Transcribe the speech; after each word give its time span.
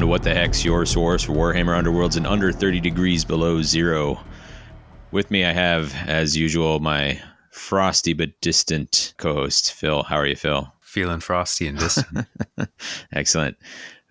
welcome 0.00 0.08
to 0.08 0.12
What 0.12 0.22
the 0.22 0.34
Hex 0.34 0.64
your 0.64 0.86
source 0.86 1.24
for 1.24 1.32
Warhammer 1.32 1.78
Underworlds 1.78 2.16
and 2.16 2.26
under 2.26 2.52
30 2.52 2.80
degrees 2.80 3.22
below 3.22 3.60
zero. 3.60 4.18
With 5.10 5.30
me, 5.30 5.44
I 5.44 5.52
have, 5.52 5.94
as 6.06 6.34
usual, 6.34 6.80
my 6.80 7.20
frosty 7.50 8.14
but 8.14 8.40
distant 8.40 9.12
co 9.18 9.34
host, 9.34 9.74
Phil. 9.74 10.02
How 10.02 10.16
are 10.16 10.26
you, 10.26 10.36
Phil? 10.36 10.72
Feeling 10.80 11.20
frosty 11.20 11.66
and 11.66 11.78
distant. 11.78 12.26
Excellent. 13.12 13.58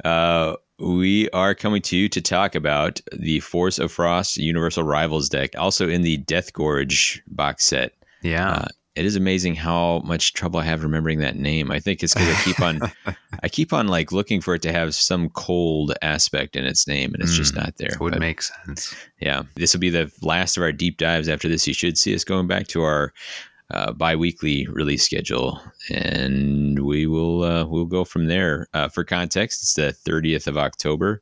Uh, 0.05 0.58
we 0.78 1.28
are 1.32 1.55
coming 1.55 1.82
to 1.82 1.98
you 1.98 2.08
to 2.08 2.21
talk 2.21 2.54
about 2.54 3.02
the 3.12 3.40
Force 3.40 3.80
of 3.80 3.92
Frost 3.92 4.38
Universal 4.38 4.84
Rivals 4.84 5.28
deck, 5.28 5.58
also 5.58 5.90
in 5.90 6.04
the 6.04 6.20
Deathgorge 6.20 7.20
box 7.26 7.66
set. 7.66 7.94
Yeah. 8.21 8.52
Uh, 8.52 8.68
it 8.95 9.05
is 9.05 9.16
amazing 9.16 9.55
how 9.55 9.99
much 9.99 10.34
trouble 10.34 10.59
I 10.59 10.63
have 10.63 10.84
remembering 10.84 11.20
that 11.20 11.35
name. 11.35 11.71
I 11.71 11.79
think 11.79 12.03
it's 12.03 12.13
because 12.13 12.29
I 12.29 12.41
keep 12.43 12.59
on, 12.59 12.81
I 13.43 13.48
keep 13.48 13.71
on 13.71 13.88
like 13.88 14.12
looking 14.12 14.41
for 14.41 14.55
it 14.55 14.62
to 14.63 14.71
have 14.71 14.95
some 14.95 15.29
cold 15.29 15.93
aspect 16.02 16.55
in 16.55 16.65
its 16.65 16.88
name, 16.88 17.13
and 17.13 17.23
it's 17.23 17.34
mm, 17.34 17.38
just 17.38 17.55
not 17.55 17.77
there. 17.77 17.91
Would 17.99 18.13
but, 18.13 18.20
make 18.20 18.41
sense. 18.41 18.95
Yeah, 19.20 19.43
this 19.55 19.73
will 19.73 19.79
be 19.79 19.89
the 19.89 20.12
last 20.21 20.57
of 20.57 20.63
our 20.63 20.71
deep 20.71 20.98
dives. 20.98 21.29
After 21.29 21.48
this, 21.48 21.67
you 21.67 21.73
should 21.73 21.98
see 21.98 22.15
us 22.15 22.23
going 22.23 22.48
back 22.48 22.67
to 22.67 22.81
our 22.81 23.13
uh, 23.71 23.93
bi-weekly 23.93 24.67
release 24.67 25.03
schedule, 25.03 25.62
and 25.91 26.79
we 26.79 27.05
will 27.05 27.43
uh, 27.43 27.65
we'll 27.65 27.85
go 27.85 28.03
from 28.03 28.26
there. 28.26 28.67
Uh, 28.73 28.87
for 28.87 29.03
context, 29.03 29.62
it's 29.62 29.73
the 29.76 29.95
30th 30.09 30.48
of 30.48 30.57
October. 30.57 31.21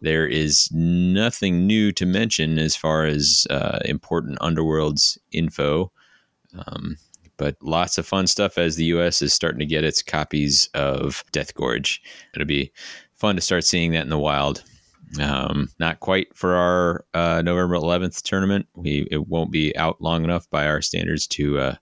There 0.00 0.26
is 0.26 0.68
nothing 0.72 1.66
new 1.66 1.92
to 1.92 2.04
mention 2.04 2.58
as 2.58 2.76
far 2.76 3.06
as 3.06 3.46
uh, 3.48 3.78
important 3.84 4.38
Underworlds 4.40 5.16
info. 5.32 5.90
Um, 6.66 6.96
but 7.36 7.56
lots 7.62 7.98
of 7.98 8.06
fun 8.06 8.26
stuff 8.26 8.58
as 8.58 8.76
the 8.76 8.86
US 8.86 9.20
is 9.22 9.32
starting 9.32 9.58
to 9.58 9.66
get 9.66 9.84
its 9.84 10.02
copies 10.02 10.68
of 10.74 11.24
Deathgorge. 11.32 11.98
It'll 12.34 12.46
be 12.46 12.72
fun 13.14 13.36
to 13.36 13.42
start 13.42 13.64
seeing 13.64 13.92
that 13.92 14.02
in 14.02 14.10
the 14.10 14.18
wild. 14.18 14.62
Um, 15.20 15.68
not 15.78 16.00
quite 16.00 16.36
for 16.36 16.54
our 16.54 17.04
uh, 17.14 17.42
November 17.42 17.76
11th 17.76 18.22
tournament. 18.22 18.66
We 18.74 19.06
it 19.10 19.28
won't 19.28 19.52
be 19.52 19.76
out 19.76 20.00
long 20.00 20.24
enough 20.24 20.50
by 20.50 20.66
our 20.66 20.82
standards 20.82 21.26
to 21.28 21.58
uh, 21.58 21.74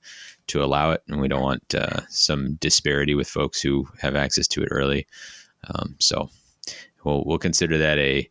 to 0.48 0.62
allow 0.62 0.90
it, 0.90 1.02
and 1.08 1.20
we 1.20 1.28
don't 1.28 1.42
want 1.42 1.74
uh, 1.74 2.00
some 2.08 2.54
disparity 2.56 3.14
with 3.14 3.28
folks 3.28 3.62
who 3.62 3.88
have 3.98 4.14
access 4.14 4.46
to 4.48 4.62
it 4.62 4.68
early. 4.70 5.06
Um, 5.68 5.96
so 6.00 6.28
we'll 7.02 7.24
we'll 7.24 7.38
consider 7.38 7.78
that 7.78 7.98
a 7.98 8.28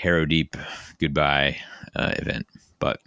Harrowdeep 0.00 0.56
goodbye 1.00 1.56
uh, 1.96 2.12
event. 2.16 2.46
But 2.78 3.00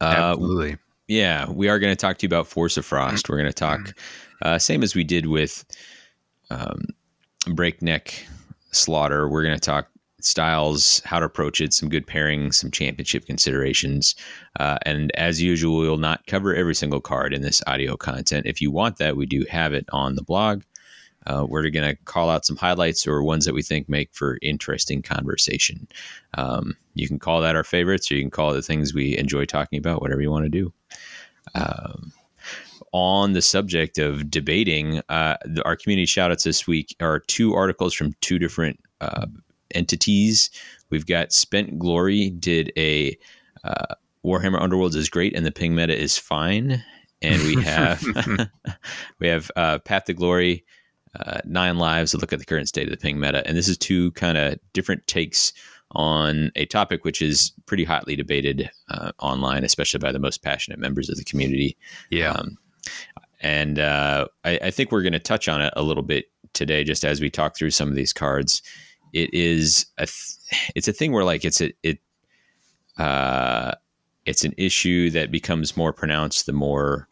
uh, 0.00 0.34
absolutely, 0.34 0.76
yeah, 1.08 1.48
we 1.50 1.68
are 1.68 1.78
going 1.78 1.92
to 1.92 1.96
talk 1.96 2.18
to 2.18 2.24
you 2.24 2.28
about 2.28 2.46
Force 2.46 2.76
of 2.76 2.86
Frost. 2.86 3.28
We're 3.28 3.36
going 3.36 3.50
to 3.50 3.52
talk, 3.52 3.80
mm-hmm. 3.80 4.48
uh, 4.48 4.58
same 4.58 4.82
as 4.82 4.94
we 4.94 5.04
did 5.04 5.26
with 5.26 5.64
um, 6.50 6.86
Breakneck 7.52 8.26
Slaughter. 8.72 9.28
We're 9.28 9.42
going 9.42 9.58
to 9.58 9.60
talk 9.60 9.88
styles, 10.20 11.02
how 11.04 11.18
to 11.18 11.26
approach 11.26 11.60
it, 11.60 11.74
some 11.74 11.90
good 11.90 12.06
pairings, 12.06 12.54
some 12.54 12.70
championship 12.70 13.26
considerations. 13.26 14.14
Uh, 14.58 14.78
and 14.86 15.12
as 15.16 15.42
usual, 15.42 15.76
we'll 15.76 15.98
not 15.98 16.26
cover 16.26 16.54
every 16.54 16.74
single 16.74 17.00
card 17.00 17.34
in 17.34 17.42
this 17.42 17.62
audio 17.66 17.96
content. 17.96 18.46
If 18.46 18.60
you 18.60 18.70
want 18.70 18.96
that, 18.96 19.16
we 19.16 19.26
do 19.26 19.44
have 19.50 19.74
it 19.74 19.84
on 19.92 20.14
the 20.14 20.22
blog. 20.22 20.62
Uh, 21.26 21.46
we're 21.48 21.68
going 21.70 21.88
to 21.88 21.96
call 22.04 22.30
out 22.30 22.44
some 22.44 22.56
highlights 22.56 23.06
or 23.06 23.22
ones 23.22 23.44
that 23.44 23.54
we 23.54 23.62
think 23.62 23.88
make 23.88 24.12
for 24.12 24.38
interesting 24.42 25.02
conversation. 25.02 25.88
Um, 26.34 26.76
you 26.94 27.08
can 27.08 27.18
call 27.18 27.40
that 27.40 27.56
our 27.56 27.64
favorites, 27.64 28.10
or 28.10 28.16
you 28.16 28.22
can 28.22 28.30
call 28.30 28.50
it 28.50 28.54
the 28.54 28.62
things 28.62 28.94
we 28.94 29.16
enjoy 29.16 29.44
talking 29.44 29.78
about, 29.78 30.02
whatever 30.02 30.20
you 30.20 30.30
want 30.30 30.44
to 30.44 30.50
do. 30.50 30.72
Um, 31.54 32.12
on 32.92 33.32
the 33.32 33.42
subject 33.42 33.98
of 33.98 34.30
debating, 34.30 35.02
uh, 35.08 35.36
the, 35.44 35.64
our 35.64 35.76
community 35.76 36.06
shoutouts 36.06 36.44
this 36.44 36.66
week 36.66 36.94
are 37.00 37.18
two 37.18 37.54
articles 37.54 37.92
from 37.92 38.14
two 38.20 38.38
different 38.38 38.78
uh, 39.00 39.26
entities. 39.74 40.50
We've 40.90 41.06
got 41.06 41.32
Spent 41.32 41.78
Glory 41.78 42.30
did 42.30 42.72
a 42.76 43.18
uh, 43.64 43.94
Warhammer 44.24 44.60
Underworlds 44.60 44.94
is 44.94 45.08
great 45.08 45.36
and 45.36 45.44
the 45.44 45.52
ping 45.52 45.74
meta 45.74 45.96
is 46.00 46.16
fine, 46.16 46.84
and 47.20 47.42
we 47.42 47.56
have 47.62 48.04
we 49.18 49.28
have 49.28 49.50
uh, 49.56 49.78
Path 49.80 50.04
to 50.04 50.14
Glory 50.14 50.64
uh, 51.20 51.40
Nine 51.44 51.78
Lives 51.78 52.10
to 52.10 52.18
look 52.18 52.32
at 52.32 52.38
the 52.38 52.44
current 52.44 52.68
state 52.68 52.86
of 52.86 52.90
the 52.90 52.96
ping 52.96 53.20
meta. 53.20 53.46
And 53.46 53.56
this 53.56 53.68
is 53.68 53.78
two 53.78 54.10
kind 54.12 54.38
of 54.38 54.58
different 54.72 55.06
takes 55.06 55.52
on 55.92 56.50
a 56.56 56.66
topic 56.66 57.04
which 57.04 57.22
is 57.22 57.52
pretty 57.66 57.84
hotly 57.84 58.16
debated 58.16 58.70
uh, 58.88 59.12
online, 59.20 59.64
especially 59.64 59.98
by 59.98 60.12
the 60.12 60.18
most 60.18 60.42
passionate 60.42 60.78
members 60.78 61.08
of 61.08 61.16
the 61.16 61.24
community. 61.24 61.76
Yeah. 62.10 62.32
Um, 62.32 62.58
and 63.40 63.78
uh, 63.78 64.26
I, 64.44 64.58
I, 64.64 64.70
think 64.70 64.90
we're 64.90 65.02
going 65.02 65.12
to 65.12 65.18
touch 65.18 65.48
on 65.48 65.60
it 65.60 65.72
a 65.76 65.82
little 65.82 66.02
bit 66.02 66.26
today, 66.54 66.82
just 66.82 67.04
as 67.04 67.20
we 67.20 67.30
talk 67.30 67.56
through 67.56 67.70
some 67.70 67.88
of 67.88 67.94
these 67.94 68.12
cards. 68.12 68.62
It 69.12 69.32
is 69.32 69.86
a 69.98 70.06
th- 70.06 70.72
it's 70.74 70.88
a 70.88 70.92
thing 70.92 71.12
where 71.12 71.24
like 71.24 71.44
it's 71.44 71.60
a 71.60 71.72
it 71.82 71.98
uh, 72.98 73.74
it's 74.24 74.44
an 74.44 74.54
issue 74.56 75.10
that 75.10 75.30
becomes 75.30 75.76
more 75.76 75.92
pronounced 75.92 76.46
the 76.46 76.52
more 76.52 77.06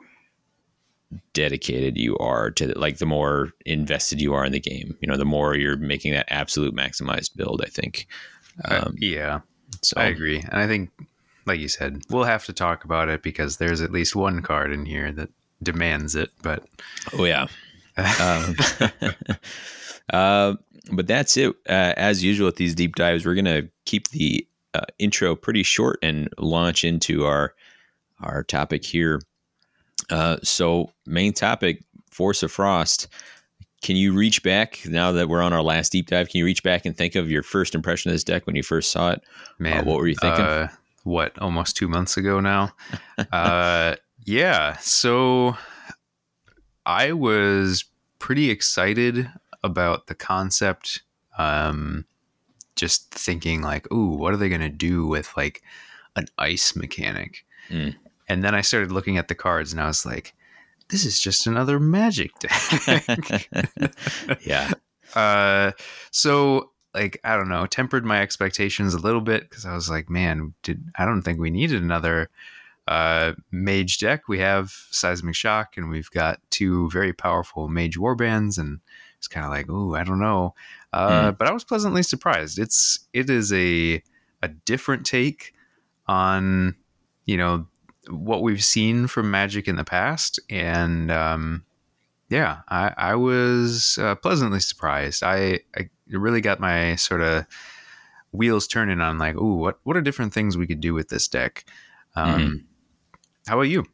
dedicated 1.32 1.96
you 1.96 2.16
are 2.18 2.50
to 2.50 2.78
like 2.78 2.98
the 2.98 3.06
more 3.06 3.50
invested 3.66 4.20
you 4.20 4.34
are 4.34 4.44
in 4.44 4.52
the 4.52 4.60
game 4.60 4.96
you 5.00 5.08
know 5.08 5.16
the 5.16 5.24
more 5.24 5.54
you're 5.54 5.76
making 5.76 6.12
that 6.12 6.26
absolute 6.28 6.74
maximized 6.74 7.36
build 7.36 7.62
i 7.64 7.68
think. 7.68 8.06
Um, 8.64 8.94
yeah 8.98 9.40
so 9.82 10.00
i 10.00 10.04
agree. 10.06 10.38
And 10.38 10.54
i 10.60 10.66
think 10.66 10.90
like 11.46 11.60
you 11.60 11.68
said 11.68 12.02
we'll 12.10 12.24
have 12.24 12.44
to 12.46 12.52
talk 12.52 12.84
about 12.84 13.08
it 13.08 13.22
because 13.22 13.56
there's 13.56 13.80
at 13.80 13.92
least 13.92 14.14
one 14.14 14.42
card 14.42 14.72
in 14.72 14.86
here 14.86 15.12
that 15.12 15.30
demands 15.62 16.14
it 16.14 16.30
but 16.42 16.64
oh 17.18 17.24
yeah. 17.24 17.46
Um, 18.20 18.56
uh, 20.12 20.54
but 20.90 21.06
that's 21.06 21.36
it. 21.36 21.50
Uh, 21.68 21.92
as 21.96 22.24
usual 22.24 22.46
with 22.46 22.56
these 22.56 22.74
deep 22.74 22.96
dives 22.96 23.24
we're 23.24 23.34
gonna 23.34 23.62
keep 23.84 24.08
the 24.08 24.46
uh, 24.74 24.86
intro 24.98 25.36
pretty 25.36 25.62
short 25.62 25.98
and 26.02 26.28
launch 26.38 26.84
into 26.84 27.24
our 27.24 27.54
our 28.20 28.42
topic 28.42 28.84
here 28.84 29.20
uh, 30.12 30.36
so, 30.42 30.92
main 31.06 31.32
topic 31.32 31.82
Force 32.10 32.42
of 32.42 32.52
Frost. 32.52 33.08
Can 33.80 33.96
you 33.96 34.12
reach 34.12 34.42
back 34.42 34.80
now 34.86 35.10
that 35.10 35.28
we're 35.28 35.42
on 35.42 35.52
our 35.52 35.62
last 35.62 35.90
deep 35.90 36.06
dive? 36.08 36.28
Can 36.28 36.38
you 36.38 36.44
reach 36.44 36.62
back 36.62 36.84
and 36.84 36.96
think 36.96 37.16
of 37.16 37.30
your 37.30 37.42
first 37.42 37.74
impression 37.74 38.10
of 38.10 38.14
this 38.14 38.22
deck 38.22 38.46
when 38.46 38.54
you 38.54 38.62
first 38.62 38.92
saw 38.92 39.12
it? 39.12 39.22
Man, 39.58 39.78
uh, 39.78 39.84
what 39.84 39.98
were 39.98 40.06
you 40.06 40.14
thinking? 40.14 40.44
Uh, 40.44 40.68
what, 41.04 41.36
almost 41.38 41.76
two 41.76 41.88
months 41.88 42.16
ago 42.18 42.40
now? 42.40 42.74
uh, 43.32 43.96
yeah. 44.24 44.76
So, 44.76 45.56
I 46.84 47.12
was 47.12 47.86
pretty 48.18 48.50
excited 48.50 49.30
about 49.64 50.08
the 50.08 50.14
concept. 50.14 51.02
Um, 51.38 52.04
just 52.76 53.10
thinking 53.14 53.62
like, 53.62 53.90
ooh, 53.90 54.10
what 54.10 54.34
are 54.34 54.36
they 54.36 54.50
going 54.50 54.60
to 54.60 54.68
do 54.68 55.06
with 55.06 55.34
like 55.36 55.62
an 56.16 56.26
ice 56.36 56.76
mechanic? 56.76 57.46
Mm. 57.70 57.94
And 58.28 58.42
then 58.42 58.54
I 58.54 58.60
started 58.60 58.92
looking 58.92 59.18
at 59.18 59.28
the 59.28 59.34
cards 59.34 59.72
and 59.72 59.80
I 59.80 59.86
was 59.86 60.06
like, 60.06 60.34
this 60.88 61.04
is 61.04 61.20
just 61.20 61.46
another 61.46 61.80
magic 61.80 62.30
deck. 62.38 63.48
yeah. 64.46 64.72
Uh, 65.14 65.72
so 66.10 66.70
like 66.94 67.18
I 67.24 67.36
don't 67.36 67.48
know, 67.48 67.66
tempered 67.66 68.04
my 68.04 68.20
expectations 68.20 68.94
a 68.94 68.98
little 68.98 69.20
bit 69.20 69.48
because 69.48 69.64
I 69.64 69.74
was 69.74 69.88
like, 69.88 70.10
man, 70.10 70.54
did 70.62 70.84
I 70.96 71.04
don't 71.04 71.22
think 71.22 71.40
we 71.40 71.50
needed 71.50 71.82
another 71.82 72.30
uh, 72.88 73.32
mage 73.50 73.98
deck. 73.98 74.28
We 74.28 74.38
have 74.40 74.70
seismic 74.90 75.34
shock, 75.34 75.76
and 75.76 75.88
we've 75.88 76.10
got 76.10 76.40
two 76.50 76.90
very 76.90 77.12
powerful 77.12 77.68
mage 77.68 77.96
warbands, 77.96 78.58
and 78.58 78.80
it's 79.18 79.28
kind 79.28 79.46
of 79.46 79.52
like, 79.52 79.66
oh, 79.68 79.94
I 79.94 80.04
don't 80.04 80.20
know. 80.20 80.54
Uh, 80.92 81.30
mm. 81.30 81.38
But 81.38 81.48
I 81.48 81.52
was 81.52 81.64
pleasantly 81.64 82.02
surprised. 82.02 82.58
It's 82.58 82.98
it 83.12 83.30
is 83.30 83.52
a 83.52 84.02
a 84.42 84.48
different 84.48 85.06
take 85.06 85.54
on 86.06 86.74
you 87.24 87.36
know 87.36 87.66
what 88.08 88.42
we've 88.42 88.64
seen 88.64 89.06
from 89.06 89.30
Magic 89.30 89.68
in 89.68 89.76
the 89.76 89.84
past, 89.84 90.40
and 90.50 91.10
um, 91.10 91.64
yeah, 92.28 92.60
I, 92.68 92.94
I 92.96 93.14
was 93.14 93.98
uh, 94.00 94.14
pleasantly 94.14 94.60
surprised. 94.60 95.22
I, 95.22 95.60
I 95.76 95.88
really 96.10 96.40
got 96.40 96.60
my 96.60 96.96
sort 96.96 97.20
of 97.20 97.46
wheels 98.32 98.66
turning 98.66 99.00
on 99.00 99.18
like, 99.18 99.36
oh, 99.38 99.54
what 99.54 99.78
what 99.84 99.96
are 99.96 100.00
different 100.00 100.32
things 100.32 100.56
we 100.56 100.66
could 100.66 100.80
do 100.80 100.94
with 100.94 101.08
this 101.08 101.28
deck? 101.28 101.64
Um, 102.16 102.40
mm-hmm. 102.40 102.56
How 103.46 103.56
about 103.56 103.68
you? 103.68 103.84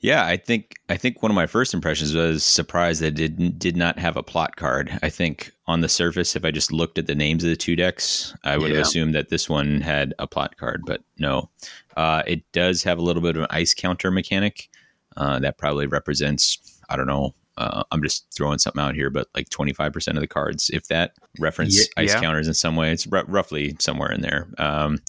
Yeah, 0.00 0.24
I 0.24 0.36
think 0.36 0.76
I 0.88 0.96
think 0.96 1.22
one 1.22 1.30
of 1.30 1.36
my 1.36 1.46
first 1.46 1.74
impressions 1.74 2.14
was 2.14 2.44
surprised 2.44 3.02
that 3.02 3.18
it 3.18 3.36
did, 3.36 3.58
did 3.58 3.76
not 3.76 3.98
have 3.98 4.16
a 4.16 4.22
plot 4.22 4.56
card. 4.56 4.98
I 5.02 5.08
think 5.08 5.52
on 5.68 5.82
the 5.82 5.88
surface, 5.88 6.34
if 6.34 6.44
I 6.44 6.50
just 6.50 6.72
looked 6.72 6.98
at 6.98 7.06
the 7.06 7.14
names 7.14 7.44
of 7.44 7.50
the 7.50 7.56
two 7.56 7.76
decks, 7.76 8.34
I 8.42 8.56
would 8.56 8.70
yeah. 8.70 8.78
have 8.78 8.86
assumed 8.86 9.14
that 9.14 9.28
this 9.28 9.48
one 9.50 9.82
had 9.82 10.14
a 10.18 10.26
plot 10.26 10.56
card, 10.56 10.82
but 10.86 11.02
no. 11.18 11.50
Uh, 11.96 12.22
it 12.26 12.42
does 12.52 12.82
have 12.82 12.98
a 12.98 13.02
little 13.02 13.22
bit 13.22 13.36
of 13.36 13.42
an 13.42 13.48
ice 13.50 13.74
counter 13.74 14.10
mechanic 14.10 14.70
uh, 15.18 15.38
that 15.40 15.58
probably 15.58 15.86
represents, 15.86 16.80
I 16.88 16.96
don't 16.96 17.06
know, 17.06 17.34
uh, 17.58 17.82
I'm 17.90 18.02
just 18.02 18.26
throwing 18.34 18.58
something 18.58 18.80
out 18.80 18.94
here, 18.94 19.10
but 19.10 19.28
like 19.34 19.50
25% 19.50 20.08
of 20.14 20.20
the 20.20 20.26
cards, 20.26 20.70
if 20.72 20.88
that 20.88 21.12
reference 21.38 21.76
yeah, 21.76 22.02
ice 22.02 22.14
yeah. 22.14 22.20
counters 22.20 22.48
in 22.48 22.54
some 22.54 22.76
way, 22.76 22.90
it's 22.90 23.06
r- 23.12 23.24
roughly 23.26 23.76
somewhere 23.78 24.10
in 24.10 24.22
there. 24.22 24.48
Um, 24.56 25.00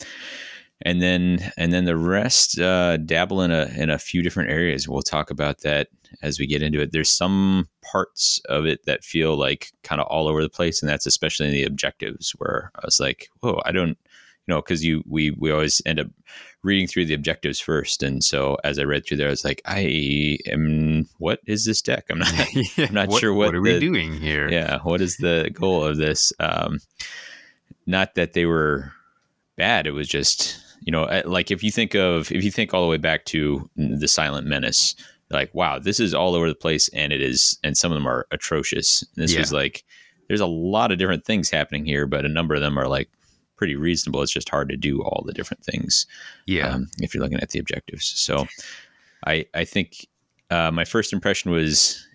and 0.83 1.01
then 1.01 1.51
and 1.57 1.73
then 1.73 1.85
the 1.85 1.97
rest 1.97 2.59
uh, 2.59 2.97
dabble 2.97 3.41
in 3.41 3.51
a 3.51 3.65
in 3.75 3.89
a 3.89 3.99
few 3.99 4.21
different 4.21 4.51
areas. 4.51 4.87
We'll 4.87 5.01
talk 5.01 5.29
about 5.29 5.61
that 5.61 5.89
as 6.21 6.39
we 6.39 6.47
get 6.47 6.61
into 6.61 6.81
it. 6.81 6.91
There's 6.91 7.09
some 7.09 7.67
parts 7.81 8.41
of 8.47 8.65
it 8.65 8.85
that 8.85 9.03
feel 9.03 9.37
like 9.37 9.71
kind 9.83 9.99
of 9.99 10.07
all 10.07 10.27
over 10.27 10.41
the 10.41 10.49
place, 10.49 10.81
and 10.81 10.89
that's 10.89 11.05
especially 11.05 11.47
in 11.47 11.53
the 11.53 11.63
objectives 11.63 12.31
where 12.37 12.71
I 12.75 12.81
was 12.85 12.99
like, 12.99 13.29
"Whoa, 13.41 13.61
I 13.65 13.71
don't," 13.71 13.89
you 13.89 13.95
know, 14.47 14.61
because 14.61 14.83
you 14.85 15.03
we 15.05 15.31
we 15.31 15.51
always 15.51 15.81
end 15.85 15.99
up 15.99 16.07
reading 16.63 16.87
through 16.87 17.05
the 17.05 17.13
objectives 17.13 17.59
first, 17.59 18.01
and 18.01 18.23
so 18.23 18.57
as 18.63 18.79
I 18.79 18.83
read 18.83 19.05
through 19.05 19.17
there, 19.17 19.27
I 19.27 19.31
was 19.31 19.43
like, 19.43 19.61
"I 19.65 20.37
am 20.47 21.09
what 21.17 21.41
is 21.45 21.65
this 21.65 21.81
deck? 21.81 22.05
I'm 22.09 22.19
not 22.19 22.33
I'm 22.77 22.93
not 22.93 23.09
what, 23.09 23.19
sure 23.19 23.33
what 23.33 23.47
what 23.47 23.55
are 23.55 23.63
the, 23.63 23.73
we 23.73 23.79
doing 23.79 24.13
here. 24.13 24.49
Yeah, 24.49 24.79
what 24.83 25.01
is 25.01 25.17
the 25.17 25.51
goal 25.53 25.83
of 25.83 25.97
this? 25.97 26.31
Um, 26.39 26.79
not 27.85 28.15
that 28.15 28.31
they 28.31 28.45
were 28.45 28.93
bad; 29.57 29.85
it 29.85 29.91
was 29.91 30.07
just 30.07 30.68
you 30.81 30.91
know, 30.91 31.21
like 31.25 31.51
if 31.51 31.63
you 31.63 31.71
think 31.71 31.95
of 31.95 32.31
if 32.31 32.43
you 32.43 32.51
think 32.51 32.73
all 32.73 32.81
the 32.83 32.89
way 32.89 32.97
back 32.97 33.25
to 33.25 33.69
the 33.75 34.07
Silent 34.07 34.47
Menace, 34.47 34.95
like 35.29 35.53
wow, 35.53 35.79
this 35.79 35.99
is 35.99 36.13
all 36.13 36.35
over 36.35 36.47
the 36.47 36.55
place, 36.55 36.89
and 36.89 37.11
it 37.13 37.21
is, 37.21 37.57
and 37.63 37.77
some 37.77 37.91
of 37.91 37.95
them 37.95 38.07
are 38.07 38.25
atrocious. 38.31 39.03
This 39.15 39.33
Yeah. 39.33 39.39
was 39.39 39.51
like, 39.53 39.83
there's 40.27 40.39
a 40.41 40.45
lot 40.47 40.91
of 40.91 40.97
different 40.97 41.25
things 41.25 41.49
happening 41.49 41.85
here, 41.85 42.05
but 42.05 42.25
a 42.25 42.29
number 42.29 42.55
of 42.55 42.61
them 42.61 42.77
are 42.77 42.87
like 42.87 43.09
pretty 43.55 43.75
reasonable. 43.75 44.21
It's 44.21 44.31
just 44.31 44.49
hard 44.49 44.69
to 44.69 44.77
do 44.77 45.01
all 45.01 45.23
the 45.25 45.33
different 45.33 45.63
things 45.63 46.05
Yeah. 46.45 46.69
um, 46.69 46.87
if 46.99 47.13
you're 47.13 47.21
looking 47.23 47.41
at 47.41 47.49
the 47.49 47.59
objectives. 47.59 48.05
So 48.05 48.47
I 49.25 49.45
I 49.53 49.65
think 49.65 50.07
uh, 50.49 50.71
my 50.71 50.85
first 50.85 51.11
impression 51.13 51.51
was 51.51 52.05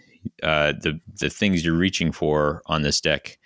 uh, 0.43 0.73
the 0.81 0.99
the 1.21 1.29
things 1.31 1.65
you're 1.65 1.77
reaching 1.77 2.11
for 2.13 2.63
on 2.67 2.83
this 2.83 3.01
deck. 3.01 3.39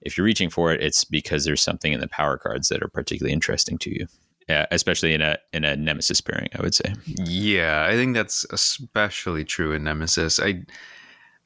If 0.00 0.16
you're 0.16 0.24
reaching 0.24 0.50
for 0.50 0.72
it, 0.72 0.82
it's 0.82 1.04
because 1.04 1.44
there's 1.44 1.60
something 1.62 1.92
in 1.92 2.00
the 2.00 2.08
power 2.08 2.36
cards 2.38 2.68
that 2.70 2.82
are 2.82 2.88
particularly 2.88 3.32
interesting 3.32 3.78
to 3.78 3.90
you, 3.90 4.06
uh, 4.48 4.66
especially 4.70 5.14
in 5.14 5.20
a 5.20 5.38
in 5.52 5.64
a 5.64 5.76
nemesis 5.76 6.20
pairing. 6.20 6.48
I 6.54 6.62
would 6.62 6.74
say. 6.74 6.94
Yeah, 7.06 7.86
I 7.88 7.92
think 7.92 8.14
that's 8.14 8.44
especially 8.50 9.44
true 9.44 9.72
in 9.72 9.84
Nemesis. 9.84 10.40
I 10.40 10.64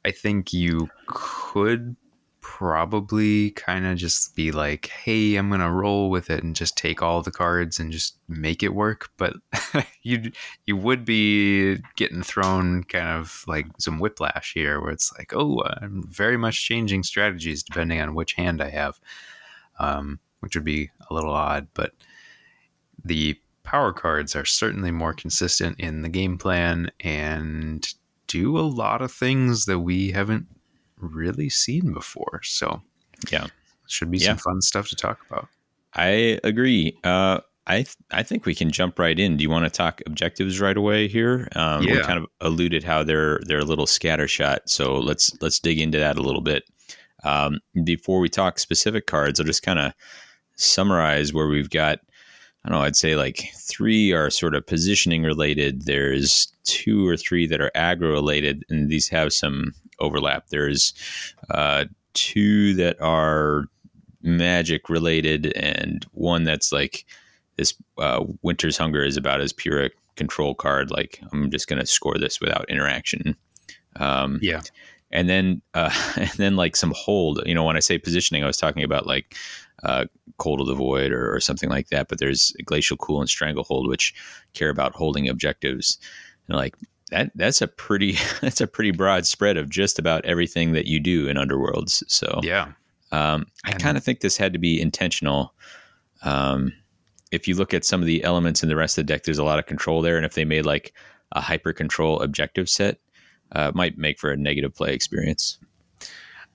I 0.05 0.11
think 0.11 0.53
you 0.53 0.89
could 1.07 1.97
probably 2.41 3.51
kind 3.51 3.85
of 3.85 3.99
just 3.99 4.37
be 4.37 4.53
like, 4.53 4.87
"Hey, 4.87 5.35
I'm 5.37 5.51
to 5.51 5.71
roll 5.71 6.11
with 6.11 6.31
it 6.31 6.45
and 6.45 6.55
just 6.55 6.77
take 6.77 7.03
all 7.03 7.21
the 7.21 7.33
cards 7.33 7.81
and 7.81 7.91
just 7.91 8.17
make 8.29 8.63
it 8.63 8.75
work." 8.75 9.11
But 9.17 9.35
you 10.03 10.31
you 10.65 10.77
would 10.77 11.05
be 11.05 11.79
getting 11.97 12.23
thrown 12.23 12.85
kind 12.85 13.09
of 13.09 13.45
like 13.47 13.67
some 13.79 13.99
whiplash 13.99 14.53
here 14.55 14.81
where 14.81 14.93
it's 14.93 15.13
like, 15.19 15.33
"Oh, 15.35 15.63
I'm 15.83 16.05
very 16.09 16.37
much 16.37 16.65
changing 16.65 17.03
strategies 17.03 17.63
depending 17.63 18.01
on 18.01 18.15
which 18.15 18.35
hand 18.35 18.63
I 18.63 18.71
have." 18.71 19.01
Um, 19.79 20.21
which 20.41 20.55
would 20.55 20.65
be 20.65 20.91
a 21.11 21.15
little 21.15 21.33
odd, 21.33 21.67
but 21.75 21.93
the 23.07 23.39
power 23.63 23.93
cards 23.93 24.37
are 24.37 24.45
certainly 24.45 24.91
more 24.91 25.13
consistent 25.13 25.79
in 25.81 26.03
the 26.03 26.09
game 26.09 26.39
plan 26.39 26.91
and 27.01 27.87
do 28.27 28.59
a 28.59 28.61
lot 28.63 29.03
of 29.03 29.11
things 29.13 29.65
that 29.67 29.81
we 29.81 30.11
haven't 30.13 30.47
really 30.99 31.49
seen 31.49 31.93
before. 31.93 32.41
So, 32.45 32.83
Yeah. 33.31 33.47
should 33.89 34.11
be 34.11 34.19
Yeah. 34.19 34.29
some 34.29 34.39
fun 34.39 34.61
stuff 34.63 34.89
to 34.89 34.97
talk 34.97 35.21
about. 35.29 35.49
I 35.95 36.39
agree. 36.45 36.97
Uh, 37.05 37.41
I 37.69 37.77
th- 37.79 37.97
I 38.13 38.23
think 38.23 38.47
we 38.47 38.55
can 38.55 38.71
jump 38.71 38.99
right 38.99 39.19
in. 39.19 39.37
Do 39.37 39.43
you 39.43 39.51
want 39.51 39.65
to 39.65 39.71
talk 39.71 40.01
objectives 40.07 40.61
right 40.61 40.77
away 40.77 41.09
here? 41.09 41.49
Um, 41.57 41.85
We 41.85 42.01
kind 42.03 42.19
of 42.19 42.27
alluded 42.41 42.85
how 42.85 43.03
they're 43.03 43.41
they're 43.47 43.59
a 43.61 43.65
little 43.65 43.87
scattershot, 43.87 44.59
so 44.67 44.99
let's 44.99 45.33
let's 45.41 45.59
dig 45.59 45.81
into 45.81 45.99
that 45.99 46.17
a 46.17 46.23
little 46.23 46.41
bit. 46.43 46.65
Um, 47.25 47.59
before 47.85 48.21
we 48.21 48.29
talk 48.29 48.61
specific 48.61 49.07
cards, 49.09 49.41
I'll 49.41 49.47
just 49.47 49.63
kind 49.65 49.81
of 49.81 49.93
summarize 50.57 51.33
where 51.33 51.49
we've 51.49 51.71
got. 51.71 52.01
I 52.67 52.71
don't 52.71 52.79
know. 52.81 52.85
I'd 52.85 52.97
say 52.97 53.15
like 53.15 53.53
three 53.55 54.13
are 54.13 54.29
sort 54.29 54.57
of 54.57 54.67
positioning 54.67 55.23
related. 55.23 55.87
There's 55.87 56.49
two 56.65 57.07
or 57.07 57.17
three 57.17 57.47
that 57.47 57.61
are 57.61 57.71
aggro 57.77 58.11
related, 58.13 58.65
and 58.69 58.89
these 58.91 59.09
have 59.09 59.33
some 59.33 59.73
overlap. 60.01 60.49
There's 60.49 60.93
uh, 61.51 61.85
two 62.15 62.75
that 62.75 63.01
are 63.01 63.67
magic 64.23 64.89
related 64.89 65.53
and 65.57 66.05
one 66.13 66.43
that's 66.43 66.73
like 66.73 67.05
this 67.57 67.75
uh, 67.99 68.25
winter's 68.43 68.77
hunger 68.77 69.05
is 69.05 69.17
about 69.17 69.41
as 69.41 69.53
pure 69.53 69.85
a 69.85 69.91
control 70.17 70.53
card 70.55 70.91
like 70.91 71.21
i'm 71.33 71.49
just 71.51 71.69
going 71.69 71.79
to 71.79 71.87
score 71.87 72.17
this 72.19 72.41
without 72.41 72.69
interaction 72.69 73.37
um, 73.97 74.39
Yeah. 74.43 74.63
and 75.13 75.29
then 75.29 75.63
uh, 75.75 75.93
and 76.17 76.31
then 76.31 76.57
like 76.57 76.75
some 76.75 76.93
hold 76.97 77.41
you 77.47 77.55
know 77.55 77.63
when 77.63 77.77
i 77.77 77.81
say 77.81 77.99
positioning 77.99 78.43
i 78.43 78.47
was 78.49 78.57
talking 78.57 78.83
about 78.83 79.07
like 79.07 79.37
uh, 79.83 80.05
cold 80.39 80.61
of 80.61 80.67
the 80.67 80.75
void 80.75 81.13
or, 81.13 81.35
or 81.35 81.41
something 81.41 81.69
like 81.71 81.89
that 81.89 82.09
but 82.09 82.19
there's 82.19 82.53
glacial 82.65 82.97
cool 82.97 83.21
and 83.21 83.29
stranglehold 83.29 83.89
which 83.89 84.15
care 84.55 84.71
about 84.71 84.95
holding 84.95 85.29
objectives 85.29 85.99
and 86.49 86.57
like 86.57 86.75
that 87.11 87.31
that's 87.35 87.61
a 87.63 87.69
pretty 87.69 88.17
that's 88.41 88.61
a 88.61 88.67
pretty 88.67 88.91
broad 88.91 89.27
spread 89.27 89.57
of 89.57 89.69
just 89.71 89.99
about 89.99 90.25
everything 90.25 90.73
that 90.73 90.87
you 90.87 90.99
do 90.99 91.29
in 91.29 91.37
underworlds 91.37 92.03
so 92.09 92.41
Yeah. 92.43 92.73
um, 93.13 93.47
I 93.65 93.73
kind 93.73 93.97
of 93.97 94.03
think 94.05 94.21
this 94.21 94.37
had 94.37 94.53
to 94.53 94.59
be 94.59 94.81
intentional. 94.81 95.55
Um, 96.23 96.73
if 97.33 97.47
you 97.47 97.55
look 97.55 97.75
at 97.75 97.85
some 97.85 98.01
of 98.01 98.07
the 98.07 98.25
elements 98.25 98.63
in 98.63 98.69
the 98.69 98.77
rest 98.77 98.97
of 98.99 99.07
the 99.07 99.13
deck, 99.13 99.25
there's 99.25 99.39
a 99.39 99.45
lot 99.45 99.59
of 99.59 99.67
control 99.67 100.01
there, 100.01 100.17
and 100.17 100.25
if 100.25 100.35
they 100.35 100.45
made 100.45 100.65
like 100.65 100.93
a 101.33 101.41
hyper 101.41 101.73
control 101.73 102.21
objective 102.21 102.69
set, 102.69 102.99
uh, 103.53 103.73
might 103.75 103.99
make 103.99 104.19
for 104.19 104.31
a 104.31 104.37
negative 104.37 104.75
play 104.75 104.93
experience. 104.95 105.59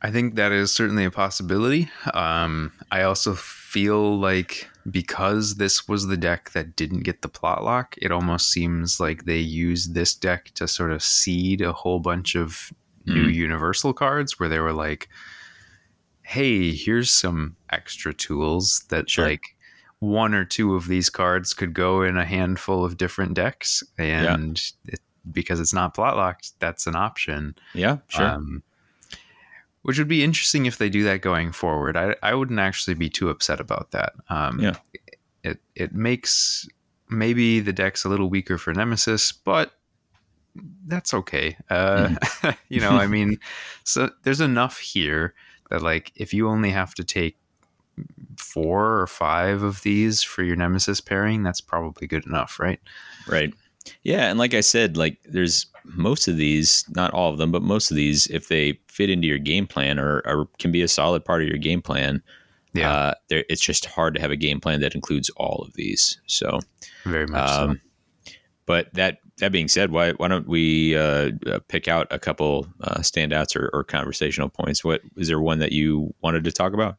I 0.04 0.10
think 0.12 0.36
that 0.36 0.52
is 0.52 0.74
certainly 0.74 1.06
a 1.06 1.12
possibility. 1.12 1.90
Um, 2.14 2.72
I 2.92 3.04
also 3.04 3.36
feel 3.36 4.18
like 4.18 4.68
because 4.90 5.56
this 5.56 5.88
was 5.88 6.08
the 6.08 6.18
deck 6.18 6.52
that 6.52 6.76
didn't 6.76 7.02
get 7.04 7.22
the 7.22 7.30
plot 7.30 7.64
lock, 7.64 7.96
it 8.02 8.12
almost 8.12 8.50
seems 8.50 9.00
like 9.00 9.26
they 9.26 9.38
used 9.38 9.94
this 9.94 10.16
deck 10.16 10.52
to 10.56 10.68
sort 10.68 10.92
of 10.92 11.04
seed 11.04 11.62
a 11.62 11.72
whole 11.72 12.00
bunch 12.00 12.36
of 12.36 12.74
new 13.06 13.28
Mm. 13.28 13.34
universal 13.34 13.94
cards 13.94 14.40
where 14.40 14.50
they 14.50 14.60
were 14.60 14.74
like, 14.74 15.08
hey, 16.24 16.74
here's 16.74 17.12
some 17.12 17.56
extra 17.72 18.14
tools 18.14 18.86
that 18.90 19.10
Sure. 19.10 19.26
like 19.26 19.56
one 20.00 20.34
or 20.34 20.46
two 20.46 20.76
of 20.76 20.88
these 20.88 21.10
cards 21.12 21.54
could 21.54 21.74
go 21.74 22.02
in 22.02 22.18
a 22.18 22.26
handful 22.26 22.84
of 22.84 22.98
different 22.98 23.36
decks. 23.36 23.84
And 24.00 24.60
it, 24.86 25.00
because 25.32 25.60
it's 25.60 25.74
not 25.74 25.94
plot 25.94 26.16
locked, 26.18 26.54
that's 26.60 26.88
an 26.88 26.96
option. 26.96 27.56
Yeah, 27.76 27.98
sure. 28.08 28.26
Um, 28.26 28.64
which 29.84 29.98
would 29.98 30.08
be 30.08 30.24
interesting 30.24 30.66
if 30.66 30.78
they 30.78 30.90
do 30.90 31.04
that 31.04 31.22
going 31.22 31.52
forward. 31.52 31.98
I, 31.98 32.16
I 32.22 32.34
wouldn't 32.34 32.60
actually 32.60 32.94
be 32.94 33.10
too 33.10 33.30
upset 33.30 33.60
about 33.60 33.92
that. 33.92 34.14
Um, 34.30 34.60
Yeah. 34.60 34.76
It 35.44 35.60
it 35.76 35.94
makes 35.94 36.68
maybe 37.10 37.60
the 37.60 37.74
deck's 37.74 38.06
a 38.06 38.10
little 38.10 38.30
weaker 38.30 38.60
for 38.60 38.74
Nemesis, 38.74 39.32
but 39.32 39.74
that's 40.86 41.14
okay. 41.14 41.58
Uh, 41.70 42.10
Mm-hmm. 42.10 42.50
you 42.70 42.80
know, 42.80 42.92
I 42.92 43.08
mean, 43.16 43.40
so 43.84 44.10
there's 44.24 44.42
enough 44.42 44.78
here 44.80 45.34
that 45.70 45.82
like 45.82 46.12
if 46.16 46.34
you 46.34 46.48
only 46.48 46.70
have 46.70 46.94
to 46.96 47.04
take 47.04 47.38
four 48.38 49.00
or 49.00 49.08
five 49.08 49.64
of 49.64 49.82
these 49.82 50.22
for 50.22 50.44
your 50.44 50.56
Nemesis 50.56 51.02
pairing, 51.02 51.44
that's 51.44 51.62
probably 51.62 52.08
good 52.08 52.26
enough, 52.26 52.60
right? 52.60 52.80
right. 53.28 53.54
Yeah, 54.04 54.30
and 54.30 54.38
like 54.38 54.54
I 54.54 54.62
said, 54.62 54.96
like 54.96 55.18
there's 55.26 55.66
most 55.86 56.28
of 56.28 56.38
these, 56.38 56.86
not 56.96 57.14
all 57.14 57.32
of 57.32 57.38
them, 57.38 57.52
but 57.52 57.62
most 57.62 57.92
of 57.92 57.98
these, 57.98 58.28
if 58.28 58.48
they 58.48 58.80
fit 58.88 59.10
into 59.10 59.28
your 59.28 59.40
game 59.40 59.68
plan 59.68 60.00
or, 60.00 60.22
or 60.26 60.48
can 60.60 60.72
be 60.72 60.82
a 60.82 60.88
solid 60.88 61.26
part 61.26 61.42
of 61.42 61.48
your 61.48 61.58
game 61.58 61.82
plan, 61.82 62.22
Yeah, 62.74 62.92
uh, 62.92 63.14
there, 63.30 63.44
it's 63.50 63.62
just 63.62 63.86
hard 63.86 64.16
to 64.16 64.22
have 64.22 64.32
a 64.32 64.38
game 64.38 64.60
plan 64.62 64.82
that 64.82 64.96
includes 64.96 65.30
all 65.38 65.64
of 65.68 65.74
these. 65.74 66.20
So, 66.26 66.60
very 67.04 67.28
much 67.28 67.50
so. 67.50 67.64
Um, 67.64 67.82
but 68.66 68.94
that 68.94 69.18
that 69.40 69.52
being 69.52 69.68
said, 69.68 69.92
why 69.92 70.12
why 70.14 70.28
don't 70.28 70.48
we 70.48 70.96
uh, 70.96 71.32
uh, 71.48 71.60
pick 71.68 71.88
out 71.88 72.08
a 72.12 72.20
couple 72.20 72.68
uh, 72.82 73.00
standouts 73.00 73.56
or, 73.56 73.70
or 73.74 73.84
conversational 73.84 74.50
points? 74.50 74.84
What 74.84 75.02
is 75.18 75.28
there 75.28 75.42
one 75.42 75.60
that 75.60 75.72
you 75.72 76.14
wanted 76.22 76.44
to 76.46 76.52
talk 76.52 76.74
about? 76.74 76.98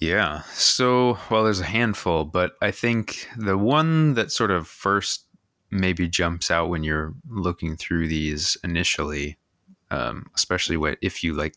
Yeah. 0.00 0.42
So, 0.52 1.18
well, 1.28 1.42
there's 1.42 1.58
a 1.60 1.64
handful, 1.64 2.24
but 2.24 2.52
I 2.62 2.70
think 2.70 3.28
the 3.36 3.58
one 3.58 4.14
that 4.14 4.30
sort 4.30 4.52
of 4.52 4.68
first 4.68 5.24
maybe 5.70 6.08
jumps 6.08 6.50
out 6.50 6.68
when 6.68 6.82
you're 6.84 7.14
looking 7.28 7.76
through 7.76 8.08
these 8.08 8.56
initially, 8.64 9.36
um, 9.90 10.26
especially 10.34 10.76
what 10.76 10.98
if 11.02 11.22
you 11.22 11.34
like 11.34 11.54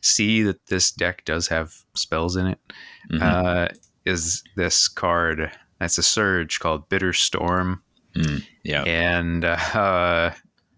see 0.00 0.42
that 0.42 0.66
this 0.66 0.90
deck 0.90 1.24
does 1.24 1.48
have 1.48 1.74
spells 1.94 2.36
in 2.36 2.46
it, 2.46 2.58
Mhm. 3.10 3.22
uh, 3.22 3.68
is 4.04 4.42
this 4.56 4.88
card. 4.88 5.50
That's 5.80 5.98
a 5.98 6.02
surge 6.02 6.60
called 6.60 6.88
Bitter 6.88 7.12
Storm, 7.12 7.82
Mm, 8.14 8.42
yeah, 8.64 8.82
and 8.84 9.44
uh, 9.44 10.32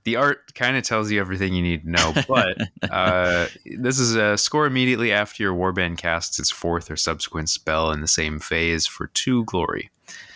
the 0.04 0.16
art 0.16 0.52
kind 0.54 0.76
of 0.76 0.82
tells 0.82 1.10
you 1.10 1.20
everything 1.20 1.54
you 1.54 1.62
need 1.62 1.84
to 1.84 1.90
know. 1.90 2.12
But 2.26 2.58
uh, 2.90 3.46
this 3.64 3.98
is 4.00 4.16
a 4.16 4.36
score 4.36 4.66
immediately 4.66 5.12
after 5.12 5.42
your 5.42 5.54
warband 5.54 5.96
casts 5.98 6.38
its 6.38 6.50
fourth 6.50 6.90
or 6.90 6.96
subsequent 6.96 7.48
spell 7.48 7.92
in 7.92 8.00
the 8.00 8.08
same 8.08 8.40
phase 8.40 8.86
for 8.86 9.06
two 9.08 9.44
glory. 9.44 9.90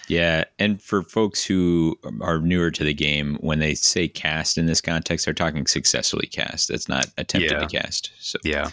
Yeah. 0.08 0.44
And 0.58 0.80
for 0.82 1.02
folks 1.02 1.44
who 1.44 1.98
are 2.20 2.38
newer 2.38 2.70
to 2.70 2.84
the 2.84 2.94
game, 2.94 3.36
when 3.40 3.58
they 3.58 3.74
say 3.74 4.08
cast 4.08 4.58
in 4.58 4.66
this 4.66 4.80
context, 4.80 5.24
they're 5.24 5.34
talking 5.34 5.66
successfully 5.66 6.26
cast. 6.26 6.68
That's 6.68 6.88
not 6.88 7.06
attempted 7.18 7.52
Yeah. 7.52 7.60
to 7.60 7.66
cast. 7.66 8.10
So 8.20 8.38
Yeah. 8.44 8.70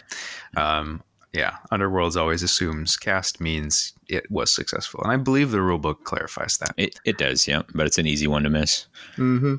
Um, 0.58 1.02
yeah, 1.34 1.56
Underworlds 1.72 2.18
always 2.18 2.44
assumes 2.44 2.98
cast 2.98 3.40
means 3.40 3.94
it 4.10 4.30
was 4.30 4.52
successful, 4.52 5.00
and 5.02 5.14
I 5.14 5.16
believe 5.18 5.52
the 5.52 5.60
rulebook 5.60 6.04
clarifies 6.04 6.58
that. 6.58 6.74
It 6.76 7.00
it 7.06 7.18
does, 7.18 7.48
yeah, 7.48 7.62
but 7.74 7.88
it's 7.88 7.98
an 7.98 8.06
easy 8.06 8.28
one 8.28 8.44
to 8.44 8.50
miss. 8.50 8.86
Mm-hmm. 9.16 9.56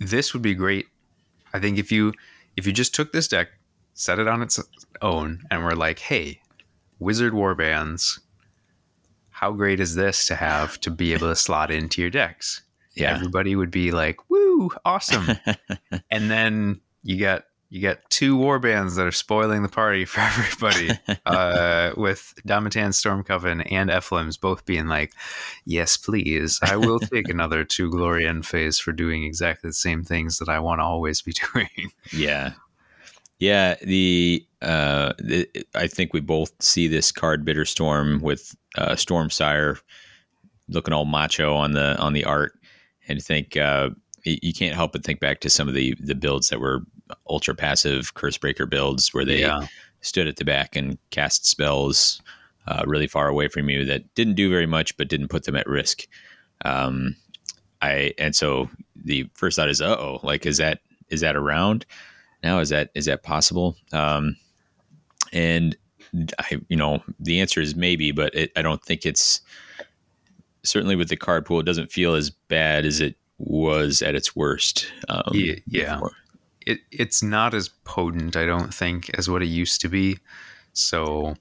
This 0.00 0.32
would 0.32 0.42
be 0.42 0.54
great. 0.54 0.88
I 1.54 1.60
think 1.60 1.78
if 1.78 1.92
you 1.92 2.12
if 2.56 2.66
you 2.66 2.72
just 2.72 2.92
took 2.92 3.12
this 3.12 3.28
deck, 3.28 3.50
set 3.94 4.18
it 4.18 4.26
on 4.26 4.42
its 4.42 4.58
own, 5.00 5.44
and 5.48 5.62
were 5.62 5.76
like, 5.76 6.00
"Hey, 6.00 6.40
Wizard 6.98 7.34
Warbands, 7.34 8.18
how 9.42 9.50
great 9.52 9.80
is 9.80 9.96
this 9.96 10.26
to 10.28 10.36
have 10.36 10.78
to 10.80 10.90
be 10.90 11.12
able 11.12 11.28
to 11.28 11.36
slot 11.36 11.70
into 11.70 12.00
your 12.00 12.10
decks?" 12.10 12.62
Yeah, 12.94 13.14
Everybody 13.14 13.56
would 13.56 13.70
be 13.70 13.90
like, 13.90 14.30
"Woo, 14.30 14.70
awesome!" 14.84 15.26
and 16.10 16.30
then 16.30 16.80
you 17.02 17.18
got 17.18 17.44
you 17.72 17.80
got 17.80 17.98
two 18.10 18.36
warbands 18.36 18.96
that 18.96 19.06
are 19.06 19.10
spoiling 19.10 19.62
the 19.62 19.68
party 19.68 20.04
for 20.12 20.20
everybody. 20.20 20.90
uh, 21.24 21.92
with 21.96 22.34
Domitan 22.46 22.92
Stormcoven 22.92 23.66
and 23.72 23.88
Ephilim's 23.88 24.36
both 24.36 24.66
being 24.66 24.88
like, 24.88 25.12
"Yes, 25.64 25.96
please, 25.96 26.60
I 26.62 26.76
will 26.76 27.00
take 27.14 27.28
another 27.30 27.64
two 27.64 27.90
glory 27.90 28.28
end 28.28 28.46
phase 28.46 28.78
for 28.78 28.92
doing 28.92 29.24
exactly 29.24 29.70
the 29.70 29.74
same 29.74 30.04
things 30.04 30.38
that 30.38 30.50
I 30.50 30.58
want 30.58 30.80
to 30.80 30.84
always 30.84 31.22
be 31.22 31.32
doing." 31.52 31.90
yeah, 32.12 32.52
yeah. 33.42 33.74
The, 33.82 34.46
uh, 34.62 35.12
the 35.18 35.48
I 35.74 35.88
think 35.88 36.12
we 36.12 36.20
both 36.20 36.52
see 36.60 36.86
this 36.86 37.10
card 37.10 37.44
Bitter 37.44 37.64
Storm 37.64 38.20
with 38.20 38.54
uh, 38.78 38.92
Stormsire 38.92 39.80
looking 40.68 40.94
all 40.94 41.04
macho 41.04 41.54
on 41.54 41.72
the 41.72 41.98
on 41.98 42.12
the 42.12 42.24
art, 42.24 42.52
and 43.08 43.20
think 43.22 43.56
uh, 43.56 43.90
you 44.24 44.52
can't 44.52 44.76
help 44.76 44.92
but 44.92 45.02
think 45.04 45.18
back 45.18 45.40
to 45.40 45.50
some 45.50 45.66
of 45.66 45.74
the 45.74 45.96
the 46.00 46.14
builds 46.14 46.48
that 46.50 46.60
were 46.60 46.82
ultra 47.28 47.54
passive 47.54 48.14
curse 48.14 48.38
breaker 48.38 48.64
builds 48.64 49.12
where 49.12 49.24
they 49.24 49.40
Yeah. 49.40 49.66
stood 50.00 50.28
at 50.28 50.36
the 50.36 50.44
back 50.44 50.76
and 50.76 50.96
cast 51.10 51.44
spells 51.44 52.22
uh, 52.68 52.84
really 52.86 53.08
far 53.08 53.28
away 53.28 53.48
from 53.48 53.68
you 53.68 53.84
that 53.84 54.14
didn't 54.14 54.34
do 54.34 54.48
very 54.48 54.66
much 54.66 54.96
but 54.96 55.08
didn't 55.08 55.28
put 55.28 55.44
them 55.44 55.56
at 55.56 55.66
risk. 55.66 56.06
Um, 56.64 57.16
I 57.82 58.14
and 58.18 58.36
so 58.36 58.70
the 58.94 59.28
first 59.34 59.56
thought 59.56 59.68
is, 59.68 59.82
uh 59.82 59.96
oh, 59.98 60.20
like 60.22 60.46
is 60.46 60.58
that 60.58 60.78
is 61.08 61.20
that 61.20 61.34
around 61.36 61.84
now? 62.42 62.58
Is 62.60 62.68
that 62.70 62.90
is 62.94 63.06
that 63.06 63.22
possible? 63.22 63.76
Um, 63.92 64.36
and 65.32 65.76
I, 66.38 66.60
you 66.68 66.76
know, 66.76 67.02
the 67.18 67.40
answer 67.40 67.60
is 67.60 67.74
maybe, 67.74 68.12
but 68.12 68.34
it, 68.34 68.52
I 68.56 68.62
don't 68.62 68.82
think 68.82 69.06
it's 69.06 69.40
certainly 70.62 70.96
with 70.96 71.08
the 71.08 71.16
card 71.16 71.46
pool. 71.46 71.60
It 71.60 71.66
doesn't 71.66 71.90
feel 71.90 72.14
as 72.14 72.30
bad 72.30 72.84
as 72.84 73.00
it 73.00 73.16
was 73.38 74.02
at 74.02 74.14
its 74.14 74.36
worst. 74.36 74.92
Um, 75.08 75.22
Yeah, 75.32 75.54
yeah. 75.66 75.94
before. 75.94 76.12
it 76.66 76.78
it's 76.90 77.22
not 77.22 77.54
as 77.54 77.68
potent, 77.84 78.36
I 78.36 78.46
don't 78.46 78.72
think, 78.72 79.10
as 79.18 79.28
what 79.28 79.42
it 79.42 79.46
used 79.48 79.80
to 79.80 79.88
be. 79.88 80.18
So, 80.74 81.34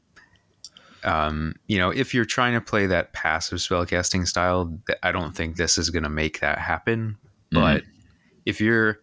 um, 1.04 1.56
you 1.68 1.78
know, 1.78 1.90
if 1.90 2.14
you're 2.14 2.26
trying 2.26 2.54
to 2.54 2.62
play 2.62 2.86
that 2.86 3.14
passive 3.14 3.60
spellcasting 3.60 4.28
style, 4.28 4.78
I 5.04 5.12
don't 5.12 5.36
think 5.36 5.56
this 5.58 5.78
is 5.78 5.90
going 5.90 6.04
to 6.04 6.10
make 6.10 6.40
that 6.40 6.58
happen. 6.58 7.18
But 7.52 7.84
if 8.46 8.62
you're 8.62 9.00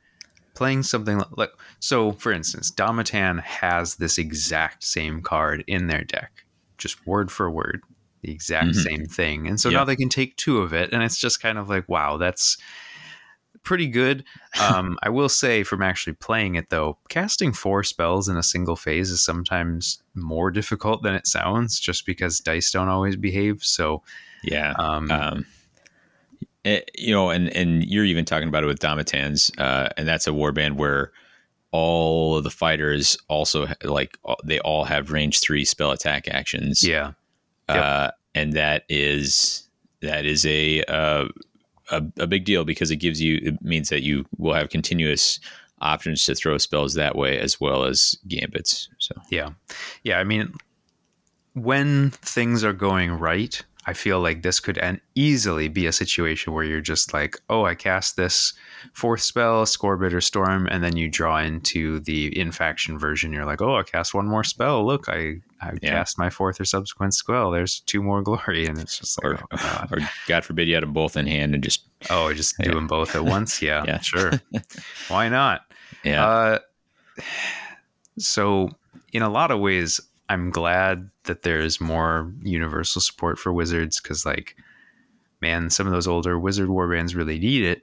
playing 0.58 0.82
something 0.82 1.18
li- 1.18 1.24
like, 1.36 1.52
so 1.78 2.10
for 2.12 2.32
instance, 2.32 2.72
Domitan 2.72 3.40
has 3.40 3.94
this 3.94 4.18
exact 4.18 4.82
same 4.82 5.22
card 5.22 5.62
in 5.68 5.86
their 5.86 6.02
deck, 6.02 6.44
just 6.78 7.06
word 7.06 7.30
for 7.30 7.48
word, 7.48 7.80
the 8.22 8.32
exact 8.32 8.70
Mhm. 8.70 8.82
same 8.82 9.06
thing. 9.06 9.46
And 9.46 9.60
so 9.60 9.70
Yeah. 9.70 9.78
now 9.78 9.84
they 9.84 9.94
can 9.94 10.08
take 10.08 10.36
two 10.36 10.58
of 10.58 10.74
it, 10.74 10.92
and 10.92 11.04
it's 11.04 11.16
just 11.16 11.40
kind 11.40 11.58
of 11.58 11.68
like, 11.68 11.88
wow, 11.88 12.16
that's 12.16 12.56
pretty 13.62 13.86
good. 13.86 14.24
Um, 14.60 14.98
I 15.04 15.10
will 15.10 15.28
say, 15.28 15.62
from 15.62 15.82
actually 15.82 16.14
playing 16.14 16.56
it 16.56 16.68
though, 16.70 16.98
casting 17.08 17.52
four 17.52 17.84
spells 17.84 18.28
in 18.28 18.36
a 18.36 18.42
single 18.42 18.74
phase 18.74 19.08
is 19.10 19.24
sometimes 19.24 20.02
more 20.16 20.50
difficult 20.50 21.04
than 21.04 21.14
it 21.14 21.28
sounds, 21.28 21.78
just 21.78 22.04
because 22.04 22.40
dice 22.40 22.72
don't 22.72 22.88
always 22.88 23.14
behave. 23.14 23.62
So, 23.62 24.02
Yeah. 24.42 24.72
um, 24.76 25.08
Um, 25.12 25.46
eh, 26.64 26.80
you 26.96 27.12
know, 27.12 27.30
and 27.30 27.48
and 27.56 27.84
you're 27.84 28.04
even 28.04 28.24
talking 28.24 28.48
about 28.48 28.62
it 28.62 28.66
with 28.66 28.80
Domitan's, 28.80 29.50
uh, 29.58 29.88
and 29.96 30.06
that's 30.06 30.26
a 30.26 30.30
warband 30.30 30.76
where 30.76 31.12
all 31.70 32.36
of 32.36 32.44
the 32.44 32.50
fighters 32.50 33.16
also 33.28 33.66
like 33.84 34.16
they 34.44 34.58
all 34.60 34.84
have 34.84 35.10
range 35.12 35.40
three 35.40 35.64
spell 35.64 35.90
attack 35.90 36.26
actions. 36.28 36.82
yeah, 36.82 37.12
Yep. 37.68 37.76
uh, 37.78 38.10
and 38.34 38.52
that 38.54 38.84
is 38.88 39.68
that 40.00 40.24
is 40.24 40.46
a, 40.46 40.82
uh, 40.84 41.26
a 41.90 42.02
a 42.18 42.26
big 42.26 42.44
deal 42.44 42.64
because 42.64 42.90
it 42.90 42.96
gives 42.96 43.20
you 43.20 43.38
it 43.42 43.62
means 43.62 43.88
that 43.90 44.02
you 44.02 44.24
will 44.38 44.54
have 44.54 44.70
continuous 44.70 45.40
options 45.80 46.24
to 46.24 46.34
throw 46.34 46.58
spells 46.58 46.94
that 46.94 47.16
way 47.16 47.38
as 47.38 47.60
well 47.60 47.84
as 47.84 48.16
gambits. 48.26 48.88
So 48.98 49.14
yeah, 49.30 49.50
yeah. 50.04 50.18
I 50.18 50.24
mean, 50.24 50.54
when 51.54 52.10
things 52.10 52.64
are 52.64 52.72
going 52.72 53.12
right, 53.12 53.62
I 53.88 53.95
feel 53.95 54.21
like 54.21 54.42
this 54.42 54.61
could 54.61 54.76
en- 54.78 55.00
easily 55.14 55.68
be 55.68 55.87
a 55.87 55.92
situation 55.92 56.52
where 56.52 56.64
you're 56.64 56.83
just 56.83 57.14
like, 57.14 57.37
oh, 57.49 57.64
I 57.64 57.75
cast 57.75 58.16
this 58.16 58.52
fourth 58.92 59.23
spell, 59.23 59.64
score 59.64 59.97
bitter 59.97 60.21
storm, 60.21 60.66
and 60.71 60.85
then 60.85 60.95
you 60.97 61.09
draw 61.09 61.38
into 61.38 62.00
the 62.00 62.38
infaction 62.38 62.99
version. 62.99 63.33
You're 63.33 63.47
like, 63.47 63.62
oh, 63.62 63.76
I 63.76 63.83
cast 63.85 64.12
one 64.12 64.28
more 64.28 64.45
spell. 64.45 64.85
Look, 64.87 65.09
I 65.09 65.40
I 65.61 65.73
Yeah. 65.80 65.90
cast 65.90 66.18
my 66.18 66.28
fourth 66.30 66.61
or 66.61 66.64
subsequent 66.66 67.14
spell. 67.14 67.50
There's 67.50 67.80
two 67.80 68.02
more 68.02 68.21
glory, 68.28 68.66
and 68.66 68.78
it's 68.78 68.99
just 68.99 69.16
like, 69.25 69.33
or 69.40 69.40
oh, 69.52 69.57
God. 69.57 69.88
or 69.90 69.99
God 70.26 70.45
forbid 70.45 70.68
you 70.68 70.75
had 70.75 70.83
them 70.83 70.92
both 70.92 71.16
in 71.16 71.26
hand 71.26 71.54
and 71.54 71.64
just 71.64 71.80
oh, 72.11 72.33
just 72.35 72.57
do 72.62 72.75
them 72.75 72.87
both 72.88 73.14
at 73.16 73.25
once. 73.25 73.62
Yeah, 73.68 73.85
Yeah. 73.87 74.00
sure. 74.00 74.33
Why 75.09 75.28
not? 75.30 75.62
yeah 76.04 76.26
Uh, 76.26 76.59
so, 78.18 78.68
in 79.12 79.23
a 79.23 79.28
lot 79.30 79.50
of 79.50 79.61
ways, 79.61 80.00
I'm 80.28 80.50
glad 80.50 81.11
that 81.25 81.42
there's 81.42 81.80
more 81.80 82.32
universal 82.42 83.00
support 83.00 83.38
for 83.38 83.52
wizards 83.52 84.00
because, 84.00 84.26
like, 84.26 84.56
man, 85.40 85.70
some 85.70 85.87
of 85.87 85.92
those 85.92 86.06
older 86.06 86.38
wizard 86.38 86.68
warbands 86.68 87.14
really 87.14 87.38
need 87.38 87.64
it. 87.64 87.82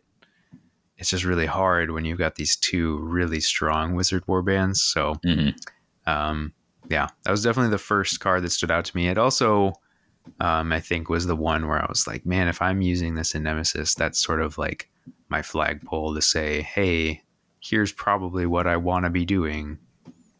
It's 0.97 1.09
just 1.09 1.25
really 1.25 1.45
hard 1.45 1.91
when 1.91 2.05
you've 2.05 2.19
got 2.19 2.35
these 2.35 2.55
two 2.55 2.99
really 2.99 3.39
strong 3.39 3.95
wizard 3.95 4.25
warbands. 4.27 4.77
So, 4.77 5.15
mhm. 5.25 5.53
um, 6.05 6.53
yeah, 6.89 7.07
that 7.23 7.31
was 7.31 7.43
definitely 7.43 7.71
the 7.71 7.77
first 7.77 8.19
card 8.19 8.43
that 8.43 8.51
stood 8.51 8.71
out 8.71 8.85
to 8.85 8.95
me. 8.95 9.07
It 9.07 9.17
also, 9.17 9.73
um, 10.39 10.71
I 10.71 10.79
think, 10.79 11.09
was 11.09 11.25
the 11.25 11.35
one 11.35 11.67
where 11.67 11.81
I 11.81 11.85
was 11.89 12.07
like, 12.07 12.25
man, 12.25 12.47
if 12.47 12.61
I'm 12.61 12.81
using 12.81 13.15
this 13.15 13.35
in 13.35 13.43
Nemesis, 13.43 13.95
that's 13.95 14.21
sort 14.23 14.41
of 14.41 14.57
like 14.57 14.89
my 15.29 15.41
flagpole 15.41 16.13
to 16.15 16.21
say, 16.21 16.61
hey, 16.61 17.21
here's 17.59 17.91
probably 17.91 18.45
what 18.45 18.67
I 18.67 18.77
want 18.77 19.05
to 19.05 19.09
be 19.09 19.25
doing 19.25 19.79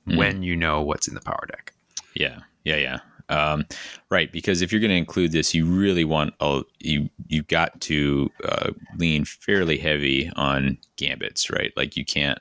Mhm. 0.07 0.17
when 0.17 0.43
you 0.43 0.55
know 0.55 0.81
what's 0.83 1.07
in 1.07 1.15
the 1.15 1.21
power 1.21 1.45
deck. 1.47 1.73
Yeah, 2.15 2.39
yeah, 2.63 2.77
yeah. 2.77 2.99
Um, 3.27 3.65
right, 4.09 4.31
because 4.31 4.61
if 4.61 4.71
you're 4.71 4.81
going 4.81 4.91
to 4.91 4.97
include 4.97 5.31
this, 5.31 5.53
you 5.53 5.65
really 5.65 6.05
want 6.05 6.33
a, 6.39 6.61
you 6.79 7.09
you've 7.27 7.47
got 7.47 7.79
to 7.81 8.29
uh, 8.43 8.71
lean 8.97 9.25
fairly 9.25 9.77
heavy 9.77 10.31
on 10.35 10.77
gambits, 10.97 11.49
right? 11.49 11.73
Like 11.75 11.97
you 11.97 12.05
can't 12.05 12.37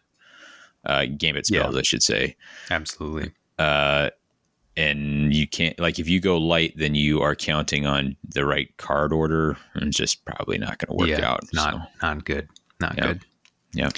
uh, 0.84 1.06
gambit 1.16 1.48
Yeah. 1.50 1.60
spells, 1.60 1.76
I 1.76 1.82
should 1.82 2.02
say, 2.02 2.36
Absolutely. 2.70 3.32
uh, 3.58 4.10
and 4.76 5.32
you 5.34 5.46
can't 5.46 5.78
like 5.78 5.98
if 5.98 6.08
you 6.08 6.20
go 6.20 6.36
light, 6.36 6.74
then 6.76 6.94
you 6.94 7.22
are 7.22 7.34
counting 7.34 7.86
on 7.86 8.16
the 8.28 8.44
right 8.44 8.76
card 8.76 9.12
order, 9.12 9.56
and 9.74 9.84
it's 9.88 9.96
just 9.96 10.24
probably 10.26 10.58
not 10.58 10.78
going 10.78 10.88
to 10.98 11.02
work 11.02 11.18
yeah, 11.18 11.30
out. 11.30 11.44
not 11.54 11.72
so. 11.72 11.80
not 12.02 12.24
good. 12.24 12.48
Not 12.80 12.96
Yep. 12.98 13.06
good. 13.06 13.24
Yep. 13.72 13.92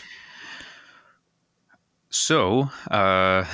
So, 2.19 2.71
uh, 2.91 3.45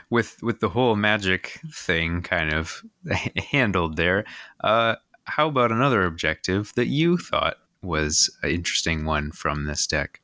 with 0.10 0.40
with 0.42 0.60
the 0.60 0.68
whole 0.68 0.94
magic 0.94 1.60
thing 1.74 2.22
kind 2.22 2.52
of 2.52 2.82
handled 3.50 3.96
there, 3.96 4.24
uh, 4.62 4.94
how 5.24 5.48
about 5.48 5.72
another 5.72 6.04
objective 6.04 6.72
that 6.76 6.86
you 6.86 7.18
thought 7.18 7.56
was 7.82 8.30
an 8.44 8.50
interesting 8.50 9.04
one 9.04 9.32
from 9.32 9.64
this 9.64 9.88
deck? 9.88 10.20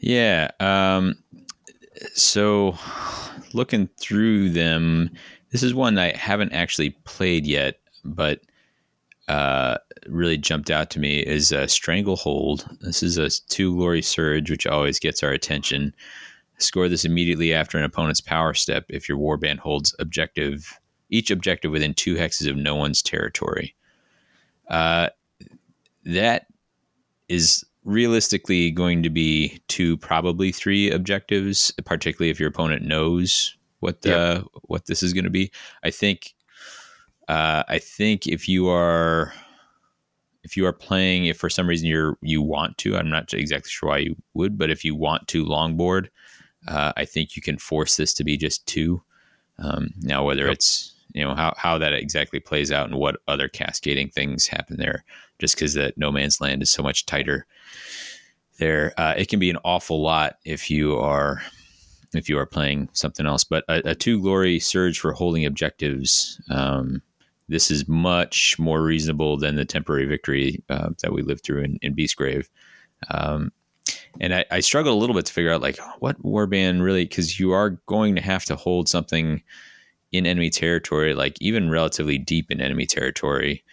Yeah. 0.00 0.50
Um, 0.60 1.16
so 2.12 2.76
looking 3.54 3.88
through 3.98 4.50
them, 4.50 5.10
this 5.50 5.62
is 5.62 5.72
one 5.72 5.98
I 5.98 6.14
haven't 6.14 6.52
actually 6.52 6.90
played 7.04 7.46
yet, 7.46 7.76
but 8.04 8.42
uh, 9.32 9.78
really 10.08 10.36
jumped 10.36 10.70
out 10.70 10.90
to 10.90 11.00
me 11.00 11.20
is 11.20 11.54
uh, 11.54 11.66
Stranglehold. 11.66 12.68
This 12.82 13.02
is 13.02 13.16
a 13.16 13.30
two 13.48 13.74
glory 13.74 14.02
surge, 14.02 14.50
which 14.50 14.66
always 14.66 14.98
gets 14.98 15.22
our 15.22 15.30
attention. 15.30 15.94
Score 16.58 16.86
this 16.86 17.06
immediately 17.06 17.54
after 17.54 17.78
an 17.78 17.84
opponent's 17.84 18.20
power 18.20 18.52
step 18.52 18.84
if 18.90 19.08
your 19.08 19.16
warband 19.16 19.58
holds 19.58 19.96
objective 19.98 20.78
each 21.08 21.30
objective 21.30 21.70
within 21.70 21.94
two 21.94 22.14
hexes 22.14 22.48
of 22.48 22.56
no 22.56 22.74
one's 22.74 23.02
territory. 23.02 23.74
Uh, 24.68 25.08
that 26.04 26.46
is 27.28 27.64
realistically 27.84 28.70
going 28.70 29.02
to 29.02 29.10
be 29.10 29.62
two, 29.68 29.96
probably 29.96 30.52
three 30.52 30.90
objectives, 30.90 31.70
particularly 31.86 32.30
if 32.30 32.38
your 32.38 32.50
opponent 32.50 32.82
knows 32.82 33.56
what 33.80 34.02
the 34.02 34.44
what 34.64 34.86
this 34.86 35.02
is 35.02 35.14
going 35.14 35.24
to 35.24 35.30
be. 35.30 35.50
I 35.82 35.90
think. 35.90 36.34
Uh, 37.32 37.62
I 37.66 37.78
think 37.78 38.26
if 38.26 38.46
you 38.46 38.68
are 38.68 39.32
if 40.44 40.54
you 40.54 40.66
are 40.66 40.72
playing, 40.72 41.24
if 41.26 41.38
for 41.38 41.48
some 41.48 41.66
reason 41.66 41.88
you're 41.88 42.18
you 42.20 42.42
want 42.42 42.76
to, 42.78 42.94
I'm 42.94 43.08
not 43.08 43.32
exactly 43.32 43.70
sure 43.70 43.88
why 43.88 43.98
you 43.98 44.16
would, 44.34 44.58
but 44.58 44.70
if 44.70 44.84
you 44.84 44.94
want 44.94 45.28
to 45.28 45.42
longboard, 45.46 46.08
uh, 46.68 46.92
I 46.94 47.06
think 47.06 47.34
you 47.34 47.40
can 47.40 47.56
force 47.56 47.96
this 47.96 48.12
to 48.14 48.24
be 48.24 48.36
just 48.36 48.66
two. 48.66 49.02
Um, 49.58 49.94
now, 50.00 50.26
whether 50.26 50.44
Yep. 50.44 50.52
it's 50.52 50.92
you 51.14 51.24
know 51.24 51.34
how 51.34 51.54
how 51.56 51.78
that 51.78 51.94
exactly 51.94 52.38
plays 52.38 52.70
out 52.70 52.90
and 52.90 52.98
what 52.98 53.20
other 53.26 53.48
cascading 53.48 54.10
things 54.10 54.46
happen 54.46 54.76
there, 54.76 55.02
just 55.38 55.54
because 55.54 55.72
that 55.72 55.96
no 55.96 56.12
man's 56.12 56.38
land 56.38 56.60
is 56.60 56.70
so 56.70 56.82
much 56.82 57.06
tighter 57.06 57.46
there, 58.58 58.92
uh, 58.98 59.14
it 59.16 59.30
can 59.30 59.38
be 59.38 59.48
an 59.48 59.58
awful 59.64 60.02
lot 60.02 60.36
if 60.44 60.70
you 60.70 60.98
are 60.98 61.40
if 62.12 62.28
you 62.28 62.36
are 62.36 62.44
playing 62.44 62.90
something 62.92 63.24
else. 63.24 63.42
But 63.42 63.64
a, 63.70 63.92
a 63.92 63.94
two 63.94 64.20
glory 64.20 64.60
surge 64.60 65.00
for 65.00 65.14
holding 65.14 65.46
objectives. 65.46 66.38
Um, 66.50 67.00
this 67.52 67.70
is 67.70 67.86
much 67.86 68.58
more 68.58 68.82
reasonable 68.82 69.36
than 69.36 69.56
the 69.56 69.64
temporary 69.64 70.06
victory 70.06 70.62
uh, 70.68 70.90
that 71.02 71.12
we 71.12 71.22
lived 71.22 71.44
through 71.44 71.62
in, 71.62 71.78
in 71.82 71.94
Beastgrave. 71.94 72.48
Um, 73.10 73.52
and 74.20 74.34
I, 74.34 74.44
I 74.50 74.60
struggled 74.60 74.94
a 74.94 74.98
little 74.98 75.14
bit 75.14 75.26
to 75.26 75.32
figure 75.32 75.52
out 75.52 75.62
like 75.62 75.78
what 75.98 76.22
warband 76.22 76.82
really 76.82 77.04
because 77.04 77.38
you 77.38 77.52
are 77.52 77.70
going 77.86 78.14
to 78.16 78.20
have 78.20 78.44
to 78.46 78.56
hold 78.56 78.88
something 78.88 79.42
in 80.12 80.26
enemy 80.26 80.50
territory, 80.50 81.14
like 81.14 81.40
even 81.40 81.70
relatively 81.70 82.18
deep 82.18 82.50
in 82.50 82.60
enemy 82.60 82.86
territory. 82.86 83.64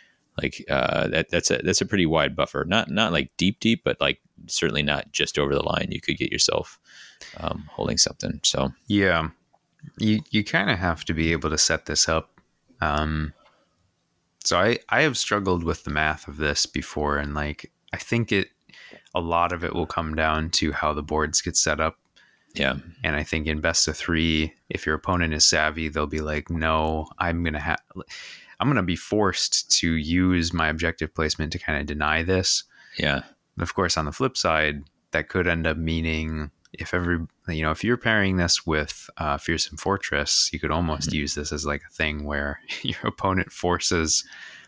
Like 0.41 0.63
uh, 0.69 1.09
that 1.09 1.29
that's 1.29 1.51
a 1.51 1.57
that's 1.57 1.81
a 1.81 1.85
pretty 1.85 2.05
wide 2.05 2.35
buffer. 2.35 2.63
Not 2.65 2.89
not 2.89 3.11
like 3.11 3.29
deep 3.35 3.59
deep, 3.59 3.83
but 3.83 3.99
like 3.99 4.21
certainly 4.47 4.83
not 4.83 5.11
just 5.11 5.37
over 5.37 5.53
the 5.53 5.63
line. 5.63 5.87
You 5.89 5.99
could 5.99 6.17
get 6.17 6.31
yourself 6.31 6.79
um, 7.37 7.69
holding 7.69 7.97
something. 7.97 8.39
So 8.43 8.71
Yeah, 8.87 9.29
you 9.97 10.21
you 10.29 10.45
kind 10.45 10.69
of 10.69 10.79
have 10.79 11.03
to 11.05 11.13
be 11.13 11.33
able 11.33 11.49
to 11.49 11.57
set 11.57 11.87
this 11.87 12.07
up. 12.07 12.31
Um, 12.79 13.33
so 14.43 14.59
I 14.59 14.79
I 14.89 15.01
have 15.01 15.17
struggled 15.17 15.63
with 15.63 15.83
the 15.83 15.91
math 15.91 16.27
of 16.27 16.37
this 16.37 16.65
before, 16.65 17.17
and 17.17 17.33
like 17.33 17.71
I 17.93 17.97
think 17.97 18.31
it 18.31 18.49
a 19.15 19.19
lot 19.19 19.51
of 19.51 19.63
it 19.63 19.73
will 19.73 19.85
come 19.87 20.15
down 20.15 20.49
to 20.51 20.71
how 20.71 20.93
the 20.93 21.03
boards 21.03 21.41
get 21.41 21.57
set 21.57 21.79
up. 21.79 21.97
yeah, 22.53 22.77
And 23.03 23.15
I 23.15 23.23
think 23.23 23.47
in 23.47 23.59
best 23.61 23.87
of 23.87 23.97
three, 23.97 24.53
if 24.69 24.85
your 24.85 24.95
opponent 24.95 25.33
is 25.33 25.45
savvy, 25.45 25.89
they'll 25.89 26.07
be 26.07 26.21
like, 26.21 26.49
"No, 26.49 27.07
I'm 27.17 27.43
gonna 27.43 27.59
have, 27.59 27.79
I'm 28.59 28.67
gonna 28.67 28.83
be 28.83 28.95
forced 28.95 29.71
to 29.79 29.91
use 29.93 30.53
my 30.53 30.67
objective 30.67 31.13
placement 31.13 31.51
to 31.53 31.59
kind 31.59 31.79
of 31.79 31.85
deny 31.87 32.23
this." 32.23 32.63
yeah, 32.97 33.21
And 33.55 33.63
of 33.63 33.73
course, 33.73 33.97
on 33.97 34.05
the 34.05 34.11
flip 34.11 34.37
side, 34.37 34.83
that 35.11 35.29
could 35.29 35.47
end 35.47 35.65
up 35.67 35.77
meaning 35.77 36.51
if 36.73 36.93
every 36.93 37.25
you 37.47 37.63
know 37.63 37.71
if 37.71 37.83
you're 37.83 37.97
pairing 37.97 38.37
this 38.37 38.65
with 38.65 39.09
uh, 39.17 39.37
fearsome 39.37 39.77
fortress, 39.77 40.49
you 40.53 40.59
could 40.59 40.71
almost 40.71 41.13
use 41.13 41.35
this 41.35 41.51
as 41.51 41.65
like 41.65 41.81
a 41.87 41.93
thing 41.93 42.25
where 42.25 42.59
your 42.81 42.99
opponent 43.03 43.51
forces 43.51 44.23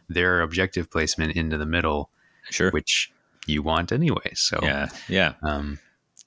their 0.09 0.41
objective 0.41 0.89
placement 0.89 1.35
into 1.35 1.57
the 1.57 1.65
middle, 1.65 2.09
sure, 2.49 2.71
which 2.71 3.11
you 3.45 3.61
want 3.61 3.91
anyway. 3.91 4.31
So 4.33 4.59
yeah, 4.61 4.89
yeah, 5.07 5.33
um, 5.43 5.79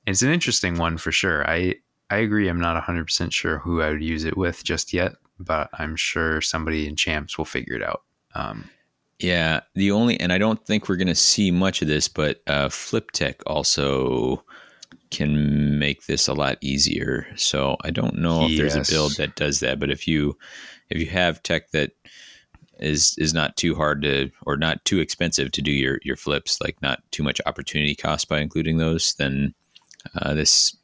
it's 0.06 0.22
an 0.22 0.30
interesting 0.30 0.78
one 0.78 0.96
for 0.96 1.12
sure. 1.12 1.48
I 1.48 1.76
I 2.10 2.18
agree. 2.18 2.48
I'm 2.48 2.60
not 2.60 2.74
100 2.74 3.04
percent 3.04 3.32
sure 3.32 3.58
who 3.58 3.82
I 3.82 3.90
would 3.90 4.02
use 4.02 4.24
it 4.24 4.36
with 4.36 4.62
just 4.62 4.92
yet, 4.92 5.14
but 5.38 5.70
I'm 5.74 5.96
sure 5.96 6.40
somebody 6.40 6.86
in 6.86 6.96
champs 6.96 7.36
will 7.36 7.44
figure 7.44 7.74
it 7.74 7.82
out. 7.82 8.02
Um, 8.34 8.70
yeah. 9.18 9.60
The 9.74 9.90
only 9.90 10.18
and 10.20 10.32
I 10.32 10.38
don't 10.38 10.64
think 10.64 10.88
we're 10.88 10.96
gonna 10.96 11.14
see 11.14 11.50
much 11.50 11.82
of 11.82 11.88
this, 11.88 12.08
but 12.08 12.42
uh, 12.46 12.68
Flip 12.68 13.10
Tech 13.12 13.42
also 13.46 14.44
can 15.14 15.78
make 15.78 16.06
this 16.06 16.26
a 16.28 16.34
lot 16.34 16.58
easier. 16.60 17.26
So 17.36 17.76
I 17.82 17.90
don't 17.90 18.18
know 18.18 18.46
if 18.46 18.56
there's 18.56 18.74
a 18.74 18.92
build 18.92 19.16
that 19.16 19.36
does 19.36 19.60
that, 19.60 19.78
but 19.78 19.90
if 19.90 20.08
you 20.08 20.36
if 20.90 20.98
you 20.98 21.06
have 21.06 21.42
tech 21.42 21.70
that 21.70 21.92
is 22.80 23.14
is 23.18 23.32
not 23.32 23.56
too 23.56 23.74
hard 23.74 24.02
to 24.02 24.30
or 24.44 24.56
not 24.56 24.84
too 24.84 24.98
expensive 24.98 25.52
to 25.52 25.62
do 25.62 25.70
your 25.70 26.00
your 26.02 26.16
flips, 26.16 26.60
like 26.60 26.80
not 26.82 27.00
too 27.12 27.22
much 27.22 27.40
opportunity 27.46 27.94
cost 27.94 28.28
by 28.28 28.40
including 28.40 28.78
those, 28.78 29.14
then 29.14 29.54
uh, 30.16 30.34
this 30.34 30.76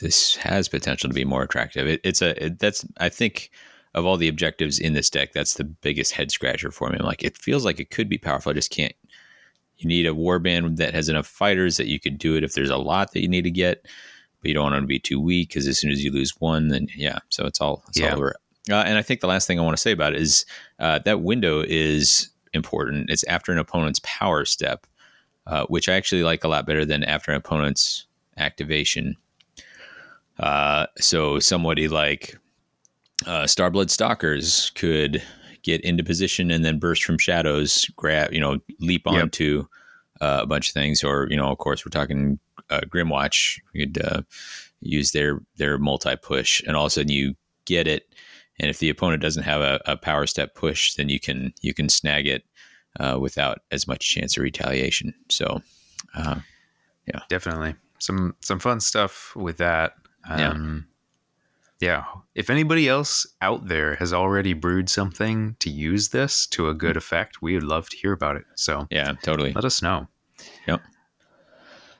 this 0.00 0.36
has 0.36 0.68
potential 0.68 1.10
to 1.10 1.14
be 1.14 1.24
more 1.24 1.42
attractive. 1.42 1.88
It, 1.88 2.00
it's 2.04 2.22
a 2.22 2.44
it, 2.44 2.58
that's 2.60 2.84
I 2.98 3.08
think 3.08 3.50
of 3.94 4.04
all 4.04 4.18
the 4.18 4.28
objectives 4.28 4.78
in 4.78 4.92
this 4.92 5.10
deck, 5.10 5.32
that's 5.32 5.54
the 5.54 5.64
biggest 5.64 6.12
head 6.12 6.30
scratcher 6.30 6.70
for 6.70 6.90
me. 6.90 6.98
I'm 7.00 7.06
like, 7.06 7.24
it 7.24 7.38
feels 7.38 7.64
like 7.64 7.80
it 7.80 7.90
could 7.90 8.10
be 8.10 8.18
powerful. 8.18 8.50
I 8.50 8.52
just 8.52 8.70
can't. 8.70 8.94
You 9.78 9.88
need 9.88 10.06
a 10.06 10.10
warband 10.10 10.76
that 10.76 10.94
has 10.94 11.08
enough 11.08 11.26
fighters 11.26 11.76
that 11.76 11.86
you 11.86 12.00
could 12.00 12.18
do 12.18 12.36
it 12.36 12.44
if 12.44 12.54
there's 12.54 12.70
a 12.70 12.76
lot 12.78 13.12
that 13.12 13.20
you 13.20 13.28
need 13.28 13.42
to 13.42 13.50
get, 13.50 13.84
but 14.40 14.48
you 14.48 14.54
don't 14.54 14.64
want 14.64 14.74
them 14.74 14.84
to 14.84 14.88
be 14.88 14.98
too 14.98 15.20
weak 15.20 15.48
because 15.50 15.66
as 15.66 15.78
soon 15.78 15.90
as 15.90 16.02
you 16.02 16.10
lose 16.10 16.32
one, 16.38 16.68
then 16.68 16.86
yeah, 16.96 17.18
so 17.28 17.44
it's 17.46 17.60
all 17.60 17.84
it's 17.88 17.98
Yeah. 17.98 18.10
all 18.12 18.16
over. 18.16 18.34
Uh, 18.70 18.82
and 18.86 18.98
I 18.98 19.02
think 19.02 19.20
the 19.20 19.28
last 19.28 19.46
thing 19.46 19.60
I 19.60 19.62
want 19.62 19.76
to 19.76 19.80
say 19.80 19.92
about 19.92 20.14
it 20.14 20.20
is 20.20 20.44
uh, 20.80 20.98
that 21.04 21.20
window 21.20 21.60
is 21.66 22.30
important. 22.52 23.10
It's 23.10 23.22
after 23.24 23.52
an 23.52 23.58
opponent's 23.58 24.00
power 24.02 24.44
step, 24.44 24.86
uh, 25.46 25.66
which 25.66 25.88
I 25.88 25.94
actually 25.94 26.24
like 26.24 26.42
a 26.42 26.48
lot 26.48 26.66
better 26.66 26.84
than 26.84 27.04
after 27.04 27.30
an 27.30 27.36
opponent's 27.36 28.06
activation. 28.38 29.16
Uh, 30.38 30.86
so 30.98 31.38
somebody 31.38 31.86
like 31.88 32.36
uh, 33.26 33.44
Starblood 33.44 33.88
Stalkers 33.90 34.70
could 34.74 35.22
get 35.66 35.80
into 35.82 36.04
position 36.04 36.50
and 36.50 36.64
then 36.64 36.78
burst 36.78 37.04
from 37.04 37.18
shadows, 37.18 37.90
grab, 37.96 38.32
you 38.32 38.40
know, 38.40 38.58
leap 38.80 39.02
Yep. 39.04 39.22
onto 39.22 39.66
uh, 40.20 40.38
a 40.42 40.46
bunch 40.46 40.68
of 40.68 40.74
things. 40.74 41.02
Or, 41.02 41.26
you 41.28 41.36
know, 41.36 41.50
of 41.50 41.58
course, 41.58 41.84
we're 41.84 41.90
talking 41.90 42.38
uh, 42.70 42.82
Grymwatch. 42.88 43.60
You 43.74 43.86
could 43.86 44.04
uh, 44.04 44.22
use 44.80 45.10
their 45.10 45.40
their 45.56 45.76
multi 45.76 46.16
push, 46.16 46.62
and 46.66 46.76
all 46.76 46.84
of 46.84 46.88
a 46.88 46.90
sudden 46.90 47.10
you 47.12 47.34
get 47.64 47.86
it. 47.88 48.14
And 48.58 48.70
if 48.70 48.78
the 48.78 48.88
opponent 48.88 49.20
doesn't 49.20 49.42
have 49.42 49.60
a, 49.60 49.80
a 49.84 49.96
power 49.96 50.26
step 50.26 50.54
push, 50.54 50.94
then 50.94 51.08
you 51.08 51.20
can 51.20 51.52
you 51.60 51.74
can 51.74 51.88
snag 51.88 52.26
it 52.26 52.44
uh, 53.00 53.18
without 53.20 53.58
as 53.70 53.86
much 53.86 54.08
chance 54.08 54.36
of 54.36 54.42
retaliation. 54.42 55.12
So, 55.28 55.60
uh, 56.14 56.40
yeah. 57.06 57.20
definitely 57.28 57.74
some 57.98 58.34
some 58.40 58.60
fun 58.60 58.80
stuff 58.80 59.34
with 59.36 59.58
that. 59.58 59.94
Um, 60.28 60.38
yeah. 60.38 60.94
If 62.34 62.50
anybody 62.50 62.88
else 62.88 63.26
out 63.42 63.68
there 63.68 63.96
has 63.96 64.12
already 64.12 64.54
brewed 64.54 64.88
something 64.88 65.56
to 65.58 65.70
use 65.70 66.08
this 66.08 66.46
to 66.48 66.68
a 66.68 66.74
good 66.74 66.96
effect, 66.96 67.42
we 67.42 67.54
would 67.54 67.62
love 67.62 67.88
to 67.90 67.96
hear 67.96 68.12
about 68.12 68.36
it. 68.36 68.44
So 68.54 68.86
yeah, 68.90 69.12
totally. 69.22 69.52
let 69.52 69.64
us 69.64 69.82
know. 69.82 70.06
Yep. 70.66 70.82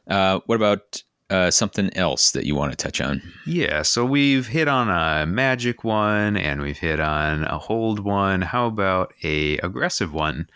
Uh, 0.09 0.41
what 0.47 0.57
about 0.57 1.03
uh, 1.29 1.51
something 1.51 1.95
else 1.97 2.31
that 2.31 2.47
you 2.47 2.55
want 2.55 2.73
to 2.73 2.77
touch 2.77 3.01
on? 3.01 3.21
Yeah, 3.47 3.83
so 3.83 4.05
we've 4.05 4.47
hit 4.47 4.69
on 4.69 4.89
a 4.89 5.27
magic 5.27 5.85
one 5.85 6.37
and 6.37 6.63
we've 6.63 6.79
hit 6.79 7.01
on 7.01 7.45
a 7.45 7.59
hold 7.59 8.01
one. 8.01 8.43
How 8.43 8.67
about 8.67 9.13
a 9.23 9.59
aggressive 9.59 10.13
one? 10.13 10.49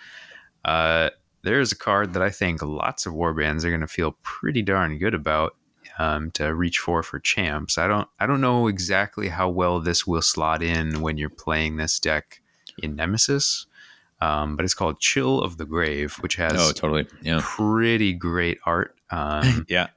Uh, 0.65 1.11
there's 1.43 1.73
a 1.73 1.77
card 1.77 2.13
that 2.13 2.23
I 2.23 2.31
think 2.31 2.63
lots 2.63 3.07
of 3.07 3.15
warbands 3.15 3.65
are 3.65 3.71
going 3.71 3.81
to 3.81 3.89
feel 3.89 4.17
pretty 4.23 4.63
darn 4.63 4.99
good 4.99 5.15
about 5.15 5.57
um, 5.99 6.31
to 6.33 6.55
reach 6.55 6.79
for 6.79 7.03
for 7.03 7.19
champs. 7.19 7.79
I 7.79 7.87
don't 7.89 8.09
I 8.19 8.27
don't 8.27 8.41
know 8.41 8.67
exactly 8.69 9.29
how 9.29 9.49
well 9.49 9.81
this 9.81 10.07
will 10.07 10.23
slot 10.23 10.63
in 10.63 11.01
when 11.01 11.17
you're 11.19 11.29
playing 11.31 11.77
this 11.77 11.99
deck 11.99 12.41
in 12.83 12.97
Nemesis, 12.97 13.67
um, 14.21 14.57
but 14.57 14.65
it's 14.65 14.75
called 14.75 15.01
Chill 15.01 15.41
of 15.41 15.57
the 15.59 15.65
Grave, 15.67 16.15
which 16.21 16.37
has 16.37 16.55
Oh, 16.57 16.73
totally. 16.73 17.07
Yeah. 17.23 17.41
pretty 17.43 18.13
great 18.13 18.59
art. 18.65 18.95
Um, 19.13 19.67
Yeah. 19.69 19.89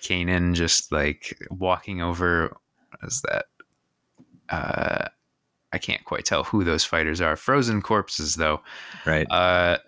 Kainan 0.00 0.54
just 0.54 0.90
like 0.90 1.38
walking 1.50 2.00
over 2.00 2.56
what 2.90 3.00
is 3.06 3.20
that? 3.28 3.44
Uh 4.48 5.08
I 5.74 5.78
can't 5.78 6.04
quite 6.04 6.24
tell 6.24 6.44
who 6.44 6.64
those 6.64 6.82
fighters 6.84 7.20
are. 7.20 7.36
Frozen 7.36 7.82
corpses 7.82 8.36
though. 8.36 8.62
right. 9.06 9.30
Uh 9.30 9.78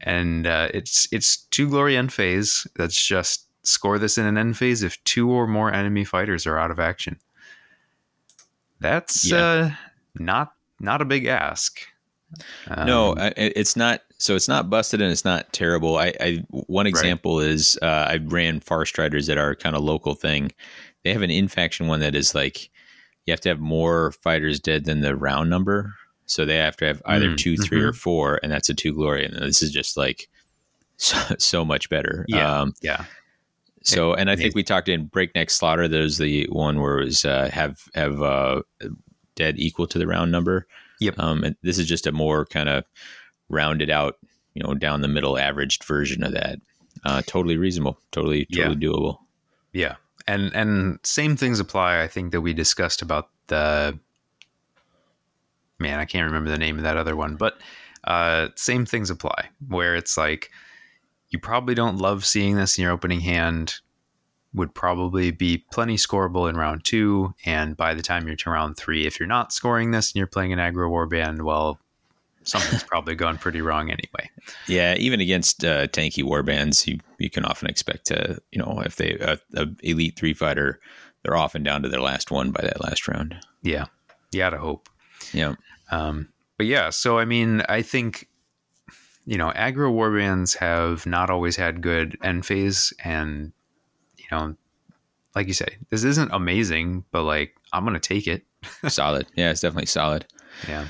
and 0.00 0.46
uh 0.46 0.68
it's 0.72 1.08
it's 1.12 1.38
two 1.50 1.68
glory 1.68 1.96
end 1.96 2.12
phase. 2.12 2.68
That's 2.76 3.04
just 3.04 3.47
score 3.62 3.98
this 3.98 4.16
in 4.18 4.26
an 4.26 4.38
end 4.38 4.56
phase 4.56 4.82
if 4.82 5.02
two 5.04 5.30
or 5.30 5.46
more 5.46 5.72
enemy 5.72 6.04
fighters 6.04 6.46
are 6.46 6.58
out 6.58 6.70
of 6.70 6.78
action. 6.80 7.18
That's 8.80 9.24
Yeah. 9.30 9.38
uh 9.44 9.70
not 10.18 10.52
not 10.80 11.02
a 11.02 11.04
big 11.04 11.26
ask. 11.26 11.80
no, 12.84 13.12
Um, 13.12 13.18
I, 13.18 13.32
it's 13.36 13.74
not. 13.76 14.02
So 14.18 14.34
it's 14.34 14.48
not 14.48 14.68
busted 14.68 15.00
and 15.00 15.10
it's 15.12 15.24
not 15.24 15.52
terrible. 15.52 15.96
I, 15.96 16.12
I 16.20 16.44
one 16.50 16.86
example 16.88 17.38
is 17.40 17.78
uh, 17.82 17.86
I 18.10 18.18
ran 18.26 18.58
Far 18.60 18.84
Striders 18.84 19.28
at 19.28 19.38
our 19.38 19.54
kind 19.54 19.76
of 19.76 19.82
local 19.82 20.14
thing. 20.14 20.50
They 21.04 21.12
have 21.12 21.22
an 21.22 21.30
in 21.30 21.46
faction 21.48 21.86
one 21.86 22.00
that 22.00 22.14
is 22.16 22.34
like 22.34 22.68
you 23.26 23.32
have 23.32 23.40
to 23.42 23.48
have 23.48 23.60
more 23.60 24.12
fighters 24.12 24.58
dead 24.58 24.84
than 24.86 25.00
the 25.02 25.14
round 25.16 25.50
number. 25.50 25.94
So 26.26 26.44
they 26.44 26.56
have 26.56 26.76
to 26.78 26.84
have 26.86 27.00
either 27.06 27.30
Mm, 27.30 27.36
two, 27.38 27.56
three, 27.56 27.80
or 27.80 27.92
four, 27.92 28.38
and 28.42 28.50
that's 28.52 28.68
a 28.68 28.74
two 28.74 28.92
glory. 28.92 29.24
And 29.24 29.34
this 29.36 29.62
is 29.62 29.70
just 29.70 29.96
like 29.96 30.28
so, 30.96 31.16
so 31.38 31.64
much 31.64 31.88
better. 31.88 32.24
Yeah. 32.28 32.60
Um, 32.60 32.74
yeah. 32.82 33.04
So, 33.88 34.14
and 34.14 34.30
I 34.30 34.36
think 34.36 34.54
we 34.54 34.62
talked 34.62 34.88
in 34.88 35.06
Breakneck 35.06 35.50
Slaughter. 35.50 35.88
There's 35.88 36.18
the 36.18 36.46
one 36.50 36.80
where 36.80 37.00
it 37.00 37.06
was 37.06 37.24
uh, 37.24 37.48
have 37.52 37.80
have 37.94 38.20
uh, 38.22 38.62
dead 39.34 39.54
equal 39.58 39.86
to 39.86 39.98
the 39.98 40.06
round 40.06 40.30
number. 40.30 40.66
Yep. 41.00 41.18
Um, 41.18 41.44
and 41.44 41.56
this 41.62 41.78
is 41.78 41.86
just 41.86 42.06
a 42.06 42.12
more 42.12 42.44
kind 42.44 42.68
of 42.68 42.84
rounded 43.48 43.88
out, 43.88 44.16
you 44.54 44.62
know, 44.62 44.74
down 44.74 45.00
the 45.00 45.08
middle, 45.08 45.38
averaged 45.38 45.84
version 45.84 46.22
of 46.22 46.32
that. 46.32 46.58
Uh, 47.04 47.22
totally 47.26 47.56
reasonable. 47.56 47.98
Totally, 48.10 48.46
totally 48.46 48.76
doable. 48.76 49.18
Yeah. 49.72 49.96
And 50.26 50.54
and 50.54 50.98
same 51.02 51.36
things 51.36 51.60
apply, 51.60 52.02
I 52.02 52.08
think 52.08 52.32
that 52.32 52.42
we 52.42 52.52
discussed 52.52 53.00
about 53.00 53.30
the 53.46 53.98
man, 55.78 55.98
I 55.98 56.04
can't 56.04 56.26
remember 56.26 56.50
the 56.50 56.58
name 56.58 56.76
of 56.76 56.82
that 56.82 56.96
other 56.96 57.16
one, 57.16 57.36
but 57.36 57.58
uh 58.04 58.48
same 58.54 58.86
things 58.86 59.10
apply 59.10 59.48
where 59.66 59.96
it's 59.96 60.16
like 60.16 60.50
you 61.30 61.38
probably 61.38 61.74
don't 61.74 61.98
love 61.98 62.24
seeing 62.24 62.56
this 62.56 62.78
in 62.78 62.82
your 62.82 62.92
opening 62.92 63.20
hand. 63.20 63.76
would 64.54 64.74
probably 64.74 65.30
be 65.30 65.64
plenty 65.70 65.96
scoreable 65.96 66.48
in 66.48 66.56
round 66.56 66.84
two. 66.84 67.34
And 67.44 67.76
by 67.76 67.94
the 67.94 68.02
time 68.02 68.26
you're 68.26 68.36
to 68.36 68.50
round 68.50 68.76
three, 68.76 69.06
if 69.06 69.20
you're 69.20 69.26
not 69.26 69.52
scoring 69.52 69.90
this 69.90 70.10
and 70.10 70.16
you're 70.16 70.26
playing 70.26 70.52
an 70.52 70.58
aggro 70.58 70.90
warband, 70.90 71.42
well, 71.42 71.78
something's 72.44 72.82
probably 72.88 73.14
gone 73.14 73.38
pretty 73.38 73.60
wrong 73.60 73.90
anyway. 73.90 74.30
Yeah, 74.66 74.94
even 74.96 75.20
against 75.20 75.64
uh, 75.64 75.86
tanky 75.88 76.24
warbands, 76.24 76.86
you 76.86 76.98
you 77.18 77.30
can 77.30 77.44
often 77.44 77.68
expect 77.68 78.06
to, 78.06 78.40
you 78.50 78.58
know, 78.58 78.82
if 78.84 78.96
they 78.96 79.12
a, 79.18 79.38
a 79.54 79.66
elite 79.82 80.16
three 80.16 80.34
fighter, 80.34 80.80
they're 81.22 81.36
often 81.36 81.62
down 81.62 81.82
to 81.82 81.88
their 81.88 82.00
last 82.00 82.30
one 82.30 82.50
by 82.50 82.62
that 82.62 82.82
last 82.82 83.06
round. 83.06 83.36
Yeah, 83.62 83.86
yeah, 84.32 84.50
to 84.50 84.58
hope. 84.58 84.88
Yeah. 85.32 85.54
Um, 85.90 86.28
but 86.56 86.66
yeah, 86.66 86.90
so 86.90 87.18
I 87.18 87.24
mean, 87.24 87.62
I 87.68 87.82
think 87.82 88.27
you 89.28 89.36
know, 89.36 89.50
aggro 89.50 89.92
warbands 89.92 90.56
have 90.56 91.04
not 91.04 91.28
always 91.28 91.54
had 91.54 91.82
good 91.82 92.16
end 92.22 92.46
phase, 92.46 92.94
and 93.04 93.52
you 94.16 94.24
know, 94.32 94.56
like 95.34 95.46
you 95.46 95.52
say, 95.52 95.76
this 95.90 96.02
isn't 96.02 96.32
amazing, 96.32 97.04
but 97.12 97.24
like 97.24 97.54
I'm 97.74 97.84
gonna 97.84 98.00
take 98.00 98.26
it. 98.26 98.42
solid. 98.88 99.26
Yeah, 99.36 99.50
it's 99.50 99.60
definitely 99.60 99.84
solid. 99.84 100.24
Yeah. 100.66 100.86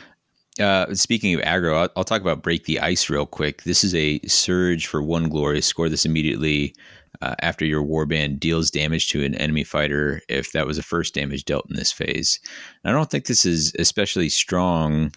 Uh, 0.61 0.95
speaking 0.95 1.35
of 1.35 1.41
aggro, 1.41 1.77
I'll, 1.77 1.89
I'll, 1.97 2.05
talk 2.05 2.21
about 2.21 2.43
break 2.43 2.65
the 2.65 2.79
ice 2.79 3.11
real 3.11 3.27
quick. 3.27 3.65
This 3.65 3.83
is 3.83 3.95
a 3.95 4.21
surge 4.21 4.87
for 4.87 5.03
one 5.03 5.29
glory. 5.29 5.61
Score 5.61 5.89
this 5.89 6.07
immediately 6.07 6.75
uh, 7.21 7.35
after 7.41 7.65
your 7.65 7.83
warband 7.83 8.39
deals 8.39 8.71
damage 8.71 9.09
to 9.09 9.25
an 9.25 9.35
enemy 9.35 9.65
fighter 9.65 10.21
if 10.29 10.53
that 10.53 10.67
was 10.67 10.77
the 10.77 10.83
first 10.85 11.15
damage 11.15 11.45
dealt 11.45 11.67
in 11.69 11.75
this 11.75 11.93
phase. 11.93 12.39
And 12.85 12.93
I 12.93 12.97
don't 12.97 13.11
think 13.11 13.27
this 13.27 13.45
is 13.45 13.75
especially 13.81 14.29
strong. 14.29 15.13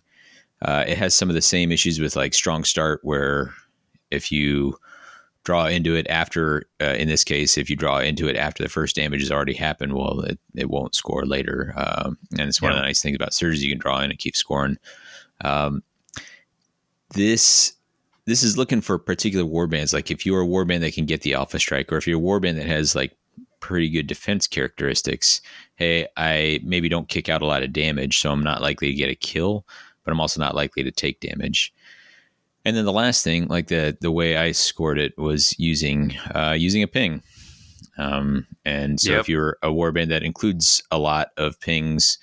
Uh, 0.62 0.84
it 0.88 0.98
has 0.98 1.14
some 1.14 1.30
of 1.30 1.36
the 1.36 1.42
same 1.42 1.72
issues 1.72 2.00
with 2.00 2.16
like 2.16 2.34
strong 2.34 2.64
start, 2.64 3.00
where 3.04 3.54
if 4.12 4.32
you 4.32 4.76
draw 5.44 5.66
into 5.66 5.96
it 5.96 6.06
after, 6.08 6.66
uh, 6.82 6.96
in 6.98 7.08
this 7.08 7.24
case, 7.24 7.58
if 7.58 7.70
you 7.70 7.76
draw 7.76 7.98
into 7.98 8.28
it 8.28 8.36
after 8.36 8.62
the 8.62 8.70
first 8.70 8.96
damage 8.96 9.22
has 9.22 9.32
already 9.32 9.56
happened, 9.56 9.94
well, 9.94 10.22
it, 10.22 10.40
it 10.56 10.70
won't 10.70 10.94
score 10.94 11.26
later. 11.26 11.74
Um, 11.76 12.18
and 12.38 12.48
it's 12.48 12.62
one 12.62 12.72
yeah. 12.72 12.78
of 12.78 12.82
the 12.84 12.88
nice 12.88 13.02
things 13.02 13.16
about 13.16 13.34
surges 13.34 13.64
you 13.64 13.72
can 13.72 13.80
draw 13.80 14.02
in 14.02 14.12
and 14.12 14.20
keep 14.20 14.36
scoring. 14.36 14.78
Um, 15.44 15.82
this 17.14 17.74
this 18.26 18.44
is 18.44 18.58
looking 18.58 18.82
for 18.82 19.00
particular 19.00 19.46
warbands. 19.46 19.94
Like 19.94 20.12
if 20.12 20.26
you're 20.26 20.44
a 20.44 20.48
warband 20.48 20.82
that 20.82 20.94
can 20.94 21.06
get 21.06 21.22
the 21.22 21.34
alpha 21.34 21.60
strike, 21.60 21.92
or 21.92 21.98
if 21.98 22.08
you're 22.08 22.20
a 22.20 22.22
warband 22.22 22.56
that 22.58 22.68
has 22.68 22.96
like 22.96 23.18
pretty 23.60 23.90
good 23.90 24.08
defense 24.08 24.48
characteristics, 24.48 25.42
hey, 25.76 26.08
I 26.18 26.60
maybe 26.64 26.88
don't 26.88 27.10
kick 27.10 27.30
out 27.30 27.42
a 27.42 27.48
lot 27.48 27.64
of 27.64 27.74
damage, 27.74 28.20
so 28.20 28.32
I'm 28.32 28.44
not 28.44 28.62
likely 28.62 28.90
to 28.90 28.94
get 28.94 29.10
a 29.10 29.16
kill, 29.16 29.66
but 30.04 30.12
I'm 30.12 30.20
also 30.20 30.40
not 30.40 30.56
likely 30.56 30.84
to 30.84 30.92
take 30.92 31.20
damage. 31.20 31.74
And 32.64 32.76
then 32.76 32.86
the 32.86 32.92
last 32.92 33.24
thing, 33.24 33.48
like 33.48 33.68
the 33.68 33.98
the 34.02 34.12
way 34.12 34.38
I 34.38 34.52
scored 34.52 35.00
it 35.00 35.18
was 35.18 35.58
using 35.60 36.16
uh, 36.34 36.56
using 36.58 36.84
a 36.84 36.88
ping. 36.88 37.24
Um, 37.98 38.48
and 38.66 39.00
so 39.00 39.12
yep. 39.12 39.22
if 39.22 39.30
you're 39.30 39.58
a 39.62 39.70
warband 39.70 40.10
that 40.10 40.24
includes 40.24 40.82
a 40.92 40.98
lot 40.98 41.30
of 41.38 41.60
pings, 41.60 42.18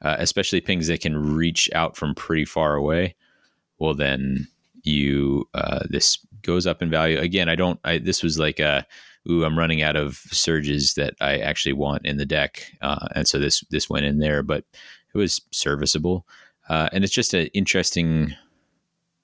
uh, 0.00 0.16
especially 0.18 0.60
pings 0.60 0.88
that 0.88 1.00
can 1.00 1.34
reach 1.34 1.70
out 1.74 1.96
from 1.96 2.14
pretty 2.14 2.44
far 2.44 2.74
away, 2.74 3.14
well 3.78 3.94
then 3.94 4.48
you 4.82 5.48
uh, 5.54 5.80
this 5.88 6.18
goes 6.42 6.66
up 6.66 6.82
in 6.82 6.90
value 6.90 7.18
again. 7.18 7.48
I 7.48 7.54
don't. 7.54 7.78
I, 7.84 7.98
this 7.98 8.22
was 8.22 8.38
like 8.38 8.58
a 8.58 8.86
ooh, 9.30 9.44
I'm 9.44 9.58
running 9.58 9.82
out 9.82 9.96
of 9.96 10.16
surges 10.30 10.94
that 10.94 11.14
I 11.20 11.38
actually 11.38 11.74
want 11.74 12.04
in 12.04 12.16
the 12.16 12.26
deck, 12.26 12.72
uh, 12.80 13.08
and 13.14 13.28
so 13.28 13.38
this 13.38 13.60
this 13.70 13.88
went 13.88 14.06
in 14.06 14.18
there, 14.18 14.42
but 14.42 14.64
it 15.14 15.18
was 15.18 15.40
serviceable, 15.50 16.26
uh, 16.72 16.88
and 16.90 17.04
it's 17.04 17.12
just 17.12 17.34
an 17.34 17.48
interesting 17.48 18.34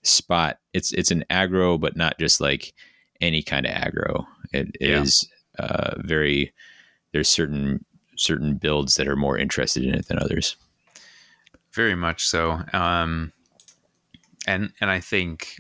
spot. 0.03 0.59
It's 0.75 0.93
it's 0.93 1.11
an 1.11 1.25
aggro, 1.31 1.81
but 1.81 1.97
not 1.97 2.19
just 2.19 2.43
like 2.43 2.75
any 3.23 3.43
kind 3.43 3.65
of 3.65 3.73
aggro. 3.73 4.27
It 4.53 4.77
yeah. 4.83 5.01
is 5.01 5.27
uh, 5.59 5.95
very. 5.97 6.53
There's 7.13 7.29
certain 7.31 7.87
certain 8.19 8.57
builds 8.57 8.97
that 8.97 9.09
are 9.09 9.17
more 9.17 9.39
interested 9.39 9.83
in 9.83 9.95
it 9.95 10.09
than 10.09 10.19
others. 10.19 10.57
Very 11.73 11.95
much 11.95 12.27
so. 12.27 12.61
Um, 12.75 13.33
and 14.47 14.71
and 14.83 14.91
I 14.91 15.01
think 15.01 15.59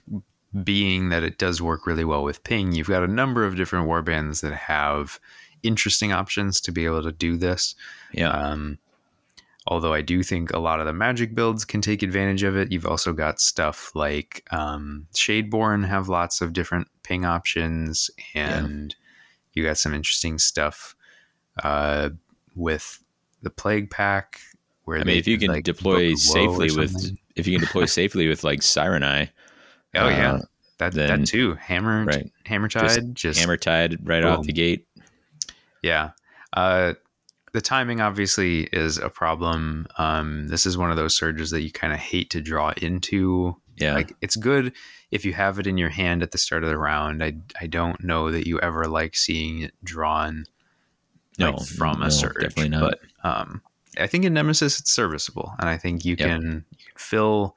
being 0.62 1.08
that 1.08 1.22
it 1.22 1.38
does 1.38 1.62
work 1.62 1.86
really 1.86 2.04
well 2.04 2.22
with 2.22 2.44
ping, 2.44 2.72
you've 2.72 2.88
got 2.88 3.02
a 3.02 3.08
number 3.08 3.46
of 3.46 3.56
different 3.56 3.88
warbands 3.88 4.42
that 4.42 4.52
have 4.52 5.18
interesting 5.62 6.12
options 6.12 6.60
to 6.60 6.70
be 6.70 6.84
able 6.84 7.02
to 7.02 7.12
do 7.12 7.38
this. 7.38 7.74
Yeah. 8.12 8.28
Um, 8.28 8.78
although 9.68 9.92
I 9.92 10.00
do 10.00 10.22
think 10.22 10.52
a 10.52 10.58
lot 10.58 10.80
of 10.80 10.86
the 10.86 10.92
magic 10.92 11.34
builds 11.34 11.64
can 11.64 11.80
take 11.80 12.02
advantage 12.02 12.42
of 12.42 12.56
it. 12.56 12.72
You've 12.72 12.86
also 12.86 13.12
got 13.12 13.40
stuff 13.40 13.92
like 13.94 14.44
um, 14.50 15.06
Shadeborn 15.14 15.86
have 15.86 16.08
lots 16.08 16.40
of 16.40 16.54
different 16.54 16.88
ping 17.02 17.24
options, 17.24 18.10
and 18.34 18.94
yeah. 18.98 19.46
you 19.52 19.68
got 19.68 19.78
some 19.78 19.94
interesting 19.94 20.38
stuff 20.38 20.96
uh, 21.62 22.10
with 22.54 23.02
the 23.42 23.50
Plague 23.50 23.90
Pack. 23.90 24.40
Where 24.84 25.00
I 25.00 25.04
mean, 25.04 25.18
if 25.18 25.28
you 25.28 25.38
can 25.38 25.52
like 25.52 25.64
deploy 25.64 26.14
safely 26.14 26.74
with 26.74 27.14
if 27.36 27.46
you 27.46 27.58
can 27.58 27.64
deploy 27.64 27.84
safely 27.86 28.26
with 28.26 28.42
like 28.42 28.62
Siren 28.62 29.04
Eye. 29.04 29.30
Oh 29.94 30.06
uh, 30.06 30.08
yeah, 30.08 30.38
that 30.78 30.94
then, 30.94 31.20
that 31.20 31.28
too. 31.28 31.54
Hammer, 31.54 32.06
right. 32.06 32.30
hammer 32.44 32.68
tide, 32.68 32.88
just, 32.88 33.12
just 33.14 33.40
hammer 33.40 33.58
tide 33.58 33.98
right 34.02 34.22
boom. 34.22 34.32
off 34.32 34.46
the 34.46 34.52
gate. 34.52 34.86
Yeah, 35.82 36.12
uh, 36.54 36.94
the 37.52 37.60
timing 37.60 38.00
obviously 38.00 38.64
is 38.72 38.98
a 38.98 39.08
problem. 39.08 39.86
Um, 39.96 40.48
this 40.48 40.66
is 40.66 40.76
one 40.76 40.90
of 40.90 40.96
those 40.96 41.16
surges 41.16 41.50
that 41.50 41.62
you 41.62 41.70
kind 41.70 41.92
of 41.92 41.98
hate 41.98 42.30
to 42.30 42.40
draw 42.40 42.72
into. 42.80 43.56
Yeah, 43.76 43.94
like 43.94 44.12
it's 44.20 44.36
good 44.36 44.72
if 45.10 45.24
you 45.24 45.32
have 45.34 45.58
it 45.58 45.66
in 45.66 45.78
your 45.78 45.88
hand 45.88 46.22
at 46.22 46.32
the 46.32 46.38
start 46.38 46.64
of 46.64 46.68
the 46.68 46.78
round. 46.78 47.22
I 47.22 47.34
I 47.60 47.66
don't 47.66 48.02
know 48.02 48.30
that 48.30 48.46
you 48.46 48.58
ever 48.60 48.86
like 48.86 49.16
seeing 49.16 49.62
it 49.62 49.74
drawn. 49.84 50.44
No, 51.38 51.52
like, 51.52 51.66
from 51.66 52.00
no, 52.00 52.06
a 52.06 52.10
surge, 52.10 52.40
definitely 52.40 52.70
not. 52.70 52.80
But 52.80 53.28
um, 53.28 53.62
I 53.98 54.08
think 54.08 54.24
in 54.24 54.34
Nemesis 54.34 54.80
it's 54.80 54.90
serviceable, 54.90 55.54
and 55.60 55.68
I 55.68 55.76
think 55.76 56.04
you 56.04 56.16
yep. 56.18 56.28
can 56.28 56.64
you 56.72 56.84
can 56.86 56.96
fill 56.96 57.56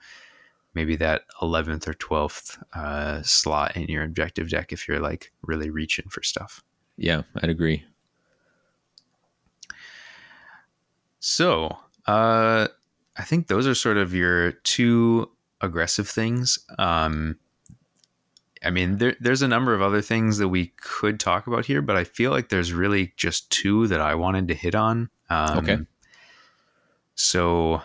maybe 0.75 0.95
that 0.97 1.23
eleventh 1.41 1.87
or 1.87 1.95
twelfth 1.95 2.61
uh, 2.73 3.21
slot 3.23 3.75
in 3.75 3.85
your 3.85 4.03
objective 4.03 4.49
deck 4.49 4.71
if 4.71 4.87
you're 4.87 4.99
like 4.99 5.31
really 5.41 5.71
reaching 5.71 6.05
for 6.09 6.21
stuff. 6.21 6.61
Yeah, 6.97 7.23
I'd 7.41 7.49
agree. 7.49 7.83
So, 11.21 11.77
uh, 12.07 12.67
I 13.15 13.23
think 13.23 13.47
those 13.47 13.67
are 13.67 13.75
sort 13.75 13.97
of 13.97 14.13
your 14.13 14.51
two 14.51 15.29
aggressive 15.61 16.09
things. 16.09 16.59
Um, 16.79 17.37
I 18.63 18.71
mean, 18.71 18.97
there, 18.97 19.15
there's 19.19 19.43
a 19.43 19.47
number 19.47 19.73
of 19.73 19.81
other 19.81 20.01
things 20.01 20.39
that 20.39 20.49
we 20.49 20.73
could 20.77 21.19
talk 21.19 21.47
about 21.47 21.65
here, 21.65 21.81
but 21.81 21.95
I 21.95 22.03
feel 22.03 22.31
like 22.31 22.49
there's 22.49 22.73
really 22.73 23.13
just 23.17 23.49
two 23.51 23.87
that 23.87 24.01
I 24.01 24.15
wanted 24.15 24.47
to 24.49 24.55
hit 24.55 24.75
on. 24.75 25.09
Um, 25.29 25.57
okay. 25.59 25.77
So, 27.15 27.81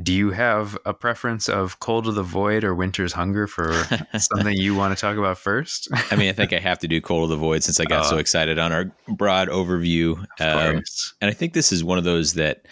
do 0.00 0.12
you 0.12 0.30
have 0.30 0.78
a 0.86 0.94
preference 0.94 1.48
of 1.48 1.80
Cold 1.80 2.08
of 2.08 2.14
the 2.14 2.22
Void 2.22 2.64
or 2.64 2.74
Winter's 2.74 3.12
Hunger 3.12 3.46
for 3.46 3.72
something 4.18 4.54
you 4.54 4.74
want 4.74 4.96
to 4.96 5.00
talk 5.00 5.18
about 5.18 5.36
first? 5.36 5.88
I 6.10 6.16
mean, 6.16 6.30
I 6.30 6.32
think 6.32 6.52
I 6.54 6.58
have 6.58 6.78
to 6.78 6.88
do 6.88 7.00
Cold 7.00 7.24
of 7.24 7.30
the 7.30 7.36
Void 7.36 7.62
since 7.62 7.78
I 7.78 7.84
got 7.84 8.06
uh, 8.06 8.08
so 8.08 8.16
excited 8.16 8.58
on 8.58 8.72
our 8.72 8.90
broad 9.08 9.48
overview. 9.48 10.18
Um, 10.40 10.82
and 11.20 11.30
I 11.30 11.32
think 11.32 11.52
this 11.52 11.72
is 11.72 11.84
one 11.84 11.98
of 11.98 12.04
those 12.04 12.34
that 12.34 12.66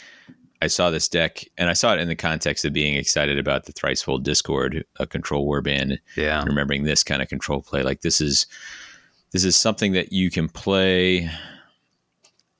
I 0.63 0.67
saw 0.69 0.91
this 0.91 1.09
deck 1.09 1.45
and 1.59 1.69
I 1.69 1.75
saw 1.75 1.95
it 1.95 2.01
in 2.01 2.09
the 2.09 2.17
context 2.17 2.65
of 2.65 2.73
being 2.73 2.95
excited 2.95 3.39
about 3.39 3.67
the 3.67 3.73
Thricefold 3.73 4.23
Discord, 4.23 4.85
a 4.99 5.07
control 5.07 5.47
warband. 5.47 5.99
Yeah. 6.17 6.43
Remembering 6.45 6.85
this 6.85 7.05
kind 7.05 7.21
of 7.21 7.29
control 7.29 7.61
play. 7.61 7.83
Like 7.83 8.01
this 8.01 8.21
is 8.21 8.47
this 9.33 9.45
is 9.45 9.57
something 9.57 9.93
that 9.93 10.13
you 10.13 10.31
can 10.31 10.49
play 10.49 11.31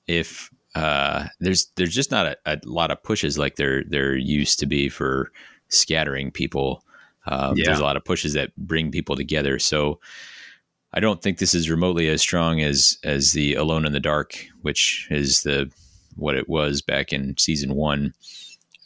if 0.07 0.51
uh, 0.75 1.27
there's 1.41 1.71
there's 1.77 1.95
just 1.95 2.11
not 2.11 2.27
a, 2.27 2.37
a, 2.47 2.59
lot 2.65 2.91
of 2.91 3.03
pushes 3.03 3.39
like 3.39 3.57
there 3.57 3.85
there 3.85 4.17
used 4.17 4.59
to 4.61 4.67
be 4.67 4.89
for 4.89 5.33
scattering 5.69 6.31
people. 6.31 6.85
Um, 7.27 7.57
yeah. 7.57 7.67
There's 7.67 7.81
a 7.81 7.85
lot 7.85 7.97
of 7.97 8.05
pushes 8.05 8.33
that 8.35 8.57
bring 8.57 8.91
people 8.91 9.17
together. 9.17 9.59
So 9.59 10.01
I 10.93 11.01
don't 11.01 11.23
think 11.23 11.39
this 11.39 11.55
is 11.55 11.71
remotely 11.71 12.09
as 12.09 12.21
strong 12.21 12.61
as 12.61 12.99
as 13.05 13.33
the 13.33 13.55
Alone 13.55 13.85
in 13.85 13.93
the 13.93 14.01
Dark, 14.01 14.47
which 14.63 15.09
is 15.11 15.43
the 15.43 15.71
what 16.17 16.37
it 16.37 16.49
was 16.49 16.83
back 16.83 17.13
in 17.13 17.37
season 17.39 17.75
one. 17.75 18.15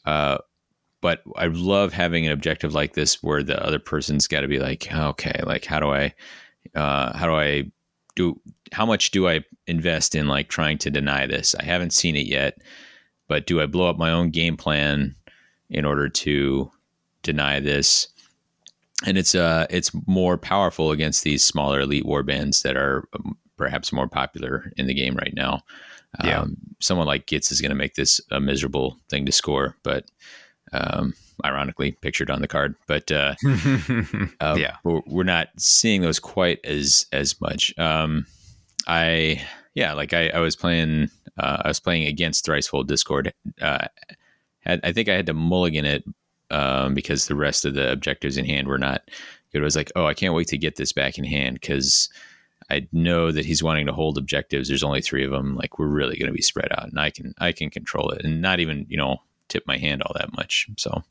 Uh, 0.04 0.38
but 1.00 1.22
I 1.36 1.46
love 1.46 1.92
having 1.92 2.26
an 2.26 2.32
objective 2.32 2.74
like 2.74 2.94
this 2.94 3.22
where 3.22 3.42
the 3.42 3.62
other 3.62 3.78
person's 3.78 4.26
got 4.26 4.40
to 4.40 4.48
be 4.48 4.58
like, 4.58 4.90
okay, 4.90 5.38
like 5.44 5.64
how 5.66 5.78
do 5.78 5.90
I, 5.90 6.14
uh, 6.74 7.16
how 7.16 7.26
do 7.26 7.34
I 7.34 7.70
do 8.14 8.40
how 8.72 8.86
much 8.86 9.10
do 9.10 9.28
I 9.28 9.44
invest 9.66 10.14
in 10.14 10.26
like 10.26 10.48
trying 10.48 10.78
to 10.78 10.90
deny 10.90 11.26
this? 11.26 11.54
I 11.58 11.64
haven't 11.64 11.92
seen 11.92 12.16
it 12.16 12.26
yet, 12.26 12.58
but 13.28 13.46
do 13.46 13.60
I 13.60 13.66
blow 13.66 13.88
up 13.88 13.98
my 13.98 14.10
own 14.10 14.30
game 14.30 14.56
plan 14.56 15.14
in 15.70 15.84
order 15.84 16.08
to 16.08 16.70
deny 17.22 17.60
this? 17.60 18.08
And 19.06 19.18
it's 19.18 19.34
uh 19.34 19.66
it's 19.70 19.90
more 20.06 20.38
powerful 20.38 20.90
against 20.90 21.24
these 21.24 21.44
smaller 21.44 21.80
elite 21.80 22.06
war 22.06 22.22
bands 22.22 22.62
that 22.62 22.76
are 22.76 23.08
um, 23.14 23.36
perhaps 23.56 23.92
more 23.92 24.08
popular 24.08 24.72
in 24.76 24.86
the 24.86 24.94
game 24.94 25.14
right 25.16 25.34
now. 25.34 25.62
Yeah. 26.22 26.42
Um, 26.42 26.56
someone 26.80 27.06
like 27.06 27.26
Gitz 27.26 27.50
is 27.50 27.60
going 27.60 27.70
to 27.70 27.76
make 27.76 27.94
this 27.94 28.20
a 28.30 28.40
miserable 28.40 28.96
thing 29.08 29.26
to 29.26 29.32
score, 29.32 29.76
but 29.82 30.04
um, 30.72 31.14
ironically 31.44 31.92
pictured 31.92 32.30
on 32.30 32.40
the 32.40 32.48
card. 32.48 32.74
But 32.86 33.10
uh, 33.10 33.34
uh, 34.40 34.56
yeah, 34.58 34.76
we're, 34.84 35.02
we're, 35.06 35.22
not 35.24 35.48
seeing 35.56 36.02
those 36.02 36.18
quite 36.18 36.64
as 36.64 37.06
as 37.12 37.40
much. 37.40 37.76
Um, 37.78 38.26
I 38.86 39.42
yeah, 39.74 39.92
like 39.92 40.12
I, 40.12 40.28
I 40.28 40.38
was 40.38 40.56
playing, 40.56 41.10
uh, 41.38 41.62
I 41.64 41.68
was 41.68 41.80
playing 41.80 42.06
against 42.06 42.46
Thricefold 42.46 42.86
Discord. 42.86 43.32
Uh, 43.60 43.86
had 44.60 44.80
I 44.84 44.92
think 44.92 45.08
I 45.08 45.14
had 45.14 45.26
to 45.26 45.34
mulligan 45.34 45.84
it 45.84 46.04
um, 46.50 46.94
because 46.94 47.26
the 47.26 47.34
rest 47.34 47.64
of 47.64 47.74
the 47.74 47.90
objectives 47.90 48.36
in 48.36 48.44
hand 48.44 48.68
were 48.68 48.78
not 48.78 49.10
good. 49.52 49.62
I 49.62 49.64
was 49.64 49.76
like, 49.76 49.92
oh, 49.96 50.06
I 50.06 50.14
can't 50.14 50.34
wait 50.34 50.48
to 50.48 50.58
get 50.58 50.76
this 50.76 50.92
back 50.92 51.18
in 51.18 51.24
hand 51.24 51.60
because 51.60 52.08
I 52.70 52.86
know 52.92 53.30
that 53.30 53.44
he's 53.44 53.62
wanting 53.62 53.86
to 53.86 53.92
hold 53.92 54.16
objectives. 54.16 54.68
There's 54.68 54.84
only 54.84 55.02
three 55.02 55.24
of 55.24 55.30
them. 55.30 55.56
Like 55.56 55.78
we're 55.78 55.86
really 55.86 56.16
going 56.16 56.30
to 56.30 56.36
be 56.36 56.42
spread 56.42 56.72
out, 56.72 56.88
and 56.88 56.98
I 56.98 57.10
can 57.10 57.34
I 57.38 57.52
can 57.52 57.70
control 57.70 58.10
it, 58.10 58.24
and 58.24 58.40
not 58.40 58.60
even 58.60 58.86
you 58.88 58.96
know 58.96 59.18
tip 59.48 59.64
my 59.66 59.78
hand 59.78 60.02
all 60.02 60.14
that 60.18 60.34
much. 60.36 60.68
So, 60.78 61.02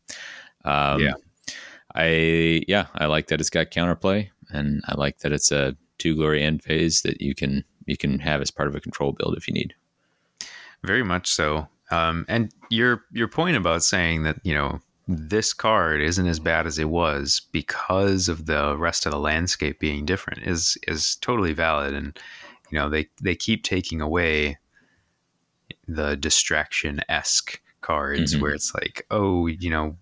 um, 0.65 1.01
Yeah. 1.01 1.13
I 1.95 2.63
yeah, 2.67 2.87
I 2.95 3.05
like 3.05 3.27
that 3.27 3.39
it's 3.39 3.49
got 3.49 3.69
counterplay, 3.71 4.29
and 4.49 4.81
I 4.87 4.95
like 4.95 5.19
that 5.19 5.31
it's 5.31 5.51
a 5.51 5.75
two 5.99 6.15
glory 6.15 6.41
end 6.43 6.63
phase 6.63 7.03
that 7.03 7.21
you 7.21 7.35
can 7.35 7.63
you 7.85 7.97
can 7.97 8.19
have 8.19 8.41
as 8.41 8.51
part 8.51 8.67
of 8.67 8.75
a 8.75 8.81
control 8.81 9.11
build 9.11 9.37
if 9.37 9.47
you 9.47 9.53
need. 9.53 9.75
Very 10.83 11.03
much 11.03 11.27
so. 11.27 11.67
Um, 11.91 12.25
and 12.27 12.51
your 12.69 13.03
your 13.11 13.27
point 13.27 13.57
about 13.57 13.83
saying 13.83 14.23
that 14.23 14.37
you 14.43 14.53
know 14.53 14.79
this 15.07 15.53
card 15.53 16.01
isn't 16.01 16.27
as 16.27 16.39
bad 16.39 16.65
as 16.65 16.79
it 16.79 16.89
was 16.89 17.41
because 17.51 18.29
of 18.29 18.45
the 18.45 18.75
rest 18.77 19.05
of 19.05 19.11
the 19.11 19.19
landscape 19.19 19.79
being 19.79 20.05
different 20.05 20.47
is 20.47 20.77
is 20.87 21.17
totally 21.17 21.53
valid. 21.53 21.93
And 21.93 22.17
you 22.71 22.79
know 22.79 22.89
they 22.89 23.07
they 23.21 23.35
keep 23.35 23.63
taking 23.63 24.01
away 24.01 24.57
the 25.87 26.15
distraction 26.15 27.01
esque 27.09 27.61
cards 27.83 28.33
Mhm. 28.33 28.41
where 28.41 28.53
it's 28.53 28.73
like 28.73 29.05
oh 29.11 29.45
you 29.47 29.69
know 29.69 29.95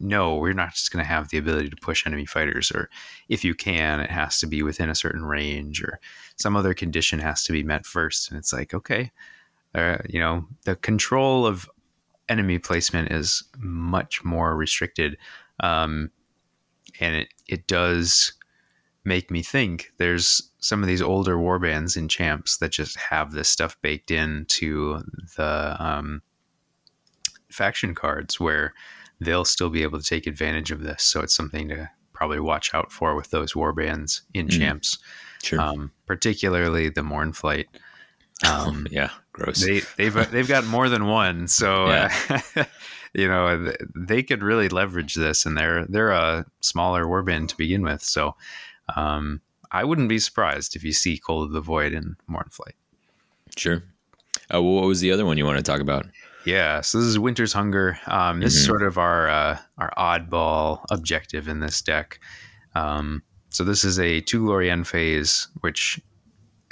no 0.00 0.34
we're 0.36 0.52
not 0.52 0.74
just 0.74 0.92
going 0.92 1.02
to 1.04 1.08
have 1.08 1.28
the 1.30 1.38
ability 1.38 1.70
to 1.70 1.76
push 1.76 2.04
enemy 2.06 2.26
fighters 2.26 2.70
or 2.72 2.90
if 3.28 3.44
you 3.44 3.54
can 3.54 4.00
it 4.00 4.10
has 4.10 4.38
to 4.40 4.46
be 4.46 4.62
within 4.62 4.90
a 4.90 4.94
certain 4.94 5.24
range 5.24 5.82
or 5.82 5.98
some 6.36 6.56
other 6.56 6.74
condition 6.74 7.20
has 7.20 7.44
to 7.44 7.52
be 7.52 7.62
met 7.62 7.86
first 7.86 8.28
and 8.30 8.38
it's 8.38 8.52
like 8.52 8.74
okay 8.74 9.10
uh, 9.74 9.98
you 10.08 10.18
know, 10.18 10.46
the 10.64 10.74
control 10.76 11.46
of 11.46 11.68
enemy 12.30 12.58
placement 12.58 13.12
is 13.12 13.44
much 13.58 14.24
more 14.24 14.56
restricted. 14.56 15.16
Um, 15.60 16.10
and 17.00 17.14
it, 17.16 17.28
it 17.46 17.66
does 17.66 18.32
make 19.04 19.30
me 19.30 19.42
think 19.42 19.92
there's 19.98 20.50
some 20.58 20.82
of 20.82 20.88
these 20.88 21.02
older 21.02 21.36
warbands 21.36 21.96
in 21.98 22.08
champs 22.08 22.56
that 22.56 22.72
just 22.72 22.96
have 22.96 23.32
this 23.32 23.48
stuff 23.48 23.76
baked 23.82 24.10
into 24.10 25.02
the 25.36 25.76
um, 25.78 26.22
faction 27.50 27.94
cards 27.94 28.38
where 28.40 28.74
they'll 29.20 29.44
still 29.44 29.70
be 29.70 29.82
able 29.82 29.98
to 29.98 30.04
take 30.04 30.26
advantage 30.26 30.70
of 30.70 30.82
this. 30.82 31.02
So 31.02 31.20
it's 31.20 31.34
something 31.34 31.68
to 31.70 31.90
probably 32.12 32.40
watch 32.40 32.74
out 32.74 32.90
for 32.92 33.14
with 33.14 33.30
those 33.30 33.52
warbands 33.54 34.22
in 34.34 34.48
Mm. 34.48 34.58
champs, 34.58 34.98
Sure. 35.42 35.60
um, 35.60 35.92
particularly 36.06 36.88
the 36.88 37.02
Mournflight. 37.02 37.66
Um, 38.46 38.86
yeah. 38.88 39.10
Gross. 39.32 39.64
they 39.66 39.80
they've 39.96 40.30
they've 40.30 40.46
got 40.46 40.64
more 40.64 40.88
than 40.88 41.06
one, 41.06 41.48
so 41.48 41.86
uh, 41.86 42.08
you 43.12 43.26
know 43.26 43.72
they 43.96 44.22
could 44.22 44.44
really 44.44 44.68
leverage 44.68 45.16
this, 45.16 45.44
and 45.44 45.58
they're 45.58 45.84
they're 45.86 46.12
a 46.12 46.46
smaller 46.60 47.04
warband 47.06 47.48
to 47.48 47.56
begin 47.56 47.82
with. 47.82 48.00
So 48.00 48.36
um, 48.94 49.40
I 49.72 49.82
wouldn't 49.82 50.08
be 50.08 50.20
surprised 50.20 50.76
if 50.76 50.84
you 50.84 50.92
see 50.92 51.18
Cold 51.18 51.48
of 51.48 51.52
the 51.52 51.60
Void 51.60 51.92
and 51.94 52.14
Mournflight. 52.30 52.74
sure. 53.56 53.82
Uh, 54.54 54.62
well, 54.62 54.74
what 54.74 54.86
was 54.86 55.00
the 55.00 55.10
other 55.10 55.26
one 55.26 55.36
you 55.36 55.44
want 55.44 55.56
to 55.58 55.62
talk 55.64 55.80
about? 55.80 56.06
Yeah, 56.48 56.80
so 56.80 56.96
this 56.98 57.06
is 57.08 57.18
Winter's 57.18 57.52
Hunger. 57.52 57.98
Um, 58.06 58.40
this 58.40 58.54
is 58.56 58.62
Mhm. 58.62 58.66
sort 58.66 58.82
of 58.82 58.96
our 58.96 59.28
uh, 59.28 59.58
our 59.76 59.92
oddball 59.98 60.82
objective 60.90 61.46
in 61.46 61.60
this 61.60 61.82
deck. 61.82 62.20
Um, 62.74 63.22
so 63.50 63.64
this 63.64 63.84
is 63.84 63.98
a 63.98 64.22
two 64.22 64.46
glory 64.46 64.70
end 64.70 64.88
phase, 64.88 65.48
which 65.60 66.00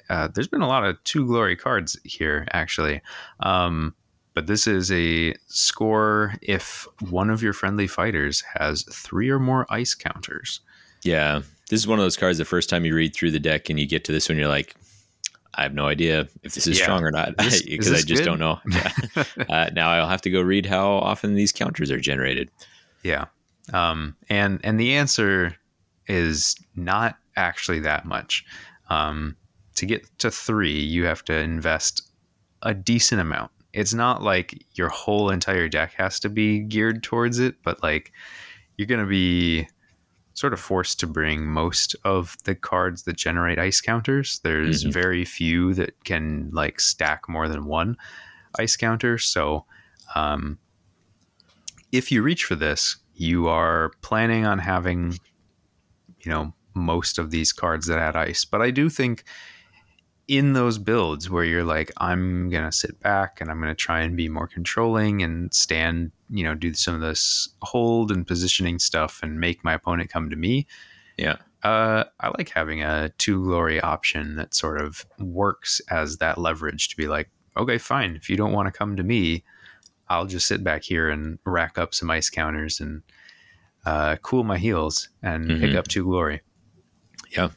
uh, 0.08 0.28
there's 0.28 0.48
been 0.48 0.62
a 0.62 0.66
lot 0.68 0.84
of 0.84 0.96
two 1.04 1.26
glory 1.26 1.56
cards 1.56 1.98
here 2.04 2.46
actually. 2.52 3.02
Um, 3.40 3.94
but 4.32 4.46
this 4.46 4.66
is 4.66 4.90
a 4.90 5.34
score 5.48 6.34
if 6.40 6.86
one 7.10 7.28
of 7.28 7.42
your 7.42 7.52
friendly 7.52 7.86
fighters 7.86 8.42
has 8.54 8.82
three 8.90 9.28
or 9.28 9.38
more 9.38 9.66
ice 9.68 9.94
counters. 9.94 10.60
Yeah, 11.02 11.40
this 11.68 11.80
is 11.80 11.86
one 11.86 11.98
of 11.98 12.04
those 12.04 12.16
cards. 12.16 12.38
The 12.38 12.44
first 12.46 12.70
time 12.70 12.86
you 12.86 12.94
read 12.94 13.14
through 13.14 13.32
the 13.32 13.40
deck 13.40 13.68
and 13.68 13.78
you 13.78 13.86
get 13.86 14.04
to 14.04 14.12
this 14.12 14.28
one, 14.30 14.38
you're 14.38 14.48
like, 14.48 14.74
I 15.56 15.62
have 15.62 15.74
no 15.74 15.86
idea 15.86 16.28
if 16.42 16.52
this 16.54 16.66
is 16.66 16.78
Yeah. 16.78 16.84
strong 16.84 17.02
or 17.02 17.10
not 17.10 17.36
because 17.36 17.62
I 17.92 18.02
just 18.02 18.06
good? 18.06 18.24
don't 18.24 18.38
know. 18.38 18.60
Yeah. 18.70 18.92
uh, 19.48 19.70
now 19.72 19.90
I'll 19.90 20.08
have 20.08 20.20
to 20.22 20.30
go 20.30 20.40
read 20.40 20.66
how 20.66 20.88
often 20.92 21.34
these 21.34 21.50
counters 21.52 21.90
are 21.90 21.98
generated. 22.00 22.50
Yeah. 23.02 23.26
Um, 23.72 24.16
and 24.28 24.60
and 24.62 24.78
the 24.78 24.94
answer 24.94 25.56
is 26.06 26.54
not 26.76 27.16
actually 27.36 27.80
that 27.80 28.04
much. 28.04 28.44
Um, 28.90 29.36
to 29.74 29.86
get 29.86 30.06
to 30.18 30.30
three, 30.30 30.78
you 30.78 31.04
have 31.04 31.24
to 31.24 31.34
invest 31.34 32.02
a 32.62 32.72
decent 32.74 33.20
amount. 33.20 33.50
It's 33.72 33.92
not 33.92 34.22
like 34.22 34.64
your 34.74 34.88
whole 34.88 35.30
entire 35.30 35.68
deck 35.68 35.92
has 35.94 36.18
to 36.20 36.28
be 36.28 36.60
geared 36.60 37.02
towards 37.02 37.38
it, 37.38 37.56
but 37.62 37.82
like 37.82 38.12
you're 38.76 38.86
going 38.86 39.00
to 39.00 39.06
be 39.06 39.66
sort 40.36 40.52
of 40.52 40.60
forced 40.60 41.00
to 41.00 41.06
bring 41.06 41.46
most 41.46 41.96
of 42.04 42.36
the 42.44 42.54
cards 42.54 43.04
that 43.04 43.16
generate 43.16 43.58
ice 43.58 43.80
counters. 43.80 44.38
There's 44.44 44.84
Mhm. 44.84 44.92
very 44.92 45.24
few 45.24 45.72
that 45.74 46.04
can 46.04 46.50
like 46.52 46.78
stack 46.78 47.26
more 47.26 47.48
than 47.48 47.64
one 47.64 47.96
ice 48.58 48.76
counter. 48.76 49.16
So, 49.16 49.64
um, 50.14 50.58
if 51.90 52.12
you 52.12 52.22
reach 52.22 52.44
for 52.44 52.54
this, 52.54 52.96
you 53.14 53.48
are 53.48 53.92
planning 54.02 54.44
on 54.44 54.58
having, 54.58 55.18
you 56.20 56.30
know, 56.30 56.52
most 56.74 57.16
of 57.18 57.30
these 57.30 57.54
cards 57.54 57.86
that 57.86 57.98
add 57.98 58.14
ice. 58.14 58.44
But 58.44 58.60
I 58.60 58.70
do 58.70 58.90
think 58.90 59.24
in 60.28 60.52
those 60.52 60.76
builds 60.76 61.30
where 61.30 61.44
you're 61.44 61.64
like, 61.64 61.90
I'm 61.96 62.50
gonna 62.50 62.72
sit 62.72 63.00
back 63.00 63.40
and 63.40 63.50
I'm 63.50 63.58
gonna 63.58 63.74
try 63.74 64.00
and 64.00 64.14
be 64.16 64.28
more 64.28 64.46
controlling 64.48 65.22
and 65.22 65.54
stand, 65.54 66.12
you 66.30 66.42
know, 66.44 66.54
do 66.54 66.74
some 66.74 66.94
of 66.94 67.00
this 67.00 67.48
hold 67.62 68.10
and 68.10 68.26
positioning 68.26 68.78
stuff 68.78 69.20
and 69.22 69.38
make 69.40 69.62
my 69.64 69.74
opponent 69.74 70.10
come 70.10 70.28
to 70.30 70.36
me. 70.36 70.66
Yeah. 71.16 71.36
Uh, 71.62 72.04
I 72.20 72.28
like 72.36 72.48
having 72.50 72.82
a 72.82 73.10
two 73.18 73.42
glory 73.44 73.80
option 73.80 74.36
that 74.36 74.54
sort 74.54 74.80
of 74.80 75.04
works 75.18 75.80
as 75.90 76.18
that 76.18 76.38
leverage 76.38 76.88
to 76.88 76.96
be 76.96 77.08
like, 77.08 77.30
okay, 77.56 77.78
fine. 77.78 78.14
If 78.16 78.28
you 78.28 78.36
don't 78.36 78.52
want 78.52 78.66
to 78.72 78.76
come 78.76 78.96
to 78.96 79.02
me, 79.02 79.42
I'll 80.08 80.26
just 80.26 80.46
sit 80.46 80.62
back 80.62 80.84
here 80.84 81.08
and 81.08 81.38
rack 81.44 81.78
up 81.78 81.94
some 81.94 82.10
ice 82.10 82.30
counters 82.30 82.80
and 82.80 83.02
uh, 83.84 84.16
cool 84.22 84.44
my 84.44 84.58
heels 84.58 85.08
and 85.22 85.48
pick 85.48 85.70
Mhm. 85.70 85.76
up 85.76 85.88
two 85.88 86.04
glory. 86.04 86.42
Yeah. 87.30 87.48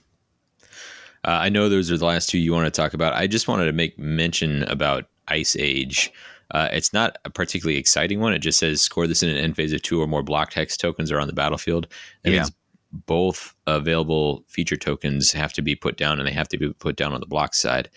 Uh, 1.25 1.37
I 1.41 1.49
know 1.49 1.67
those 1.69 1.91
are 1.91 1.97
the 1.97 2.05
last 2.05 2.29
two 2.29 2.37
you 2.37 2.53
want 2.53 2.65
to 2.65 2.71
talk 2.81 2.93
about. 2.93 3.13
I 3.13 3.27
just 3.27 3.47
wanted 3.47 3.65
to 3.65 3.73
make 3.73 3.99
mention 3.99 4.63
about 4.63 5.05
Ice 5.27 5.55
Age. 5.59 6.11
Uh, 6.51 6.69
it's 6.71 6.93
not 6.93 7.17
a 7.25 7.29
particularly 7.29 7.77
exciting 7.77 8.19
one. 8.19 8.33
It 8.33 8.39
just 8.39 8.59
says 8.59 8.81
score 8.81 9.07
this 9.07 9.21
in 9.23 9.29
an 9.29 9.37
end 9.37 9.55
phase 9.55 9.73
of 9.73 9.81
two 9.81 10.01
or 10.01 10.07
more 10.07 10.23
blocked 10.23 10.53
hex 10.53 10.75
tokens 10.77 11.11
are 11.11 11.19
on 11.19 11.27
the 11.27 11.33
battlefield. 11.33 11.87
That 12.23 12.31
Yeah. 12.31 12.37
means 12.39 12.51
both 12.91 13.53
available 13.67 14.43
feature 14.47 14.75
tokens 14.77 15.31
have 15.31 15.53
to 15.53 15.61
be 15.61 15.75
put 15.75 15.95
down 15.95 16.17
and 16.19 16.27
they 16.27 16.33
have 16.33 16.47
to 16.49 16.57
be 16.57 16.73
put 16.73 16.95
down 16.95 17.13
on 17.13 17.19
the 17.19 17.27
block 17.27 17.53
side. 17.53 17.89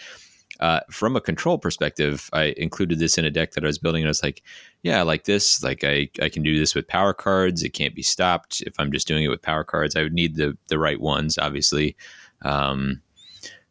Uh, 0.61 0.81
from 0.91 1.17
a 1.17 1.21
control 1.21 1.59
perspective, 1.59 2.29
I 2.35 2.55
included 2.59 2.99
this 2.99 3.17
in 3.19 3.25
a 3.25 3.31
deck 3.31 3.53
that 3.53 3.65
I 3.65 3.67
was 3.67 3.79
building 3.79 4.03
and 4.03 4.09
I 4.09 4.11
was 4.11 4.23
like, 4.23 4.43
yeah, 4.83 5.01
I 5.01 5.03
like 5.03 5.25
this. 5.25 5.63
Like 5.63 5.83
I, 5.83 6.09
I 6.21 6.29
can 6.29 6.43
do 6.43 6.59
this 6.59 6.75
with 6.75 6.87
power 6.87 7.15
cards. 7.15 7.63
It 7.63 7.71
can't 7.71 7.95
be 7.95 8.03
stopped. 8.03 8.61
If 8.67 8.75
I'm 8.79 8.93
just 8.93 9.09
doing 9.09 9.25
it 9.25 9.29
with 9.29 9.43
power 9.43 9.65
cards, 9.65 9.97
I 9.97 10.03
would 10.03 10.13
need 10.13 10.37
the 10.37 10.57
the 10.69 10.79
right 10.79 11.01
ones, 11.01 11.39
obviously. 11.39 11.97
Um, 12.43 13.01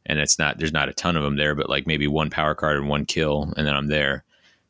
and 0.07 0.19
it's 0.19 0.39
not 0.39 0.57
there's 0.57 0.73
not 0.73 0.89
a 0.89 0.93
ton 0.93 1.15
of 1.15 1.23
them 1.23 1.37
there, 1.37 1.53
but 1.55 1.69
like 1.69 1.85
maybe 1.87 2.07
one 2.07 2.29
power 2.31 2.55
card 2.55 2.77
and 2.77 2.89
one 2.89 3.05
kill, 3.05 3.53
and 3.55 3.67
then 3.67 3.75
I'm 3.75 3.87
there. 3.87 4.25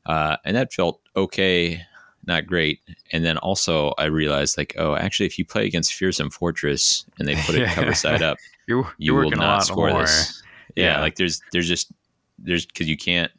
Uh, 0.06 0.38
and 0.46 0.56
that 0.56 0.74
felt 0.74 1.00
okay, 1.16 1.82
not 2.26 2.48
great. 2.48 2.80
And 3.12 3.24
then 3.26 3.38
also 3.38 3.94
I 3.98 4.06
realized 4.06 4.58
like, 4.58 4.76
oh, 4.78 4.96
actually, 4.96 5.26
if 5.28 5.38
you 5.38 5.46
play 5.46 5.66
against 5.66 5.94
Fearsome 5.94 6.30
Fortress 6.32 7.06
and 7.20 7.28
they 7.28 7.36
put 7.36 7.56
it 7.56 7.68
cover 7.74 7.94
side 7.94 8.22
up, 8.22 8.38
You're, 8.68 8.84
you 8.98 9.14
you're 9.14 9.24
will 9.24 9.32
not 9.32 9.66
score 9.66 9.90
more. 9.90 10.02
this. 10.02 10.42
Yeah, 10.76 10.96
Yeah. 10.96 11.02
like 11.02 11.16
there's 11.16 11.42
there's 11.52 11.68
just 11.68 11.92
there's 12.40 12.66
because 12.66 12.88
you 12.88 12.96
can't 12.98 13.32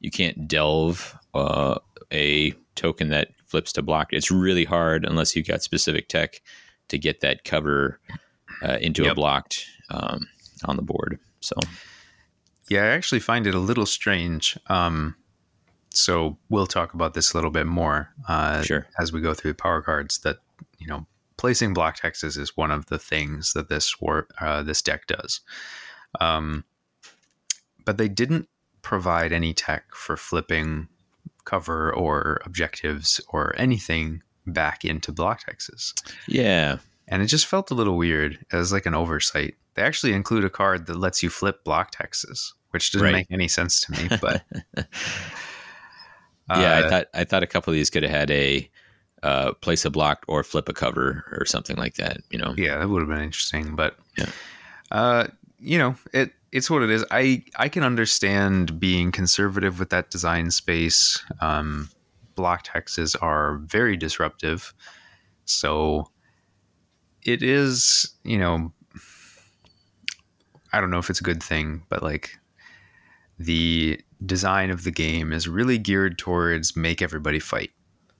you 0.00 0.10
can't 0.10 0.46
delve 0.48 1.16
uh, 1.34 1.78
a 2.12 2.52
token 2.74 3.08
that 3.10 3.28
flips 3.46 3.72
to 3.72 3.82
block. 3.82 4.12
It's 4.12 4.30
really 4.30 4.64
hard 4.64 5.04
unless 5.04 5.34
you've 5.34 5.46
got 5.46 5.62
specific 5.62 6.08
tech 6.08 6.42
to 6.88 6.98
get 6.98 7.20
that 7.20 7.44
cover 7.44 7.98
uh, 8.62 8.78
into 8.80 9.10
a 9.10 9.14
blocked 9.14 9.64
um, 9.90 10.26
on 10.64 10.76
the 10.76 10.82
board. 10.82 11.18
So 11.40 11.54
Yeah, 12.68 12.82
I 12.84 12.88
actually 12.88 13.20
find 13.20 13.46
it 13.46 13.54
a 13.54 13.58
little 13.58 13.86
strange. 13.86 14.58
Um, 14.66 15.14
so 15.98 16.38
we'll 16.48 16.66
talk 16.66 16.94
about 16.94 17.14
this 17.14 17.32
a 17.32 17.36
little 17.36 17.50
bit 17.50 17.66
more 17.66 18.10
uh, 18.28 18.62
sure, 18.62 18.86
as 18.98 19.12
we 19.12 19.20
go 19.20 19.34
through 19.34 19.52
the 19.52 19.62
power 19.62 19.82
cards. 19.82 20.18
That 20.18 20.38
you 20.78 20.86
know, 20.86 21.06
placing 21.36 21.74
blocked 21.74 22.02
hexes 22.02 22.38
is 22.38 22.56
one 22.56 22.70
of 22.70 22.86
the 22.86 22.98
things 22.98 23.52
that 23.52 23.68
this 23.68 24.00
war 24.00 24.26
uh, 24.40 24.62
this 24.62 24.82
deck 24.82 25.06
does. 25.06 25.40
Um, 26.20 26.64
but 27.84 27.98
they 27.98 28.08
didn't 28.08 28.48
provide 28.82 29.32
any 29.32 29.52
tech 29.52 29.94
for 29.94 30.16
flipping 30.16 30.88
cover 31.44 31.92
or 31.92 32.40
objectives 32.44 33.20
or 33.30 33.54
anything 33.58 34.22
back 34.46 34.84
into 34.84 35.12
blocked 35.12 35.46
hexes 35.46 35.92
yeah, 36.26 36.78
and 37.08 37.22
it 37.22 37.26
just 37.26 37.46
felt 37.46 37.70
a 37.70 37.74
little 37.74 37.96
weird 37.96 38.38
as 38.52 38.72
like 38.72 38.86
an 38.86 38.94
oversight. 38.94 39.54
They 39.74 39.82
actually 39.82 40.12
include 40.12 40.44
a 40.44 40.50
card 40.50 40.86
that 40.86 40.96
lets 40.96 41.22
you 41.22 41.30
flip 41.30 41.64
blocked 41.64 41.96
hexes, 41.98 42.52
which 42.70 42.90
doesn't 42.92 43.04
Right. 43.04 43.12
make 43.12 43.26
any 43.30 43.48
sense 43.48 43.80
to 43.82 43.92
me. 43.92 44.08
But 44.20 44.44
yeah, 46.50 46.76
I 46.76 46.80
uh, 46.80 46.88
thought 46.88 47.06
I 47.14 47.24
thought 47.24 47.42
a 47.42 47.46
couple 47.46 47.70
of 47.72 47.74
these 47.74 47.90
could 47.90 48.02
have 48.02 48.12
had 48.12 48.30
a 48.30 48.70
uh, 49.22 49.52
place 49.54 49.84
a 49.84 49.90
block 49.90 50.24
or 50.28 50.42
flip 50.42 50.68
a 50.68 50.72
cover 50.72 51.24
or 51.38 51.44
something 51.44 51.76
like 51.76 51.94
that. 51.94 52.18
You 52.30 52.38
know, 52.38 52.54
yeah, 52.56 52.78
that 52.78 52.88
would 52.88 53.00
have 53.00 53.08
been 53.08 53.20
interesting. 53.22 53.74
But 53.74 53.98
Yeah. 54.16 54.30
uh, 54.90 55.26
you 55.58 55.78
know, 55.78 55.96
it 56.12 56.32
it's 56.52 56.70
what 56.70 56.82
it 56.82 56.90
is. 56.90 57.04
I 57.10 57.44
I 57.56 57.68
can 57.68 57.82
understand 57.82 58.80
being 58.80 59.12
conservative 59.12 59.78
with 59.78 59.90
that 59.90 60.10
design 60.10 60.50
space. 60.50 61.22
Um, 61.40 61.90
blocked 62.34 62.70
hexes 62.72 63.16
are 63.20 63.58
very 63.58 63.96
disruptive, 63.96 64.72
so 65.44 66.10
it 67.22 67.42
is. 67.42 68.14
You 68.24 68.38
know, 68.38 68.72
I 70.72 70.80
don't 70.80 70.90
know 70.90 70.98
if 70.98 71.10
it's 71.10 71.20
a 71.20 71.24
good 71.24 71.42
thing, 71.42 71.82
but 71.88 72.02
like 72.02 72.38
the 73.38 74.00
design 74.24 74.70
of 74.70 74.84
the 74.84 74.90
game 74.90 75.32
is 75.32 75.48
really 75.48 75.78
geared 75.78 76.18
towards 76.18 76.76
make 76.76 77.00
everybody 77.02 77.38
fight 77.38 77.70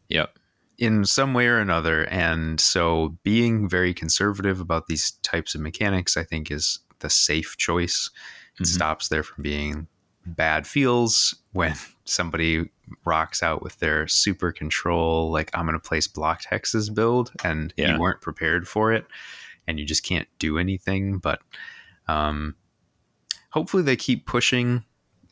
Yep. 0.08 0.38
in 0.78 1.04
some 1.04 1.34
way 1.34 1.46
or 1.48 1.58
another. 1.58 2.04
And 2.04 2.60
so 2.60 3.18
being 3.24 3.68
very 3.68 3.92
conservative 3.92 4.60
about 4.60 4.86
these 4.86 5.10
types 5.22 5.54
of 5.54 5.60
mechanics, 5.60 6.16
I 6.16 6.22
think, 6.24 6.50
is 6.50 6.78
the 7.00 7.10
safe 7.10 7.56
choice. 7.56 8.10
It 8.58 8.62
Mhm. 8.64 8.66
stops 8.66 9.08
there 9.08 9.22
from 9.22 9.42
being 9.42 9.88
bad 10.26 10.66
feels 10.66 11.34
when 11.52 11.74
somebody 12.04 12.70
rocks 13.04 13.42
out 13.42 13.62
with 13.62 13.78
their 13.80 14.06
super 14.08 14.52
control, 14.52 15.30
like 15.30 15.50
I'm 15.54 15.66
going 15.66 15.78
to 15.78 15.80
place 15.88 16.06
blocked 16.06 16.46
hexes 16.50 16.94
build, 16.94 17.32
and 17.44 17.72
Yeah. 17.76 17.94
you 17.94 18.00
weren't 18.00 18.20
prepared 18.20 18.68
for 18.68 18.92
it, 18.92 19.06
and 19.66 19.78
you 19.80 19.84
just 19.86 20.04
can't 20.04 20.28
do 20.38 20.58
anything. 20.58 21.18
But 21.18 21.40
um, 22.08 22.54
hopefully, 23.50 23.82
they 23.82 23.96
keep 23.96 24.26
pushing 24.26 24.84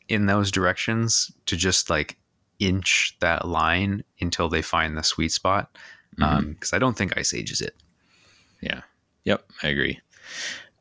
in 0.09 0.25
those 0.25 0.51
directions 0.51 1.31
to 1.45 1.55
just 1.55 1.89
like 1.89 2.17
inch 2.59 3.15
that 3.19 3.47
line 3.47 4.03
until 4.21 4.49
they 4.49 4.61
find 4.61 4.97
the 4.97 5.03
sweet 5.03 5.31
spot. 5.31 5.77
Because 6.15 6.73
I 6.73 6.79
don't 6.79 6.97
think 6.97 7.15
Ice 7.17 7.33
Age 7.33 7.51
is 7.51 7.61
it. 7.61 7.75
Yeah. 8.61 8.81
Yep. 9.25 9.45
I 9.61 9.67
agree. 9.67 9.99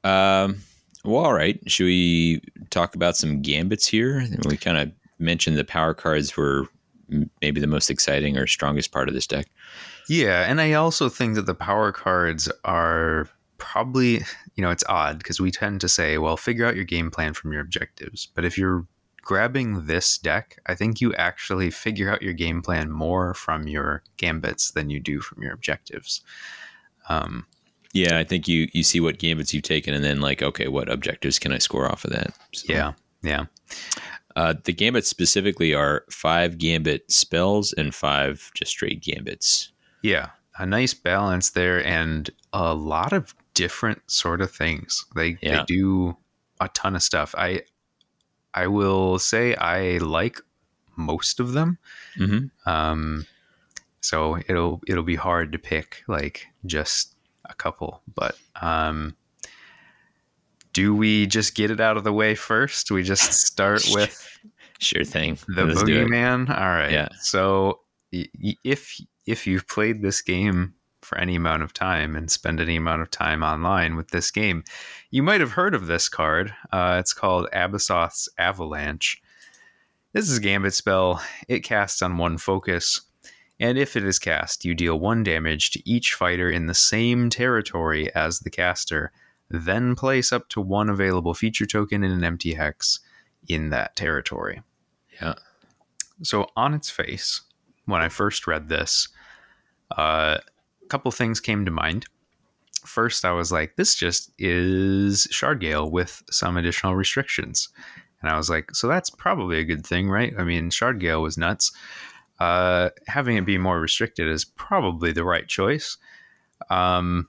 Um, 0.02 0.62
well, 1.04 1.24
all 1.24 1.34
right. 1.34 1.60
Should 1.70 1.84
we 1.84 2.40
talk 2.70 2.94
about 2.94 3.16
some 3.16 3.42
gambits 3.42 3.86
here? 3.86 4.26
We 4.48 4.56
kind 4.56 4.78
of 4.78 4.92
mentioned 5.18 5.58
the 5.58 5.64
power 5.64 5.92
cards 5.92 6.36
were 6.36 6.66
maybe 7.42 7.60
the 7.60 7.66
most 7.66 7.90
exciting 7.90 8.36
or 8.36 8.46
strongest 8.46 8.92
part 8.92 9.08
of 9.08 9.14
this 9.14 9.26
deck. 9.26 9.46
Yeah, 10.08 10.48
and 10.48 10.60
I 10.60 10.72
also 10.72 11.08
think 11.08 11.34
that 11.34 11.46
the 11.46 11.54
power 11.54 11.92
cards 11.92 12.50
are 12.64 13.28
probably, 13.58 14.22
you 14.54 14.62
know, 14.62 14.70
it's 14.70 14.84
odd 14.88 15.18
because 15.18 15.40
we 15.40 15.50
tend 15.50 15.80
to 15.82 15.88
say, 15.88 16.18
well, 16.18 16.36
figure 16.36 16.64
out 16.64 16.76
your 16.76 16.84
game 16.84 17.10
plan 17.10 17.34
from 17.34 17.52
your 17.52 17.60
objectives. 17.60 18.28
But 18.34 18.44
if 18.44 18.56
you're 18.56 18.86
grabbing 19.26 19.86
this 19.86 20.18
deck, 20.18 20.56
I 20.66 20.76
think 20.76 21.00
you 21.00 21.12
actually 21.16 21.68
figure 21.72 22.08
out 22.08 22.22
your 22.22 22.32
game 22.32 22.62
plan 22.62 22.92
more 22.92 23.34
from 23.34 23.66
your 23.66 24.04
gambits 24.18 24.70
than 24.70 24.88
you 24.88 25.00
do 25.00 25.20
from 25.20 25.42
your 25.42 25.52
objectives. 25.52 26.22
Um, 27.08 27.44
Yeah, 27.92 28.18
I 28.18 28.24
think 28.24 28.46
you 28.46 28.68
you 28.72 28.82
see 28.84 29.00
what 29.00 29.18
gambits 29.18 29.52
you've 29.52 29.64
taken, 29.64 29.94
and 29.94 30.04
then 30.04 30.20
like, 30.20 30.42
okay, 30.42 30.68
what 30.68 30.88
objectives 30.88 31.38
can 31.40 31.50
I 31.52 31.58
score 31.58 31.90
off 31.90 32.04
of 32.04 32.12
that? 32.12 32.34
So, 32.54 32.72
yeah, 32.72 32.92
yeah, 33.22 33.46
Uh, 34.36 34.54
the 34.64 34.72
gambits 34.72 35.08
specifically 35.08 35.74
are 35.74 36.04
five 36.10 36.58
gambit 36.58 37.10
spells 37.10 37.72
and 37.72 37.94
five 37.94 38.50
just 38.54 38.70
straight 38.70 39.02
gambits. 39.02 39.72
yeah. 40.02 40.30
A 40.58 40.64
nice 40.66 40.94
balance 40.94 41.50
there, 41.50 41.84
and 41.84 42.30
a 42.52 42.74
lot 42.74 43.12
of 43.12 43.34
different 43.54 44.00
sort 44.10 44.40
of 44.40 44.50
things. 44.50 45.04
They 45.14 45.36
Yeah. 45.42 45.58
they 45.58 45.64
do 45.66 46.16
a 46.60 46.68
ton 46.68 46.96
of 46.96 47.02
stuff. 47.02 47.34
I 47.36 47.62
I 48.56 48.66
will 48.66 49.18
say 49.20 49.54
I 49.54 49.98
like 49.98 50.40
most 50.96 51.38
of 51.40 51.52
them. 51.52 51.78
Mm-hmm. 52.18 52.68
Um, 52.68 53.26
so 54.00 54.38
it'll 54.48 54.80
it'll 54.88 55.02
be 55.04 55.14
hard 55.16 55.52
to 55.52 55.58
pick 55.58 56.02
like 56.08 56.46
just 56.64 57.14
a 57.44 57.54
couple, 57.54 58.02
but 58.14 58.36
um, 58.60 59.14
do 60.72 60.94
we 60.94 61.26
just 61.26 61.54
get 61.54 61.70
it 61.70 61.80
out 61.80 61.96
of 61.96 62.04
the 62.04 62.12
way 62.12 62.34
first? 62.34 62.90
We 62.90 63.02
just 63.02 63.32
start 63.32 63.84
with 63.92 64.22
Sure 64.78 65.04
thing. 65.04 65.38
the 65.48 65.64
Let's 65.64 65.82
boogeyman. 65.82 66.48
All 66.50 66.66
right. 66.66 66.90
Yeah. 66.90 67.08
So 67.20 67.80
y- 68.12 68.28
y- 68.42 68.56
if 68.64 69.00
if 69.26 69.46
you've 69.46 69.66
played 69.68 70.02
this 70.02 70.20
game 70.22 70.74
for 71.06 71.16
any 71.18 71.36
amount 71.36 71.62
of 71.62 71.72
time 71.72 72.16
and 72.16 72.30
spend 72.30 72.60
any 72.60 72.76
amount 72.76 73.00
of 73.00 73.10
time 73.10 73.42
online 73.42 73.94
with 73.94 74.08
this 74.08 74.30
game, 74.30 74.64
you 75.10 75.22
might 75.22 75.40
have 75.40 75.52
heard 75.52 75.74
of 75.74 75.86
this 75.86 76.08
card. 76.08 76.52
Uh, 76.72 76.96
it's 76.98 77.12
called 77.12 77.48
Abyssoth's 77.52 78.28
Avalanche. 78.38 79.22
This 80.12 80.28
is 80.28 80.38
a 80.38 80.40
gambit 80.40 80.74
spell. 80.74 81.22
It 81.46 81.60
casts 81.60 82.02
on 82.02 82.18
one 82.18 82.38
focus, 82.38 83.02
and 83.60 83.78
if 83.78 83.96
it 83.96 84.04
is 84.04 84.18
cast, 84.18 84.64
you 84.64 84.74
deal 84.74 84.98
one 84.98 85.22
damage 85.22 85.70
to 85.70 85.88
each 85.88 86.14
fighter 86.14 86.50
in 86.50 86.66
the 86.66 86.74
same 86.74 87.30
territory 87.30 88.12
as 88.14 88.40
the 88.40 88.50
caster. 88.50 89.12
Then 89.48 89.94
place 89.94 90.32
up 90.32 90.48
to 90.50 90.60
one 90.60 90.88
available 90.88 91.34
feature 91.34 91.66
token 91.66 92.02
in 92.02 92.10
an 92.10 92.24
empty 92.24 92.54
hex 92.54 92.98
in 93.48 93.70
that 93.70 93.94
territory. 93.94 94.62
Yeah. 95.20 95.34
So 96.22 96.48
on 96.56 96.74
its 96.74 96.90
face, 96.90 97.42
when 97.84 98.02
I 98.02 98.08
first 98.08 98.46
read 98.46 98.68
this, 98.68 99.08
uh, 99.96 100.38
couple 100.88 101.10
things 101.10 101.40
came 101.40 101.64
to 101.64 101.70
mind. 101.70 102.06
First, 102.84 103.24
I 103.24 103.32
was 103.32 103.50
like, 103.50 103.76
this 103.76 103.94
just 103.94 104.30
is 104.38 105.26
Shardgale 105.32 105.90
with 105.90 106.22
some 106.30 106.56
additional 106.56 106.94
restrictions. 106.94 107.68
And 108.20 108.30
I 108.30 108.36
was 108.36 108.48
like, 108.48 108.74
so 108.74 108.88
that's 108.88 109.10
probably 109.10 109.58
a 109.58 109.64
good 109.64 109.86
thing, 109.86 110.08
right? 110.08 110.32
I 110.38 110.44
mean, 110.44 110.70
Shardgale 110.70 111.22
was 111.22 111.36
nuts. 111.36 111.72
Uh, 112.38 112.90
having 113.06 113.36
it 113.36 113.46
be 113.46 113.58
more 113.58 113.80
restricted 113.80 114.28
is 114.28 114.44
probably 114.44 115.12
the 115.12 115.24
right 115.24 115.46
choice. 115.48 115.96
Um, 116.70 117.28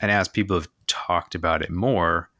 and 0.00 0.10
as 0.10 0.28
people 0.28 0.56
have 0.56 0.68
talked 0.86 1.34
about 1.34 1.62
it 1.62 1.70
more, 1.70 2.30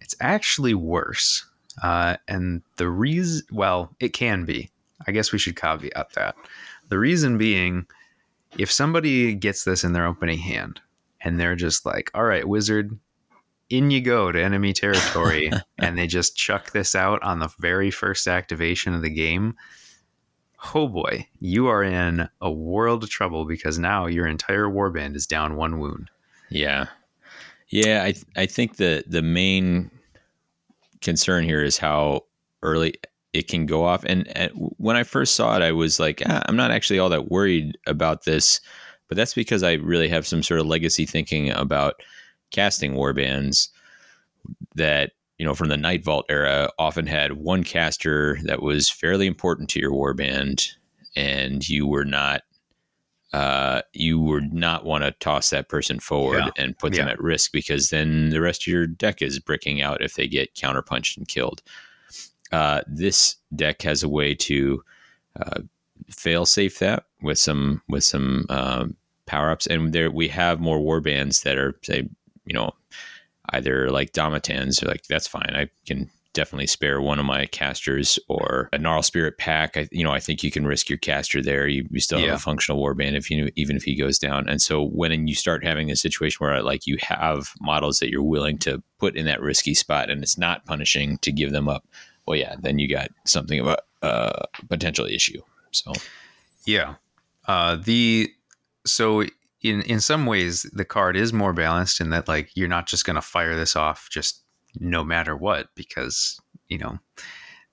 it's 0.00 0.14
actually 0.20 0.74
worse. 0.74 1.46
Uh, 1.82 2.16
and 2.28 2.62
the 2.76 2.88
reason, 2.88 3.46
well, 3.50 3.94
it 4.00 4.10
can 4.10 4.44
be. 4.44 4.70
I 5.06 5.12
guess 5.12 5.32
we 5.32 5.38
should 5.38 5.56
caveat 5.56 6.12
that. 6.14 6.36
The 6.88 6.98
reason 6.98 7.38
being, 7.38 7.86
if 8.58 8.70
somebody 8.70 9.34
gets 9.34 9.64
this 9.64 9.84
in 9.84 9.92
their 9.92 10.06
opening 10.06 10.38
hand 10.38 10.80
and 11.20 11.38
they're 11.38 11.56
just 11.56 11.86
like, 11.86 12.10
all 12.14 12.24
right, 12.24 12.46
wizard, 12.46 12.98
in 13.70 13.90
you 13.90 14.00
go 14.00 14.30
to 14.30 14.42
enemy 14.42 14.72
territory, 14.72 15.50
and 15.78 15.96
they 15.96 16.06
just 16.06 16.36
chuck 16.36 16.72
this 16.72 16.94
out 16.94 17.22
on 17.22 17.38
the 17.38 17.50
very 17.58 17.90
first 17.90 18.26
activation 18.26 18.94
of 18.94 19.02
the 19.02 19.10
game, 19.10 19.54
oh 20.74 20.88
boy, 20.88 21.26
you 21.40 21.66
are 21.66 21.82
in 21.82 22.28
a 22.40 22.50
world 22.50 23.02
of 23.02 23.10
trouble 23.10 23.44
because 23.44 23.78
now 23.78 24.06
your 24.06 24.26
entire 24.26 24.66
warband 24.66 25.16
is 25.16 25.26
down 25.26 25.56
one 25.56 25.78
wound. 25.78 26.10
Yeah, 26.50 26.86
yeah. 27.68 28.04
I 28.04 28.14
I 28.36 28.46
think 28.46 28.76
the 28.76 29.04
the 29.06 29.22
main 29.22 29.90
concern 31.00 31.44
here 31.44 31.64
is 31.64 31.78
how 31.78 32.26
early 32.62 32.94
it 33.32 33.48
can 33.48 33.66
go 33.66 33.84
off. 33.84 34.04
And, 34.04 34.28
and 34.36 34.52
when 34.54 34.96
I 34.96 35.04
first 35.04 35.34
saw 35.34 35.56
it, 35.56 35.62
I 35.62 35.72
was 35.72 35.98
like, 35.98 36.22
ah, 36.26 36.42
I'm 36.46 36.56
not 36.56 36.70
actually 36.70 36.98
all 36.98 37.08
that 37.08 37.30
worried 37.30 37.78
about 37.86 38.24
this, 38.24 38.60
but 39.08 39.16
that's 39.16 39.34
because 39.34 39.62
I 39.62 39.74
really 39.74 40.08
have 40.08 40.26
some 40.26 40.42
sort 40.42 40.60
of 40.60 40.66
legacy 40.66 41.06
thinking 41.06 41.50
about 41.50 42.02
casting 42.50 42.92
warbands 42.92 43.68
that 44.74 45.12
you 45.38 45.46
know 45.46 45.54
from 45.54 45.68
the 45.68 45.76
Nightvault 45.76 46.24
era 46.28 46.70
often 46.78 47.06
had 47.06 47.32
one 47.32 47.64
caster 47.64 48.38
that 48.44 48.62
was 48.62 48.90
fairly 48.90 49.26
important 49.26 49.68
to 49.70 49.80
your 49.80 49.92
warband, 49.92 50.68
and 51.16 51.68
you 51.68 51.86
were 51.86 52.04
not 52.04 52.42
uh, 53.32 53.80
you 53.94 54.20
would 54.20 54.52
not 54.52 54.84
want 54.84 55.04
to 55.04 55.10
toss 55.12 55.48
that 55.50 55.68
person 55.70 55.98
forward 55.98 56.44
Yeah. 56.44 56.50
and 56.62 56.78
put 56.78 56.92
them 56.92 57.08
at 57.08 57.18
risk 57.18 57.50
because 57.50 57.88
then 57.88 58.28
the 58.28 58.42
rest 58.42 58.62
of 58.64 58.66
your 58.66 58.86
deck 58.86 59.22
is 59.22 59.38
bricking 59.38 59.80
out 59.80 60.02
if 60.02 60.14
they 60.14 60.28
get 60.28 60.54
counterpunched 60.54 61.16
and 61.16 61.26
killed. 61.26 61.62
Uh, 62.52 62.82
this 62.86 63.36
deck 63.56 63.82
has 63.82 64.02
a 64.02 64.08
way 64.08 64.34
to 64.34 64.82
uh, 65.40 65.60
fail 66.10 66.44
safe 66.46 66.78
that 66.78 67.04
with 67.22 67.38
some 67.38 67.82
with 67.88 68.04
some 68.04 68.46
um, 68.50 68.96
power 69.26 69.50
ups, 69.50 69.66
and 69.66 69.92
there 69.92 70.10
we 70.10 70.28
have 70.28 70.60
more 70.60 70.78
warbands 70.78 71.42
that 71.44 71.56
are 71.58 71.78
say 71.82 72.08
you 72.44 72.54
know 72.54 72.72
either 73.50 73.90
like 73.90 74.12
Domitans 74.12 74.82
or 74.82 74.86
like 74.86 75.04
that's 75.08 75.26
fine. 75.26 75.52
I 75.54 75.68
can 75.86 76.10
definitely 76.34 76.66
spare 76.66 76.98
one 77.02 77.18
of 77.18 77.26
my 77.26 77.44
casters 77.46 78.18
or 78.28 78.70
a 78.72 78.78
Gnarlspirit 78.78 79.36
Pack. 79.38 79.76
I 79.76 79.88
you 79.92 80.02
know 80.04 80.12
I 80.12 80.20
think 80.20 80.42
you 80.42 80.50
can 80.50 80.66
risk 80.66 80.88
your 80.88 80.98
caster 80.98 81.42
there. 81.42 81.66
You, 81.68 81.86
you 81.90 82.00
still 82.00 82.18
have 82.18 82.26
Yeah. 82.28 82.34
a 82.34 82.38
functional 82.38 82.82
warband 82.82 83.16
if 83.16 83.30
you 83.30 83.50
even 83.56 83.76
if 83.76 83.82
he 83.82 83.94
goes 83.96 84.18
down. 84.18 84.48
And 84.48 84.60
so 84.60 84.82
when 84.82 85.26
you 85.28 85.34
start 85.34 85.64
having 85.64 85.90
a 85.90 85.96
situation 85.96 86.38
where 86.44 86.62
like 86.62 86.86
you 86.86 86.96
have 87.00 87.52
models 87.60 87.98
that 87.98 88.10
you're 88.10 88.22
willing 88.22 88.58
to 88.58 88.82
put 88.98 89.16
in 89.16 89.26
that 89.26 89.40
risky 89.42 89.74
spot 89.74 90.10
and 90.10 90.22
it's 90.22 90.38
not 90.38 90.64
punishing 90.64 91.18
to 91.18 91.30
give 91.32 91.50
them 91.52 91.68
up, 91.68 91.86
well 92.26 92.36
yeah, 92.36 92.54
then 92.60 92.78
you 92.78 92.88
got 92.88 93.10
something 93.26 93.60
of 93.60 93.66
a 93.68 93.78
uh, 94.04 94.46
potential 94.68 95.06
issue. 95.06 95.40
So 95.72 95.92
Yeah. 96.66 96.94
Uh, 97.46 97.76
the 97.76 98.30
so 98.86 99.22
in 99.62 99.82
in 99.82 100.00
some 100.00 100.26
ways 100.26 100.62
the 100.72 100.84
card 100.84 101.16
is 101.16 101.32
more 101.32 101.52
balanced 101.52 102.00
in 102.00 102.10
that 102.10 102.28
like 102.28 102.50
you're 102.56 102.68
not 102.68 102.86
just 102.86 103.04
going 103.04 103.14
to 103.16 103.22
fire 103.22 103.56
this 103.56 103.76
off 103.76 104.08
just 104.10 104.42
no 104.80 105.04
matter 105.04 105.36
what 105.36 105.68
because 105.74 106.40
you 106.68 106.78
know, 106.78 106.98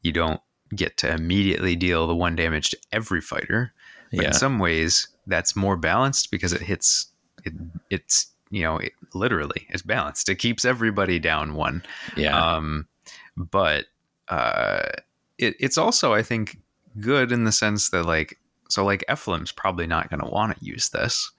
you 0.02 0.12
don't 0.12 0.42
get 0.76 0.98
to 0.98 1.12
immediately 1.12 1.76
deal 1.76 2.06
the 2.06 2.16
one 2.16 2.36
damage 2.36 2.70
to 2.72 2.78
every 2.92 3.22
fighter. 3.22 3.74
But 4.12 4.22
Yeah. 4.22 4.28
in 4.28 4.34
some 4.34 4.60
ways, 4.60 5.08
that's 5.28 5.56
more 5.56 5.78
balanced 5.78 6.32
because 6.32 6.52
it 6.54 6.62
hits 6.62 7.08
it. 7.46 7.54
It's 7.90 8.28
you 8.52 8.64
know, 8.64 8.78
it, 8.78 8.94
literally, 9.14 9.68
it's 9.70 9.84
balanced. 9.84 10.28
It 10.30 10.36
keeps 10.36 10.66
everybody 10.66 11.20
down 11.20 11.54
one. 11.54 11.84
Yeah. 12.18 12.36
Um, 12.38 12.88
but 13.38 13.86
uh, 14.30 14.90
it, 15.38 15.56
it's 15.60 15.78
also, 15.78 16.14
I 16.14 16.24
think, 16.24 16.58
good 17.00 17.32
in 17.32 17.44
the 17.44 17.52
sense 17.52 17.90
that 17.90 18.06
like, 18.06 18.40
so 18.70 18.86
like 18.86 19.04
Ephilim's 19.10 19.52
probably 19.52 19.88
not 19.88 20.10
going 20.10 20.22
to 20.22 20.30
want 20.30 20.58
to 20.58 20.66
use 20.66 20.90
this 20.90 21.32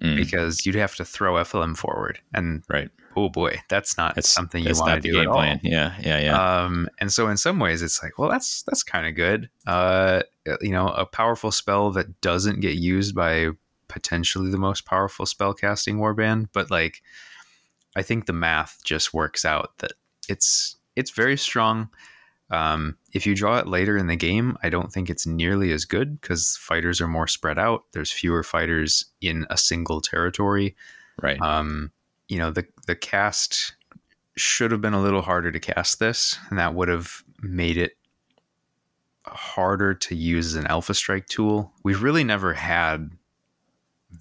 Mm, 0.00 0.16
because 0.16 0.64
you'd 0.64 0.76
have 0.76 0.94
to 0.94 1.04
throw 1.04 1.34
Ephilim 1.34 1.76
forward, 1.76 2.18
and 2.32 2.62
right. 2.70 2.88
oh 3.16 3.28
boy, 3.28 3.60
that's 3.68 3.98
not 3.98 4.14
That's 4.14 4.30
something 4.30 4.64
you 4.64 4.72
want 4.74 5.02
to 5.02 5.10
do 5.10 5.18
at 5.20 5.24
game 5.24 5.30
all. 5.30 5.44
Yeah. 5.62 5.94
Yeah. 6.00 6.18
Yeah. 6.20 6.62
Um, 6.62 6.88
and 6.98 7.12
so 7.12 7.28
in 7.28 7.36
some 7.36 7.58
ways, 7.58 7.82
it's 7.82 8.02
like, 8.02 8.18
well, 8.18 8.30
that's 8.30 8.62
that's 8.62 8.82
kind 8.82 9.06
of 9.06 9.14
good. 9.14 9.50
Uh, 9.66 10.22
you 10.62 10.70
know, 10.70 10.88
a 10.88 11.04
powerful 11.04 11.52
spell 11.52 11.90
that 11.90 12.22
doesn't 12.22 12.60
get 12.60 12.76
used 12.76 13.14
by 13.14 13.50
potentially 13.88 14.50
the 14.50 14.56
most 14.56 14.86
powerful 14.86 15.26
spell 15.26 15.52
casting 15.52 15.98
warband, 15.98 16.48
but 16.54 16.70
like, 16.70 17.02
I 17.94 18.00
think 18.00 18.24
the 18.24 18.32
math 18.32 18.78
just 18.82 19.12
works 19.12 19.44
out 19.44 19.76
that 19.78 19.92
it's 20.30 20.76
it's 20.96 21.10
very 21.10 21.36
strong. 21.36 21.90
Um, 22.50 22.96
if 23.12 23.26
you 23.26 23.34
draw 23.34 23.58
it 23.58 23.68
later 23.68 23.96
in 23.96 24.08
the 24.08 24.16
game, 24.16 24.56
I 24.62 24.70
don't 24.70 24.92
think 24.92 25.08
it's 25.08 25.26
nearly 25.26 25.72
as 25.72 25.84
good 25.84 26.20
because 26.20 26.56
fighters 26.56 27.00
are 27.00 27.08
more 27.08 27.28
spread 27.28 27.58
out. 27.58 27.84
There's 27.92 28.10
fewer 28.10 28.42
fighters 28.42 29.04
in 29.20 29.46
a 29.50 29.56
single 29.56 30.00
territory. 30.00 30.74
right. 31.22 31.40
Um, 31.40 31.92
you 32.28 32.38
know, 32.38 32.50
the 32.50 32.66
the 32.86 32.96
cast 32.96 33.74
should 34.36 34.70
have 34.70 34.80
been 34.80 34.94
a 34.94 35.02
little 35.02 35.22
harder 35.22 35.52
to 35.52 35.60
cast 35.60 35.98
this, 35.98 36.38
and 36.48 36.58
that 36.58 36.74
would 36.74 36.88
have 36.88 37.22
made 37.42 37.76
it 37.76 37.96
harder 39.26 39.94
to 39.94 40.14
use 40.14 40.46
as 40.46 40.54
an 40.54 40.66
alpha 40.66 40.94
strike 40.94 41.26
tool. 41.26 41.72
We've 41.82 42.02
really 42.02 42.24
never 42.24 42.54
had 42.54 43.10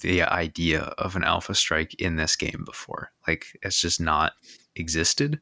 the 0.01 0.23
idea 0.23 0.81
of 0.97 1.15
an 1.15 1.23
alpha 1.23 1.55
strike 1.55 1.95
in 1.95 2.15
this 2.15 2.35
game 2.35 2.63
before. 2.65 3.11
Like 3.27 3.45
it's 3.63 3.81
just 3.81 3.99
not 3.99 4.33
existed. 4.75 5.39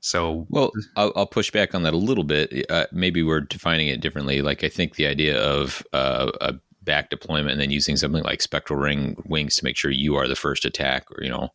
So 0.00 0.46
Well, 0.48 0.72
I'll, 0.96 1.12
I'll 1.14 1.26
push 1.26 1.50
back 1.50 1.74
on 1.74 1.82
that 1.82 1.94
a 1.94 1.98
little 1.98 2.24
bit. 2.24 2.66
Uh, 2.70 2.86
maybe 2.92 3.22
we're 3.22 3.40
defining 3.40 3.88
it 3.88 4.00
differently. 4.00 4.42
Like 4.42 4.64
I 4.64 4.68
think 4.68 4.96
the 4.96 5.06
idea 5.06 5.38
of 5.38 5.82
uh, 5.92 6.30
a 6.40 6.54
back 6.82 7.10
deployment 7.10 7.52
and 7.52 7.60
then 7.60 7.70
using 7.70 7.96
something 7.96 8.22
like 8.24 8.40
spectral 8.40 8.78
ring 8.78 9.22
wings 9.26 9.56
to 9.56 9.64
make 9.64 9.76
sure 9.76 9.90
you 9.90 10.16
are 10.16 10.26
the 10.26 10.34
first 10.36 10.64
attack, 10.64 11.04
or 11.12 11.22
you 11.22 11.30
know, 11.30 11.50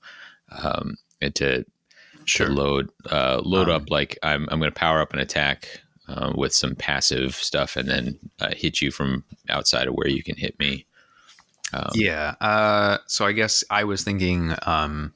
um, 0.51 0.95
and 1.21 1.33
to, 1.35 1.65
to 2.27 2.45
load 2.45 2.89
uh, 3.11 3.41
load 3.43 3.69
Um, 3.69 3.75
up 3.75 3.89
like 3.89 4.17
I'm 4.21 4.47
I'm 4.51 4.59
going 4.59 4.71
to 4.71 4.79
power 4.79 5.01
up 5.01 5.13
an 5.13 5.19
attack 5.19 5.81
uh, 6.07 6.31
with 6.35 6.53
some 6.53 6.75
passive 6.75 7.33
stuff 7.35 7.75
and 7.75 7.89
then 7.89 8.19
uh, 8.39 8.51
hit 8.55 8.81
you 8.81 8.91
from 8.91 9.23
outside 9.49 9.87
of 9.87 9.95
where 9.95 10.07
you 10.07 10.21
can 10.21 10.37
hit 10.37 10.57
me. 10.59 10.85
Um, 11.73 11.89
Yeah. 11.95 12.35
Uh, 12.39 12.99
so 13.07 13.25
I 13.25 13.31
guess 13.31 13.63
I 13.71 13.83
was 13.83 14.03
thinking 14.03 14.53
um, 14.63 15.13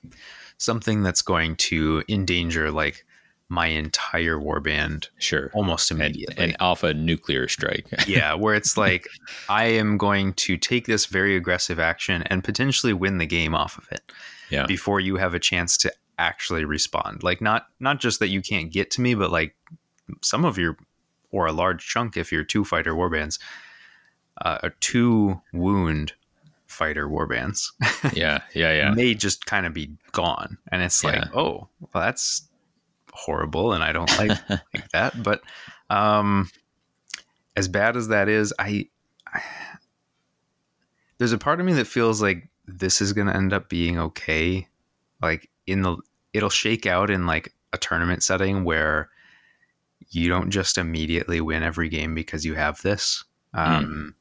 something 0.57 1.03
that's 1.03 1.21
going 1.21 1.55
to 1.57 2.03
endanger 2.09 2.71
like 2.71 3.05
my 3.49 3.65
entire 3.65 4.37
warband 4.37 5.09
sure. 5.17 5.49
almost 5.53 5.89
immediately. 5.89 6.43
an 6.43 6.55
alpha 6.59 6.93
nuclear 6.93 7.47
strike. 7.47 7.87
yeah, 8.07 8.35
where 8.35 8.53
it's 8.53 8.77
like 8.77 9.07
I 9.49 9.65
am 9.65 9.97
going 9.97 10.33
to 10.33 10.55
take 10.55 10.85
this 10.85 11.07
very 11.07 11.35
aggressive 11.35 11.79
action 11.79 12.21
and 12.23 12.43
potentially 12.43 12.93
win 12.93 13.17
the 13.17 13.25
game 13.25 13.55
off 13.55 13.77
of 13.77 13.87
it 13.91 14.11
yeah. 14.49 14.67
before 14.67 14.99
you 14.99 15.17
have 15.17 15.33
a 15.33 15.39
chance 15.39 15.77
to 15.77 15.91
actually 16.19 16.63
respond. 16.63 17.23
Like 17.23 17.41
not 17.41 17.67
not 17.79 17.99
just 17.99 18.19
that 18.19 18.27
you 18.27 18.41
can't 18.41 18.71
get 18.71 18.91
to 18.91 19.01
me, 19.01 19.15
but 19.15 19.31
like 19.31 19.55
some 20.21 20.45
of 20.45 20.57
your 20.57 20.77
or 21.31 21.47
a 21.47 21.51
large 21.51 21.85
chunk 21.87 22.17
if 22.17 22.31
you're 22.31 22.43
two 22.43 22.63
fighter 22.63 22.93
warbands, 22.93 23.39
uh, 24.41 24.59
a 24.63 24.69
two 24.79 25.41
wound 25.53 26.13
fighter 26.67 27.07
warbands 27.07 27.71
Yeah. 28.13 28.41
Yeah. 28.53 28.73
Yeah. 28.73 28.91
may 28.95 29.15
just 29.15 29.47
kind 29.47 29.65
of 29.65 29.73
be 29.73 29.89
gone, 30.11 30.57
and 30.71 30.83
it's 30.83 31.03
like, 31.03 31.15
Yeah. 31.15 31.27
oh, 31.33 31.67
well, 31.79 32.03
that's 32.03 32.47
horrible, 33.13 33.73
and 33.73 33.83
I 33.83 33.91
don't 33.91 34.09
like 34.17 34.31
like 34.49 34.89
that. 34.93 35.21
But 35.21 35.41
um, 35.89 36.49
as 37.55 37.67
bad 37.67 37.97
as 37.97 38.09
that 38.09 38.29
is, 38.29 38.53
I, 38.59 38.87
I 39.27 39.41
there's 41.17 41.33
a 41.33 41.37
part 41.37 41.59
of 41.59 41.65
me 41.65 41.73
that 41.73 41.87
feels 41.87 42.21
like 42.21 42.49
this 42.65 43.01
is 43.01 43.13
going 43.13 43.27
to 43.27 43.35
end 43.35 43.53
up 43.53 43.69
being 43.69 43.99
okay. 43.99 44.67
Like 45.21 45.49
in 45.67 45.81
the, 45.81 45.97
it'll 46.33 46.49
shake 46.49 46.85
out 46.85 47.09
in 47.09 47.25
like 47.25 47.53
a 47.73 47.77
tournament 47.77 48.23
setting 48.23 48.63
where 48.63 49.09
you 50.09 50.29
don't 50.29 50.49
just 50.49 50.77
immediately 50.77 51.41
win 51.41 51.61
every 51.61 51.89
game 51.89 52.15
because 52.15 52.45
you 52.45 52.55
have 52.55 52.81
this. 52.81 53.23
Um, 53.53 54.15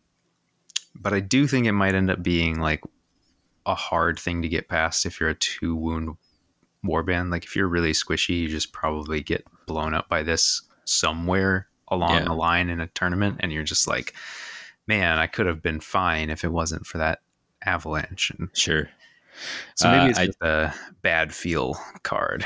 But 1.00 1.12
I 1.12 1.20
do 1.20 1.46
think 1.46 1.66
it 1.66 1.72
might 1.72 1.94
end 1.94 2.10
up 2.10 2.22
being 2.22 2.58
like 2.58 2.82
a 3.64 3.74
hard 3.74 4.18
thing 4.18 4.42
to 4.42 4.48
get 4.48 4.68
past 4.68 5.06
if 5.06 5.20
you're 5.20 5.28
a 5.28 5.34
two 5.34 5.76
wound 5.76 6.16
warband. 6.88 7.30
Like 7.30 7.44
if 7.44 7.54
you're 7.54 7.68
really 7.68 7.92
squishy, 7.92 8.40
you 8.40 8.48
just 8.48 8.72
probably 8.72 9.22
get 9.22 9.44
blown 9.66 9.94
up 9.94 10.08
by 10.08 10.22
this 10.22 10.62
somewhere 10.84 11.68
along 11.88 12.14
Yeah. 12.14 12.24
the 12.24 12.34
line 12.34 12.68
in 12.70 12.80
a 12.80 12.86
tournament, 12.88 13.36
and 13.40 13.52
you're 13.52 13.62
just 13.64 13.86
like, 13.86 14.14
man, 14.86 15.18
I 15.18 15.26
could 15.26 15.46
have 15.46 15.62
been 15.62 15.80
fine 15.80 16.30
if 16.30 16.44
it 16.44 16.52
wasn't 16.52 16.86
for 16.86 16.98
that 16.98 17.20
avalanche. 17.64 18.30
And 18.38 18.48
Sure. 18.54 18.88
so 19.74 19.90
maybe 19.90 20.04
Uh, 20.04 20.08
it's 20.08 20.18
I- 20.18 20.26
just 20.26 20.42
a 20.42 20.74
bad 21.02 21.34
feel 21.34 21.78
card. 22.02 22.44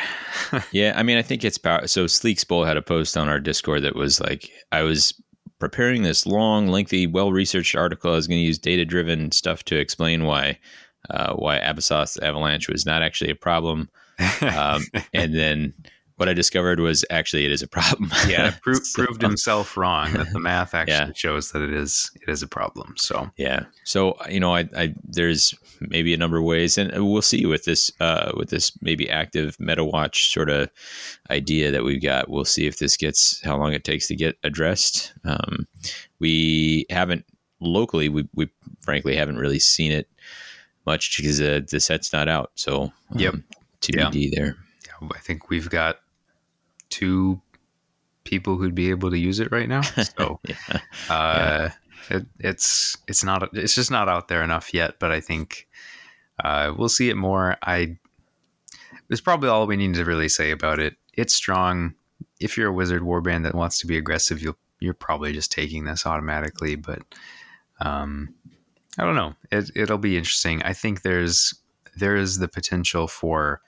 Yeah, 0.72 0.92
I 0.96 1.02
mean, 1.02 1.16
I 1.18 1.22
think 1.22 1.44
it's 1.44 1.58
power. 1.58 1.86
So 1.86 2.06
Sleek 2.06 2.46
Bowl 2.46 2.64
had 2.64 2.76
a 2.76 2.82
post 2.82 3.16
on 3.16 3.28
our 3.28 3.40
Discord 3.40 3.82
that 3.84 3.96
was 3.96 4.20
like, 4.20 4.50
I 4.70 4.82
was 4.82 5.14
preparing 5.58 6.02
this 6.02 6.26
long, 6.26 6.68
lengthy, 6.68 7.06
well-researched 7.06 7.74
article. 7.76 8.12
I 8.12 8.16
was 8.16 8.26
going 8.26 8.40
to 8.40 8.44
use 8.44 8.58
data-driven 8.58 9.30
stuff 9.32 9.62
to 9.64 9.76
explain 9.76 10.24
why 10.24 10.58
uh, 11.10 11.34
why 11.34 11.58
Abyssos 11.58 12.20
Avalanche 12.22 12.68
was 12.68 12.84
not 12.86 13.02
actually 13.02 13.30
a 13.30 13.34
problem. 13.34 13.88
Um, 14.40 14.82
and 15.14 15.34
then 15.34 15.74
what 16.16 16.28
I 16.28 16.34
discovered 16.34 16.78
was 16.78 17.04
actually 17.10 17.44
it 17.46 17.50
is 17.50 17.62
a 17.62 17.66
problem. 17.66 18.10
yeah, 18.28 18.54
pro- 18.62 18.74
So- 18.74 19.04
proved 19.04 19.22
himself 19.22 19.76
wrong 19.76 20.12
that 20.12 20.32
the 20.32 20.38
math 20.38 20.74
actually 20.74 20.94
Yeah. 20.94 21.12
shows 21.14 21.50
that 21.52 21.62
it 21.62 21.72
is 21.72 22.10
it 22.20 22.28
is 22.30 22.42
a 22.42 22.46
problem. 22.46 22.94
So 22.96 23.30
Yeah. 23.36 23.64
So 23.84 24.16
you 24.28 24.38
know, 24.38 24.54
I, 24.54 24.68
I 24.76 24.94
there's 25.02 25.54
maybe 25.80 26.14
a 26.14 26.16
number 26.18 26.36
of 26.38 26.44
ways, 26.44 26.78
and 26.78 26.92
we'll 27.10 27.22
see 27.22 27.44
with 27.46 27.64
this 27.64 27.90
uh, 27.98 28.32
with 28.36 28.50
this 28.50 28.70
maybe 28.82 29.10
active 29.10 29.58
meta 29.58 29.84
watch 29.84 30.30
sort 30.32 30.50
of 30.50 30.68
idea 31.30 31.72
that 31.72 31.82
we've 31.82 32.02
got. 32.02 32.28
We'll 32.28 32.44
see 32.44 32.66
if 32.66 32.78
this 32.78 32.96
gets 32.96 33.40
how 33.42 33.56
long 33.56 33.72
it 33.72 33.82
takes 33.84 34.06
to 34.08 34.14
get 34.14 34.36
addressed. 34.44 35.12
Um, 35.24 35.66
we 36.20 36.86
haven't 36.90 37.24
locally. 37.58 38.08
We 38.08 38.28
we 38.34 38.48
frankly 38.82 39.16
haven't 39.16 39.38
really 39.38 39.58
seen 39.58 39.90
it 39.90 40.08
much 40.86 41.16
because 41.16 41.40
uh, 41.40 41.60
the 41.70 41.80
set's 41.80 42.12
not 42.12 42.28
out. 42.28 42.52
So 42.54 42.82
um, 42.84 42.92
Yep. 43.16 43.34
TBD 43.82 44.30
there. 44.34 44.56
I 45.14 45.18
think 45.18 45.50
we've 45.50 45.68
got 45.68 45.96
two 46.88 47.40
people 48.24 48.56
who'd 48.56 48.74
be 48.74 48.90
able 48.90 49.10
to 49.10 49.18
use 49.18 49.40
it 49.40 49.50
right 49.50 49.68
now. 49.68 49.82
So 50.04 50.40
Yeah. 50.46 50.80
uh, 51.10 51.68
it, 52.10 52.26
it's 52.38 52.96
it's 53.08 53.24
not 53.24 53.48
it's 53.56 53.74
just 53.74 53.90
not 53.90 54.08
out 54.08 54.28
there 54.28 54.42
enough 54.42 54.72
yet. 54.74 54.98
But 54.98 55.10
I 55.12 55.20
think 55.20 55.66
uh, 56.42 56.72
we'll 56.76 56.88
see 56.88 57.08
it 57.10 57.16
more. 57.16 57.56
I 57.62 57.96
there's 59.08 59.20
probably 59.20 59.48
all 59.48 59.66
we 59.66 59.76
need 59.76 59.94
to 59.94 60.04
really 60.04 60.28
say 60.28 60.50
about 60.50 60.78
it. 60.78 60.96
It's 61.14 61.34
strong. 61.34 61.94
If 62.40 62.56
you're 62.56 62.68
a 62.68 62.72
wizard 62.72 63.02
warband 63.02 63.42
that 63.44 63.54
wants 63.54 63.78
to 63.80 63.86
be 63.86 63.96
aggressive, 63.96 64.40
you'll 64.42 64.56
you're 64.80 64.94
probably 64.94 65.32
just 65.32 65.52
taking 65.52 65.84
this 65.84 66.06
automatically. 66.06 66.76
But 66.76 67.02
um, 67.80 68.34
I 68.98 69.04
don't 69.04 69.14
know. 69.16 69.34
It, 69.50 69.70
it'll 69.74 69.98
be 69.98 70.16
interesting. 70.16 70.62
I 70.62 70.72
think 70.72 71.02
there's 71.02 71.54
there 71.96 72.16
is 72.16 72.38
the 72.38 72.48
potential 72.48 73.06
for 73.06 73.60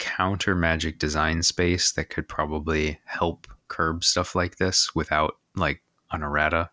counter 0.00 0.56
magic 0.56 0.98
design 0.98 1.44
space 1.44 1.92
that 1.92 2.10
could 2.10 2.26
probably 2.26 2.98
help 3.04 3.46
curb 3.68 4.02
stuff 4.02 4.34
like 4.34 4.56
this 4.56 4.94
without 4.94 5.36
like 5.54 5.82
an 6.10 6.22
errata. 6.22 6.70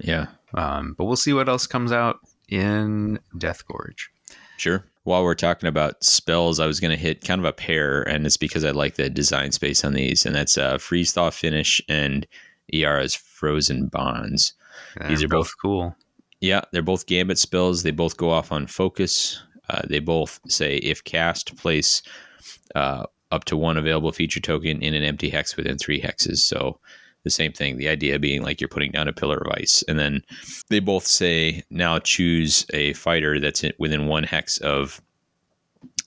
Yeah. 0.00 0.28
Um, 0.54 0.94
but 0.96 1.04
we'll 1.04 1.16
see 1.16 1.34
what 1.34 1.48
else 1.48 1.66
comes 1.66 1.92
out 1.92 2.20
in 2.48 3.20
Deathgorge. 3.36 4.06
Sure. 4.56 4.84
While 5.04 5.24
we're 5.24 5.34
talking 5.34 5.68
about 5.68 6.02
spells, 6.02 6.60
I 6.60 6.66
was 6.66 6.80
going 6.80 6.90
to 6.90 6.96
hit 6.96 7.24
kind 7.24 7.40
of 7.40 7.44
a 7.44 7.52
pair, 7.52 8.02
and 8.02 8.26
it's 8.26 8.36
because 8.36 8.64
I 8.64 8.70
like 8.70 8.96
the 8.96 9.10
design 9.10 9.52
space 9.52 9.84
on 9.84 9.94
these, 9.94 10.26
and 10.26 10.34
that's 10.34 10.58
uh, 10.58 10.78
Freeze 10.78 11.12
Thaw 11.12 11.30
Finish 11.30 11.80
and 11.88 12.26
Iara's 12.72 13.14
Frozen 13.14 13.86
Bonds. 13.86 14.52
These 15.08 15.22
are 15.22 15.28
both- 15.28 15.54
cool. 15.60 15.96
Yeah, 16.40 16.62
they're 16.72 16.82
both 16.82 17.06
Gambit 17.06 17.38
spells. 17.38 17.82
They 17.82 17.90
both 17.90 18.16
go 18.16 18.30
off 18.30 18.50
on 18.50 18.66
focus. 18.66 19.42
Uh, 19.68 19.82
they 19.88 19.98
both 19.98 20.40
say 20.48 20.76
if 20.78 21.04
cast, 21.04 21.56
place 21.56 22.02
uh, 22.74 23.04
up 23.30 23.44
to 23.44 23.56
one 23.56 23.76
available 23.76 24.12
feature 24.12 24.40
token 24.40 24.82
in 24.82 24.94
an 24.94 25.02
empty 25.02 25.30
hex 25.30 25.56
within 25.56 25.78
three 25.78 26.00
hexes. 26.00 26.38
So 26.38 26.78
the 27.24 27.30
same 27.30 27.52
thing. 27.52 27.76
The 27.76 27.88
idea 27.88 28.18
being 28.18 28.42
like 28.42 28.60
you're 28.60 28.68
putting 28.68 28.92
down 28.92 29.08
a 29.08 29.12
pillar 29.12 29.36
of 29.36 29.52
ice, 29.52 29.84
and 29.88 29.98
then 29.98 30.22
they 30.68 30.80
both 30.80 31.06
say 31.06 31.62
now 31.70 31.98
choose 31.98 32.64
a 32.72 32.94
fighter 32.94 33.38
that's 33.38 33.64
within 33.78 34.06
one 34.06 34.24
hex 34.24 34.58
of 34.58 35.00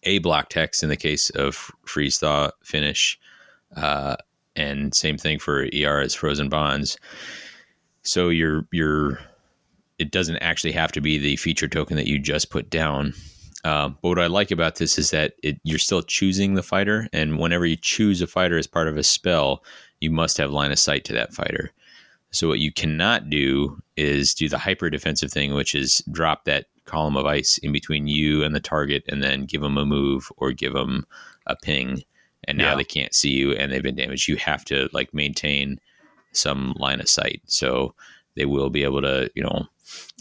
a 0.04 0.20
blocked 0.20 0.54
hex 0.54 0.84
in 0.84 0.90
the 0.90 0.98
case 0.98 1.30
of 1.32 1.72
freeze 1.86 2.18
thaw 2.18 2.50
finish. 2.64 3.20
Uh, 3.76 4.16
and 4.56 4.94
same 4.94 5.18
thing 5.18 5.40
for 5.40 5.68
ER 5.74 6.00
as 6.00 6.14
frozen 6.14 6.50
bonds. 6.50 6.98
So 8.04 8.30
you're 8.30 8.68
you're 8.72 9.20
it 10.00 10.12
doesn't 10.12 10.38
actually 10.38 10.74
have 10.74 10.92
to 10.92 11.02
be 11.02 11.18
the 11.18 11.36
feature 11.38 11.68
token 11.68 11.96
that 11.98 12.08
you 12.08 12.20
just 12.20 12.50
put 12.50 12.70
down. 12.70 13.14
Uh, 13.64 13.90
but 13.90 14.10
what 14.10 14.20
I 14.20 14.28
like 14.28 14.52
about 14.52 14.76
this 14.76 14.98
is 14.98 15.12
that 15.12 15.34
it, 15.42 15.58
you're 15.64 15.80
still 15.80 16.02
choosing 16.02 16.54
the 16.56 16.64
fighter, 16.64 17.08
and 17.14 17.40
whenever 17.40 17.66
you 17.66 17.78
choose 17.78 18.22
a 18.22 18.28
fighter 18.28 18.58
as 18.58 18.68
part 18.68 18.88
of 18.88 18.98
a 18.98 19.04
spell, 19.04 19.64
you 20.02 20.12
must 20.12 20.38
have 20.38 20.52
line 20.52 20.72
of 20.72 20.80
sight 20.80 21.06
to 21.06 21.14
that 21.14 21.34
fighter. 21.34 21.72
So 22.32 22.48
what 22.48 22.60
you 22.60 22.74
cannot 22.74 23.30
do 23.30 23.80
is 23.96 24.34
do 24.34 24.50
the 24.50 24.58
hyper 24.58 24.90
defensive 24.90 25.32
thing, 25.32 25.54
which 25.54 25.76
is 25.76 26.02
drop 26.12 26.44
that 26.46 26.66
column 26.86 27.16
of 27.16 27.26
ice 27.26 27.58
in 27.60 27.72
between 27.72 28.08
you 28.08 28.44
and 28.44 28.54
the 28.54 28.60
target, 28.60 29.04
and 29.08 29.24
then 29.24 29.46
give 29.46 29.62
them 29.62 29.78
a 29.78 29.86
move 29.86 30.30
or 30.38 30.52
give 30.52 30.74
them 30.74 31.06
a 31.48 31.56
ping, 31.56 32.04
and 32.46 32.58
now 32.58 32.72
Yeah. 32.72 32.76
they 32.76 32.84
can't 32.84 33.14
see 33.14 33.30
you 33.32 33.54
and 33.54 33.72
they've 33.72 33.82
been 33.84 33.96
damaged. 33.96 34.28
You 34.28 34.36
have 34.38 34.66
to 34.66 34.90
like 34.92 35.14
maintain 35.14 35.80
some 36.34 36.74
line 36.78 37.00
of 37.00 37.08
sight, 37.08 37.42
so 37.46 37.96
they 38.36 38.46
will 38.46 38.70
be 38.70 38.84
able 38.84 39.02
to, 39.02 39.30
you 39.36 39.44
know, 39.44 39.68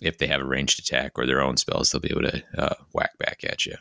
if 0.03 0.19
they 0.19 0.27
have 0.27 0.41
a 0.41 0.45
ranged 0.45 0.79
attack 0.81 1.13
or 1.17 1.27
their 1.27 1.41
own 1.41 1.57
spells, 1.57 1.91
they'll 1.91 2.01
be 2.01 2.11
able 2.11 2.23
to 2.23 2.43
uh, 2.59 2.75
whack 2.93 3.17
back 3.19 3.43
at 3.45 3.65
you. 3.67 3.75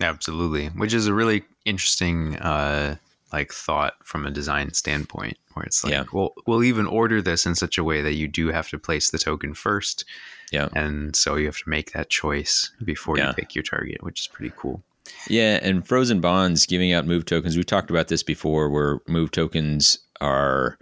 Absolutely, 0.00 0.68
which 0.68 0.94
is 0.94 1.06
a 1.06 1.14
really 1.14 1.42
interesting 1.64 2.36
uh, 2.36 2.96
like 3.32 3.52
thought 3.52 3.94
from 4.04 4.24
a 4.26 4.30
design 4.30 4.72
standpoint, 4.72 5.36
where 5.54 5.64
it's 5.66 5.82
like, 5.84 5.92
Yeah. 5.92 6.04
well, 6.12 6.34
we'll 6.46 6.62
even 6.64 6.86
order 6.86 7.20
this 7.20 7.44
in 7.46 7.54
such 7.54 7.76
a 7.78 7.84
way 7.84 8.00
that 8.00 8.14
you 8.14 8.28
do 8.28 8.48
have 8.48 8.68
to 8.70 8.78
place 8.78 9.10
the 9.10 9.18
token 9.18 9.54
first, 9.54 10.04
Yeah. 10.52 10.68
and 10.74 11.14
so 11.16 11.34
you 11.36 11.46
have 11.46 11.58
to 11.58 11.68
make 11.68 11.92
that 11.92 12.10
choice 12.10 12.70
before 12.84 13.18
Yeah. 13.18 13.28
you 13.28 13.34
pick 13.34 13.54
your 13.54 13.64
target, 13.64 14.02
which 14.02 14.20
is 14.20 14.26
pretty 14.28 14.52
cool. 14.56 14.82
Yeah, 15.26 15.58
and 15.62 15.86
frozen 15.86 16.20
bonds 16.20 16.64
giving 16.64 16.92
out 16.92 17.06
move 17.06 17.24
tokens. 17.24 17.56
We 17.56 17.64
talked 17.64 17.90
about 17.90 18.08
this 18.08 18.22
before, 18.22 18.70
where 18.70 19.00
move 19.08 19.30
tokens 19.32 19.98
are, 20.20 20.78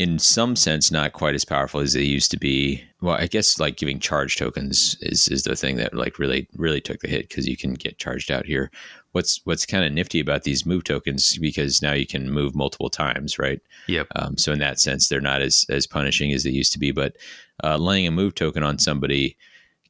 in 0.00 0.18
some 0.18 0.56
sense, 0.56 0.90
not 0.90 1.12
quite 1.12 1.34
as 1.34 1.44
powerful 1.44 1.78
as 1.78 1.92
they 1.92 2.02
used 2.02 2.30
to 2.30 2.38
be. 2.38 2.82
Well, 3.02 3.16
I 3.16 3.26
guess 3.26 3.60
like 3.60 3.76
giving 3.76 4.00
charge 4.00 4.36
tokens 4.36 4.96
is 5.02 5.28
is 5.28 5.42
the 5.42 5.54
thing 5.54 5.76
that 5.76 5.92
like 5.92 6.18
really 6.18 6.48
really 6.56 6.80
took 6.80 7.00
the 7.00 7.08
hit 7.08 7.28
because 7.28 7.46
you 7.46 7.54
can 7.54 7.74
get 7.74 7.98
charged 7.98 8.30
out 8.30 8.46
here. 8.46 8.70
What's 9.12 9.42
what's 9.44 9.66
kind 9.66 9.84
of 9.84 9.92
nifty 9.92 10.18
about 10.18 10.44
these 10.44 10.64
move 10.64 10.84
tokens 10.84 11.36
because 11.36 11.82
now 11.82 11.92
you 11.92 12.06
can 12.06 12.30
move 12.30 12.54
multiple 12.54 12.88
times, 12.88 13.38
right? 13.38 13.60
Yep. 13.88 14.06
Um, 14.16 14.38
so 14.38 14.52
in 14.52 14.58
that 14.60 14.80
sense, 14.80 15.08
they're 15.08 15.20
not 15.20 15.42
as 15.42 15.66
as 15.68 15.86
punishing 15.86 16.32
as 16.32 16.44
they 16.44 16.50
used 16.50 16.72
to 16.72 16.78
be. 16.78 16.92
But 16.92 17.18
uh, 17.62 17.76
laying 17.76 18.06
a 18.06 18.10
move 18.10 18.34
token 18.34 18.62
on 18.62 18.78
somebody 18.78 19.36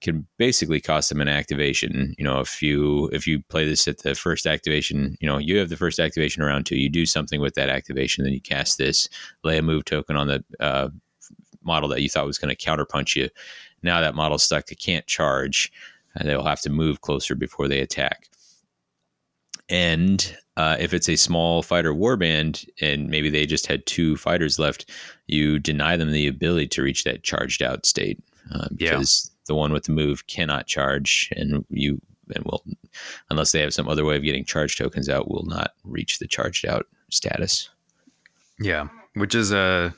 can 0.00 0.26
basically 0.38 0.80
cost 0.80 1.08
them 1.08 1.20
an 1.20 1.28
activation. 1.28 2.14
You 2.18 2.24
know, 2.24 2.40
if 2.40 2.62
you 2.62 3.08
if 3.12 3.26
you 3.26 3.42
play 3.48 3.66
this 3.66 3.86
at 3.86 3.98
the 3.98 4.14
first 4.14 4.46
activation, 4.46 5.16
you 5.20 5.28
know, 5.28 5.38
you 5.38 5.58
have 5.58 5.68
the 5.68 5.76
first 5.76 5.98
activation 5.98 6.42
around 6.42 6.64
two. 6.64 6.76
You 6.76 6.88
do 6.88 7.06
something 7.06 7.40
with 7.40 7.54
that 7.54 7.68
activation, 7.68 8.24
then 8.24 8.32
you 8.32 8.40
cast 8.40 8.78
this, 8.78 9.08
lay 9.44 9.58
a 9.58 9.62
move 9.62 9.84
token 9.84 10.16
on 10.16 10.26
the 10.26 10.44
uh, 10.58 10.88
model 11.62 11.88
that 11.90 12.02
you 12.02 12.08
thought 12.08 12.26
was 12.26 12.38
going 12.38 12.54
to 12.54 12.64
counterpunch 12.64 13.16
you. 13.16 13.28
Now 13.82 14.00
that 14.00 14.14
model's 14.14 14.42
stuck; 14.42 14.70
it 14.70 14.78
can't 14.80 15.06
charge, 15.06 15.70
and 16.14 16.28
they'll 16.28 16.44
have 16.44 16.60
to 16.62 16.70
move 16.70 17.00
closer 17.02 17.34
before 17.34 17.68
they 17.68 17.80
attack. 17.80 18.28
And 19.68 20.36
uh, 20.56 20.76
if 20.80 20.92
it's 20.92 21.08
a 21.08 21.16
small 21.16 21.62
fighter 21.62 21.94
warband 21.94 22.68
and 22.80 23.08
maybe 23.08 23.30
they 23.30 23.46
just 23.46 23.66
had 23.66 23.86
two 23.86 24.16
fighters 24.16 24.58
left, 24.58 24.90
you 25.28 25.58
deny 25.60 25.96
them 25.96 26.10
the 26.10 26.26
ability 26.26 26.66
to 26.68 26.82
reach 26.82 27.04
that 27.04 27.22
charged 27.22 27.62
out 27.62 27.86
state 27.86 28.18
uh, 28.52 28.66
Yeah. 28.76 28.90
because 28.90 29.30
the 29.50 29.54
one 29.56 29.72
with 29.72 29.82
the 29.82 29.90
move 29.90 30.28
cannot 30.28 30.68
charge, 30.68 31.28
and 31.34 31.64
you 31.70 32.00
and 32.32 32.44
will 32.44 32.62
unless 33.30 33.50
they 33.50 33.60
have 33.60 33.74
some 33.74 33.88
other 33.88 34.04
way 34.04 34.14
of 34.16 34.22
getting 34.22 34.44
charge 34.44 34.78
tokens 34.78 35.08
out, 35.08 35.28
will 35.28 35.44
not 35.44 35.72
reach 35.82 36.20
the 36.20 36.28
charged 36.28 36.64
out 36.64 36.86
status. 37.08 37.68
Yeah, 38.60 38.86
which 39.14 39.34
is 39.34 39.50
a 39.50 39.92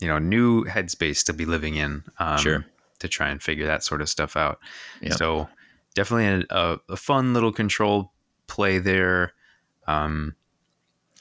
you 0.00 0.08
know 0.08 0.18
new 0.18 0.64
headspace 0.64 1.22
to 1.26 1.34
be 1.34 1.44
living 1.44 1.76
in. 1.76 2.02
Um, 2.18 2.38
Sure. 2.38 2.64
To 3.00 3.08
try 3.08 3.28
and 3.28 3.42
figure 3.42 3.66
that 3.66 3.84
sort 3.84 4.00
of 4.00 4.08
stuff 4.08 4.38
out. 4.38 4.58
Yeah. 5.02 5.14
So 5.16 5.48
definitely 5.94 6.46
a, 6.50 6.56
a, 6.56 6.80
a 6.88 6.96
fun 6.96 7.34
little 7.34 7.52
control 7.52 8.10
play 8.46 8.78
there. 8.78 9.34
Um, 9.86 10.34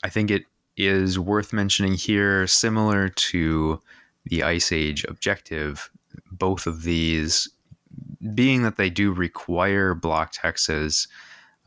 I 0.04 0.10
think 0.10 0.32
it 0.32 0.46
is 0.78 1.20
worth 1.20 1.52
mentioning 1.52 1.94
here, 1.96 2.48
similar 2.48 3.10
to 3.10 3.82
the 4.26 4.42
Ice 4.44 4.72
Age 4.72 5.04
objective. 5.04 5.92
Both 6.32 6.66
of 6.66 6.82
these, 6.82 7.48
being 8.34 8.64
that 8.64 8.78
they 8.78 8.90
do 8.90 9.12
require 9.14 9.94
block 9.94 10.34
hexes, 10.34 11.08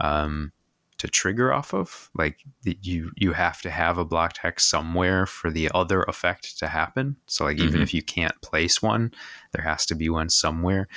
um, 0.00 0.52
to 0.98 1.08
trigger 1.08 1.50
off 1.50 1.72
of. 1.72 2.10
Like 2.14 2.44
you 2.64 3.10
you 3.16 3.32
have 3.32 3.62
to 3.62 3.70
have 3.70 3.96
a 3.96 4.04
block 4.04 4.36
hex 4.36 4.66
somewhere 4.66 5.24
for 5.24 5.50
the 5.50 5.70
other 5.74 6.02
effect 6.02 6.58
to 6.58 6.68
happen. 6.68 7.16
So 7.26 7.44
like 7.44 7.58
even 7.58 7.80
Mhm. 7.80 7.82
if 7.84 7.94
you 7.94 8.02
can't 8.02 8.38
place 8.42 8.82
one, 8.82 9.12
there 9.52 9.64
has 9.64 9.86
to 9.86 9.94
be 9.94 10.10
one 10.10 10.28
somewhere. 10.28 10.88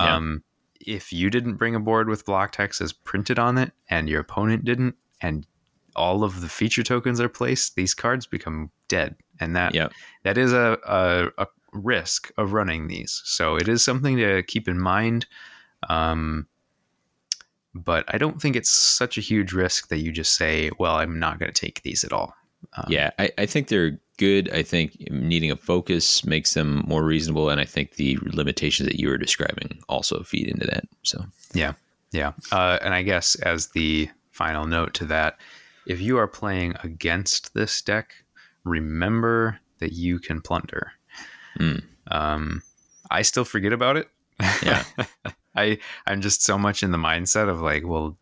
Yeah. 0.00 0.14
Um, 0.14 0.44
if 0.80 1.12
you 1.12 1.28
didn't 1.28 1.56
bring 1.56 1.74
a 1.74 1.80
board 1.80 2.08
with 2.08 2.24
blocked 2.24 2.56
hexes 2.56 2.94
printed 3.02 3.38
on 3.40 3.58
it, 3.58 3.72
and 3.90 4.08
your 4.08 4.20
opponent 4.20 4.64
didn't, 4.64 4.94
and 5.20 5.44
all 5.96 6.22
of 6.22 6.40
the 6.40 6.48
feature 6.48 6.84
tokens 6.84 7.20
are 7.20 7.28
placed, 7.28 7.74
these 7.74 7.94
cards 7.94 8.26
become 8.26 8.70
dead, 8.86 9.16
and 9.40 9.56
that 9.56 9.74
Yeah. 9.74 9.88
that 10.22 10.38
is 10.38 10.52
a, 10.52 10.78
a, 10.86 11.42
a 11.42 11.46
risk 11.72 12.30
of 12.36 12.52
running 12.52 12.88
these. 12.88 13.22
So 13.24 13.56
it 13.56 13.68
is 13.68 13.82
something 13.82 14.16
to 14.16 14.42
keep 14.42 14.68
in 14.68 14.78
mind. 14.78 15.26
Um, 15.88 16.46
but 17.74 18.04
I 18.08 18.18
don't 18.18 18.40
think 18.40 18.56
it's 18.56 18.70
such 18.70 19.18
a 19.18 19.22
huge 19.22 19.52
risk 19.52 19.88
that 19.88 19.98
you 19.98 20.10
just 20.12 20.36
say, 20.36 20.70
well, 20.78 20.96
I'm 20.96 21.18
not 21.18 21.38
going 21.38 21.52
to 21.52 21.60
take 21.60 21.82
these 21.82 22.04
at 22.04 22.12
all. 22.12 22.34
Um, 22.76 22.86
Yeah, 22.88 23.10
I, 23.18 23.30
I 23.38 23.46
think 23.46 23.68
they're 23.68 24.00
good. 24.16 24.50
I 24.52 24.62
think 24.62 24.96
needing 25.10 25.50
a 25.50 25.56
focus 25.56 26.24
makes 26.24 26.54
them 26.54 26.84
more 26.86 27.04
reasonable, 27.04 27.50
and 27.50 27.60
I 27.60 27.64
think 27.64 27.94
the 27.94 28.18
limitations 28.22 28.88
that 28.88 28.98
you 28.98 29.08
were 29.08 29.18
describing 29.18 29.80
also 29.88 30.22
feed 30.22 30.48
into 30.48 30.66
that. 30.66 30.84
So 31.04 31.24
Yeah. 31.54 31.74
Yeah. 32.10 32.32
Uh, 32.50 32.78
and 32.82 32.94
I 32.94 33.02
guess 33.02 33.34
as 33.36 33.68
the 33.68 34.08
final 34.30 34.66
note 34.66 34.94
to 34.94 35.04
that, 35.06 35.38
if 35.86 36.00
you 36.00 36.18
are 36.18 36.26
playing 36.26 36.74
against 36.82 37.54
this 37.54 37.80
deck, 37.80 38.12
remember 38.64 39.58
that 39.78 39.92
you 39.92 40.18
can 40.18 40.40
plunder. 40.40 40.92
Mm. 41.58 41.82
Um, 42.10 42.62
I 43.10 43.22
still 43.22 43.44
forget 43.44 43.72
about 43.72 43.96
it. 43.96 44.08
Yeah. 44.62 44.84
I 45.56 45.78
I'm 46.06 46.20
just 46.20 46.42
so 46.42 46.56
much 46.58 46.82
in 46.82 46.92
the 46.92 46.98
mindset 46.98 47.48
of 47.48 47.60
like, 47.60 47.84
well, 47.86 48.16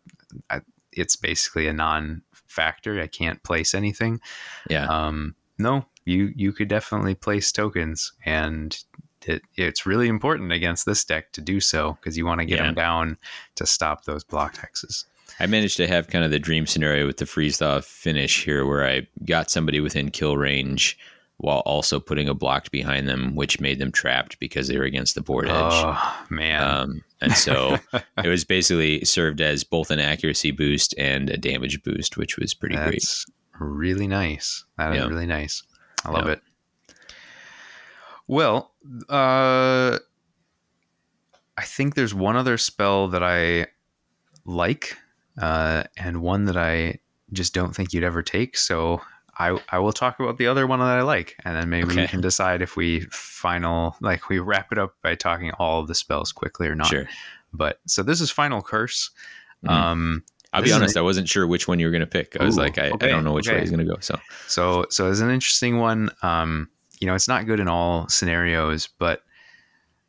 I, 0.49 0.61
it's 0.91 1.15
basically 1.15 1.67
a 1.67 1.73
non-factor. 1.73 2.99
I 2.99 3.07
can't 3.07 3.41
place 3.43 3.73
anything. 3.73 4.19
yeah, 4.69 4.85
Um, 4.87 5.35
no, 5.57 5.85
you 6.05 6.31
you 6.35 6.51
could 6.53 6.67
definitely 6.67 7.15
place 7.15 7.51
tokens, 7.51 8.13
and 8.25 8.77
it, 9.25 9.41
it's 9.55 9.85
really 9.85 10.07
important 10.07 10.51
against 10.51 10.85
this 10.85 11.03
deck 11.05 11.31
to 11.33 11.41
do 11.41 11.59
so 11.59 11.93
because 11.99 12.17
you 12.17 12.25
want 12.25 12.39
to 12.39 12.45
get 12.45 12.57
Yeah. 12.59 12.65
them 12.67 12.75
down 12.75 13.17
to 13.55 13.65
stop 13.65 14.05
those 14.05 14.23
block 14.23 14.55
hexes. 14.55 15.05
I 15.39 15.45
managed 15.45 15.77
to 15.77 15.87
have 15.87 16.07
kind 16.07 16.23
of 16.25 16.31
the 16.31 16.39
dream 16.39 16.65
scenario 16.65 17.05
with 17.05 17.17
the 17.17 17.25
freeze 17.27 17.57
thaw 17.57 17.81
finish 17.81 18.43
here, 18.45 18.65
where 18.65 18.87
I 18.87 19.07
got 19.25 19.51
somebody 19.51 19.79
within 19.79 20.09
kill 20.09 20.37
range 20.37 20.97
while 21.39 21.59
also 21.59 21.99
putting 21.99 22.27
a 22.27 22.33
blocked 22.33 22.71
behind 22.71 23.07
them, 23.07 23.35
which 23.35 23.59
made 23.59 23.77
them 23.79 23.91
trapped 23.91 24.39
because 24.39 24.67
they 24.67 24.77
were 24.77 24.85
against 24.85 25.13
the 25.15 25.21
board 25.21 25.45
edge. 25.47 25.53
Oh 25.55 26.25
man, 26.31 26.63
Um, 26.63 27.03
and 27.21 27.31
so 27.33 27.77
it 28.23 28.27
was 28.27 28.43
basically 28.43 29.05
served 29.05 29.39
as 29.39 29.63
both 29.63 29.91
an 29.91 29.99
accuracy 29.99 30.49
boost 30.51 30.95
and 30.97 31.29
a 31.29 31.37
damage 31.37 31.83
boost, 31.83 32.17
which 32.17 32.37
was 32.37 32.53
pretty 32.55 32.75
great. 32.75 33.03
really 33.59 34.07
nice. 34.07 34.65
That 34.79 34.95
is 34.95 35.05
really 35.07 35.27
nice. 35.27 35.61
I 36.05 36.11
love 36.11 36.25
Yeah. 36.25 36.33
it. 36.33 36.41
Well, 38.27 38.73
uh, 39.09 39.99
I 41.57 41.63
think 41.63 41.95
there's 41.95 42.13
one 42.13 42.35
other 42.35 42.57
spell 42.57 43.07
that 43.09 43.23
I 43.23 43.67
like, 44.45 44.97
uh, 45.41 45.83
and 45.97 46.21
one 46.21 46.45
that 46.45 46.57
I 46.57 46.99
just 47.31 47.53
don't 47.53 47.75
think 47.75 47.93
you'd 47.93 48.03
ever 48.03 48.21
take. 48.21 48.57
So 48.57 49.01
I 49.39 49.59
I 49.69 49.79
will 49.79 49.93
talk 49.93 50.19
about 50.19 50.37
the 50.37 50.47
other 50.47 50.65
one 50.65 50.79
that 50.79 50.85
I 50.85 51.01
like, 51.01 51.35
and 51.45 51.55
then 51.55 51.69
maybe 51.69 51.95
we 51.95 52.07
can 52.07 52.21
decide 52.21 52.61
if 52.61 52.75
we 52.75 53.01
final 53.11 53.95
like 54.01 54.29
we 54.29 54.39
wrap 54.39 54.71
it 54.71 54.77
up 54.77 54.95
by 55.01 55.15
talking 55.15 55.51
all 55.59 55.85
the 55.85 55.95
spells 55.95 56.31
quickly 56.31 56.67
or 56.67 56.75
not. 56.75 56.87
Sure. 56.87 57.07
But 57.53 57.79
so 57.85 58.03
this 58.03 58.21
is 58.21 58.31
Final 58.31 58.61
Curse. 58.61 59.11
Mhm. 59.65 59.69
Um, 59.69 60.23
I'll 60.53 60.63
be 60.63 60.71
honest, 60.71 60.97
I 60.97 61.01
wasn't 61.01 61.27
sure 61.27 61.45
which 61.45 61.67
one 61.67 61.79
you 61.79 61.85
were 61.85 61.91
going 61.91 62.01
to 62.01 62.07
pick. 62.07 62.39
I 62.39 62.43
was 62.43 62.57
Ooh, 62.57 62.61
like, 62.61 62.77
I, 62.77 62.89
okay, 62.91 63.07
I 63.07 63.09
don't 63.09 63.23
know 63.23 63.33
which 63.33 63.49
way 63.49 63.59
he's 63.59 63.69
going 63.69 63.85
to 63.85 63.93
go. 63.93 63.99
So, 63.99 64.17
So 64.47 64.85
so 64.89 65.09
it's 65.11 65.19
an 65.19 65.29
interesting 65.29 65.77
one. 65.77 66.09
Um, 66.23 66.69
you 66.99 67.05
know, 67.07 67.13
it's 67.13 67.27
not 67.27 67.45
good 67.45 67.59
in 67.59 67.67
all 67.67 68.07
scenarios, 68.07 68.87
but 68.87 69.21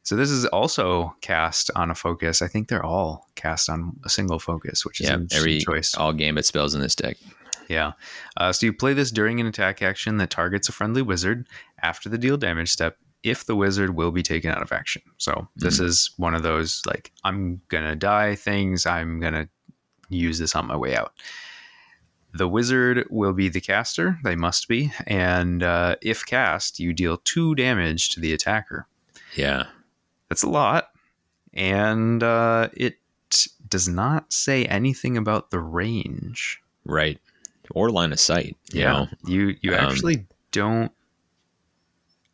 so 0.04 0.16
this 0.16 0.30
is 0.30 0.46
also 0.46 1.14
cast 1.20 1.70
on 1.76 1.90
a 1.90 1.94
focus. 1.94 2.40
I 2.40 2.48
think 2.48 2.68
they're 2.68 2.84
all 2.84 3.28
cast 3.34 3.68
on 3.68 3.98
a 4.04 4.08
single 4.08 4.38
focus, 4.38 4.86
which 4.86 5.00
is 5.02 5.08
yeah, 5.08 5.18
every 5.32 5.58
choice. 5.58 5.94
all 5.94 6.14
gambit 6.14 6.46
spells 6.46 6.74
in 6.74 6.80
this 6.80 6.94
deck. 6.94 7.18
Yeah. 7.68 7.92
Uh, 8.36 8.52
so 8.52 8.66
you 8.66 8.72
play 8.72 8.94
this 8.94 9.10
during 9.10 9.40
an 9.40 9.46
attack 9.46 9.82
action 9.82 10.16
that 10.18 10.30
targets 10.30 10.68
a 10.68 10.72
friendly 10.72 11.02
wizard 11.02 11.46
after 11.82 12.08
the 12.08 12.18
deal 12.18 12.36
damage 12.36 12.70
step. 12.70 12.96
If 13.24 13.46
the 13.46 13.56
wizard 13.56 13.96
will 13.96 14.12
be 14.12 14.22
taken 14.22 14.50
out 14.50 14.62
of 14.62 14.70
action, 14.70 15.02
so 15.16 15.48
this 15.56 15.80
is 15.80 16.12
one 16.18 16.34
of 16.34 16.44
those 16.44 16.82
like 16.86 17.12
I'm 17.24 17.60
gonna 17.68 17.96
die 17.96 18.36
things. 18.36 18.86
I'm 18.86 19.18
gonna 19.18 19.48
use 20.08 20.38
this 20.38 20.54
on 20.54 20.66
my 20.66 20.76
way 20.76 20.94
out. 20.94 21.12
The 22.34 22.48
wizard 22.48 23.06
will 23.10 23.32
be 23.32 23.48
the 23.48 23.60
caster. 23.60 24.18
They 24.22 24.36
must 24.36 24.68
be. 24.68 24.92
And 25.06 25.62
uh, 25.62 25.96
if 26.02 26.26
cast, 26.26 26.78
you 26.78 26.92
deal 26.92 27.18
two 27.24 27.54
damage 27.54 28.10
to 28.10 28.20
the 28.20 28.32
attacker. 28.32 28.86
Yeah. 29.34 29.64
That's 30.28 30.42
a 30.42 30.48
lot. 30.48 30.90
And 31.54 32.22
uh, 32.22 32.68
it 32.74 32.98
does 33.68 33.88
not 33.88 34.32
say 34.32 34.66
anything 34.66 35.16
about 35.16 35.50
the 35.50 35.60
range. 35.60 36.60
Right. 36.84 37.18
Or 37.74 37.90
line 37.90 38.12
of 38.12 38.20
sight. 38.20 38.56
You 38.72 38.80
yeah. 38.80 38.92
Know? 38.92 39.06
You 39.26 39.56
you 39.60 39.74
um, 39.74 39.84
actually 39.84 40.26
don't 40.52 40.92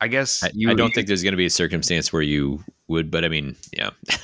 I 0.05 0.09
guess 0.09 0.43
I, 0.43 0.51
you, 0.53 0.70
I 0.70 0.74
don't 0.74 0.93
think 0.93 1.07
there's 1.07 1.22
going 1.22 1.32
to 1.32 1.39
be 1.39 1.47
a 1.47 1.51
circumstance 1.51 2.12
where 2.12 2.20
you 2.20 2.62
would, 2.89 3.11
but 3.11 3.24
I 3.24 3.28
mean, 3.28 3.57
yeah, 3.72 3.91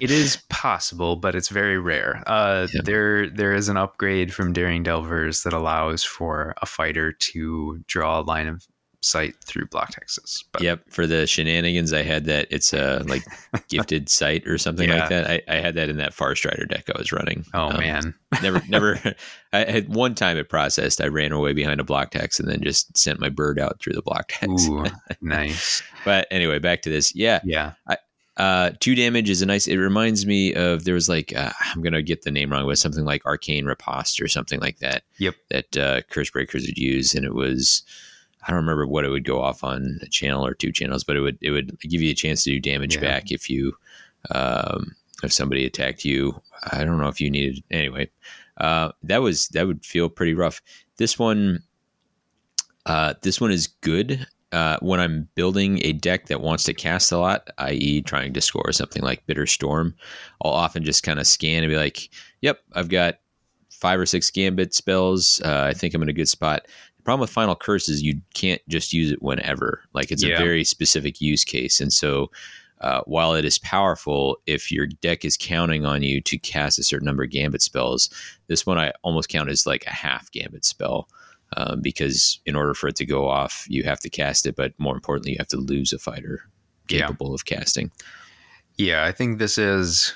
it 0.00 0.10
is 0.10 0.38
possible, 0.48 1.16
but 1.16 1.34
it's 1.34 1.50
very 1.50 1.78
rare. 1.78 2.22
Uh, 2.26 2.66
yeah. 2.72 2.80
There, 2.82 3.28
there 3.28 3.52
is 3.52 3.68
an 3.68 3.76
upgrade 3.76 4.32
from 4.32 4.54
Daring 4.54 4.82
Delvers 4.82 5.42
that 5.42 5.52
allows 5.52 6.02
for 6.02 6.54
a 6.62 6.66
fighter 6.66 7.12
to 7.12 7.84
draw 7.86 8.20
a 8.20 8.22
line 8.22 8.46
of 8.46 8.66
sight 9.00 9.36
through 9.44 9.66
block 9.66 9.92
hexes. 9.92 10.44
But. 10.52 10.62
Yep, 10.62 10.90
for 10.90 11.06
the 11.06 11.26
shenanigans, 11.26 11.92
I 11.92 12.02
had 12.02 12.24
that. 12.26 12.48
It's 12.50 12.72
a 12.72 13.04
like 13.06 13.22
gifted 13.68 14.08
site 14.08 14.46
or 14.46 14.58
something 14.58 14.88
yeah. 14.88 15.00
like 15.00 15.08
that. 15.10 15.30
I, 15.30 15.42
I, 15.48 15.56
had 15.56 15.74
that 15.76 15.88
in 15.88 15.98
that 15.98 16.12
Farstrider 16.12 16.68
deck 16.68 16.90
I 16.94 16.98
was 16.98 17.12
running. 17.12 17.44
Oh 17.54 17.70
um, 17.70 17.78
man, 17.78 18.14
never, 18.42 18.62
never. 18.68 19.14
I 19.52 19.64
had 19.64 19.94
one 19.94 20.14
time 20.14 20.36
it 20.36 20.48
processed. 20.48 21.00
I 21.00 21.06
ran 21.06 21.32
away 21.32 21.52
behind 21.52 21.80
a 21.80 21.84
block 21.84 22.14
hex 22.14 22.40
and 22.40 22.48
then 22.48 22.62
just 22.62 22.96
sent 22.96 23.20
my 23.20 23.28
bird 23.28 23.58
out 23.58 23.80
through 23.80 23.94
the 23.94 24.02
block 24.02 24.32
hex. 24.32 24.68
Ooh, 24.68 24.84
nice. 25.20 25.82
but 26.04 26.26
anyway, 26.30 26.58
back 26.58 26.82
to 26.82 26.90
this. 26.90 27.14
Yeah, 27.14 27.40
yeah. 27.44 27.74
I, 27.86 27.96
uh, 28.36 28.70
two 28.78 28.94
damage 28.94 29.28
is 29.30 29.42
a 29.42 29.46
nice. 29.46 29.66
It 29.66 29.78
reminds 29.78 30.24
me 30.24 30.54
of 30.54 30.84
there 30.84 30.94
was 30.94 31.08
like 31.08 31.34
uh, 31.34 31.50
I'm 31.60 31.82
gonna 31.82 32.02
get 32.02 32.22
the 32.22 32.30
name 32.30 32.50
wrong, 32.50 32.66
but 32.66 32.78
something 32.78 33.04
like 33.04 33.24
Arcane 33.26 33.66
Riposte 33.66 34.20
or 34.20 34.28
something 34.28 34.60
like 34.60 34.78
that. 34.78 35.02
Yep. 35.18 35.34
That 35.50 35.76
uh, 35.76 36.00
Cursebreakers 36.02 36.66
would 36.66 36.78
use, 36.78 37.14
and 37.14 37.24
it 37.24 37.34
was 37.34 37.82
I 38.46 38.50
don't 38.50 38.60
remember 38.60 38.86
what 38.86 39.04
it 39.04 39.08
would 39.08 39.24
go 39.24 39.40
off 39.40 39.64
on 39.64 39.98
a 40.02 40.08
channel 40.08 40.46
or 40.46 40.54
two 40.54 40.72
channels, 40.72 41.04
but 41.04 41.16
it 41.16 41.20
would 41.20 41.38
it 41.40 41.50
would 41.50 41.78
give 41.80 42.00
you 42.00 42.10
a 42.10 42.14
chance 42.14 42.44
to 42.44 42.50
do 42.50 42.60
damage 42.60 42.96
yeah. 42.96 43.02
back 43.02 43.30
if 43.30 43.50
you 43.50 43.72
um, 44.30 44.94
if 45.22 45.32
somebody 45.32 45.64
attacked 45.64 46.04
you. 46.04 46.40
I 46.72 46.84
don't 46.84 46.98
know 46.98 47.08
if 47.08 47.20
you 47.20 47.30
needed 47.30 47.62
anyway. 47.70 48.10
Uh, 48.58 48.92
that 49.02 49.22
was 49.22 49.48
that 49.48 49.66
would 49.66 49.84
feel 49.84 50.08
pretty 50.08 50.34
rough. 50.34 50.60
This 50.96 51.18
one, 51.18 51.62
uh, 52.86 53.14
this 53.22 53.40
one 53.40 53.52
is 53.52 53.66
good 53.66 54.26
uh, 54.52 54.78
when 54.80 55.00
I'm 55.00 55.28
building 55.34 55.80
a 55.84 55.92
deck 55.92 56.26
that 56.26 56.40
wants 56.40 56.64
to 56.64 56.74
cast 56.74 57.12
a 57.12 57.18
lot, 57.18 57.50
i.e., 57.58 58.02
trying 58.02 58.32
to 58.34 58.40
score 58.40 58.72
something 58.72 59.02
like 59.02 59.26
Bitter 59.26 59.46
Storm. 59.46 59.94
I'll 60.42 60.52
often 60.52 60.84
just 60.84 61.02
kind 61.02 61.18
of 61.18 61.26
scan 61.26 61.62
and 61.62 61.70
be 61.70 61.76
like, 61.76 62.08
"Yep, 62.40 62.60
I've 62.72 62.88
got 62.88 63.20
five 63.70 64.00
or 64.00 64.06
six 64.06 64.30
Gambit 64.30 64.74
spells. 64.74 65.40
Uh, 65.44 65.66
I 65.68 65.74
think 65.74 65.94
I'm 65.94 66.02
in 66.02 66.08
a 66.08 66.14
good 66.14 66.28
spot." 66.28 66.66
Problem 67.04 67.20
with 67.20 67.30
Final 67.30 67.56
Curse 67.56 67.88
is 67.88 68.02
you 68.02 68.20
can't 68.34 68.62
just 68.68 68.92
use 68.92 69.10
it 69.10 69.22
whenever. 69.22 69.82
Like 69.92 70.10
it's 70.10 70.22
yeah. 70.22 70.34
a 70.34 70.38
very 70.38 70.64
specific 70.64 71.20
use 71.20 71.44
case, 71.44 71.80
and 71.80 71.92
so 71.92 72.30
uh, 72.80 73.00
while 73.06 73.34
it 73.34 73.44
is 73.44 73.58
powerful, 73.58 74.38
if 74.46 74.70
your 74.70 74.86
deck 74.86 75.24
is 75.24 75.36
counting 75.36 75.84
on 75.84 76.02
you 76.02 76.20
to 76.20 76.38
cast 76.38 76.78
a 76.78 76.84
certain 76.84 77.06
number 77.06 77.24
of 77.24 77.30
Gambit 77.30 77.62
spells, 77.62 78.08
this 78.46 78.64
one 78.64 78.78
I 78.78 78.92
almost 79.02 79.28
count 79.28 79.50
as 79.50 79.66
like 79.66 79.84
a 79.86 79.92
half 79.92 80.30
Gambit 80.30 80.64
spell. 80.64 81.08
Um, 81.56 81.80
because 81.80 82.40
in 82.44 82.54
order 82.54 82.74
for 82.74 82.88
it 82.88 82.96
to 82.96 83.06
go 83.06 83.26
off, 83.26 83.64
you 83.68 83.82
have 83.84 84.00
to 84.00 84.10
cast 84.10 84.44
it, 84.44 84.54
but 84.54 84.74
more 84.76 84.94
importantly, 84.94 85.32
you 85.32 85.38
have 85.38 85.48
to 85.48 85.56
lose 85.56 85.94
a 85.94 85.98
fighter 85.98 86.42
capable 86.88 87.28
yeah. 87.28 87.34
of 87.34 87.46
casting. 87.46 87.90
Yeah, 88.76 89.04
I 89.04 89.12
think 89.12 89.38
this 89.38 89.56
is 89.56 90.12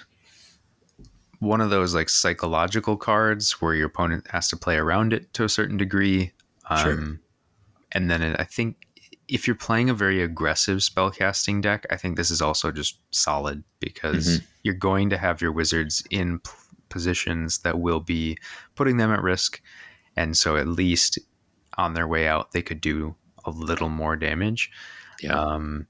one 1.38 1.60
of 1.60 1.70
those 1.70 1.94
like 1.94 2.08
psychological 2.08 2.96
cards 2.96 3.60
where 3.62 3.74
your 3.74 3.86
opponent 3.86 4.26
has 4.30 4.46
to 4.48 4.56
play 4.56 4.76
around 4.76 5.12
it 5.12 5.32
to 5.32 5.44
a 5.44 5.48
certain 5.48 5.76
degree. 5.76 6.32
Um, 6.68 6.78
sure. 6.78 7.20
And 7.92 8.10
then 8.10 8.36
I 8.38 8.44
think 8.44 8.76
if 9.28 9.46
you're 9.46 9.56
playing 9.56 9.88
a 9.90 9.94
very 9.94 10.22
aggressive 10.22 10.78
spellcasting 10.78 11.62
deck, 11.62 11.86
I 11.90 11.96
think 11.96 12.16
this 12.16 12.30
is 12.30 12.42
also 12.42 12.70
just 12.70 12.98
solid 13.10 13.62
because 13.80 14.28
mm-hmm. 14.28 14.44
you're 14.62 14.74
going 14.74 15.10
to 15.10 15.18
have 15.18 15.40
your 15.40 15.52
wizards 15.52 16.02
in 16.10 16.38
p- 16.40 16.50
positions 16.88 17.58
that 17.60 17.80
will 17.80 18.00
be 18.00 18.36
putting 18.74 18.96
them 18.96 19.10
at 19.10 19.22
risk. 19.22 19.60
And 20.16 20.36
so 20.36 20.56
at 20.56 20.66
least 20.66 21.18
on 21.78 21.94
their 21.94 22.06
way 22.06 22.28
out, 22.28 22.52
they 22.52 22.62
could 22.62 22.80
do 22.80 23.14
a 23.44 23.50
little 23.50 23.88
more 23.88 24.16
damage. 24.16 24.70
Yeah. 25.22 25.38
Um, 25.38 25.86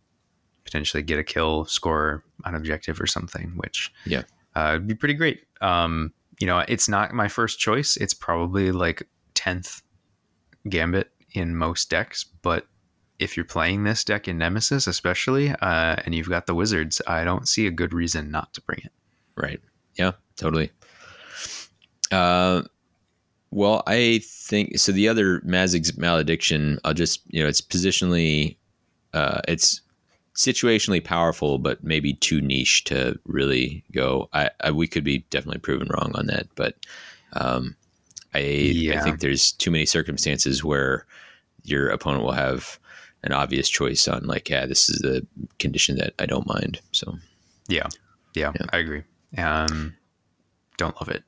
potentially 0.64 1.02
get 1.02 1.18
a 1.18 1.24
kill, 1.24 1.64
score 1.64 2.24
on 2.44 2.54
objective 2.54 3.00
or 3.00 3.06
something, 3.06 3.52
which 3.56 3.92
yeah, 4.06 4.22
uh, 4.54 4.74
would 4.74 4.86
be 4.86 4.94
pretty 4.94 5.14
great. 5.14 5.42
Um, 5.60 6.12
you 6.40 6.46
know, 6.46 6.64
it's 6.68 6.88
not 6.88 7.12
my 7.12 7.28
first 7.28 7.58
choice. 7.58 7.96
It's 7.96 8.14
probably 8.14 8.72
like 8.72 9.02
10th 9.34 9.82
Gambit 10.68 11.10
in 11.32 11.56
most 11.56 11.90
decks, 11.90 12.24
but 12.24 12.66
if 13.18 13.36
you're 13.36 13.44
playing 13.44 13.84
this 13.84 14.04
deck 14.04 14.26
in 14.26 14.38
Nemesis, 14.38 14.86
especially, 14.86 15.50
uh, 15.50 15.96
and 16.04 16.14
you've 16.14 16.28
got 16.28 16.46
the 16.46 16.54
Wizards, 16.54 17.00
I 17.06 17.24
don't 17.24 17.48
see 17.48 17.66
a 17.66 17.70
good 17.70 17.92
reason 17.92 18.30
not 18.30 18.52
to 18.54 18.60
bring 18.62 18.80
it. 18.84 18.92
Right. 19.36 19.60
Yeah, 19.94 20.12
totally. 20.36 20.70
Uh, 22.10 22.62
well, 23.50 23.82
I 23.86 24.20
think 24.24 24.78
so. 24.78 24.92
The 24.92 25.08
other 25.08 25.40
Mazig's 25.40 25.96
Malediction, 25.96 26.78
I'll 26.84 26.94
just, 26.94 27.22
you 27.28 27.42
know, 27.42 27.48
it's 27.48 27.60
positionally, 27.60 28.56
uh, 29.14 29.40
it's 29.46 29.80
situationally 30.34 31.04
powerful, 31.04 31.58
but 31.58 31.84
maybe 31.84 32.14
too 32.14 32.40
niche 32.40 32.84
to 32.84 33.18
really 33.26 33.84
go. 33.92 34.28
I, 34.32 34.50
I 34.60 34.70
we 34.70 34.88
could 34.88 35.04
be 35.04 35.18
definitely 35.30 35.60
proven 35.60 35.88
wrong 35.88 36.12
on 36.14 36.26
that, 36.26 36.48
but 36.54 36.76
um, 37.34 37.76
I, 38.35 38.39
yeah. 38.39 39.01
I 39.01 39.03
think 39.03 39.20
there's 39.20 39.53
too 39.53 39.70
many 39.70 39.87
circumstances 39.87 40.64
where 40.64 41.07
your 41.64 41.89
opponent 41.91 42.24
will 42.24 42.33
have 42.33 42.78
an 43.22 43.33
obvious 43.33 43.68
choice 43.68 44.09
on 44.09 44.26
like, 44.26 44.49
yeah, 44.49 44.66
this 44.66 44.89
is 44.89 44.99
the 44.99 45.26
condition 45.59 45.97
that 45.97 46.14
I 46.18 46.26
don't 46.26 46.47
mind. 46.47 46.80
So, 46.93 47.16
yeah, 47.68 47.89
yeah, 48.35 48.53
yeah. 48.59 48.66
I 48.72 48.78
agree. 48.78 49.03
Um, 49.39 49.95
don't 50.76 50.99
love 51.01 51.09
it. 51.09 51.22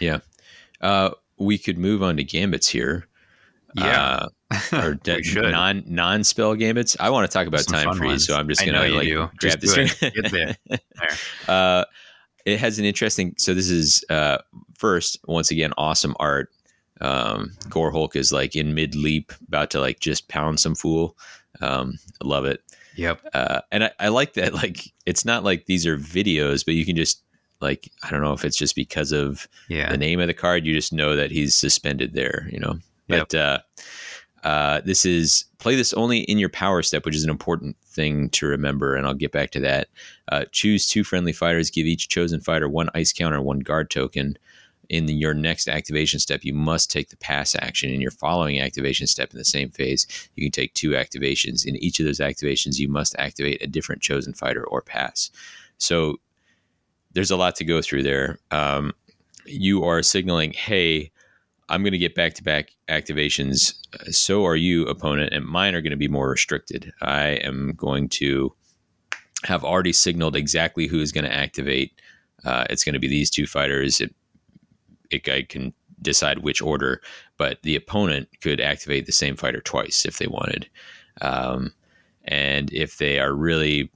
Yeah. 0.00 0.18
Uh, 0.80 1.10
we 1.38 1.58
could 1.58 1.78
move 1.78 2.02
on 2.02 2.16
to 2.16 2.24
gambits 2.24 2.68
here. 2.68 3.06
Yeah. 3.74 4.26
Uh, 4.50 4.66
or 4.82 4.94
de- 4.94 5.20
non 5.50 5.84
non 5.86 6.24
spell 6.24 6.54
gambits. 6.54 6.96
I 6.98 7.10
want 7.10 7.30
to 7.30 7.32
talk 7.32 7.46
about 7.46 7.60
Some 7.60 7.74
time 7.84 7.96
freeze, 7.96 8.10
ones. 8.10 8.26
so 8.26 8.36
I'm 8.36 8.48
just 8.48 8.64
gonna 8.64 8.88
like 8.88 9.06
do. 9.06 9.28
grab 9.38 9.60
just 9.60 9.60
this. 9.60 10.00
Get 10.00 10.30
there. 10.32 10.56
there. 10.66 10.78
Uh, 11.46 11.84
it 12.48 12.60
has 12.60 12.78
an 12.78 12.84
interesting. 12.84 13.34
So 13.38 13.54
this 13.54 13.68
is 13.68 14.04
uh, 14.10 14.38
first 14.76 15.18
once 15.26 15.50
again 15.50 15.72
awesome 15.76 16.16
art. 16.18 16.50
Um, 17.00 17.52
Gore 17.68 17.92
Hulk 17.92 18.16
is 18.16 18.32
like 18.32 18.56
in 18.56 18.74
mid 18.74 18.94
leap, 18.94 19.32
about 19.46 19.70
to 19.70 19.80
like 19.80 20.00
just 20.00 20.28
pound 20.28 20.58
some 20.60 20.74
fool. 20.74 21.16
Um, 21.60 21.98
I 22.22 22.26
love 22.26 22.44
it. 22.44 22.62
Yep. 22.96 23.20
Uh, 23.32 23.60
and 23.70 23.84
I, 23.84 23.90
I 24.00 24.08
like 24.08 24.34
that. 24.34 24.54
Like 24.54 24.92
it's 25.06 25.24
not 25.24 25.44
like 25.44 25.66
these 25.66 25.86
are 25.86 25.96
videos, 25.96 26.64
but 26.64 26.74
you 26.74 26.84
can 26.84 26.96
just 26.96 27.22
like 27.60 27.90
I 28.02 28.10
don't 28.10 28.22
know 28.22 28.32
if 28.32 28.44
it's 28.44 28.56
just 28.56 28.74
because 28.74 29.12
of 29.12 29.48
yeah. 29.68 29.90
the 29.90 29.96
name 29.98 30.20
of 30.20 30.26
the 30.26 30.34
card. 30.34 30.66
You 30.66 30.74
just 30.74 30.92
know 30.92 31.14
that 31.16 31.30
he's 31.30 31.54
suspended 31.54 32.14
there. 32.14 32.48
You 32.50 32.60
know. 32.60 32.78
But 33.08 33.32
yep. 33.32 33.60
uh, 33.60 33.82
uh, 34.44 34.80
this 34.84 35.04
is 35.04 35.44
play 35.58 35.74
this 35.74 35.92
only 35.94 36.20
in 36.20 36.38
your 36.38 36.48
power 36.48 36.82
step, 36.82 37.04
which 37.04 37.16
is 37.16 37.24
an 37.24 37.30
important 37.30 37.76
thing 37.84 38.30
to 38.30 38.46
remember, 38.46 38.94
and 38.94 39.06
I'll 39.06 39.14
get 39.14 39.32
back 39.32 39.50
to 39.52 39.60
that. 39.60 39.88
Uh, 40.30 40.44
choose 40.52 40.86
two 40.86 41.04
friendly 41.04 41.32
fighters. 41.32 41.70
Give 41.70 41.86
each 41.86 42.08
chosen 42.08 42.40
fighter 42.40 42.68
one 42.68 42.88
ice 42.94 43.12
counter, 43.12 43.42
one 43.42 43.60
guard 43.60 43.90
token. 43.90 44.38
In 44.88 45.04
the, 45.04 45.12
your 45.12 45.34
next 45.34 45.68
activation 45.68 46.18
step, 46.18 46.44
you 46.44 46.54
must 46.54 46.90
take 46.90 47.10
the 47.10 47.16
pass 47.18 47.54
action. 47.56 47.90
In 47.90 48.00
your 48.00 48.10
following 48.10 48.58
activation 48.58 49.06
step 49.06 49.30
in 49.32 49.38
the 49.38 49.44
same 49.44 49.68
phase, 49.68 50.06
you 50.34 50.42
can 50.42 50.50
take 50.50 50.72
two 50.72 50.92
activations. 50.92 51.66
In 51.66 51.76
each 51.76 52.00
of 52.00 52.06
those 52.06 52.20
activations, 52.20 52.78
you 52.78 52.88
must 52.88 53.14
activate 53.18 53.60
a 53.62 53.66
different 53.66 54.00
chosen 54.00 54.32
fighter 54.32 54.64
or 54.66 54.80
pass. 54.80 55.30
So 55.76 56.20
there's 57.12 57.30
a 57.30 57.36
lot 57.36 57.54
to 57.56 57.66
go 57.66 57.82
through 57.82 58.04
there. 58.04 58.38
Um, 58.50 58.94
you 59.44 59.84
are 59.84 60.02
signaling, 60.02 60.52
hey, 60.52 61.10
I'm 61.68 61.82
going 61.82 61.92
to 61.92 61.98
get 61.98 62.14
back 62.14 62.34
to 62.34 62.42
back 62.42 62.70
activations. 62.88 63.74
So 64.10 64.44
are 64.46 64.56
you, 64.56 64.86
opponent, 64.86 65.32
and 65.32 65.44
mine 65.44 65.74
are 65.74 65.82
going 65.82 65.90
to 65.90 65.96
be 65.96 66.08
more 66.08 66.30
restricted. 66.30 66.92
I 67.02 67.40
am 67.42 67.74
going 67.76 68.08
to 68.10 68.54
have 69.44 69.64
already 69.64 69.92
signaled 69.92 70.34
exactly 70.34 70.86
who 70.86 71.00
is 71.00 71.12
going 71.12 71.24
to 71.24 71.34
activate. 71.34 71.92
Uh, 72.44 72.64
it's 72.70 72.84
going 72.84 72.94
to 72.94 72.98
be 72.98 73.08
these 73.08 73.30
two 73.30 73.46
fighters. 73.46 74.00
It, 74.00 74.14
it, 75.10 75.28
I 75.28 75.42
can 75.42 75.72
decide 76.00 76.38
which 76.38 76.62
order, 76.62 77.02
but 77.36 77.62
the 77.62 77.76
opponent 77.76 78.28
could 78.40 78.60
activate 78.60 79.06
the 79.06 79.12
same 79.12 79.36
fighter 79.36 79.60
twice 79.60 80.04
if 80.04 80.18
they 80.18 80.26
wanted. 80.26 80.68
Um, 81.20 81.72
and 82.24 82.72
if 82.72 82.98
they 82.98 83.18
are 83.18 83.34
really, 83.34 83.90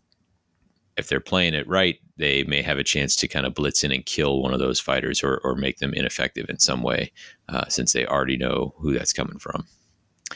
if 0.96 1.08
they're 1.08 1.20
playing 1.20 1.54
it 1.54 1.68
right, 1.68 1.98
they 2.22 2.44
may 2.44 2.62
have 2.62 2.78
a 2.78 2.84
chance 2.84 3.16
to 3.16 3.28
kind 3.28 3.44
of 3.44 3.54
blitz 3.54 3.82
in 3.84 3.92
and 3.92 4.06
kill 4.06 4.40
one 4.40 4.54
of 4.54 4.60
those 4.60 4.80
fighters 4.80 5.22
or, 5.22 5.38
or 5.44 5.56
make 5.56 5.78
them 5.78 5.92
ineffective 5.92 6.48
in 6.48 6.58
some 6.58 6.82
way 6.82 7.10
uh, 7.48 7.66
since 7.68 7.92
they 7.92 8.06
already 8.06 8.36
know 8.36 8.72
who 8.78 8.94
that's 8.94 9.12
coming 9.12 9.38
from. 9.38 9.66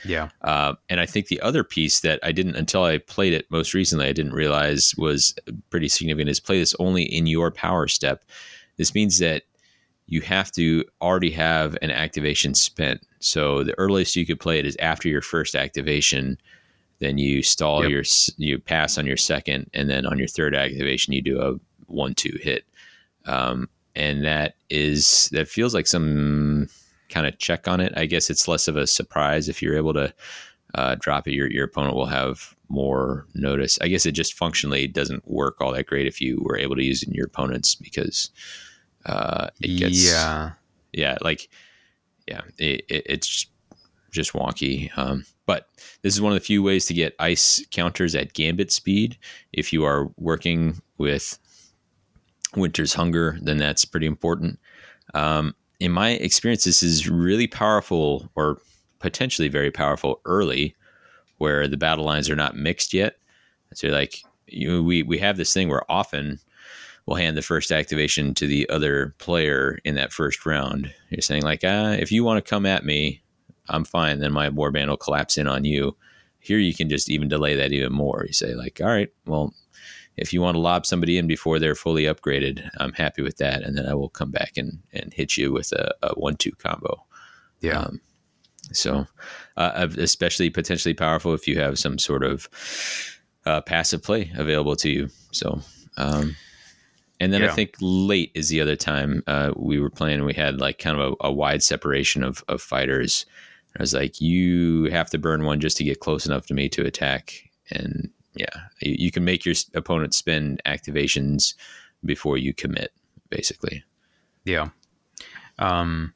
Yeah. 0.05 0.29
Uh, 0.43 0.75
and 0.91 1.01
I 1.01 1.07
think 1.07 1.29
the 1.29 1.41
other 1.41 1.65
piece 1.65 2.01
that 2.01 2.19
I 2.23 2.33
didn't, 2.33 2.57
until 2.57 2.85
I 2.85 2.99
played 2.99 3.33
it 3.33 3.51
most 3.51 3.73
recently, 3.73 4.07
I 4.07 4.13
didn't 4.13 4.35
realize 4.35 4.95
was 4.99 5.35
pretty 5.71 5.89
significant 5.89 6.29
is 6.29 6.41
play 6.41 6.59
this 6.59 6.75
only 6.79 7.05
in 7.05 7.27
your 7.27 7.51
power 7.51 7.89
step. 7.89 8.25
This 8.77 8.95
means 8.95 9.19
that 9.21 9.45
you 10.07 10.21
have 10.21 10.53
to 10.53 10.85
already 11.01 11.31
have 11.31 11.77
an 11.83 11.91
activation 11.91 12.55
spent. 12.55 13.07
So 13.21 13.65
the 13.65 13.79
earliest 13.79 14.17
you 14.17 14.27
could 14.27 14.41
play 14.41 14.59
it 14.59 14.67
is 14.67 14.77
after 14.81 15.09
your 15.09 15.23
first 15.23 15.55
activation. 15.55 16.39
Then 16.99 17.19
you 17.19 17.43
stall 17.43 17.83
Yep. 17.83 17.91
your 17.91 18.05
you 18.39 18.59
pass 18.59 18.99
on 18.99 19.07
your 19.07 19.19
second, 19.19 19.69
and 19.75 19.91
then 19.91 20.07
on 20.07 20.19
your 20.19 20.29
third 20.29 20.55
activation 20.55 21.13
you 21.13 21.23
do 21.23 21.41
a 21.41 21.55
one 21.87 22.15
two 22.15 22.39
hit. 22.41 22.65
Um, 23.25 23.69
and 23.95 24.25
that 24.25 24.55
is 24.71 25.29
that 25.33 25.49
feels 25.49 25.75
like 25.75 25.87
some 25.87 26.69
kind 27.09 27.27
of 27.27 27.39
check 27.39 27.67
on 27.67 27.81
it. 27.81 27.93
I 27.97 28.07
guess 28.07 28.31
it's 28.31 28.49
less 28.49 28.69
of 28.69 28.77
a 28.77 28.87
surprise 28.87 29.49
if 29.49 29.63
you're 29.63 29.77
able 29.77 29.95
to 29.95 30.13
uh, 30.75 30.97
drop 31.01 31.27
it. 31.27 31.33
Your 31.33 31.51
your 31.51 31.65
opponent 31.65 31.95
will 31.95 32.07
have 32.07 32.55
more 32.69 33.27
notice. 33.35 33.79
I 33.81 33.89
guess 33.89 34.07
it 34.07 34.13
just 34.13 34.35
functionally 34.35 34.87
doesn't 34.87 35.29
work 35.29 35.61
all 35.61 35.73
that 35.73 35.87
great 35.87 36.07
if 36.07 36.21
you 36.21 36.41
were 36.43 36.59
able 36.59 36.77
to 36.77 36.85
use 36.85 37.03
it 37.03 37.09
in 37.09 37.15
your 37.15 37.27
opponents 37.27 37.75
because 37.75 38.31
uh, 39.07 39.49
it 39.61 39.79
gets 39.79 40.05
yeah. 40.05 40.53
yeah 40.93 41.17
like 41.23 41.49
yeah 42.27 42.43
it, 42.59 42.85
it, 42.89 43.03
it's 43.07 43.47
just 44.11 44.33
wonky. 44.33 44.97
Um, 44.99 45.25
but 45.47 45.69
this 46.03 46.15
is 46.15 46.21
one 46.21 46.33
of 46.33 46.39
the 46.39 46.45
few 46.45 46.63
ways 46.63 46.87
to 46.87 46.95
get 46.95 47.15
ice 47.19 47.65
counters 47.71 48.15
at 48.15 48.33
gambit 48.33 48.73
speed. 48.73 49.17
If 49.53 49.73
you 49.73 49.85
are 49.85 50.11
working 50.17 50.83
with 50.99 51.39
Winter's 52.57 52.95
Hunger, 52.95 53.39
then 53.41 53.59
that's 53.59 53.85
pretty 53.85 54.07
important. 54.07 54.59
Um, 55.15 55.55
in 55.79 55.93
my 55.93 56.11
experience, 56.11 56.65
this 56.65 56.83
is 56.83 57.09
really 57.09 57.47
powerful 57.47 58.29
or 58.35 58.59
potentially 58.99 59.49
very 59.49 59.71
powerful 59.71 60.21
early 60.25 60.75
where 61.39 61.69
the 61.69 61.77
battle 61.77 62.05
lines 62.05 62.31
are 62.31 62.37
not 62.37 62.57
mixed 62.57 62.95
yet. 62.95 63.17
So 63.75 63.89
like 63.89 64.23
you 64.47 64.83
we 64.83 65.03
we 65.03 65.19
have 65.19 65.37
this 65.37 65.53
thing 65.53 65.69
where 65.69 65.91
often 65.91 66.39
we'll 67.05 67.17
hand 67.17 67.37
the 67.37 67.43
first 67.43 67.71
activation 67.71 68.35
to 68.35 68.47
the 68.47 68.69
other 68.69 69.15
player 69.19 69.79
in 69.85 69.95
that 69.97 70.13
first 70.13 70.47
round. 70.47 70.93
You're 71.11 71.21
saying 71.21 71.43
like, 71.43 71.61
ah, 71.65 71.93
if 71.93 72.11
you 72.11 72.25
want 72.25 72.45
to 72.45 72.49
come 72.49 72.67
at 72.67 72.85
me, 72.85 73.23
I'm 73.69 73.85
fine. 73.85 74.21
Then 74.21 74.33
my 74.33 74.51
warband 74.51 74.89
will 74.89 74.97
collapse 74.97 75.39
in 75.39 75.47
on 75.47 75.65
you. 75.65 75.97
Here 76.41 76.59
you 76.59 76.75
can 76.75 76.89
just 76.89 77.11
even 77.11 77.29
delay 77.29 77.57
that 77.57 77.73
even 77.73 77.93
more. 77.93 78.25
You 78.27 78.33
say 78.33 78.55
like, 78.55 78.81
all 78.81 78.89
right, 78.89 79.13
well, 79.27 79.53
if 80.17 80.33
you 80.33 80.41
want 80.41 80.55
to 80.55 80.61
lob 80.61 80.87
somebody 80.87 81.19
in 81.19 81.27
before 81.27 81.59
they're 81.59 81.75
fully 81.75 82.05
upgraded, 82.05 82.69
I'm 82.79 82.93
happy 82.93 83.23
with 83.23 83.37
that, 83.39 83.63
and 83.63 83.77
then 83.77 83.87
I 83.87 83.95
will 83.95 84.09
come 84.09 84.31
back 84.31 84.57
and 84.57 84.79
and 84.93 85.13
hit 85.13 85.37
you 85.37 85.53
with 85.53 85.73
a, 85.73 85.95
a 86.03 86.15
one-two 86.15 86.53
combo. 86.53 87.05
Yeah. 87.61 87.81
Um, 87.81 88.01
so, 88.73 89.07
uh, 89.57 89.89
especially 89.99 90.51
potentially 90.51 90.95
powerful 90.95 91.35
if 91.35 91.47
you 91.47 91.61
have 91.61 91.79
some 91.79 91.99
sort 91.99 92.25
of 92.25 92.49
uh, 93.45 93.61
passive 93.61 94.03
play 94.03 94.33
available 94.37 94.77
to 94.77 94.91
you. 94.91 95.09
So, 95.31 95.61
um, 95.97 96.37
and 97.21 97.33
then 97.33 97.45
I 97.45 97.49
think 97.49 97.77
late 97.81 98.33
is 98.35 98.49
the 98.49 98.61
other 98.61 98.77
time 98.77 99.23
uh, 99.27 99.53
we 99.57 99.79
were 99.79 99.89
playing. 99.91 100.25
We 100.25 100.35
had 100.35 100.61
like 100.61 100.79
kind 100.79 101.01
of 101.01 101.13
a, 101.21 101.29
a 101.29 101.33
wide 101.33 101.63
separation 101.63 102.25
of, 102.25 102.45
of 102.49 102.61
fighters. 102.61 103.25
I 103.79 103.83
was 103.83 103.95
like, 103.95 104.21
you 104.21 104.91
have 104.91 105.11
to 105.11 105.19
burn 105.19 105.45
one 105.45 105.61
just 105.61 105.77
to 105.77 105.85
get 105.85 106.01
close 106.01 106.27
enough 106.27 106.47
to 106.47 106.55
me 106.55 106.69
to 106.71 106.85
attack. 106.85 107.51
And 107.71 108.11
yeah, 108.37 108.55
you, 108.81 108.97
you 108.99 109.11
can 109.11 109.25
make 109.25 109.45
your 109.45 109.55
opponent 109.75 110.15
spend 110.15 110.63
activations 110.67 111.55
before 112.05 112.39
you 112.39 112.53
commit, 112.55 112.93
basically. 113.31 113.85
Yeah. 114.45 114.69
Um, 115.59 116.15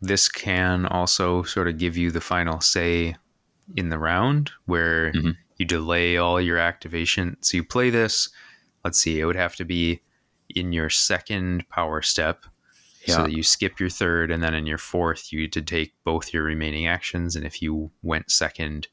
this 0.00 0.28
can 0.28 0.86
also 0.86 1.42
sort 1.42 1.68
of 1.68 1.78
give 1.78 1.96
you 1.96 2.10
the 2.10 2.20
final 2.20 2.60
say 2.60 3.16
in 3.76 3.90
the 3.90 3.98
round 3.98 4.50
where 4.66 5.12
Mhm. 5.12 5.36
you 5.58 5.66
delay 5.66 6.16
all 6.16 6.40
your 6.40 6.58
activation. 6.58 7.36
So 7.40 7.56
you 7.56 7.64
play 7.64 7.90
this, 7.90 8.28
let's 8.84 8.98
see, 8.98 9.20
it 9.20 9.26
would 9.26 9.36
have 9.36 9.56
to 9.56 9.64
be 9.64 10.00
in 10.48 10.72
your 10.72 10.90
second 10.90 11.68
power 11.68 12.02
step. 12.02 12.46
Yeah. 13.06 13.16
So 13.16 13.22
that 13.22 13.32
you 13.32 13.42
skip 13.42 13.80
your 13.80 13.88
third, 13.88 14.30
and 14.30 14.42
then 14.42 14.52
in 14.52 14.66
your 14.66 14.76
fourth, 14.78 15.32
you 15.32 15.48
to 15.48 15.62
take 15.62 15.94
both 16.04 16.34
your 16.34 16.42
remaining 16.42 16.86
actions. 16.86 17.34
And 17.34 17.46
if 17.46 17.62
you 17.62 17.90
went 18.02 18.30
second 18.30 18.88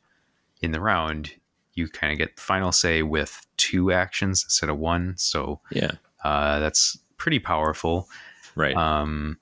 in 0.61 0.71
the 0.71 0.79
round, 0.79 1.33
you 1.77 1.87
kind 1.87 2.11
of 2.11 2.17
get 2.17 2.35
the 2.35 2.41
final 2.41 2.71
say 2.71 3.03
with 3.03 3.45
two 3.57 3.91
actions 3.91 4.43
instead 4.43 4.69
of 4.69 4.77
one. 4.77 5.13
So 5.17 5.61
Yeah. 5.71 5.91
uh, 6.23 6.59
that's 6.59 6.97
pretty 7.17 7.39
powerful. 7.39 8.09
Right. 8.55 8.75
Um, 8.75 9.37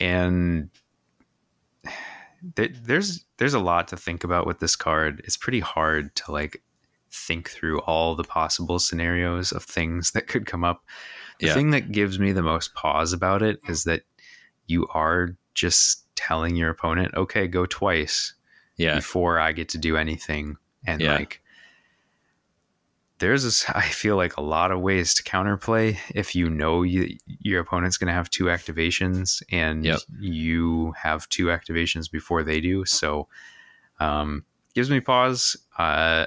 and 0.00 0.70
th- 2.56 2.74
there's 2.82 3.24
there's 3.36 3.54
a 3.54 3.60
lot 3.60 3.88
to 3.88 3.96
think 3.96 4.24
about 4.24 4.46
with 4.46 4.58
this 4.58 4.76
card. 4.76 5.20
It's 5.24 5.36
pretty 5.36 5.60
hard 5.60 6.14
to 6.16 6.32
like 6.32 6.62
think 7.12 7.50
through 7.50 7.80
all 7.80 8.14
the 8.14 8.24
possible 8.24 8.78
scenarios 8.78 9.52
of 9.52 9.64
things 9.64 10.12
that 10.12 10.26
could 10.26 10.46
come 10.46 10.64
up. 10.64 10.84
The 11.38 11.46
Yeah. 11.48 11.54
thing 11.54 11.70
that 11.70 11.92
gives 11.92 12.18
me 12.18 12.32
the 12.32 12.42
most 12.42 12.74
pause 12.74 13.12
about 13.12 13.42
it 13.42 13.60
is 13.68 13.84
that 13.84 14.02
you 14.66 14.86
are 14.88 15.36
just 15.54 16.06
telling 16.14 16.54
your 16.56 16.70
opponent, 16.70 17.14
"Okay, 17.14 17.46
go 17.48 17.66
twice." 17.66 18.34
Yeah. 18.80 18.94
before 18.96 19.38
I 19.38 19.52
get 19.52 19.68
to 19.70 19.78
do 19.78 19.96
anything. 19.96 20.56
And 20.86 21.00
Yeah. 21.00 21.16
like, 21.16 21.42
there's 23.18 23.44
this, 23.44 23.68
I 23.74 23.82
feel 23.82 24.16
like 24.16 24.36
a 24.36 24.42
lot 24.42 24.70
of 24.72 24.80
ways 24.80 25.14
to 25.14 25.22
counterplay 25.22 25.98
if 26.14 26.34
you 26.34 26.48
know 26.48 26.82
you, 26.82 27.16
your 27.26 27.60
opponent's 27.60 27.96
going 27.98 28.08
to 28.08 28.14
have 28.14 28.30
two 28.30 28.44
activations 28.44 29.42
and 29.50 29.84
Yep. 29.84 30.00
you 30.18 30.92
have 30.92 31.28
two 31.28 31.46
activations 31.46 32.10
before 32.10 32.42
they 32.42 32.60
do. 32.60 32.84
So, 32.86 33.28
um, 33.98 34.44
gives 34.74 34.90
me 34.90 35.00
pause. 35.00 35.56
Uh, 35.76 36.26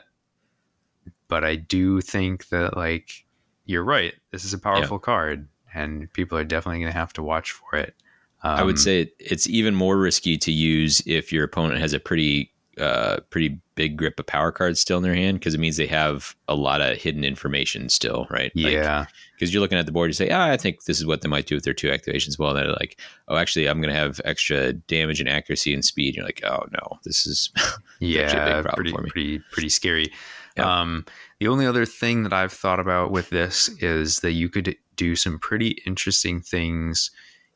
but 1.27 1.43
I 1.43 1.55
do 1.55 1.99
think 2.01 2.49
that 2.49 2.77
like 2.77 3.25
you're 3.65 3.83
right. 3.83 4.13
This 4.31 4.45
is 4.45 4.53
a 4.53 4.59
powerful 4.59 4.99
card, 4.99 5.47
and 5.73 6.11
people 6.13 6.37
are 6.37 6.43
definitely 6.43 6.81
going 6.81 6.91
to 6.91 6.97
have 6.99 7.13
to 7.13 7.23
watch 7.23 7.51
for 7.51 7.77
it. 7.77 7.95
Um, 8.43 8.59
I 8.59 8.63
would 8.63 8.79
say 8.79 9.11
it's 9.19 9.47
even 9.47 9.73
more 9.73 9.97
risky 9.97 10.37
to 10.37 10.51
use 10.51 11.01
if 11.05 11.31
your 11.31 11.43
opponent 11.43 11.79
has 11.79 11.93
a 11.93 11.99
pretty 11.99 12.53
uh, 12.77 13.17
pretty 13.29 13.59
big 13.75 13.97
grip 13.97 14.19
of 14.19 14.25
power 14.25 14.51
cards 14.51 14.79
still 14.79 14.97
in 14.97 15.03
their 15.03 15.13
hand 15.13 15.39
because 15.39 15.53
it 15.53 15.59
means 15.59 15.77
they 15.77 15.87
have 15.87 16.35
a 16.47 16.55
lot 16.55 16.81
of 16.81 16.97
hidden 16.97 17.23
information 17.23 17.89
still, 17.89 18.27
right? 18.29 18.51
yeah, 18.55 19.05
Because 19.35 19.53
you're 19.53 19.61
looking 19.61 19.77
at 19.77 19.85
the 19.85 19.91
board, 19.91 20.09
you 20.09 20.13
say, 20.13 20.29
ah, 20.29 20.49
I 20.49 20.57
think 20.57 20.85
this 20.85 20.99
is 20.99 21.05
what 21.05 21.21
they 21.21 21.29
might 21.29 21.45
do 21.45 21.55
with 21.55 21.63
their 21.63 21.73
two 21.73 21.89
activations. 21.89 22.39
Well, 22.39 22.53
they're 22.53 22.67
like, 22.67 22.99
oh, 23.27 23.35
actually, 23.35 23.67
I'm 23.67 23.79
going 23.79 23.93
to 23.93 23.99
have 23.99 24.19
extra 24.25 24.73
damage 24.73 25.19
and 25.19 25.29
accuracy 25.29 25.73
and 25.73 25.85
speed. 25.85 26.15
You're 26.15 26.25
like, 26.25 26.41
oh 26.43 26.65
no, 26.71 26.99
this 27.03 27.25
is 27.25 27.51
actually 27.57 28.17
a 28.17 28.23
big 28.23 28.29
yeah, 28.29 28.61
problem 28.61 28.75
pretty, 28.75 28.91
pretty, 28.93 29.39
pretty 29.51 29.69
scary. 29.69 30.11
Yeah. 30.57 30.81
Um, 30.81 31.05
the 31.39 31.47
only 31.47 31.65
other 31.65 31.85
thing 31.85 32.23
that 32.23 32.33
I've 32.33 32.53
thought 32.53 32.79
about 32.79 33.11
with 33.11 33.29
this 33.29 33.69
is 33.79 34.19
that 34.19 34.31
you 34.31 34.49
could 34.49 34.75
do 34.95 35.15
some 35.15 35.39
pretty 35.39 35.81
interesting 35.85 36.41
things 36.41 37.11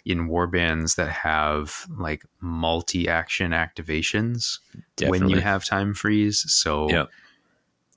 in 0.07 0.27
warbands 0.29 0.95
that 0.95 1.09
have 1.09 1.85
like 1.97 2.23
multi-action 2.39 3.51
activations 3.51 4.59
when 5.05 5.29
you 5.29 5.39
have 5.39 5.65
time 5.65 5.93
freeze. 5.93 6.45
So, 6.51 6.89
Yep. 6.89 7.09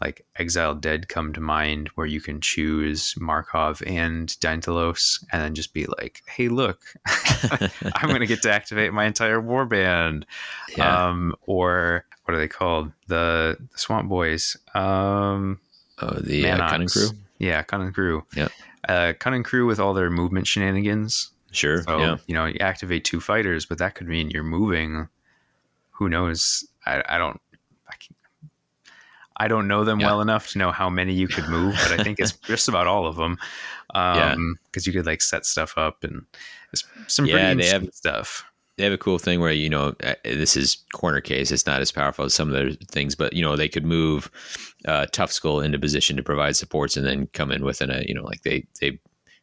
like 0.00 0.24
Exiled 0.36 0.80
Dead 0.80 1.08
come 1.08 1.32
to 1.34 1.40
mind, 1.40 1.88
where 1.94 2.06
you 2.06 2.20
can 2.20 2.40
choose 2.40 3.14
Markov 3.18 3.82
and 3.86 4.28
Deintalos, 4.40 5.22
and 5.30 5.42
then 5.42 5.54
just 5.54 5.74
be 5.74 5.86
like, 5.98 6.22
"Hey, 6.26 6.48
look, 6.48 6.80
I'm 7.94 8.08
going 8.08 8.20
to 8.20 8.26
get 8.26 8.42
to 8.42 8.52
activate 8.52 8.92
my 8.92 9.04
entire 9.04 9.40
warband." 9.40 10.24
yeah. 10.76 11.08
um, 11.08 11.34
or 11.42 12.04
what 12.24 12.34
are 12.34 12.38
they 12.38 12.48
called? 12.48 12.92
The, 13.08 13.56
the 13.72 13.78
Swamp 13.78 14.08
Boys. 14.08 14.56
Um, 14.74 15.60
oh, 16.00 16.18
the 16.20 16.48
uh, 16.48 16.68
cunning 16.68 16.88
crew. 16.88 17.10
Yeah, 17.38 17.62
Cunning 17.62 17.92
Crew. 17.92 18.24
Yep. 18.36 18.52
Uh, 18.88 19.12
Cunning 19.18 19.42
Crew 19.42 19.66
with 19.66 19.80
all 19.80 19.94
their 19.94 20.10
movement 20.10 20.46
shenanigans. 20.46 21.30
Sure. 21.52 21.82
So 21.82 21.98
yeah. 21.98 22.16
you 22.26 22.34
know, 22.34 22.46
you 22.46 22.58
activate 22.60 23.04
two 23.04 23.20
fighters, 23.20 23.66
but 23.66 23.78
that 23.78 23.94
could 23.94 24.06
mean 24.08 24.30
you're 24.30 24.42
moving. 24.42 25.08
Who 25.92 26.08
knows? 26.08 26.66
I, 26.86 27.02
I 27.08 27.18
don't. 27.18 27.40
I, 27.88 27.94
can, 27.96 28.50
I 29.36 29.48
don't 29.48 29.68
know 29.68 29.84
them 29.84 30.00
Yeah. 30.00 30.06
well 30.06 30.20
enough 30.20 30.48
to 30.52 30.58
know 30.58 30.70
how 30.70 30.88
many 30.88 31.12
you 31.12 31.28
could 31.28 31.48
move, 31.48 31.74
but 31.88 31.98
I 31.98 32.02
think 32.02 32.20
it's 32.20 32.32
just 32.46 32.68
about 32.68 32.86
all 32.86 33.06
of 33.06 33.16
them. 33.16 33.38
Yeah. 33.94 34.32
Um, 34.34 34.56
because 34.66 34.86
you 34.86 34.92
could 34.92 35.06
like 35.06 35.20
set 35.22 35.44
stuff 35.44 35.76
up 35.76 36.04
and 36.04 36.24
it's 36.72 36.84
some 37.08 37.26
Yeah, 37.26 37.52
pretty 37.52 37.62
they 37.62 37.68
have- 37.68 37.88
stuff. 37.92 38.44
they 38.76 38.84
have 38.84 38.92
a 38.92 38.98
cool 38.98 39.18
thing 39.18 39.40
where 39.40 39.50
you 39.52 39.68
know 39.68 39.94
uh, 40.04 40.14
this 40.22 40.56
is 40.56 40.76
corner 40.94 41.20
case 41.20 41.50
it's 41.50 41.66
not 41.66 41.80
as 41.80 41.90
powerful 41.90 42.24
as 42.24 42.32
some 42.32 42.46
of 42.48 42.54
their 42.54 42.70
things 42.92 43.16
but 43.16 43.32
you 43.32 43.42
know 43.42 43.56
they 43.56 43.68
could 43.68 43.84
move 43.84 44.30
uh, 44.86 45.06
tough 45.12 45.32
skull 45.32 45.60
into 45.60 45.76
position 45.78 46.16
to 46.16 46.22
provide 46.22 46.54
supports 46.54 46.96
and 46.96 47.04
then 47.04 47.26
come 47.34 47.50
in 47.50 47.64
within 47.64 47.90
a 47.90 48.04
you 48.06 48.14
know 48.14 48.22
like 48.22 48.42
they 48.42 48.64
they 48.80 48.96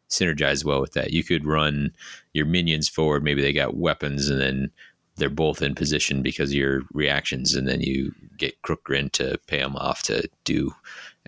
synergize 0.10 0.64
well 0.66 0.80
with 0.82 0.94
that. 0.94 1.12
You 1.12 1.24
could 1.24 1.46
run 1.46 1.92
your 2.34 2.46
minions 2.46 2.88
forward 2.88 3.24
maybe 3.24 3.42
they 3.42 3.54
got 3.54 3.76
weapons 3.78 4.30
and 4.30 4.40
then 4.40 4.70
they're 5.16 5.30
both 5.30 5.62
in 5.64 5.74
position 5.76 6.22
because 6.22 6.52
of 6.52 6.56
your 6.56 6.82
reactions 6.94 7.56
and 7.56 7.68
then 7.68 7.82
you 7.82 8.14
get 8.38 8.62
crook 8.62 8.84
grin 8.84 9.10
to 9.10 9.38
pay 9.48 9.58
them 9.60 9.76
off 9.76 10.04
to 10.04 10.30
do 10.44 10.72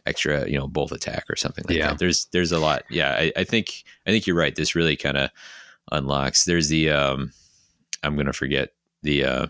extra 0.06 0.48
you 0.48 0.58
know 0.58 0.68
both 0.68 0.92
attack 0.92 1.24
or 1.30 1.36
something 1.36 1.66
like 1.68 1.76
Yeah. 1.78 1.88
that. 1.90 2.00
There's 2.00 2.26
there's 2.26 2.52
a 2.52 2.60
lot. 2.60 2.84
Yeah 2.90 3.12
I, 3.18 3.32
I 3.36 3.44
think 3.44 3.84
i 4.06 4.12
think 4.12 4.28
you're 4.28 4.36
right. 4.36 4.56
This 4.56 4.76
really 4.76 4.96
kind 4.96 5.18
of 5.18 5.30
unlocks. 5.92 6.46
There's 6.46 6.70
the 6.70 6.90
um 6.92 7.32
I'm 8.04 8.16
gonna 8.16 8.32
forget 8.34 8.70
the 9.02 9.26
uh, 9.26 9.48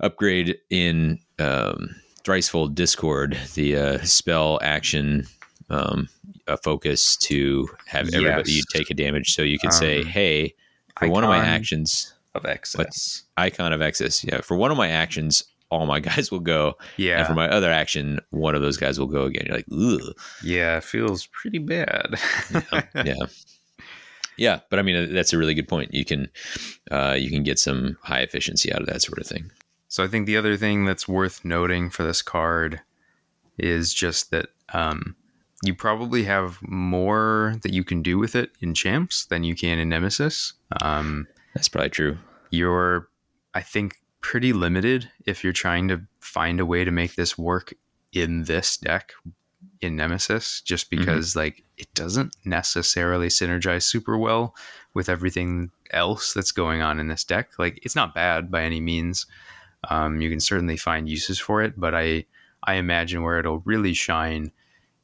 upgrade 0.00 0.58
in 0.70 1.18
um, 1.38 1.94
Thricefold 2.24 2.74
Discord, 2.74 3.36
the 3.54 3.76
uh, 3.76 3.98
spell 4.02 4.58
action 4.62 5.26
um, 5.70 6.08
a 6.46 6.56
focus 6.56 7.16
to 7.16 7.68
have 7.86 8.08
everybody 8.14 8.52
Yes. 8.52 8.56
you 8.58 8.62
take 8.72 8.90
a 8.90 8.94
damage, 8.94 9.34
so 9.34 9.42
you 9.42 9.58
can 9.58 9.70
say, 9.72 10.00
Um, 10.00 10.06
"Hey, 10.06 10.54
for 10.98 11.08
one 11.08 11.24
of 11.24 11.28
my 11.30 11.44
actions, 11.44 12.12
of 12.34 12.44
excess. 12.44 13.22
icon 13.36 13.72
of 13.72 13.80
excess, 13.82 14.22
yeah, 14.24 14.40
for 14.40 14.56
one 14.56 14.70
of 14.70 14.76
my 14.76 14.88
actions, 14.88 15.44
all 15.70 15.86
my 15.86 16.00
guys 16.10 16.30
will 16.30 16.40
go, 16.40 16.74
Yeah, 16.96 17.18
and 17.18 17.26
for 17.26 17.34
my 17.34 17.48
other 17.48 17.70
action, 17.70 18.20
one 18.30 18.54
of 18.54 18.62
those 18.62 18.76
guys 18.76 18.98
will 18.98 19.06
go 19.06 19.24
again." 19.24 19.44
You're 19.46 19.56
like, 19.56 19.66
"Ugh." 19.72 20.14
yeah, 20.42 20.80
feels 20.80 21.26
pretty 21.26 21.58
bad. 21.58 22.14
yeah 23.04 23.14
yeah 24.36 24.58
but 24.68 24.80
i 24.80 24.82
mean 24.82 25.14
that's 25.14 25.32
a 25.32 25.38
really 25.38 25.54
good 25.54 25.68
point 25.68 25.94
you 25.94 26.04
can 26.04 26.28
uh, 26.90 27.14
you 27.16 27.30
can 27.30 27.44
get 27.44 27.56
some 27.56 27.96
high 28.02 28.18
efficiency 28.18 28.72
out 28.72 28.80
of 28.80 28.86
that 28.88 29.00
sort 29.00 29.18
of 29.20 29.26
thing 29.28 29.48
So 29.86 30.02
I 30.02 30.08
think 30.08 30.26
the 30.26 30.36
other 30.36 30.56
thing 30.56 30.84
that's 30.84 31.06
worth 31.06 31.44
noting 31.44 31.88
for 31.88 32.02
this 32.02 32.20
card 32.20 32.80
is 33.58 33.94
just 33.94 34.32
that 34.32 34.46
um, 34.72 35.14
you 35.64 35.74
probably 35.74 36.24
have 36.24 36.58
more 36.62 37.56
that 37.62 37.72
you 37.72 37.84
can 37.84 38.02
do 38.02 38.18
with 38.18 38.34
it 38.34 38.50
in 38.60 38.74
champs 38.74 39.26
than 39.26 39.44
you 39.44 39.54
can 39.54 39.78
in 39.78 39.88
Nemesis. 39.88 40.52
Um, 40.82 41.26
that's 41.54 41.68
probably 41.68 41.90
true 41.90 42.18
you're, 42.54 43.08
I 43.52 43.60
think, 43.60 43.96
pretty 44.20 44.52
limited 44.52 45.10
if 45.26 45.44
you're 45.44 45.52
trying 45.52 45.88
to 45.88 46.00
find 46.20 46.60
a 46.60 46.66
way 46.66 46.84
to 46.84 46.90
make 46.90 47.14
this 47.14 47.36
work 47.36 47.74
in 48.12 48.44
this 48.44 48.76
deck 48.76 49.12
in 49.80 49.96
Nemesis, 49.96 50.62
just 50.62 50.88
because 50.88 51.36
like 51.36 51.62
it 51.76 51.92
doesn't 51.94 52.34
necessarily 52.44 53.28
synergize 53.28 53.82
super 53.82 54.16
well 54.16 54.54
with 54.94 55.08
everything 55.08 55.70
else 55.90 56.32
that's 56.32 56.52
going 56.52 56.80
on 56.80 56.98
in 57.00 57.08
this 57.08 57.24
deck. 57.24 57.50
Like 57.58 57.80
it's 57.82 57.96
not 57.96 58.14
bad 58.14 58.50
by 58.50 58.62
any 58.62 58.80
means. 58.80 59.26
Um, 59.90 60.20
you 60.20 60.30
can 60.30 60.40
certainly 60.40 60.76
find 60.76 61.08
uses 61.08 61.38
for 61.38 61.62
it, 61.62 61.78
but 61.78 61.94
I 61.94 62.24
I 62.62 62.74
imagine 62.74 63.22
where 63.22 63.38
it'll 63.38 63.58
really 63.60 63.92
shine 63.92 64.52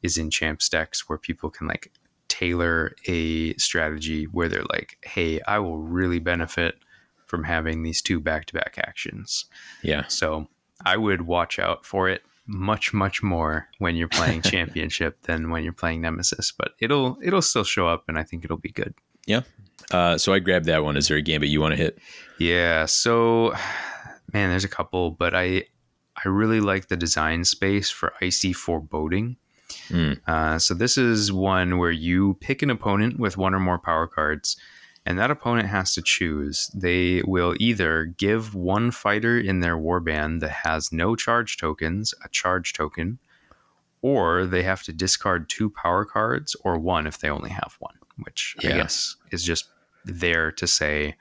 is 0.03 0.17
in 0.17 0.31
champs 0.31 0.69
decks 0.69 1.09
where 1.09 1.19
people 1.19 1.51
can 1.51 1.67
like 1.67 1.93
tailor 2.29 2.95
a 3.07 3.55
strategy 3.55 4.25
where 4.25 4.49
they're 4.49 4.65
like, 4.71 4.99
hey, 5.03 5.41
I 5.47 5.59
will 5.59 5.79
really 5.79 6.21
benefit 6.21 6.77
from 7.27 7.45
having 7.45 7.83
these 7.83 8.01
two 8.01 8.21
back 8.21 8.47
to 8.47 8.55
back 8.55 8.77
actions. 8.79 9.45
yeah 9.83 10.07
So 10.09 10.49
I 10.85 10.97
would 10.97 11.23
watch 11.23 11.59
out 11.59 11.85
for 11.85 12.09
it 12.09 12.23
much, 12.47 12.93
much 12.93 13.23
more 13.23 13.69
when 13.79 13.95
you're 13.97 14.09
playing 14.09 14.43
championship 14.55 15.23
than 15.23 15.51
when 15.51 15.63
you're 15.63 15.73
playing 15.73 16.01
Nemesis. 16.01 16.53
But 16.53 16.73
it'll 16.81 17.19
it'll 17.23 17.43
still 17.43 17.65
show 17.65 17.87
up 17.87 18.05
and 18.09 18.19
I 18.19 18.23
think 18.23 18.45
it'll 18.45 18.57
be 18.57 18.73
good. 18.73 18.95
Yeah. 19.27 19.43
Uh, 19.91 20.17
so 20.17 20.33
i 20.33 20.39
grabbed 20.39 20.67
that 20.67 20.85
one 20.85 20.97
is 20.97 21.09
there 21.09 21.17
a 21.17 21.23
gambit 21.23 21.49
you 21.49 21.61
want 21.61 21.73
to 21.73 21.77
hit 21.77 21.99
Yeah, 22.39 22.85
so 22.85 23.55
man, 24.33 24.51
there's 24.51 24.65
a 24.65 24.69
couple, 24.69 25.11
but 25.11 25.35
I 25.35 25.65
I 26.17 26.29
really 26.29 26.61
like 26.61 26.89
the 26.89 26.97
design 26.97 27.45
space 27.45 27.91
for 27.91 28.13
icy 28.21 28.53
foreboding. 28.53 29.37
Mm. 29.89 30.21
Uh, 30.27 30.59
so 30.59 30.75
this 30.75 30.97
is 30.99 31.33
one 31.33 31.79
where 31.79 31.91
you 31.91 32.35
pick 32.41 32.63
an 32.63 32.71
opponent 32.71 33.19
with 33.19 33.37
one 33.37 33.55
or 33.55 33.61
more 33.61 33.79
power 33.79 34.07
cards, 34.07 34.57
and 35.07 35.19
that 35.19 35.31
opponent 35.31 35.69
has 35.69 35.95
to 35.95 36.03
choose. 36.03 36.69
They 36.75 37.23
will 37.27 37.55
either 37.59 38.05
give 38.17 38.55
one 38.55 38.91
fighter 38.91 39.39
in 39.39 39.61
their 39.61 39.77
warband 39.77 40.41
that 40.41 40.51
has 40.51 40.93
no 40.93 41.17
charge 41.17 41.57
tokens 41.57 42.15
a 42.25 42.29
charge 42.29 42.73
token, 42.75 43.19
or 44.03 44.47
they 44.47 44.63
have 44.63 44.83
to 44.85 44.93
discard 44.93 45.49
two 45.49 45.71
power 45.71 46.05
cards 46.05 46.55
or 46.65 46.79
one 46.79 47.07
if 47.07 47.19
they 47.19 47.29
only 47.31 47.51
have 47.51 47.77
one, 47.81 47.95
which 48.25 48.57
I 48.61 48.69
guess 48.77 49.17
is 49.31 49.43
just 49.45 49.69
there 50.05 50.51
to 50.53 50.67
say 50.67 51.15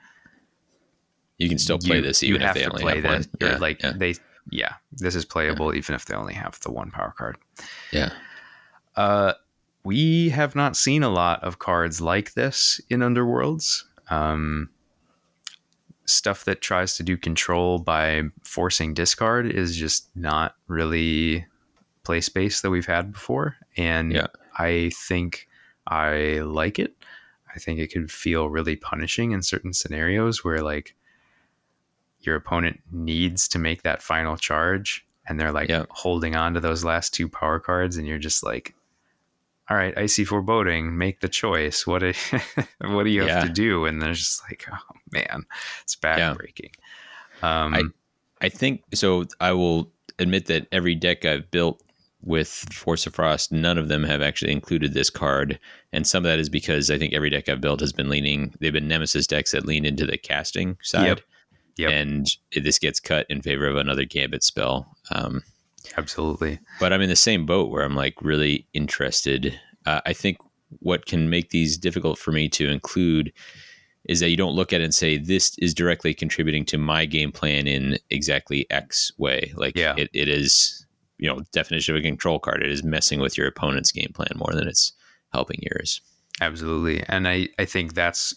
you 1.38 1.48
can 1.50 1.58
still 1.58 1.78
play 1.80 1.98
you- 1.98 2.02
this 2.02 2.22
you 2.22 2.36
even 2.36 2.42
if 2.48 2.54
they 2.54 2.64
to 2.64 2.70
only 2.72 2.82
play 2.84 2.94
have 2.96 3.04
that. 3.04 3.10
one 3.10 3.28
yeah, 3.52 3.58
like 3.58 3.82
yeah, 3.82 3.94
they, 3.96 4.16
yeah, 4.52 4.74
this 4.92 5.16
is 5.16 5.26
playable 5.26 5.74
even 5.76 5.96
if 5.96 6.06
they 6.06 6.16
only 6.16 6.34
have 6.34 6.60
the 6.62 6.72
one 6.72 6.92
power 6.92 7.14
card. 7.18 7.38
yeah. 7.92 8.12
Uh, 9.00 9.34
we 9.86 10.28
have 10.28 10.56
not 10.56 10.76
seen 10.76 11.04
a 11.04 11.10
lot 11.10 11.42
of 11.42 11.58
cards 11.58 12.02
like 12.02 12.34
this 12.34 12.82
in 12.90 13.00
Underworlds. 13.00 13.84
Um, 14.10 14.70
stuff 16.06 16.44
that 16.44 16.60
tries 16.60 16.98
to 16.98 17.04
do 17.04 17.16
control 17.16 17.80
by 17.80 18.24
forcing 18.44 18.94
discard 18.94 19.50
is 19.50 19.78
just 19.78 20.10
not 20.18 20.56
really 20.68 21.46
play 22.04 22.20
space 22.20 22.60
that 22.60 22.72
we've 22.72 22.86
had 22.88 23.14
before, 23.14 23.56
and 23.78 24.12
Yeah. 24.12 24.28
I 24.58 24.92
think 24.94 25.48
I 25.88 26.42
like 26.44 26.78
it. 26.78 26.94
I 27.56 27.60
think 27.60 27.80
it 27.80 27.94
could 27.94 28.12
feel 28.12 28.50
really 28.50 28.76
punishing 28.76 29.32
in 29.32 29.42
certain 29.44 29.72
scenarios 29.72 30.44
where 30.44 30.62
like 30.62 30.94
your 32.20 32.36
opponent 32.36 32.82
needs 32.92 33.48
to 33.48 33.60
make 33.60 33.84
that 33.84 34.02
final 34.02 34.36
charge 34.36 35.08
and 35.26 35.40
they're 35.40 35.54
like 35.54 35.70
holding 35.90 36.36
on 36.36 36.54
to 36.56 36.60
those 36.60 36.84
last 36.84 37.14
two 37.14 37.30
power 37.30 37.60
cards 37.62 37.96
and 37.96 38.06
you're 38.06 38.20
just 38.20 38.44
like 38.44 38.76
all 39.70 39.78
right 39.78 39.98
icy 39.98 40.26
foreboding 40.26 40.98
make 40.98 41.20
the 41.20 41.30
choice 41.30 41.86
what 41.86 42.00
do, 42.00 42.14
what 42.82 43.04
do 43.04 43.10
you 43.10 43.24
have 43.24 43.46
to 43.46 43.54
do 43.54 43.86
and 43.86 44.02
they're 44.02 44.14
just 44.14 44.42
like 44.44 44.66
oh 44.72 44.96
man 45.12 45.46
it's 45.84 45.96
backbreaking 45.96 46.72
um 47.44 47.94
I 48.42 48.50
think 48.50 48.84
so. 48.94 49.26
I 49.42 49.52
will 49.52 49.92
admit 50.18 50.46
that 50.46 50.68
every 50.72 50.96
deck 50.96 51.26
I've 51.26 51.52
built 51.52 51.82
with 52.24 52.48
Force 52.72 53.06
of 53.06 53.16
Frost, 53.16 53.52
none 53.52 53.78
of 53.78 53.88
them 53.90 54.04
have 54.04 54.22
actually 54.22 54.52
included 54.52 54.94
this 54.94 55.10
card, 55.10 55.60
and 55.92 56.08
some 56.08 56.20
of 56.24 56.30
that 56.30 56.40
is 56.40 56.50
because 56.50 56.90
I 56.90 56.98
think 56.98 57.14
every 57.14 57.30
deck 57.30 57.50
I've 57.50 57.62
built 57.62 57.82
has 57.82 57.92
been 57.92 58.10
leaning. 58.10 58.54
They've 58.60 58.74
been 58.74 58.88
Nemesis 58.88 59.28
decks 59.28 59.52
that 59.52 59.66
lean 59.66 59.86
into 59.86 60.06
the 60.06 60.18
casting 60.18 60.78
side, 60.82 61.06
Yep. 61.08 61.22
Yep. 61.78 61.92
and 61.92 62.28
this 62.56 62.80
gets 62.80 63.00
cut 63.00 63.26
in 63.30 63.42
favor 63.42 63.68
of 63.68 63.76
another 63.76 64.06
Gambit 64.06 64.44
spell. 64.44 64.96
Um, 65.12 65.44
absolutely 65.98 66.60
but 66.80 66.92
I'm 66.94 67.02
in 67.02 67.10
the 67.10 67.16
same 67.16 67.46
boat 67.46 67.70
where 67.70 67.84
I'm 67.84 67.96
like 67.96 68.16
really 68.22 68.68
interested. 68.74 69.60
Uh, 69.86 70.02
I 70.06 70.14
think 70.14 70.38
what 70.80 71.06
can 71.06 71.30
make 71.30 71.50
these 71.50 71.78
difficult 71.78 72.18
for 72.20 72.32
me 72.32 72.48
to 72.50 72.70
include 72.70 73.34
is 74.08 74.20
that 74.20 74.30
you 74.30 74.38
don't 74.38 74.56
look 74.56 74.72
at 74.74 74.82
it 74.82 74.84
and 74.86 74.94
say 74.96 75.18
this 75.18 75.58
is 75.60 75.74
directly 75.74 76.14
contributing 76.14 76.66
to 76.66 76.78
my 76.78 77.06
game 77.06 77.32
plan 77.32 77.68
in 77.68 77.98
exactly 78.10 78.66
X 78.70 79.12
way. 79.18 79.52
Like 79.56 79.76
Yeah. 79.76 79.96
it, 79.98 80.10
it 80.14 80.28
is, 80.28 80.86
you 81.18 81.28
know, 81.28 81.42
definition 81.52 81.96
of 81.96 82.00
a 82.00 82.04
control 82.04 82.40
card. 82.40 82.64
It 82.64 82.72
is 82.72 82.84
messing 82.84 83.20
with 83.20 83.38
your 83.38 83.48
opponent's 83.48 83.92
game 83.92 84.12
plan 84.14 84.32
more 84.36 84.54
than 84.54 84.68
it's 84.68 84.94
helping 85.34 85.60
yours. 85.62 86.02
Absolutely. 86.42 87.04
And 87.08 87.28
I, 87.28 87.50
I 87.60 87.66
think 87.66 87.94
that's 87.94 88.34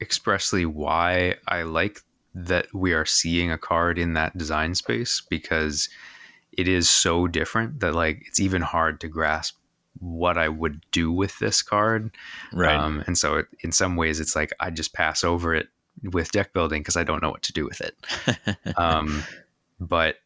expressly 0.00 0.66
why 0.66 1.36
I 1.48 1.62
like 1.62 2.00
that 2.34 2.66
we 2.74 2.92
are 2.92 3.06
seeing 3.06 3.50
a 3.50 3.58
card 3.58 3.98
in 3.98 4.14
that 4.14 4.36
design 4.36 4.74
space 4.74 5.22
because 5.30 5.88
it 6.56 6.68
is 6.68 6.88
so 6.88 7.26
different 7.26 7.80
that 7.80 7.94
like 7.94 8.22
it's 8.26 8.40
even 8.40 8.62
hard 8.62 9.00
to 9.00 9.08
grasp 9.08 9.56
what 10.00 10.36
I 10.36 10.48
would 10.48 10.84
do 10.90 11.12
with 11.12 11.38
this 11.38 11.62
card. 11.62 12.10
Um, 12.80 13.04
and 13.06 13.16
so 13.16 13.36
it, 13.36 13.46
in 13.60 13.72
some 13.72 13.96
ways 13.96 14.20
it's 14.20 14.34
like 14.34 14.52
I 14.60 14.70
just 14.70 14.92
pass 14.92 15.22
over 15.24 15.54
it 15.54 15.68
with 16.02 16.32
deck 16.32 16.52
building 16.52 16.80
because 16.82 16.96
I 16.96 17.04
don't 17.04 17.22
know 17.22 17.30
what 17.30 17.42
to 17.44 17.52
do 17.52 17.64
with 17.64 17.80
it. 17.80 17.96
Um, 18.76 19.22
but 19.80 20.16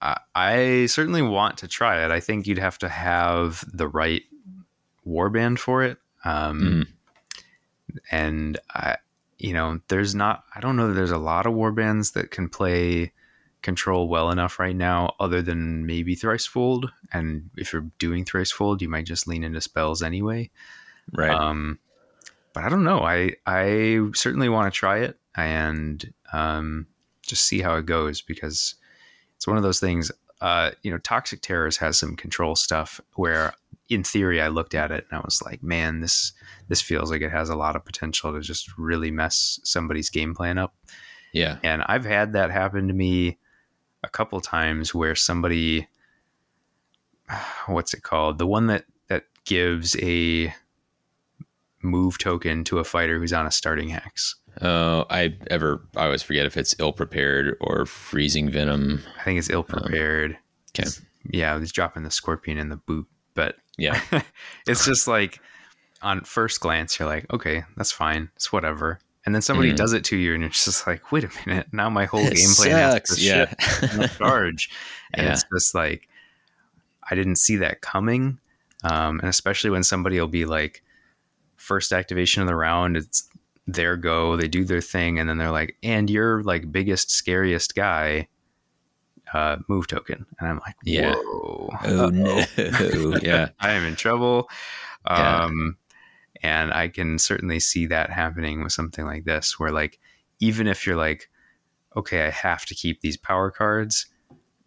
I, 0.00 0.18
I 0.34 0.86
certainly 0.86 1.22
want 1.22 1.58
to 1.58 1.68
try 1.68 2.04
it. 2.04 2.10
I 2.10 2.20
think 2.20 2.46
you'd 2.46 2.58
have 2.58 2.78
to 2.78 2.88
have 2.88 3.64
the 3.72 3.86
right 3.86 4.22
warband 5.06 5.58
for 5.58 5.82
it. 5.82 5.98
Um, 6.24 6.60
Mhm. 6.60 6.88
And 8.10 8.58
I, 8.70 8.96
you 9.38 9.52
know, 9.52 9.80
there's 9.88 10.14
not. 10.14 10.44
I 10.54 10.60
don't 10.60 10.76
know 10.76 10.88
that 10.88 10.94
there's 10.94 11.10
a 11.10 11.18
lot 11.18 11.46
of 11.46 11.52
warbands 11.52 12.14
that 12.14 12.30
can 12.30 12.48
play 12.48 13.12
control 13.62 14.08
well 14.08 14.30
enough 14.30 14.58
right 14.58 14.76
now, 14.76 15.14
other 15.20 15.42
than 15.42 15.86
maybe 15.86 16.16
Thricefold. 16.16 16.90
And 17.12 17.50
if 17.56 17.72
you're 17.72 17.86
doing 17.98 18.24
Thricefold, 18.24 18.80
you 18.80 18.88
might 18.88 19.06
just 19.06 19.26
lean 19.26 19.44
into 19.44 19.60
spells 19.60 20.02
anyway. 20.02 20.50
right. 21.12 21.30
Um, 21.30 21.78
but 22.52 22.64
I 22.64 22.68
don't 22.68 22.84
know. 22.84 23.00
I 23.00 23.32
I 23.46 24.00
certainly 24.14 24.48
want 24.48 24.72
to 24.72 24.78
try 24.78 24.98
it 24.98 25.18
and 25.34 26.12
um, 26.32 26.86
just 27.26 27.44
see 27.44 27.62
how 27.62 27.76
it 27.76 27.86
goes 27.86 28.20
because 28.20 28.74
it's 29.36 29.46
one 29.46 29.56
of 29.56 29.62
those 29.62 29.80
things. 29.80 30.12
Uh, 30.40 30.72
you 30.82 30.90
know, 30.90 30.98
Toxic 30.98 31.40
Terrors 31.40 31.76
has 31.78 31.98
some 31.98 32.16
control 32.16 32.56
stuff 32.56 33.00
where, 33.14 33.54
in 33.88 34.02
theory, 34.02 34.40
I 34.40 34.48
looked 34.48 34.74
at 34.74 34.90
it 34.90 35.06
and 35.08 35.18
I 35.18 35.22
was 35.24 35.40
like, 35.40 35.62
man, 35.62 36.00
this 36.00 36.32
this 36.68 36.82
feels 36.82 37.10
like 37.10 37.22
it 37.22 37.30
has 37.30 37.48
a 37.48 37.56
lot 37.56 37.76
of 37.76 37.84
potential 37.84 38.32
to 38.32 38.40
just 38.40 38.76
really 38.76 39.10
mess 39.10 39.60
somebody's 39.64 40.10
game 40.10 40.34
plan 40.34 40.58
up. 40.58 40.74
yeah. 41.32 41.58
And 41.62 41.82
I've 41.86 42.04
had 42.04 42.34
that 42.34 42.50
happen 42.50 42.88
to 42.88 42.94
me 42.94 43.38
a 44.02 44.08
couple 44.08 44.40
times 44.40 44.94
where 44.94 45.14
somebody 45.14 45.88
what's 47.66 47.94
it 47.94 48.02
called? 48.02 48.38
The 48.38 48.46
one 48.46 48.66
that 48.68 48.84
that 49.08 49.24
gives 49.44 49.96
a 50.00 50.54
move 51.82 52.18
token 52.18 52.64
to 52.64 52.78
a 52.78 52.84
fighter 52.84 53.18
who's 53.18 53.32
on 53.32 53.46
a 53.46 53.50
starting 53.50 53.88
hex. 53.88 54.36
Oh, 54.60 55.06
I 55.10 55.36
ever 55.50 55.82
I 55.96 56.04
always 56.04 56.22
forget 56.22 56.46
if 56.46 56.56
it's 56.56 56.74
ill 56.78 56.92
prepared 56.92 57.56
or 57.60 57.86
freezing 57.86 58.50
venom. 58.50 59.02
I 59.20 59.24
think 59.24 59.38
it's 59.38 59.50
um, 59.50 59.56
ill 59.56 59.62
prepared. 59.62 60.36
Okay. 60.78 60.88
Yeah, 61.30 61.58
he's 61.58 61.72
dropping 61.72 62.02
the 62.02 62.10
scorpion 62.10 62.58
in 62.58 62.68
the 62.68 62.76
boot, 62.76 63.06
but 63.34 63.56
Yeah. 63.78 64.00
it's 64.66 64.84
just 64.84 65.08
like 65.08 65.40
on 66.02 66.22
first 66.22 66.60
glance 66.60 66.98
you're 66.98 67.08
like, 67.08 67.32
okay, 67.32 67.64
that's 67.76 67.92
fine. 67.92 68.30
It's 68.36 68.52
whatever. 68.52 68.98
And 69.24 69.34
then 69.34 69.42
somebody 69.42 69.72
Mhm. 69.72 69.76
does 69.76 69.92
it 69.92 70.04
to 70.04 70.16
you 70.16 70.34
and 70.34 70.42
you're 70.42 70.50
just 70.50 70.86
like, 70.86 71.12
wait 71.12 71.24
a 71.24 71.30
minute, 71.46 71.68
now 71.72 71.88
my 71.88 72.06
whole 72.06 72.26
It 72.26 72.34
game 72.34 72.48
plan 72.56 72.70
has 72.72 73.02
to 73.16 73.20
yeah. 73.20 73.46
shift 73.54 73.92
and 73.92 74.10
charge. 74.18 74.68
And 75.14 75.26
Yeah. 75.26 75.32
it's 75.32 75.44
just 75.54 75.74
like 75.74 76.08
I 77.10 77.14
didn't 77.14 77.36
see 77.36 77.56
that 77.56 77.80
coming. 77.80 78.38
um, 78.84 79.20
and 79.20 79.28
especially 79.28 79.70
when 79.70 79.84
somebody 79.84 80.18
will 80.18 80.26
be 80.26 80.44
like 80.44 80.82
first 81.56 81.92
activation 81.92 82.42
of 82.42 82.48
the 82.48 82.56
round, 82.56 82.96
it's 82.96 83.28
their 83.68 83.96
go, 83.96 84.36
they 84.36 84.48
do 84.48 84.64
their 84.64 84.80
thing, 84.80 85.20
and 85.20 85.28
then 85.28 85.38
they're 85.38 85.52
like, 85.52 85.76
and 85.84 86.10
your 86.10 86.42
like 86.42 86.72
biggest 86.72 87.10
scariest 87.12 87.76
guy. 87.76 88.26
Uh, 89.32 89.56
move 89.68 89.86
token, 89.86 90.26
and 90.40 90.48
I'm 90.48 90.58
like, 90.66 90.74
Yeah. 90.84 91.14
whoa, 91.14 91.70
Oh 91.84 92.10
no! 92.10 92.44
yeah, 93.22 93.48
I 93.60 93.70
am 93.72 93.84
in 93.86 93.94
trouble. 93.96 94.50
Yeah. 95.08 95.44
And 96.42 96.72
I 96.72 96.88
can 96.88 97.18
certainly 97.18 97.60
see 97.60 97.86
that 97.86 98.10
happening 98.10 98.62
with 98.62 98.72
something 98.72 99.04
like 99.04 99.24
this, 99.24 99.58
where 99.58 99.70
like 99.70 99.98
even 100.40 100.66
if 100.66 100.86
you're 100.86 100.96
like, 100.96 101.30
okay, 101.96 102.26
I 102.26 102.30
have 102.30 102.64
to 102.66 102.74
keep 102.74 103.00
these 103.00 103.16
power 103.16 103.50
cards, 103.50 104.06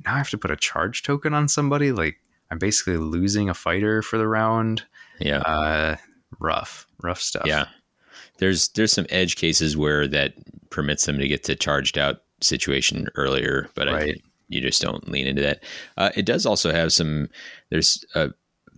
now 0.05 0.13
I 0.13 0.17
have 0.17 0.29
to 0.29 0.37
put 0.37 0.51
a 0.51 0.55
charge 0.55 1.03
token 1.03 1.33
on 1.33 1.47
somebody. 1.47 1.91
Like 1.91 2.17
I'm 2.51 2.59
basically 2.59 2.97
losing 2.97 3.49
a 3.49 3.53
fighter 3.53 4.01
for 4.01 4.17
the 4.17 4.27
round. 4.27 4.83
yeah. 5.19 5.39
Uh, 5.39 5.95
rough, 6.39 6.87
rough 7.03 7.19
stuff. 7.21 7.45
Yeah. 7.45 7.65
There's 8.37 8.69
there's 8.69 8.91
some 8.93 9.05
edge 9.09 9.35
cases 9.35 9.75
where 9.77 10.07
that 10.07 10.33
permits 10.69 11.05
them 11.05 11.17
to 11.19 11.27
get 11.27 11.43
to 11.45 11.55
charged 11.55 11.97
out 11.97 12.21
situation 12.41 13.07
earlier, 13.15 13.69
but 13.75 13.87
I 13.89 13.93
Right. 13.93 14.03
think 14.05 14.23
you 14.49 14.61
just 14.61 14.81
don't 14.81 15.09
lean 15.09 15.25
into 15.25 15.41
that. 15.41 15.63
Uh, 15.97 16.11
it 16.15 16.25
does 16.25 16.45
also 16.45 16.71
have 16.71 16.91
some 16.93 17.29
there's 17.69 18.03
uh, 18.13 18.29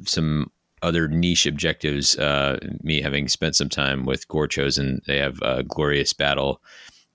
some 0.06 0.52
other 0.82 1.08
niche 1.08 1.46
objectives. 1.46 2.18
Uh, 2.18 2.60
me 2.84 3.02
having 3.02 3.28
spent 3.28 3.56
some 3.56 3.70
time 3.70 4.06
with 4.06 4.28
Gorechosen, 4.28 5.04
they 5.06 5.18
have 5.18 5.42
uh, 5.42 5.62
Glorious 5.64 6.14
Battle, 6.14 6.62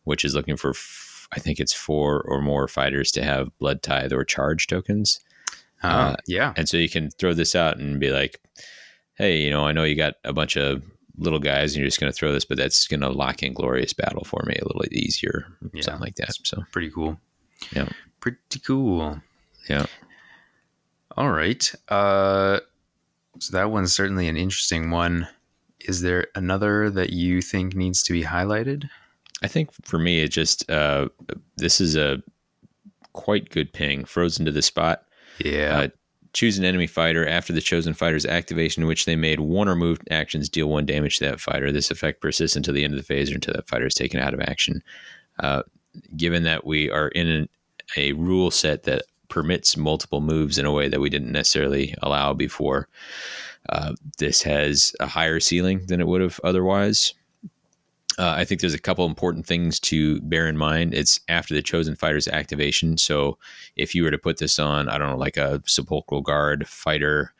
which 0.04 0.24
is 0.24 0.34
looking 0.34 0.56
for 0.56 0.70
f- 0.70 1.28
I 1.32 1.38
think 1.40 1.60
it's 1.60 1.72
four 1.72 2.22
or 2.22 2.42
more 2.42 2.68
fighters 2.68 3.10
to 3.12 3.22
have 3.22 3.56
Blood 3.58 3.82
Tithe 3.82 4.12
or 4.12 4.24
Charge 4.24 4.66
tokens. 4.66 5.20
Uh, 5.82 5.86
Uh, 5.86 6.16
yeah. 6.26 6.52
And 6.56 6.68
so 6.68 6.76
you 6.76 6.88
can 6.88 7.10
throw 7.10 7.32
this 7.34 7.54
out 7.54 7.78
and 7.78 7.98
be 8.00 8.10
like, 8.10 8.40
hey, 9.14 9.40
you 9.42 9.50
know, 9.50 9.64
I 9.66 9.72
know 9.72 9.84
you 9.84 9.94
got 9.96 10.14
a 10.24 10.32
bunch 10.32 10.56
of 10.56 10.82
little 11.18 11.38
guys 11.38 11.72
and 11.72 11.80
you're 11.80 11.88
just 11.88 12.00
going 12.00 12.10
to 12.12 12.16
throw 12.16 12.32
this, 12.32 12.44
but 12.44 12.56
that's 12.58 12.86
going 12.88 13.00
to 13.00 13.08
lock 13.10 13.42
in 13.42 13.52
Glorious 13.52 13.92
Battle 13.92 14.24
for 14.24 14.42
me 14.46 14.56
a 14.60 14.64
little 14.66 14.84
easier, 14.92 15.46
Yeah. 15.72 15.82
something 15.82 16.00
like 16.02 16.16
that. 16.16 16.34
So, 16.44 16.62
Pretty 16.72 16.90
cool. 16.90 17.18
Yeah. 17.74 17.88
Pretty 18.20 18.38
cool. 18.66 19.20
yeah. 19.68 19.86
All 21.16 21.30
right. 21.30 21.70
Uh, 21.88 22.60
so 23.38 23.56
that 23.56 23.70
one's 23.70 23.92
certainly 23.92 24.28
an 24.28 24.36
interesting 24.36 24.90
one. 24.90 25.28
Is 25.80 26.00
there 26.00 26.28
another 26.34 26.90
that 26.90 27.10
you 27.10 27.42
think 27.42 27.74
needs 27.74 28.02
to 28.04 28.12
be 28.12 28.22
highlighted? 28.22 28.88
I 29.42 29.48
think 29.48 29.70
for 29.84 29.98
me, 29.98 30.20
it 30.20 30.28
just, 30.28 30.70
uh, 30.70 31.08
this 31.56 31.80
is 31.80 31.96
a 31.96 32.22
quite 33.12 33.50
good 33.50 33.72
ping. 33.72 34.04
Frozen 34.04 34.46
to 34.46 34.52
the 34.52 34.62
spot. 34.62 35.04
Yeah. 35.38 35.78
Uh, 35.78 35.88
choose 36.32 36.58
an 36.58 36.64
enemy 36.64 36.86
fighter 36.86 37.26
after 37.28 37.52
the 37.52 37.60
chosen 37.60 37.92
fighter's 37.92 38.24
activation 38.24 38.82
in 38.82 38.88
which 38.88 39.04
they 39.04 39.16
made 39.16 39.40
one 39.40 39.68
or 39.68 39.76
moved 39.76 40.06
actions 40.10 40.48
deal 40.48 40.68
one 40.68 40.86
damage 40.86 41.18
to 41.18 41.24
that 41.24 41.40
fighter. 41.40 41.70
This 41.72 41.90
effect 41.90 42.20
persists 42.20 42.56
until 42.56 42.74
the 42.74 42.84
end 42.84 42.94
of 42.94 42.98
the 42.98 43.04
phase 43.04 43.30
or 43.30 43.34
until 43.34 43.54
that 43.54 43.68
fighter 43.68 43.86
is 43.86 43.94
taken 43.94 44.20
out 44.20 44.34
of 44.34 44.40
action. 44.40 44.82
Uh, 45.40 45.62
given 46.16 46.42
that 46.44 46.64
we 46.64 46.90
are 46.90 47.08
in 47.08 47.28
an, 47.28 47.48
a 47.96 48.12
rule 48.12 48.50
set 48.50 48.84
that 48.84 49.02
permits 49.32 49.78
multiple 49.78 50.20
moves 50.20 50.58
in 50.58 50.66
a 50.66 50.72
way 50.72 50.90
that 50.90 51.00
we 51.00 51.08
didn't 51.08 51.32
necessarily 51.32 51.94
allow 52.02 52.34
before, 52.34 52.86
uh, 53.70 53.94
this 54.18 54.42
has 54.42 54.94
a 55.00 55.06
higher 55.06 55.40
ceiling 55.40 55.86
than 55.86 56.02
it 56.02 56.06
would 56.06 56.20
have 56.20 56.38
otherwise. 56.44 57.14
Uh, 58.18 58.34
I 58.36 58.44
think 58.44 58.60
there's 58.60 58.74
a 58.74 58.78
couple 58.78 59.06
important 59.06 59.46
things 59.46 59.80
to 59.80 60.20
bear 60.20 60.46
in 60.48 60.58
mind. 60.58 60.92
It's 60.92 61.18
after 61.30 61.54
the 61.54 61.62
chosen 61.62 61.96
fighter's 61.96 62.28
activation. 62.28 62.98
So 62.98 63.38
if 63.74 63.94
you 63.94 64.04
were 64.04 64.10
to 64.10 64.18
put 64.18 64.36
this 64.36 64.58
on, 64.58 64.90
I 64.90 64.98
don't 64.98 65.08
know, 65.08 65.16
like 65.16 65.38
a 65.38 65.62
sepulchral 65.64 66.20
guard 66.20 66.68
fighter, 66.68 67.32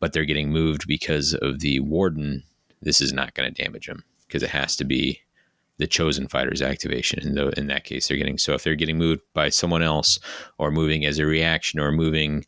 but 0.00 0.12
they're 0.12 0.26
getting 0.26 0.50
moved 0.50 0.86
because 0.86 1.32
of 1.32 1.60
the 1.60 1.80
warden, 1.80 2.42
this 2.82 3.00
is 3.00 3.14
not 3.14 3.32
going 3.32 3.50
to 3.50 3.62
damage 3.62 3.86
them 3.86 4.04
because 4.26 4.42
it 4.42 4.50
has 4.50 4.76
to 4.76 4.84
be 4.84 5.21
the 5.82 5.88
chosen 5.88 6.28
fighter's 6.28 6.62
activation. 6.62 7.18
And 7.26 7.36
though 7.36 7.48
in 7.56 7.66
that 7.66 7.82
case, 7.82 8.06
they're 8.06 8.16
getting 8.16 8.38
so 8.38 8.54
if 8.54 8.62
they're 8.62 8.76
getting 8.76 8.98
moved 8.98 9.22
by 9.34 9.48
someone 9.48 9.82
else 9.82 10.20
or 10.58 10.70
moving 10.70 11.04
as 11.04 11.18
a 11.18 11.26
reaction 11.26 11.80
or 11.80 11.90
moving 11.90 12.46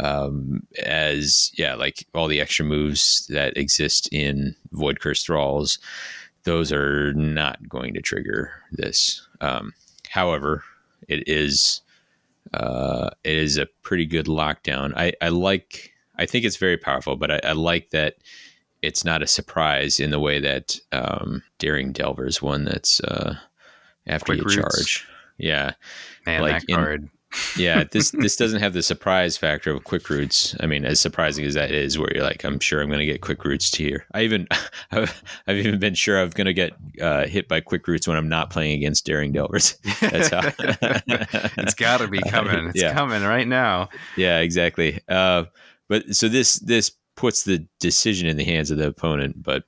um, 0.00 0.66
as 0.84 1.50
yeah, 1.56 1.74
like 1.76 2.06
all 2.14 2.28
the 2.28 2.42
extra 2.42 2.62
moves 2.62 3.26
that 3.30 3.56
exist 3.56 4.06
in 4.12 4.54
Voidcursed 4.74 5.24
Thralls, 5.24 5.78
those 6.42 6.70
are 6.72 7.14
not 7.14 7.66
going 7.66 7.94
to 7.94 8.02
trigger 8.02 8.52
this. 8.70 9.26
Um, 9.40 9.72
however, 10.10 10.62
it 11.08 11.26
is 11.26 11.80
uh, 12.52 13.08
it 13.24 13.38
is 13.38 13.56
a 13.56 13.66
pretty 13.82 14.04
good 14.04 14.26
lockdown. 14.26 14.92
I, 14.94 15.14
I 15.22 15.30
like 15.30 15.90
I 16.18 16.26
think 16.26 16.44
it's 16.44 16.58
very 16.58 16.76
powerful, 16.76 17.16
but 17.16 17.30
I, 17.30 17.40
I 17.44 17.52
like 17.52 17.90
that 17.90 18.16
it's 18.84 19.04
not 19.04 19.22
a 19.22 19.26
surprise 19.26 19.98
in 20.00 20.10
the 20.10 20.20
way 20.20 20.40
that 20.40 20.78
um, 20.92 21.42
Daring 21.58 21.92
Delver's 21.92 22.40
one 22.42 22.64
that's 22.64 23.00
uh, 23.00 23.36
after 24.06 24.26
Quick 24.34 24.38
you 24.38 24.44
roots. 24.44 24.54
charge. 24.56 25.08
Yeah, 25.38 25.72
Man, 26.26 26.42
like 26.42 26.60
that 26.60 26.64
in- 26.68 26.76
card. 26.76 27.08
yeah. 27.56 27.82
This 27.90 28.12
this 28.12 28.36
doesn't 28.36 28.60
have 28.60 28.72
the 28.74 28.82
surprise 28.84 29.36
factor 29.36 29.72
of 29.72 29.82
quick 29.82 30.08
roots. 30.08 30.54
I 30.60 30.66
mean, 30.66 30.84
as 30.84 31.00
surprising 31.00 31.44
as 31.44 31.54
that 31.54 31.72
is, 31.72 31.98
where 31.98 32.08
you're 32.14 32.22
like, 32.22 32.44
I'm 32.44 32.60
sure 32.60 32.80
I'm 32.80 32.86
going 32.86 33.00
to 33.00 33.04
get 33.06 33.20
quick 33.22 33.44
roots 33.44 33.68
to 33.72 33.82
here. 33.82 34.06
I 34.14 34.22
even 34.22 34.46
I've, 34.92 35.20
I've 35.48 35.56
even 35.56 35.80
been 35.80 35.94
sure 35.94 36.20
I'm 36.20 36.30
going 36.30 36.44
to 36.46 36.54
get 36.54 36.72
uh, 37.02 37.26
hit 37.26 37.48
by 37.48 37.60
quick 37.60 37.88
roots 37.88 38.06
when 38.06 38.16
I'm 38.16 38.28
not 38.28 38.50
playing 38.50 38.74
against 38.78 39.04
Daring 39.04 39.32
Delvers. 39.32 39.76
That's 40.00 40.28
how 40.28 40.42
it's 41.58 41.74
got 41.74 41.98
to 41.98 42.06
be 42.08 42.20
coming. 42.20 42.68
It's 42.68 42.80
Yeah. 42.80 42.92
coming 42.94 43.22
right 43.24 43.48
now. 43.48 43.88
yeah, 44.16 44.38
exactly. 44.38 45.00
Uh, 45.08 45.44
but 45.88 46.14
so 46.14 46.28
this 46.28 46.56
this 46.60 46.92
puts 47.16 47.44
the 47.44 47.66
decision 47.80 48.28
in 48.28 48.36
the 48.36 48.44
hands 48.44 48.70
of 48.70 48.78
the 48.78 48.88
opponent. 48.88 49.42
But 49.42 49.64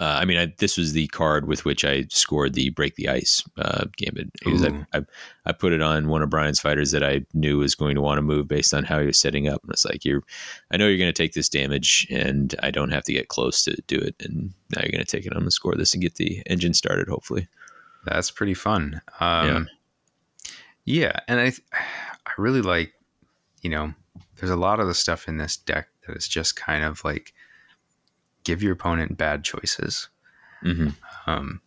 uh, 0.00 0.18
I 0.20 0.24
mean, 0.24 0.38
I, 0.38 0.54
this 0.58 0.76
was 0.76 0.92
the 0.92 1.08
card 1.08 1.48
with 1.48 1.64
which 1.64 1.84
I 1.84 2.06
scored 2.08 2.54
the 2.54 2.70
break 2.70 2.94
the 2.94 3.08
ice 3.08 3.42
uh, 3.56 3.86
gambit 3.96 4.32
because 4.34 4.64
I, 4.64 4.86
I 4.94 5.02
I 5.46 5.52
put 5.52 5.72
it 5.72 5.82
on 5.82 6.08
one 6.08 6.22
of 6.22 6.30
Brian's 6.30 6.60
fighters 6.60 6.92
that 6.92 7.02
I 7.02 7.26
knew 7.34 7.58
was 7.58 7.74
going 7.74 7.96
to 7.96 8.00
want 8.00 8.18
to 8.18 8.22
move 8.22 8.46
based 8.46 8.72
on 8.72 8.84
how 8.84 9.00
he 9.00 9.06
was 9.06 9.18
setting 9.18 9.48
up, 9.48 9.60
and 9.64 9.72
it's 9.72 9.84
like 9.84 10.04
you're, 10.04 10.22
I 10.70 10.76
know 10.76 10.86
you're 10.86 10.98
going 10.98 11.12
to 11.12 11.22
take 11.22 11.32
this 11.32 11.48
damage, 11.48 12.06
and 12.10 12.54
I 12.62 12.70
don't 12.70 12.90
have 12.90 13.02
to 13.04 13.12
get 13.12 13.28
close 13.28 13.64
to 13.64 13.76
do 13.88 13.96
it, 13.96 14.14
and 14.20 14.52
now 14.70 14.82
you're 14.82 14.92
going 14.92 15.04
to 15.04 15.10
take 15.10 15.26
it. 15.26 15.32
I'm 15.32 15.40
going 15.40 15.46
to 15.46 15.50
score 15.50 15.74
this 15.74 15.94
and 15.94 16.02
get 16.02 16.14
the 16.14 16.42
engine 16.46 16.74
started, 16.74 17.08
hopefully. 17.08 17.48
That's 18.04 18.30
pretty 18.30 18.54
fun. 18.54 19.00
Um, 19.18 19.68
yeah. 20.84 21.18
and 21.26 21.40
I, 21.40 21.52
I 22.26 22.32
really 22.38 22.62
like, 22.62 22.92
you 23.62 23.70
know, 23.70 23.92
there's 24.36 24.50
a 24.50 24.56
lot 24.56 24.80
of 24.80 24.86
the 24.86 24.94
stuff 24.94 25.26
in 25.26 25.38
this 25.38 25.56
deck 25.56 25.88
that 26.08 26.16
is 26.16 26.26
just 26.28 26.56
kind 26.56 26.84
of 26.84 27.04
like 27.04 27.32
give 28.44 28.62
your 28.62 28.72
opponent 28.72 29.16
bad 29.16 29.44
choices. 29.44 30.08
hmm 30.62 30.88
Um, 31.26 31.60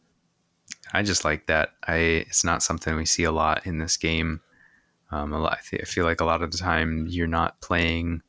I 0.93 1.03
just 1.03 1.23
like 1.23 1.47
that. 1.47 1.69
I 1.87 1.95
it's 2.27 2.43
not 2.43 2.63
something 2.63 2.95
we 2.95 3.05
see 3.05 3.23
a 3.23 3.31
lot 3.31 3.65
in 3.65 3.77
this 3.77 3.97
game. 3.97 4.41
Um, 5.11 5.33
a 5.33 5.39
lot, 5.39 5.59
I 5.73 5.83
feel 5.83 6.05
like 6.05 6.21
a 6.21 6.25
lot 6.25 6.41
of 6.41 6.51
the 6.51 6.57
time 6.57 7.05
you're 7.07 7.27
not 7.27 7.59
playing 7.61 8.21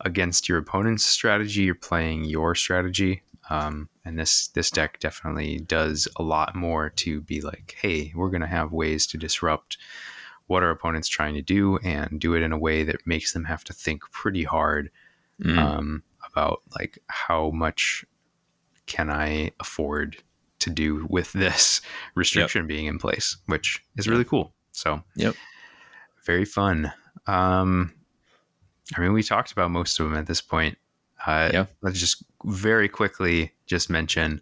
against 0.00 0.48
your 0.48 0.58
opponent's 0.58 1.04
strategy; 1.04 1.62
you're 1.62 1.74
playing 1.74 2.24
your 2.24 2.54
strategy. 2.54 3.22
Um, 3.50 3.88
and 4.04 4.18
this 4.18 4.48
this 4.48 4.70
deck 4.70 4.98
definitely 5.00 5.60
does 5.60 6.08
a 6.16 6.22
lot 6.22 6.54
more 6.54 6.90
to 6.90 7.20
be 7.20 7.40
like, 7.40 7.76
hey, 7.80 8.12
we're 8.14 8.30
gonna 8.30 8.46
have 8.46 8.72
ways 8.72 9.06
to 9.08 9.18
disrupt 9.18 9.78
what 10.46 10.62
our 10.62 10.70
opponent's 10.70 11.08
trying 11.08 11.34
to 11.34 11.42
do 11.42 11.76
and 11.78 12.20
do 12.20 12.34
it 12.34 12.42
in 12.42 12.52
a 12.52 12.58
way 12.58 12.82
that 12.82 13.06
makes 13.06 13.32
them 13.32 13.44
have 13.44 13.64
to 13.64 13.72
think 13.72 14.02
pretty 14.10 14.44
hard 14.44 14.90
Mm. 15.42 15.56
um, 15.58 16.02
about 16.32 16.62
like 16.78 16.98
how 17.06 17.50
much 17.50 18.04
can 18.86 19.08
I 19.10 19.52
afford 19.60 20.16
to 20.60 20.70
do 20.70 21.06
with 21.08 21.32
this 21.32 21.80
restriction 22.16 22.66
being 22.66 22.86
in 22.86 22.98
place, 22.98 23.36
which 23.46 23.84
is 23.96 24.08
really 24.08 24.24
cool. 24.24 24.52
So, 24.72 25.02
Yep. 25.16 25.34
very 26.26 26.44
fun. 26.44 26.92
Um, 27.26 27.92
I 28.96 29.00
mean, 29.00 29.12
we 29.12 29.22
talked 29.22 29.52
about 29.52 29.70
most 29.70 30.00
of 30.00 30.08
them 30.08 30.18
at 30.18 30.26
this 30.26 30.40
point. 30.40 30.76
Uh, 31.26 31.50
Yeah. 31.52 31.66
Let's 31.82 32.00
just 32.00 32.24
very 32.44 32.88
quickly 32.88 33.52
just 33.66 33.90
mention 33.90 34.40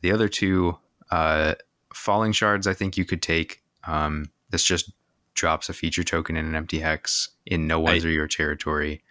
the 0.00 0.12
other 0.12 0.28
two. 0.28 0.78
Uh, 1.10 1.54
falling 1.92 2.32
shards, 2.32 2.66
I 2.66 2.72
think 2.72 2.96
you 2.96 3.04
could 3.04 3.20
take. 3.20 3.62
Um, 3.84 4.30
this 4.50 4.64
just 4.64 4.92
drops 5.34 5.68
a 5.68 5.74
feature 5.74 6.04
token 6.04 6.36
in 6.36 6.46
an 6.46 6.54
empty 6.54 6.78
hex 6.78 7.28
in 7.44 7.66
no 7.66 7.78
one's 7.80 8.04
I- 8.04 8.08
or 8.08 8.10
your 8.12 8.26
territory. 8.28 9.02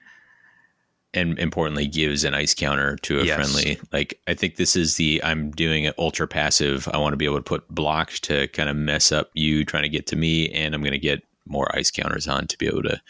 And 1.14 1.38
importantly 1.40 1.88
gives 1.88 2.24
an 2.24 2.34
ice 2.34 2.54
counter 2.54 2.96
to 2.98 3.20
a 3.20 3.24
Yes. 3.26 3.36
friendly 3.36 3.80
like 3.92 4.20
i 4.28 4.34
think 4.34 4.56
this 4.56 4.76
is 4.76 4.96
the 4.96 5.22
i'm 5.24 5.52
doing 5.52 5.84
it 5.84 5.94
ultra 5.98 6.28
passive 6.28 6.88
i 6.94 6.98
want 6.98 7.14
to 7.14 7.18
be 7.18 7.26
able 7.26 7.36
to 7.38 7.42
put 7.44 7.68
blocks 7.70 8.20
to 8.22 8.48
kind 8.50 8.70
of 8.70 8.76
mess 8.76 9.12
up 9.12 9.30
you 9.34 9.66
trying 9.66 9.84
to 9.84 9.90
get 9.90 10.08
to 10.08 10.16
me 10.16 10.50
and 10.52 10.74
i'm 10.74 10.82
going 10.82 10.92
to 10.94 10.98
get 11.00 11.22
more 11.48 11.74
ice 11.76 11.92
counters 11.92 12.28
on 12.28 12.48
to 12.48 12.58
be 12.58 12.68
able 12.68 12.84
to 12.84 13.02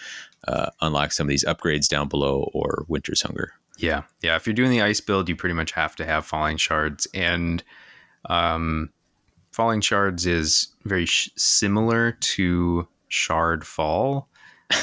uh, 0.48 0.70
unlock 0.82 1.12
some 1.12 1.26
of 1.28 1.30
these 1.30 1.46
upgrades 1.46 1.88
down 1.88 2.08
below 2.08 2.50
or 2.54 2.86
winter's 2.88 3.22
hunger 3.22 3.54
Yeah, 3.78 4.02
yeah. 4.22 4.36
If 4.36 4.48
you're 4.48 4.54
doing 4.56 4.72
the 4.72 4.82
ice 4.82 5.00
build, 5.02 5.30
you 5.30 5.36
pretty 5.36 5.54
much 5.54 5.72
have 5.74 5.96
to 5.98 6.06
have 6.06 6.26
falling 6.26 6.58
shards, 6.58 7.08
and 7.14 7.64
um, 8.30 8.90
falling 9.52 9.82
shards 9.82 10.26
is 10.26 10.68
very 10.86 11.06
sh- 11.06 11.30
similar 11.36 12.14
to 12.14 12.88
shard 13.10 13.66
fall, 13.66 14.30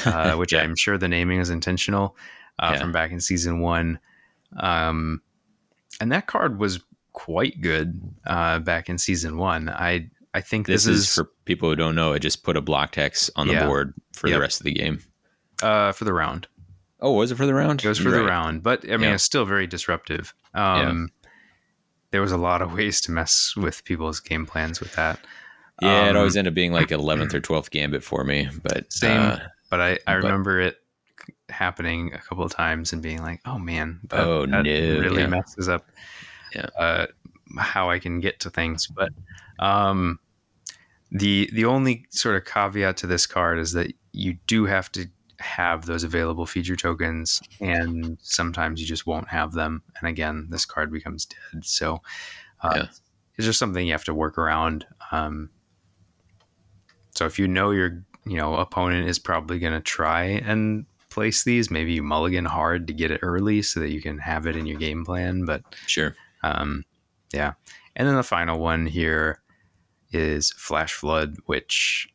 uh, 0.05 0.33
which 0.37 0.53
Yeah. 0.53 0.61
I'm 0.61 0.75
sure 0.75 0.97
the 0.97 1.07
naming 1.07 1.39
is 1.39 1.49
intentional. 1.49 2.15
Uh, 2.59 2.71
Yeah. 2.73 2.79
from 2.81 2.91
back 2.91 3.11
in 3.11 3.19
season 3.21 3.59
one. 3.61 3.99
Um, 4.57 5.21
and 6.01 6.11
that 6.11 6.27
card 6.27 6.59
was 6.59 6.79
quite 7.13 7.61
good 7.61 7.99
uh, 8.27 8.59
back 8.59 8.89
in 8.89 8.97
season 8.97 9.37
one. 9.37 9.69
I 9.69 10.09
I 10.33 10.41
think 10.41 10.67
This, 10.67 10.83
this, 10.83 10.95
is, 11.09 11.15
for 11.15 11.25
people 11.45 11.69
who 11.69 11.75
don't 11.75 11.95
know. 11.95 12.13
It 12.13 12.19
just 12.19 12.43
put 12.43 12.55
a 12.55 12.61
block 12.61 12.93
hex 12.95 13.31
on 13.35 13.47
the 13.47 13.53
Yeah. 13.53 13.65
board 13.65 13.93
for 14.13 14.27
Yep. 14.27 14.35
the 14.35 14.41
rest 14.41 14.59
of 14.59 14.65
the 14.65 14.73
game. 14.73 14.99
uh, 15.63 15.91
for 15.91 16.05
the 16.05 16.13
round. 16.13 16.47
Oh, 17.01 17.13
was 17.13 17.31
it 17.31 17.35
for 17.35 17.45
the 17.45 17.53
round? 17.53 17.83
It 17.83 17.87
was 17.89 17.97
for 17.97 18.09
You're 18.09 18.19
the 18.19 18.23
round, 18.25 18.61
but 18.63 18.83
I 18.85 18.91
mean, 18.91 19.01
Yeah. 19.09 19.13
it's 19.15 19.23
still 19.23 19.43
very 19.45 19.67
disruptive. 19.67 20.33
Um, 20.53 21.09
There 22.11 22.21
was 22.21 22.31
a 22.31 22.37
lot 22.37 22.61
of 22.61 22.73
ways 22.77 23.01
to 23.01 23.11
mess 23.11 23.53
with 23.57 23.83
people's 23.85 24.19
game 24.19 24.45
plans 24.45 24.79
with 24.79 24.93
that. 24.95 25.19
Yeah, 25.81 26.05
it 26.05 26.09
Um, 26.11 26.17
always 26.17 26.35
ended 26.37 26.51
up 26.51 26.55
being 26.55 26.71
like 26.73 26.89
11th 26.91 27.33
or 27.35 27.41
12th 27.41 27.69
gambit 27.71 28.03
for 28.03 28.23
me. 28.23 28.49
But 28.63 28.91
Same. 28.93 29.19
uh, 29.21 29.39
But 29.69 29.79
I, 29.81 29.91
I 29.91 29.97
But- 30.07 30.23
remember 30.23 30.59
it 30.59 30.77
happening 31.49 32.13
a 32.13 32.19
couple 32.19 32.43
of 32.43 32.51
times 32.51 32.93
and 32.93 33.01
being 33.01 33.21
like, 33.21 33.41
oh 33.45 33.59
man, 33.59 33.99
that, 34.09 34.19
Oh, 34.19 34.45
that 34.45 34.65
no, 34.65 34.99
really 34.99 35.21
yeah. 35.21 35.27
messes 35.27 35.69
up 35.69 35.85
Yeah. 36.55 36.67
uh, 36.77 37.07
how 37.57 37.89
I 37.89 37.99
can 37.99 38.19
get 38.19 38.39
to 38.41 38.49
things. 38.49 38.87
But 38.87 39.09
um, 39.59 40.19
the 41.11 41.49
the 41.53 41.65
only 41.65 42.05
sort 42.09 42.35
of 42.35 42.45
caveat 42.45 42.97
to 42.97 43.07
this 43.07 43.25
card 43.25 43.57
is 43.59 43.73
that 43.73 43.93
you 44.11 44.37
do 44.47 44.65
have 44.65 44.91
to 44.93 45.07
have 45.39 45.85
those 45.85 46.03
available 46.03 46.45
feature 46.45 46.75
tokens, 46.75 47.41
and 47.59 48.17
sometimes 48.21 48.79
you 48.81 48.87
just 48.87 49.07
won't 49.07 49.29
have 49.29 49.53
them. 49.53 49.81
And 49.99 50.07
again, 50.07 50.47
this 50.49 50.65
card 50.65 50.91
becomes 50.91 51.25
dead. 51.25 51.65
So 51.65 52.01
uh, 52.61 52.75
Yeah. 52.75 52.87
it's 53.37 53.45
just 53.45 53.59
something 53.59 53.85
you 53.85 53.93
have 53.93 54.03
to 54.05 54.13
work 54.13 54.37
around. 54.37 54.85
Um, 55.11 55.49
so 57.15 57.25
if 57.25 57.39
you 57.39 57.47
know 57.47 57.71
your 57.71 58.03
you 58.25 58.37
know 58.37 58.55
opponent 58.55 59.07
is 59.07 59.17
probably 59.17 59.59
going 59.59 59.73
to 59.73 59.79
try 59.79 60.23
and 60.23 60.85
place 61.19 61.43
these, 61.43 61.69
maybe 61.69 61.91
you 61.91 62.01
mulligan 62.01 62.45
hard 62.45 62.87
to 62.87 62.93
get 62.93 63.11
it 63.11 63.19
early 63.21 63.61
so 63.61 63.81
that 63.81 63.91
you 63.91 64.01
can 64.01 64.17
have 64.17 64.47
it 64.47 64.55
in 64.55 64.65
your 64.65 64.77
game 64.77 65.03
plan. 65.03 65.43
But 65.43 65.63
sure. 65.85 66.15
um, 66.43 66.85
yeah. 67.33 67.55
And 67.97 68.07
then 68.07 68.15
the 68.15 68.23
final 68.23 68.57
one 68.57 68.85
here 68.85 69.41
is 70.13 70.51
Flash 70.53 70.93
Flood, 70.93 71.35
which 71.45 72.07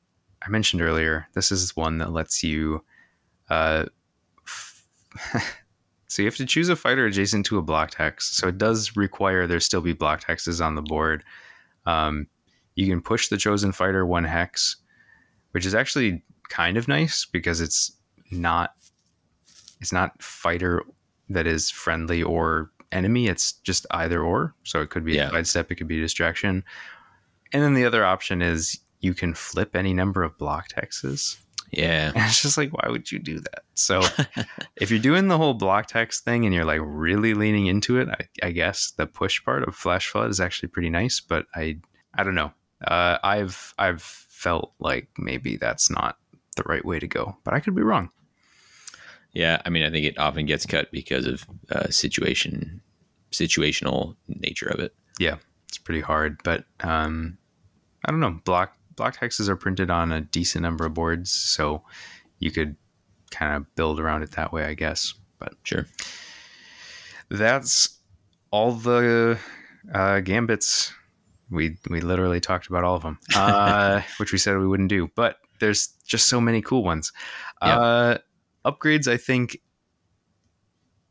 I 0.43 0.49
mentioned 0.49 0.81
earlier. 0.81 1.29
This 1.35 1.53
is 1.53 1.77
one 1.77 1.99
that 1.99 2.13
lets 2.13 2.43
you. 2.43 2.83
Uh, 3.51 3.85
so 6.09 6.23
you 6.23 6.27
have 6.27 6.37
to 6.37 6.47
choose 6.47 6.71
a 6.71 6.77
fighter 6.77 7.05
adjacent 7.05 7.45
to 7.45 7.59
a 7.59 7.63
block 7.63 7.93
hex. 7.93 8.35
So 8.35 8.49
it 8.49 8.57
does 8.57 8.97
require 8.97 9.47
there 9.47 9.61
still 9.61 9.83
be 9.83 9.93
block 9.93 10.25
hexes 10.25 10.65
on 10.65 10.77
the 10.77 10.83
board. 10.83 11.25
Um, 11.85 12.27
you 12.75 12.87
can 12.89 13.03
push 13.03 13.29
the 13.29 13.37
chosen 13.37 13.71
fighter 13.71 14.07
one 14.07 14.25
hex, 14.25 14.77
which 15.51 15.67
is 15.67 15.75
actually 15.75 16.23
kind 16.49 16.79
of 16.79 16.89
nice 16.89 17.27
because 17.27 17.61
it's 17.61 17.93
not 18.31 18.73
it's 19.85 19.93
not 19.93 20.21
fighter 20.23 20.83
that 21.29 21.47
is 21.47 21.71
friendly 21.71 22.23
or 22.23 22.71
enemy. 22.91 23.29
It's 23.29 23.53
just 23.53 23.85
either 23.91 24.23
or. 24.23 24.55
So 24.65 24.81
it 24.81 24.89
could 24.89 25.05
be 25.05 25.13
Yeah. 25.15 25.29
a 25.29 25.31
sidestep, 25.33 25.71
it 25.71 25.75
could 25.75 25.89
be 25.89 25.99
a 25.99 26.03
distraction. 26.03 26.65
And 27.53 27.63
then 27.63 27.75
the 27.75 27.85
other 27.85 28.03
option 28.05 28.41
is 28.41 28.79
you 29.01 29.13
can 29.13 29.35
flip 29.35 29.77
any 29.77 29.93
number 29.93 30.23
of 30.23 30.39
block 30.39 30.69
hexes. 30.73 31.37
Yeah. 31.71 32.13
And 32.15 32.25
it's 32.25 32.41
just 32.41 32.57
like, 32.57 32.71
why 32.73 32.89
would 32.89 33.13
you 33.13 33.19
do 33.19 33.41
that? 33.41 33.65
So 33.75 34.01
if 34.77 34.91
you're 34.91 35.01
doing 35.01 35.29
the 35.29 35.37
whole 35.37 35.55
block 35.55 35.91
hex 35.91 36.21
thing 36.21 36.45
and 36.47 36.55
you're 36.55 36.65
like 36.65 36.81
really 36.83 37.35
leaning 37.35 37.67
into 37.67 37.99
it, 37.99 38.09
I, 38.09 38.47
I 38.47 38.51
guess 38.53 38.93
the 38.93 39.07
push 39.07 39.45
part 39.45 39.65
of 39.69 39.75
Flash 39.77 40.09
Flood 40.09 40.31
is 40.31 40.41
actually 40.41 40.69
pretty 40.71 40.91
nice. 40.91 41.21
But 41.21 41.47
I, 41.55 41.77
I 42.15 42.23
don't 42.25 42.35
know. 42.35 42.53
Uh, 42.87 43.19
I've 43.23 43.75
I've 43.79 44.03
felt 44.03 44.73
like 44.79 45.09
maybe 45.19 45.57
that's 45.57 45.91
not 45.91 46.17
the 46.57 46.65
right 46.67 46.85
way 46.85 46.99
to 47.01 47.07
go, 47.09 47.37
but 47.45 47.55
I 47.55 47.61
could 47.61 47.75
be 47.75 47.83
wrong. 47.83 48.11
Yeah, 49.35 49.61
I 49.67 49.71
mean, 49.71 49.83
I 49.83 49.91
think 49.91 50.07
it 50.07 50.17
often 50.19 50.47
gets 50.47 50.65
cut 50.65 50.91
because 50.93 51.27
of 51.27 51.45
uh, 51.71 51.91
situation, 51.91 52.81
situational 53.33 54.17
nature 54.29 54.69
of 54.69 54.79
it. 54.81 54.95
Yeah, 55.19 55.37
it's 55.69 55.79
pretty 55.79 56.01
hard, 56.01 56.41
but 56.45 56.65
um, 56.81 57.37
I 58.05 58.11
don't 58.13 58.21
know. 58.21 58.41
Block 58.45 58.77
block 58.97 59.19
hexes 59.19 59.49
are 59.49 59.57
printed 59.57 59.91
on 59.91 60.13
a 60.13 60.21
decent 60.21 60.63
number 60.63 60.87
of 60.87 60.95
boards, 60.95 61.33
so 61.33 61.83
you 62.39 62.53
could 62.53 62.77
kind 63.33 63.57
of 63.57 63.75
build 63.75 63.99
around 63.99 64.23
it 64.23 64.31
that 64.33 64.53
way, 64.53 64.65
I 64.67 64.75
guess. 64.75 65.15
But 65.41 65.55
Sure. 65.65 65.87
that's 67.29 67.99
all 68.51 68.73
the 68.73 69.39
uh, 69.93 70.21
gambits. 70.21 70.93
We 71.51 71.77
we 71.91 72.01
literally 72.01 72.41
talked 72.41 72.69
about 72.69 72.85
all 72.85 72.97
of 72.97 73.03
them, 73.03 73.19
uh, 73.35 74.01
which 74.19 74.33
we 74.33 74.39
said 74.39 74.59
we 74.59 74.67
wouldn't 74.67 74.89
do. 74.89 75.11
But 75.15 75.37
there's 75.61 75.89
just 76.07 76.29
so 76.29 76.41
many 76.41 76.63
cool 76.63 76.85
ones. 76.85 77.13
Yeah. 77.63 77.79
Uh, 77.81 78.19
upgrades, 78.65 79.07
I 79.07 79.17
think, 79.17 79.59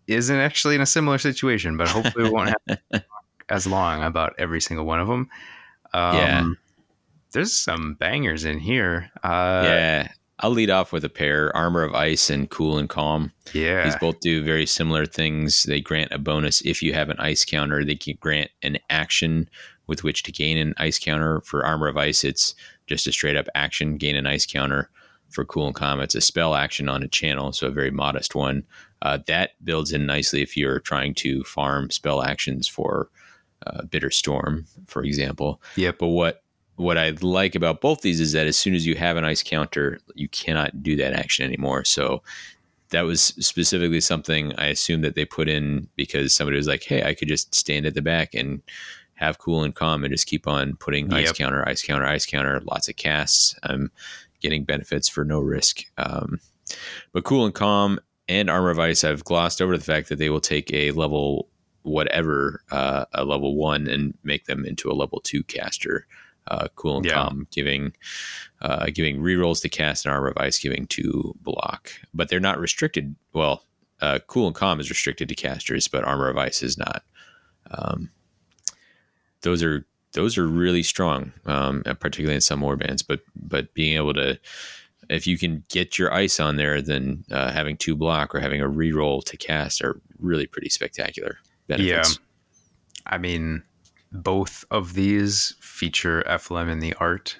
isn't 0.07 0.35
actually 0.35 0.75
in 0.75 0.81
a 0.81 0.85
similar 0.85 1.17
situation, 1.17 1.77
but 1.77 1.87
hopefully 1.87 2.25
we 2.25 2.29
won't 2.29 2.53
have 2.67 3.03
as 3.49 3.67
long 3.67 4.03
about 4.03 4.33
every 4.37 4.61
single 4.61 4.85
one 4.85 4.99
of 4.99 5.07
them. 5.07 5.29
Um, 5.93 6.15
Yeah. 6.15 6.47
There's 7.31 7.53
some 7.53 7.95
bangers 7.95 8.45
in 8.45 8.59
here. 8.59 9.09
Uh, 9.23 9.63
yeah. 9.65 10.11
I'll 10.39 10.51
lead 10.51 10.69
off 10.69 10.91
with 10.91 11.03
a 11.03 11.09
pair 11.09 11.55
Armor 11.55 11.83
of 11.83 11.95
Ice 11.95 12.29
and 12.29 12.49
Cool 12.49 12.77
and 12.77 12.89
Calm. 12.89 13.31
Yeah. 13.53 13.85
These 13.85 13.95
both 13.95 14.19
do 14.19 14.43
very 14.43 14.65
similar 14.65 15.05
things. 15.05 15.63
They 15.63 15.81
grant 15.81 16.11
a 16.11 16.19
bonus 16.19 16.61
if 16.61 16.83
you 16.83 16.93
have 16.93 17.09
an 17.09 17.17
ice 17.19 17.43
counter. 17.45 17.83
They 17.83 17.95
can 17.95 18.17
grant 18.19 18.51
an 18.61 18.77
action 18.89 19.49
with 19.87 20.03
which 20.03 20.23
to 20.23 20.31
gain 20.31 20.57
an 20.57 20.73
ice 20.77 20.99
counter. 20.99 21.41
For 21.41 21.65
Armor 21.65 21.87
of 21.87 21.97
Ice, 21.97 22.23
it's 22.23 22.55
just 22.87 23.07
a 23.07 23.11
straight 23.11 23.37
up 23.37 23.47
action, 23.55 23.97
gain 23.97 24.15
an 24.15 24.27
ice 24.27 24.45
counter. 24.45 24.89
For 25.33 25.43
Cool 25.45 25.67
and 25.67 25.75
Calm, 25.75 25.99
it's 25.99 26.15
a 26.15 26.21
spell 26.21 26.55
action 26.55 26.87
on 26.87 27.03
a 27.03 27.07
channel, 27.07 27.51
so 27.51 27.67
a 27.67 27.71
very 27.71 27.91
modest 27.91 28.35
one. 28.35 28.63
Uh, 29.01 29.17
that 29.27 29.51
builds 29.63 29.91
in 29.91 30.05
nicely 30.05 30.41
if 30.41 30.55
you're 30.55 30.79
trying 30.79 31.13
to 31.15 31.43
farm 31.43 31.89
spell 31.89 32.21
actions 32.23 32.67
for 32.67 33.09
uh, 33.67 33.83
Bitter 33.83 34.11
Storm, 34.11 34.65
for 34.85 35.03
example. 35.03 35.61
Yeah. 35.75 35.91
But 35.91 36.07
what 36.07 36.43
what 36.75 36.97
I 36.97 37.11
like 37.21 37.53
about 37.53 37.81
both 37.81 38.01
these 38.01 38.19
is 38.19 38.31
that 38.31 38.47
as 38.47 38.57
soon 38.57 38.73
as 38.73 38.85
you 38.87 38.95
have 38.95 39.15
an 39.15 39.23
ice 39.25 39.43
counter, 39.43 39.99
you 40.15 40.27
cannot 40.29 40.81
do 40.81 40.95
that 40.95 41.13
action 41.13 41.45
anymore. 41.45 41.83
So 41.85 42.23
that 42.89 43.03
was 43.03 43.21
specifically 43.21 44.01
something 44.01 44.53
I 44.57 44.67
assumed 44.67 45.03
that 45.03 45.15
they 45.15 45.25
put 45.25 45.49
in 45.49 45.87
because 45.95 46.35
somebody 46.35 46.57
was 46.57 46.67
like, 46.67 46.83
"Hey, 46.83 47.03
I 47.03 47.13
could 47.13 47.27
just 47.27 47.53
stand 47.53 47.85
at 47.85 47.93
the 47.93 48.01
back 48.01 48.33
and 48.33 48.61
have 49.15 49.37
cool 49.37 49.63
and 49.63 49.75
calm 49.75 50.03
and 50.03 50.11
just 50.11 50.27
keep 50.27 50.47
on 50.47 50.75
putting 50.77 51.13
ice 51.13 51.27
Yep. 51.27 51.35
counter, 51.35 51.67
ice 51.67 51.83
counter, 51.83 52.05
ice 52.05 52.25
counter, 52.25 52.59
lots 52.61 52.89
of 52.89 52.95
casts. 52.95 53.55
I'm 53.63 53.91
getting 54.43 54.63
benefits 54.65 55.09
for 55.09 55.25
no 55.25 55.39
risk." 55.39 55.83
Um, 55.97 56.39
but 57.11 57.23
cool 57.23 57.45
and 57.45 57.53
calm 57.55 57.99
and 58.27 58.49
armor 58.49 58.69
of 58.69 58.79
ice, 58.79 59.03
I've 59.03 59.23
glossed 59.23 59.61
over 59.61 59.75
the 59.77 59.83
fact 59.83 60.09
that 60.09 60.17
they 60.17 60.29
will 60.29 60.39
take 60.39 60.71
a 60.71 60.91
level 60.91 61.49
whatever 61.81 62.61
uh, 62.71 63.05
a 63.13 63.25
level 63.25 63.55
one 63.55 63.87
and 63.87 64.17
make 64.23 64.45
them 64.45 64.65
into 64.65 64.89
a 64.91 64.93
level 64.93 65.19
two 65.21 65.43
caster. 65.43 66.05
Uh, 66.47 66.67
cool 66.75 66.97
and 66.97 67.05
Yeah. 67.05 67.13
calm, 67.13 67.47
giving 67.51 67.93
uh, 68.61 68.87
giving 68.93 69.19
rerolls 69.19 69.61
to 69.61 69.69
cast 69.69 70.05
and 70.05 70.13
armor 70.13 70.27
of 70.27 70.37
ice, 70.37 70.59
giving 70.59 70.87
to 70.87 71.33
block. 71.41 71.91
But 72.13 72.29
they're 72.29 72.39
not 72.39 72.59
restricted. 72.59 73.15
Well, 73.33 73.63
uh, 74.01 74.19
cool 74.27 74.47
and 74.47 74.55
calm 74.55 74.79
is 74.79 74.89
restricted 74.89 75.29
to 75.29 75.35
casters, 75.35 75.87
but 75.87 76.03
armor 76.03 76.29
of 76.29 76.37
ice 76.37 76.61
is 76.61 76.77
not. 76.77 77.03
Um, 77.71 78.09
those 79.41 79.63
are 79.63 79.85
those 80.13 80.37
are 80.37 80.47
really 80.47 80.83
strong, 80.83 81.33
um, 81.45 81.83
particularly 81.99 82.35
in 82.35 82.41
some 82.41 82.61
warbands. 82.61 83.03
But 83.05 83.21
but 83.35 83.73
being 83.73 83.95
able 83.97 84.13
to, 84.15 84.39
if 85.09 85.27
you 85.27 85.37
can 85.37 85.63
get 85.69 85.99
your 85.99 86.13
ice 86.13 86.39
on 86.39 86.55
there, 86.55 86.81
then 86.81 87.23
uh, 87.31 87.51
having 87.51 87.77
two 87.77 87.95
block 87.95 88.33
or 88.33 88.39
having 88.39 88.61
a 88.61 88.69
reroll 88.69 89.23
to 89.25 89.37
cast 89.37 89.81
are 89.81 89.99
really 90.19 90.47
pretty 90.47 90.69
spectacular 90.69 91.37
benefits. 91.67 92.19
I 93.05 93.17
mean, 93.17 93.63
both 94.11 94.63
of 94.71 94.93
these 94.93 95.55
feature 95.59 96.23
FLM 96.27 96.71
in 96.71 96.79
the 96.79 96.93
art. 96.95 97.37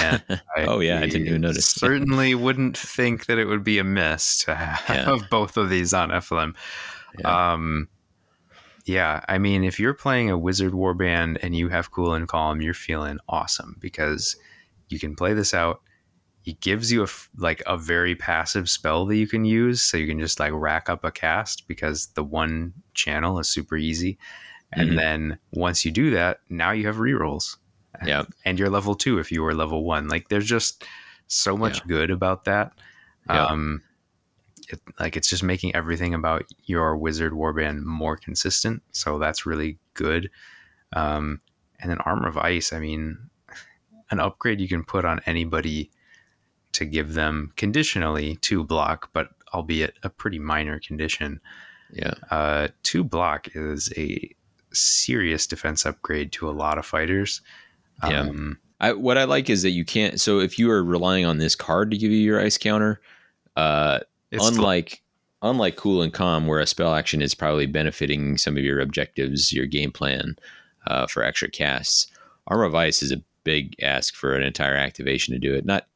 And 0.00 0.22
Oh, 0.56 0.80
yeah, 0.80 0.98
I 1.00 1.06
didn't 1.06 1.28
even 1.28 1.40
notice. 1.42 1.66
Certainly 1.66 2.34
wouldn't 2.34 2.76
think 2.76 3.26
that 3.26 3.38
it 3.38 3.44
would 3.44 3.62
be 3.62 3.78
amiss 3.78 4.38
to 4.44 4.54
have 4.54 4.82
Yeah. 4.88 5.18
both 5.30 5.56
of 5.56 5.70
these 5.70 5.94
on 5.94 6.08
FLM. 6.10 6.54
Yeah. 7.20 7.52
Um, 7.52 7.88
yeah, 8.84 9.24
I 9.28 9.38
mean, 9.38 9.64
if 9.64 9.80
you're 9.80 9.94
playing 9.94 10.30
a 10.30 10.38
Wizard 10.38 10.72
Warband 10.72 11.38
and 11.42 11.56
you 11.56 11.68
have 11.70 11.90
Cool 11.90 12.14
and 12.14 12.28
Calm, 12.28 12.60
you're 12.60 12.74
feeling 12.74 13.18
awesome 13.28 13.76
because 13.80 14.36
you 14.88 14.98
can 14.98 15.16
play 15.16 15.32
this 15.34 15.54
out. 15.54 15.80
It 16.44 16.60
gives 16.60 16.92
you 16.92 17.02
a 17.04 17.08
like 17.38 17.62
a 17.66 17.78
very 17.78 18.14
passive 18.14 18.68
spell 18.68 19.06
that 19.06 19.16
you 19.16 19.26
can 19.26 19.46
use, 19.46 19.80
so 19.80 19.96
you 19.96 20.06
can 20.06 20.20
just 20.20 20.38
like 20.38 20.52
rack 20.54 20.90
up 20.90 21.02
a 21.04 21.10
cast 21.10 21.66
because 21.66 22.08
the 22.08 22.22
one 22.24 22.74
channel 22.92 23.38
is 23.38 23.48
super 23.48 23.76
easy. 23.76 24.18
And 24.72 24.90
Mhm. 24.90 24.96
then 24.96 25.38
once 25.52 25.84
you 25.86 25.90
do 25.90 26.10
that, 26.10 26.40
now 26.50 26.72
you 26.72 26.86
have 26.86 26.96
rerolls. 26.96 27.56
Yeah. 28.04 28.24
And 28.44 28.58
you're 28.58 28.68
level 28.68 28.94
two 28.94 29.18
if 29.18 29.32
you 29.32 29.42
were 29.42 29.54
level 29.54 29.84
one. 29.84 30.08
Like 30.08 30.28
there's 30.28 30.46
just 30.48 30.84
so 31.28 31.56
much 31.56 31.86
good 31.86 32.10
about 32.10 32.44
that. 32.44 32.72
Yeah. 33.30 33.46
Um, 33.46 33.80
it, 34.68 34.80
like 34.98 35.16
it's 35.16 35.28
just 35.28 35.42
making 35.42 35.74
everything 35.74 36.14
about 36.14 36.44
your 36.64 36.96
wizard 36.96 37.32
warband 37.32 37.82
more 37.82 38.16
consistent. 38.16 38.82
So 38.92 39.18
that's 39.18 39.46
really 39.46 39.78
good. 39.94 40.30
Um, 40.92 41.40
and 41.80 41.90
then 41.90 41.98
armor 41.98 42.28
of 42.28 42.38
ice. 42.38 42.72
I 42.72 42.78
mean, 42.78 43.30
an 44.10 44.20
upgrade 44.20 44.60
you 44.60 44.68
can 44.68 44.84
put 44.84 45.04
on 45.04 45.20
anybody 45.26 45.90
to 46.72 46.84
give 46.84 47.14
them 47.14 47.52
conditionally 47.56 48.36
two 48.36 48.64
block, 48.64 49.10
but 49.12 49.28
albeit 49.52 49.96
a 50.02 50.10
pretty 50.10 50.38
minor 50.38 50.80
condition. 50.80 51.40
Yeah. 51.92 52.14
Uh, 52.30 52.68
two 52.82 53.04
block 53.04 53.48
is 53.54 53.92
a 53.96 54.34
serious 54.72 55.46
defense 55.46 55.86
upgrade 55.86 56.32
to 56.32 56.48
a 56.48 56.52
lot 56.52 56.78
of 56.78 56.84
fighters. 56.84 57.40
Yeah. 58.02 58.20
Um, 58.20 58.58
I, 58.80 58.92
what 58.92 59.16
I 59.16 59.24
like 59.24 59.48
is 59.48 59.62
that 59.62 59.70
you 59.70 59.84
can't. 59.84 60.20
So 60.20 60.40
if 60.40 60.58
you 60.58 60.70
are 60.70 60.82
relying 60.82 61.24
on 61.24 61.38
this 61.38 61.54
card 61.54 61.90
to 61.92 61.96
give 61.96 62.10
you 62.10 62.18
your 62.18 62.40
ice 62.40 62.58
counter, 62.58 63.00
uh, 63.56 64.00
it's 64.34 64.48
unlike 64.48 65.02
unlike 65.42 65.76
cool 65.76 66.02
and 66.02 66.12
calm, 66.12 66.46
where 66.46 66.60
a 66.60 66.66
spell 66.66 66.94
action 66.94 67.20
is 67.20 67.34
probably 67.34 67.66
benefiting 67.66 68.38
some 68.38 68.56
of 68.56 68.64
your 68.64 68.80
objectives, 68.80 69.52
your 69.52 69.66
game 69.66 69.92
plan 69.92 70.36
uh, 70.86 71.06
for 71.06 71.22
extra 71.22 71.50
casts. 71.50 72.06
Armor 72.46 72.64
of 72.64 72.74
Ice 72.74 73.02
is 73.02 73.12
a 73.12 73.22
big 73.44 73.76
ask 73.82 74.14
for 74.14 74.34
an 74.34 74.42
entire 74.42 74.74
activation 74.74 75.32
to 75.34 75.38
do 75.38 75.54
it. 75.54 75.64
Not 75.64 75.86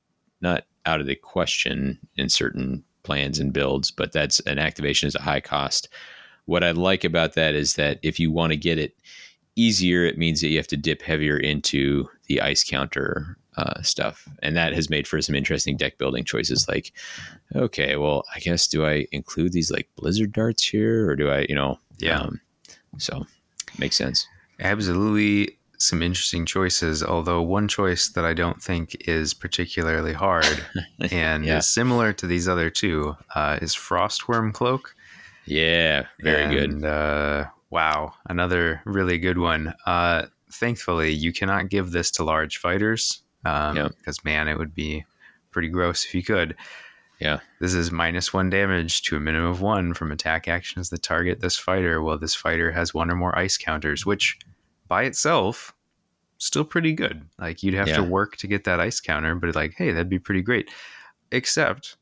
not 0.41 0.65
out 0.87 1.01
of 1.01 1.07
the 1.07 1.17
question 1.17 1.99
in 2.17 2.29
certain 2.29 2.85
plans 3.03 3.39
and 3.39 3.53
builds, 3.53 3.91
but 3.91 4.13
that's 4.13 4.41
an 4.41 4.59
activation 4.59 5.07
is 5.07 5.15
a 5.15 5.23
high 5.23 5.41
cost. 5.41 5.89
What 6.45 6.65
I 6.65 6.71
like 6.71 7.05
about 7.05 7.35
that 7.35 7.55
is 7.55 7.75
that 7.75 7.99
if 8.03 8.19
you 8.19 8.31
want 8.31 8.53
to 8.53 8.57
get 8.57 8.79
it 8.79 8.97
easier, 9.57 10.05
it 10.05 10.17
means 10.17 10.41
that 10.41 10.49
you 10.49 10.57
have 10.57 10.69
to 10.69 10.77
dip 10.77 11.03
heavier 11.03 11.37
into 11.37 12.09
the 12.27 12.41
ice 12.41 12.63
counter 12.63 13.37
uh, 13.59 13.83
stuff, 13.83 14.27
and 14.43 14.57
that 14.57 14.73
has 14.73 14.89
made 14.89 15.07
for 15.09 15.21
some 15.21 15.35
interesting 15.35 15.77
deck 15.77 15.99
building 15.99 16.25
choices. 16.25 16.67
Like, 16.69 16.93
okay, 17.55 17.97
well, 17.97 18.25
I 18.35 18.39
guess 18.39 18.67
do 18.69 18.87
I 18.87 19.07
include 19.13 19.53
these 19.53 19.71
like 19.71 19.89
blizzard 19.97 20.33
darts 20.33 20.63
here, 20.67 21.09
or 21.11 21.17
do 21.17 21.29
I, 21.31 21.45
you 21.49 21.55
know, 21.55 21.79
Yeah. 21.99 22.21
um, 22.21 22.41
so 22.99 23.27
makes 23.79 23.97
sense. 23.97 24.27
absolutely 24.61 25.57
some 25.81 26.03
interesting 26.03 26.45
choices. 26.45 27.03
Although 27.05 27.43
one 27.43 27.69
choice 27.69 28.09
that 28.09 28.25
I 28.25 28.35
don't 28.35 28.61
think 28.63 28.97
is 29.09 29.33
particularly 29.35 30.13
hard 30.13 30.65
and 31.13 31.45
Yeah. 31.45 31.59
is 31.59 31.69
similar 31.69 32.13
to 32.15 32.27
these 32.27 32.49
other 32.49 32.69
two 32.71 33.17
uh, 33.35 33.59
is 33.63 33.75
Frostworm 33.77 34.53
Cloak. 34.53 34.95
Yeah, 35.47 36.07
very 36.21 36.47
good. 36.55 36.85
Uh, 36.85 37.47
wow, 37.71 38.13
another 38.29 38.83
really 38.85 39.19
good 39.19 39.39
one. 39.39 39.73
Uh, 39.87 40.27
thankfully, 40.53 41.11
you 41.13 41.33
cannot 41.33 41.69
give 41.71 41.91
this 41.93 42.11
to 42.13 42.25
large 42.25 42.59
fighters 42.59 43.23
um, 43.45 43.77
Yeah. 43.77 43.89
because, 43.89 44.25
man, 44.25 44.49
it 44.49 44.59
would 44.59 44.75
be 44.75 45.05
pretty 45.51 45.69
gross 45.69 46.05
if 46.05 46.15
you 46.15 46.23
could. 46.23 46.55
Yeah, 47.21 47.41
This 47.61 47.75
is 47.75 47.91
minus 47.91 48.33
one 48.33 48.49
damage 48.49 49.03
to 49.03 49.17
a 49.17 49.21
minimum 49.21 49.51
of 49.51 49.61
one 49.61 49.93
from 49.93 50.13
attack 50.13 50.47
actions 50.47 50.91
that 50.91 51.03
target 51.03 51.41
this 51.41 51.57
fighter 51.57 52.01
while 52.01 52.17
this 52.17 52.35
fighter 52.37 52.71
has 52.71 52.95
one 52.95 53.11
or 53.11 53.17
more 53.17 53.37
ice 53.37 53.57
counters, 53.57 54.07
which 54.07 54.39
by 54.87 55.03
itself, 55.03 55.75
still 56.39 56.65
pretty 56.65 56.93
good. 56.93 57.23
Like 57.41 57.65
you'd 57.65 57.75
have 57.75 57.89
Yeah. 57.89 57.97
to 57.97 58.03
work 58.05 58.37
to 58.37 58.47
get 58.47 58.63
that 58.65 58.79
ice 58.79 59.01
counter, 59.01 59.35
but 59.35 59.53
like, 59.57 59.75
hey, 59.77 59.91
that'd 59.91 60.09
be 60.09 60.21
pretty 60.21 60.43
great. 60.43 60.71
Except 61.33 61.97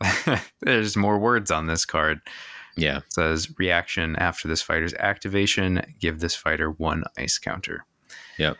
there's 0.60 0.96
more 0.96 1.18
words 1.18 1.50
on 1.50 1.66
this 1.66 1.84
card. 1.84 2.20
yeah, 2.74 2.98
It 2.98 3.12
says 3.12 3.52
reaction 3.58 4.16
after 4.16 4.48
this 4.48 4.62
fighter's 4.62 4.94
activation, 4.94 5.82
give 6.00 6.20
this 6.20 6.34
fighter 6.34 6.70
one 6.70 7.04
ice 7.18 7.38
counter. 7.38 7.84
Yep. 8.38 8.56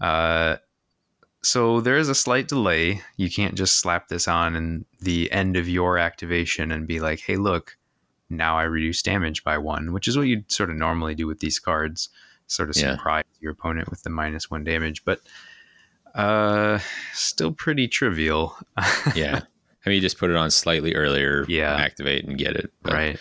Uh, 0.00 0.56
so 1.46 1.80
there 1.80 1.96
is 1.96 2.08
a 2.08 2.14
slight 2.14 2.48
delay. 2.48 3.00
You 3.16 3.30
can't 3.30 3.54
just 3.54 3.78
slap 3.78 4.08
this 4.08 4.26
on 4.26 4.56
in 4.56 4.84
the 5.00 5.30
end 5.30 5.56
of 5.56 5.68
your 5.68 5.96
activation 5.98 6.72
and 6.72 6.86
be 6.86 6.98
like, 7.00 7.20
hey, 7.20 7.36
look, 7.36 7.76
now 8.28 8.58
I 8.58 8.64
reduce 8.64 9.02
damage 9.02 9.44
by 9.44 9.56
one, 9.58 9.92
which 9.92 10.08
is 10.08 10.16
what 10.18 10.26
you'd 10.26 10.50
sort 10.50 10.70
of 10.70 10.76
normally 10.76 11.14
do 11.14 11.26
with 11.26 11.38
these 11.40 11.58
cards. 11.58 12.08
Sort 12.48 12.70
of 12.70 12.76
Yeah. 12.76 12.96
surprise 12.96 13.24
your 13.40 13.52
opponent 13.52 13.90
with 13.90 14.02
the 14.02 14.10
minus 14.10 14.50
one 14.50 14.64
damage, 14.64 15.04
but 15.04 15.20
uh, 16.14 16.78
still 17.12 17.52
pretty 17.52 17.86
trivial. 17.88 18.56
yeah. 19.14 19.40
I 19.84 19.88
mean, 19.88 19.96
you 19.96 20.00
just 20.00 20.18
put 20.18 20.30
it 20.30 20.36
on 20.36 20.50
slightly 20.50 20.94
earlier, 20.94 21.44
Yeah. 21.48 21.74
activate 21.76 22.24
and 22.24 22.36
get 22.38 22.56
it. 22.56 22.72
But, 22.82 22.92
right. 22.92 23.18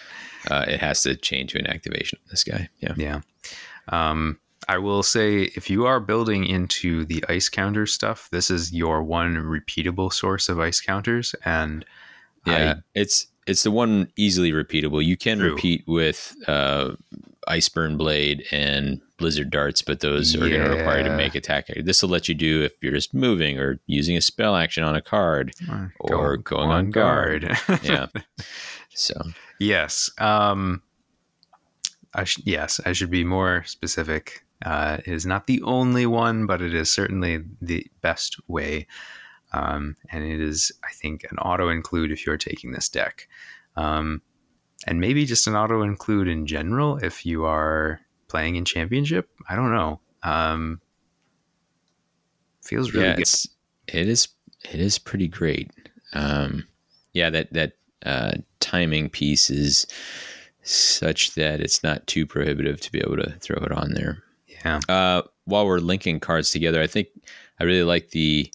Uh, 0.49 0.65
it 0.68 0.80
has 0.80 1.02
to 1.03 1.15
change 1.15 1.52
to 1.53 1.60
an 1.60 1.68
activation. 1.68 2.19
This 2.30 2.43
guy, 2.43 2.69
yeah, 2.80 2.93
Yeah. 2.97 3.22
Um, 3.89 4.39
I 4.67 4.77
will 4.77 5.03
say 5.03 5.43
if 5.55 5.69
you 5.69 5.85
are 5.85 5.99
building 5.99 6.45
into 6.45 7.05
the 7.05 7.23
ice 7.29 7.49
counter 7.49 7.85
stuff, 7.85 8.29
this 8.31 8.49
is 8.49 8.73
your 8.73 9.03
one 9.03 9.35
repeatable 9.35 10.11
source 10.11 10.49
of 10.49 10.59
ice 10.59 10.81
counters. 10.81 11.35
And 11.43 11.85
yeah. 12.45 12.75
it's 12.93 13.27
it's 13.47 13.63
the 13.63 13.71
one 13.71 14.11
easily 14.15 14.51
repeatable. 14.51 15.03
You 15.03 15.17
can 15.17 15.37
True. 15.37 15.51
repeat 15.51 15.83
with 15.87 16.35
uh, 16.47 16.95
Iceburn 17.47 17.97
Blade 17.97 18.45
and 18.51 18.99
Blizzard 19.17 19.51
Darts, 19.51 19.81
but 19.81 19.99
those 19.99 20.35
are 20.35 20.39
going 20.39 20.63
to 20.63 20.75
require 20.75 20.99
you 20.99 21.03
to 21.05 21.15
make 21.15 21.35
attack. 21.35 21.67
This 21.83 22.01
will 22.01 22.09
let 22.09 22.27
you 22.27 22.33
do 22.33 22.63
if 22.63 22.71
you're 22.81 22.91
just 22.91 23.13
moving 23.13 23.59
or 23.59 23.79
using 23.85 24.17
a 24.17 24.21
spell 24.21 24.55
action 24.55 24.83
on 24.83 24.95
a 24.95 25.01
card. 25.01 25.53
I 25.69 25.87
Or 25.99 26.37
going 26.37 26.69
on 26.69 26.89
guard. 26.89 27.55
Yeah. 27.83 28.07
So 28.95 29.13
yes. 29.59 30.09
Um, 30.17 30.81
I 32.13 32.23
sh- 32.23 32.41
yes, 32.45 32.79
I 32.85 32.93
should 32.93 33.11
be 33.11 33.23
more 33.23 33.63
specific. 33.65 34.45
Uh, 34.64 34.98
it 35.06 35.14
is 35.14 35.26
not 35.26 35.48
the 35.48 35.61
only 35.64 36.06
one, 36.06 36.45
but 36.45 36.61
it 36.61 36.73
is 36.73 36.91
certainly 36.91 37.44
the 37.61 37.86
best 38.02 38.38
way. 38.48 38.88
Um, 39.53 39.95
and 40.11 40.23
it 40.23 40.41
is, 40.41 40.72
I 40.84 40.91
think, 40.94 41.26
an 41.32 41.38
auto 41.40 41.69
include 41.69 42.11
if 42.11 42.26
you're 42.26 42.38
taking 42.38 42.72
this 42.72 42.90
deck. 42.90 43.27
Um, 43.76 44.22
and 44.88 44.99
maybe 44.99 45.26
just 45.26 45.48
an 45.48 45.56
auto 45.56 45.82
include 45.82 46.27
in 46.27 46.45
general 46.45 46.98
if 46.98 47.26
you 47.26 47.45
are 47.45 47.99
playing 48.27 48.56
in 48.56 48.65
championship. 48.65 49.30
I 49.49 49.56
don't 49.56 49.72
know. 49.72 49.99
Um, 50.23 50.82
feels 52.64 52.94
really 52.94 53.07
yeah, 53.07 53.15
good. 53.15 53.27
it 53.88 54.07
is 54.07 54.27
it 54.64 54.80
is 54.80 54.98
pretty 54.98 55.27
great. 55.27 55.72
Um, 56.14 56.68
yeah, 57.14 57.30
that 57.30 57.53
that 57.53 57.73
uh, 58.06 58.34
timing 58.60 59.10
piece 59.10 59.49
is 59.49 59.88
such 60.64 61.36
that 61.36 61.61
it's 61.61 61.84
not 61.84 62.06
too 62.07 62.26
prohibitive 62.26 62.82
to 62.82 62.91
be 62.91 62.99
able 62.99 63.18
to 63.18 63.32
throw 63.40 63.57
it 63.64 63.72
on 63.72 63.94
there. 63.94 64.23
Yeah. 64.65 64.79
Uh, 64.89 65.21
while 65.45 65.65
we're 65.65 65.79
linking 65.79 66.19
cards 66.19 66.49
together, 66.49 66.81
I 66.81 66.87
think 66.87 67.07
I 67.59 67.63
really 67.63 67.83
like 67.83 68.09
the 68.09 68.51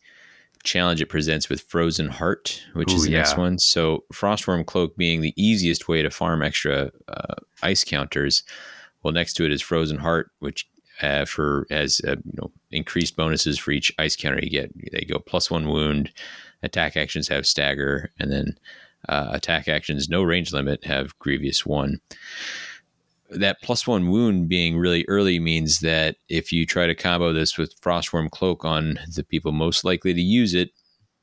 challenge 0.65 1.01
it 1.01 1.07
presents 1.07 1.49
with 1.49 1.63
Frozen 1.63 2.09
Heart, 2.09 2.63
which 2.75 2.93
Ooh, 2.93 2.97
is 2.97 3.05
the 3.05 3.13
next 3.13 3.37
one. 3.37 3.59
So 3.59 4.05
Frostworm 4.13 4.67
Cloak 4.67 4.97
being 4.97 5.21
the 5.21 5.35
easiest 5.37 5.89
way 5.89 6.03
to 6.03 6.11
farm 6.11 6.43
extra 6.43 6.91
uh, 7.09 7.35
ice 7.63 7.85
counters. 7.85 8.43
Well, 9.03 9.15
next 9.15 9.35
to 9.35 9.45
it 9.45 9.53
is 9.53 9.63
Frozen 9.63 9.99
Heart, 9.99 10.31
which 10.41 10.69
uh, 11.01 11.25
for 11.25 11.67
has 11.71 12.01
uh, 12.07 12.17
you 12.25 12.35
know 12.35 12.51
increased 12.71 13.17
bonuses 13.17 13.59
for 13.59 13.71
each 13.71 13.93
ice 13.99 14.17
counter 14.17 14.41
you 14.43 14.51
get. 14.51 14.73
They 14.93 15.03
go 15.03 15.19
plus 15.19 15.51
one 15.51 15.69
wound. 15.69 16.13
Attack 16.63 16.97
actions 16.97 17.29
have 17.29 17.47
stagger, 17.47 18.11
and 18.19 18.31
then 18.31 18.59
uh, 19.09 19.29
attack 19.33 19.67
actions 19.67 20.11
no 20.11 20.23
range 20.23 20.53
limit 20.53 20.85
have 20.85 21.19
grievous 21.19 21.65
one. 21.65 22.01
That 23.31 23.63
plus 23.63 23.87
one 23.87 24.11
wound 24.11 24.49
being 24.49 24.77
really 24.77 25.05
early 25.09 25.39
means 25.39 25.81
that 25.81 26.17
if 26.29 26.53
you 26.53 26.67
try 26.67 26.87
to 26.87 26.95
combo 26.95 27.33
this 27.33 27.57
with 27.57 27.81
Frostworm 27.81 28.31
Cloak 28.31 28.65
on 28.65 28.99
the 29.15 29.23
people 29.23 29.53
most 29.53 29.85
likely 29.85 30.13
to 30.15 30.21
use 30.21 30.53
it, 30.55 30.71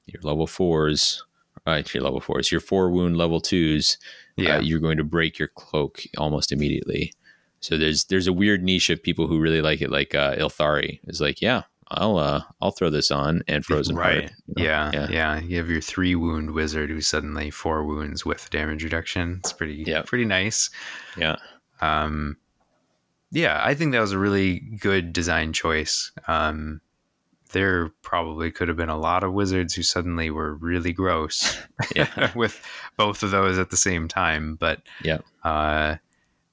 your 0.05 0.21
level 0.23 0.47
fours, 0.47 1.23
uh, 1.65 1.81
your 1.93 2.03
level 2.03 2.21
fours, 2.21 2.51
your 2.51 2.61
four 2.61 2.89
wound 2.89 3.17
level 3.17 3.41
twos, 3.41 3.97
Yeah. 4.37 4.57
uh, 4.57 4.61
you're 4.61 4.79
going 4.79 4.97
to 4.97 5.03
break 5.03 5.37
your 5.37 5.49
cloak 5.49 6.01
almost 6.17 6.51
immediately. 6.51 7.11
So 7.59 7.77
there's 7.77 8.05
there's 8.05 8.27
a 8.27 8.33
weird 8.33 8.63
niche 8.63 8.89
of 8.89 9.03
people 9.03 9.27
who 9.27 9.39
really 9.39 9.61
like 9.61 9.81
it, 9.81 9.89
like 9.91 10.15
uh, 10.15 10.35
Ylthari 10.37 10.99
is 11.07 11.19
like, 11.19 11.41
yeah, 11.41 11.63
I'll 11.89 12.17
uh, 12.17 12.41
I'll 12.61 12.71
throw 12.71 12.89
this 12.89 13.11
on 13.11 13.41
and 13.49 13.65
Frozen 13.65 13.95
right. 13.97 14.21
Heart. 14.29 14.31
you 14.47 14.53
know? 14.55 14.63
Yeah, 14.63 14.91
yeah. 14.93 15.07
yeah, 15.09 15.39
You 15.41 15.57
have 15.57 15.69
your 15.69 15.81
three 15.81 16.15
wound 16.15 16.51
wizard 16.51 16.89
who's 16.89 17.07
suddenly 17.07 17.49
four 17.49 17.83
wounds 17.83 18.25
with 18.25 18.49
damage 18.51 18.83
reduction. 18.83 19.37
It's 19.39 19.51
pretty, 19.51 19.83
Yeah. 19.87 20.03
pretty 20.03 20.25
nice. 20.25 20.69
yeah, 21.17 21.35
Um, 21.81 22.37
yeah, 23.31 23.61
I 23.63 23.73
think 23.73 23.91
that 23.91 23.99
was 23.99 24.13
a 24.13 24.19
really 24.19 24.59
good 24.59 25.13
design 25.13 25.53
choice. 25.53 26.11
Um, 26.27 26.81
there 27.51 27.89
probably 28.01 28.51
could 28.51 28.67
have 28.67 28.77
been 28.77 28.89
a 28.89 28.97
lot 28.97 29.23
of 29.23 29.33
wizards 29.33 29.73
who 29.73 29.83
suddenly 29.83 30.29
were 30.29 30.55
really 30.55 30.93
gross 30.93 31.57
with 32.35 32.61
both 32.97 33.23
of 33.23 33.31
those 33.31 33.57
at 33.57 33.69
the 33.69 33.77
same 33.77 34.07
time, 34.07 34.55
but 34.55 34.81
Yeah. 35.03 35.19
uh, 35.43 35.95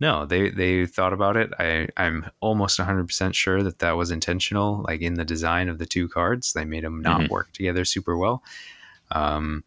no, 0.01 0.27
they 0.27 0.51
they 0.51 0.87
thought 0.87 1.13
about 1.13 1.37
it. 1.37 1.51
I 1.59 1.89
I'm 1.97 2.27
almost 2.41 2.79
100 2.79 3.07
percent 3.07 3.35
sure 3.35 3.63
that 3.63 3.79
that 3.79 3.97
was 3.97 4.11
intentional. 4.11 4.83
Like 4.87 5.01
in 5.01 5.15
the 5.15 5.25
design 5.25 5.69
of 5.69 5.79
the 5.79 5.87
two 5.87 6.09
cards, 6.09 6.53
they 6.53 6.65
made 6.65 6.85
them 6.85 7.01
not 7.01 7.21
Mhm. 7.23 7.31
work 7.31 7.53
together 7.53 7.85
super 7.85 8.17
well. 8.17 8.43
Um, 9.13 9.63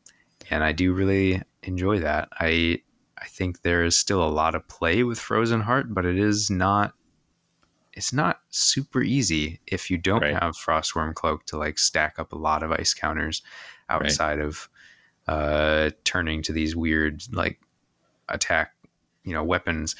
and 0.49 0.63
I 0.63 0.73
do 0.73 0.93
really 0.93 1.41
enjoy 1.63 1.99
that. 1.99 2.29
I 2.39 2.81
I 3.19 3.25
think 3.25 3.61
there 3.61 3.83
is 3.83 3.97
still 3.97 4.23
a 4.23 4.29
lot 4.29 4.55
of 4.55 4.67
play 4.67 5.03
with 5.03 5.19
Frozen 5.19 5.61
Heart, 5.61 5.93
but 5.93 6.05
it 6.05 6.17
is 6.17 6.49
not. 6.49 6.93
It's 7.93 8.13
not 8.13 8.41
super 8.51 9.01
easy 9.01 9.59
if 9.65 9.89
you 9.89 9.97
don't 9.97 10.21
Right. 10.21 10.33
have 10.39 10.55
Frostworm 10.55 11.15
Cloak 11.15 11.45
to 11.47 11.57
like 11.57 11.79
stack 11.79 12.19
up 12.19 12.31
a 12.31 12.37
lot 12.37 12.61
of 12.61 12.71
ice 12.71 12.93
counters 12.93 13.41
outside 13.89 14.39
of 14.39 14.69
uh, 15.27 15.89
turning 16.03 16.43
to 16.43 16.53
these 16.53 16.75
weird 16.75 17.23
like 17.33 17.59
attack, 18.29 18.73
you 19.23 19.33
know, 19.33 19.43
weapons 19.43 19.95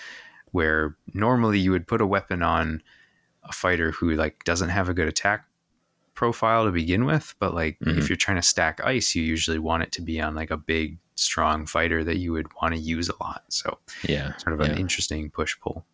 where 0.52 0.96
normally 1.16 1.58
you 1.60 1.72
would 1.72 1.88
put 1.88 2.00
a 2.02 2.06
weapon 2.06 2.44
on 2.44 2.84
a 3.44 3.52
fighter 3.52 3.92
who 3.92 4.12
like 4.12 4.44
doesn't 4.44 4.70
have 4.70 4.90
a 4.90 4.94
good 4.94 5.08
attack 5.08 5.46
profile 6.14 6.66
to 6.66 6.72
begin 6.72 7.04
with, 7.06 7.34
but 7.40 7.56
like 7.56 7.80
Mhm. 7.80 7.98
if 7.98 8.10
you're 8.10 8.16
trying 8.16 8.38
to 8.38 8.44
stack 8.44 8.80
ice, 8.84 9.16
you 9.16 9.24
usually 9.24 9.60
want 9.60 9.82
it 9.84 9.92
to 9.94 10.02
be 10.04 10.22
on 10.22 10.36
like 10.36 10.52
a 10.52 10.58
big 10.58 11.00
strong 11.18 11.66
fighter 11.66 12.04
that 12.04 12.18
you 12.18 12.32
would 12.32 12.48
want 12.62 12.74
to 12.74 12.80
use 12.80 13.10
a 13.10 13.24
lot. 13.24 13.44
So 13.50 13.80
Yeah. 14.08 14.36
sort 14.38 14.54
of 14.54 14.62
an 14.62 14.78
interesting 14.78 15.30
push 15.30 15.60
pull. 15.60 15.86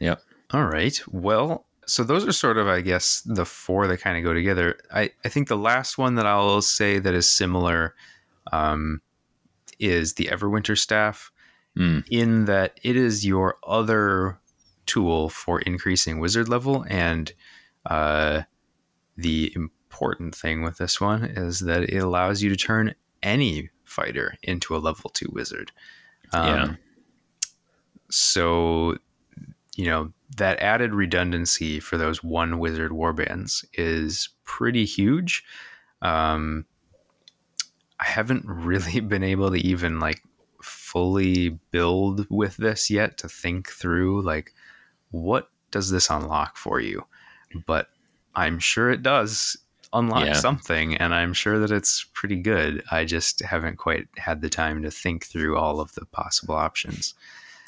Yep. 0.00 0.22
All 0.52 0.64
right. 0.64 1.00
Well, 1.08 1.66
so 1.86 2.04
those 2.04 2.26
are 2.26 2.32
sort 2.32 2.58
of, 2.58 2.66
I 2.68 2.80
guess, 2.80 3.22
the 3.22 3.44
four 3.44 3.86
that 3.86 4.00
kind 4.00 4.16
of 4.16 4.24
go 4.24 4.32
together. 4.34 4.78
I, 4.92 5.10
I 5.24 5.28
think 5.28 5.48
the 5.48 5.56
last 5.56 5.98
one 5.98 6.14
that 6.16 6.26
I'll 6.26 6.62
say 6.62 6.98
that 6.98 7.14
is 7.14 7.28
similar 7.28 7.94
um, 8.52 9.00
is 9.78 10.14
the 10.14 10.26
Everwinter 10.26 10.76
staff, 10.78 11.30
Mm. 11.74 12.04
in 12.10 12.44
that 12.44 12.78
it 12.82 12.96
is 12.96 13.24
your 13.24 13.56
other 13.66 14.38
tool 14.84 15.30
for 15.30 15.58
increasing 15.62 16.18
wizard 16.18 16.46
level. 16.46 16.84
And 16.86 17.32
uh, 17.86 18.42
the 19.16 19.50
important 19.56 20.34
thing 20.34 20.60
with 20.62 20.76
this 20.76 21.00
one 21.00 21.24
is 21.24 21.60
that 21.60 21.84
it 21.84 21.96
allows 22.02 22.42
you 22.42 22.50
to 22.50 22.56
turn 22.56 22.94
any 23.22 23.70
fighter 23.92 24.36
into 24.42 24.74
a 24.74 24.78
level 24.78 25.10
two 25.10 25.28
wizard. 25.32 25.70
Um, 26.32 26.46
Yeah. 26.48 26.74
So, 28.10 28.96
you 29.76 29.86
know, 29.86 30.12
that 30.36 30.60
added 30.60 30.92
redundancy 30.94 31.80
for 31.80 31.96
those 31.96 32.22
one 32.22 32.58
wizard 32.58 32.90
warbands 32.90 33.64
is 33.74 34.28
pretty 34.44 34.84
huge. 34.84 35.44
Um, 36.02 36.66
I 38.00 38.04
haven't 38.04 38.44
really 38.46 39.00
been 39.00 39.22
able 39.22 39.50
to 39.50 39.58
even 39.58 40.00
like 40.00 40.22
fully 40.62 41.50
build 41.70 42.26
with 42.30 42.56
this 42.56 42.90
yet 42.90 43.18
to 43.18 43.28
think 43.28 43.68
through 43.70 44.22
like 44.22 44.54
what 45.10 45.50
does 45.70 45.90
this 45.90 46.08
unlock 46.10 46.56
for 46.56 46.80
you 46.80 47.04
but 47.66 47.88
i'm 48.34 48.58
sure 48.58 48.90
it 48.90 49.02
does 49.02 49.56
unlock 49.92 50.26
Yeah. 50.26 50.32
something 50.34 50.96
and 50.96 51.14
i'm 51.14 51.32
sure 51.32 51.58
that 51.58 51.70
it's 51.70 52.04
pretty 52.14 52.36
good 52.36 52.82
i 52.90 53.04
just 53.04 53.40
haven't 53.40 53.76
quite 53.76 54.08
had 54.16 54.40
the 54.40 54.48
time 54.48 54.82
to 54.82 54.90
think 54.90 55.26
through 55.26 55.56
all 55.58 55.80
of 55.80 55.92
the 55.94 56.04
possible 56.06 56.54
options 56.54 57.14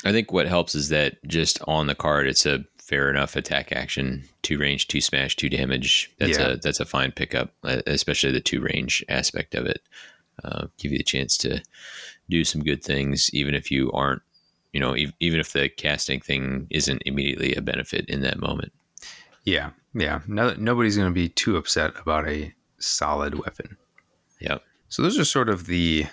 I 0.06 0.12
think 0.12 0.32
what 0.32 0.46
helps 0.46 0.74
is 0.74 0.90
that 0.90 1.14
just 1.26 1.58
on 1.66 1.86
the 1.86 1.94
card, 1.94 2.26
it's 2.26 2.44
a 2.44 2.62
fair 2.76 3.08
enough 3.08 3.36
attack 3.36 3.72
action, 3.72 4.22
two 4.42 4.58
range, 4.58 4.86
two 4.86 5.00
smash, 5.00 5.34
two 5.34 5.48
damage. 5.48 6.10
That's 6.18 6.36
Yeah. 6.36 6.48
a 6.48 6.56
that's 6.58 6.78
a 6.78 6.84
fine 6.84 7.10
pickup, 7.10 7.54
especially 7.64 8.30
the 8.32 8.40
two 8.42 8.60
range 8.60 9.02
aspect 9.08 9.54
of 9.54 9.64
it. 9.64 9.80
Uh, 10.44 10.66
give 10.76 10.92
you 10.92 10.98
the 10.98 11.04
chance 11.04 11.38
to 11.38 11.62
do 12.28 12.44
some 12.44 12.62
good 12.62 12.84
things, 12.84 13.30
even 13.32 13.54
if 13.54 13.70
you 13.70 13.90
aren't, 13.92 14.20
you 14.74 14.80
know, 14.80 14.94
even 15.20 15.40
if 15.40 15.54
the 15.54 15.70
casting 15.70 16.20
thing 16.20 16.66
isn't 16.68 17.02
immediately 17.06 17.54
a 17.54 17.62
benefit 17.62 18.04
in 18.10 18.20
that 18.20 18.38
moment. 18.38 18.74
yeah 19.44 19.70
yeah 19.94 20.20
no, 20.26 20.54
nobody's 20.58 20.96
going 20.96 21.08
to 21.08 21.14
be 21.14 21.28
too 21.28 21.56
upset 21.56 21.92
about 22.00 22.28
a 22.28 22.52
solid 22.78 23.34
weapon 23.38 23.76
Yep. 24.40 24.62
So 24.88 25.02
those 25.02 25.18
are 25.18 25.24
sort 25.24 25.48
of 25.48 25.66
the 25.66 26.04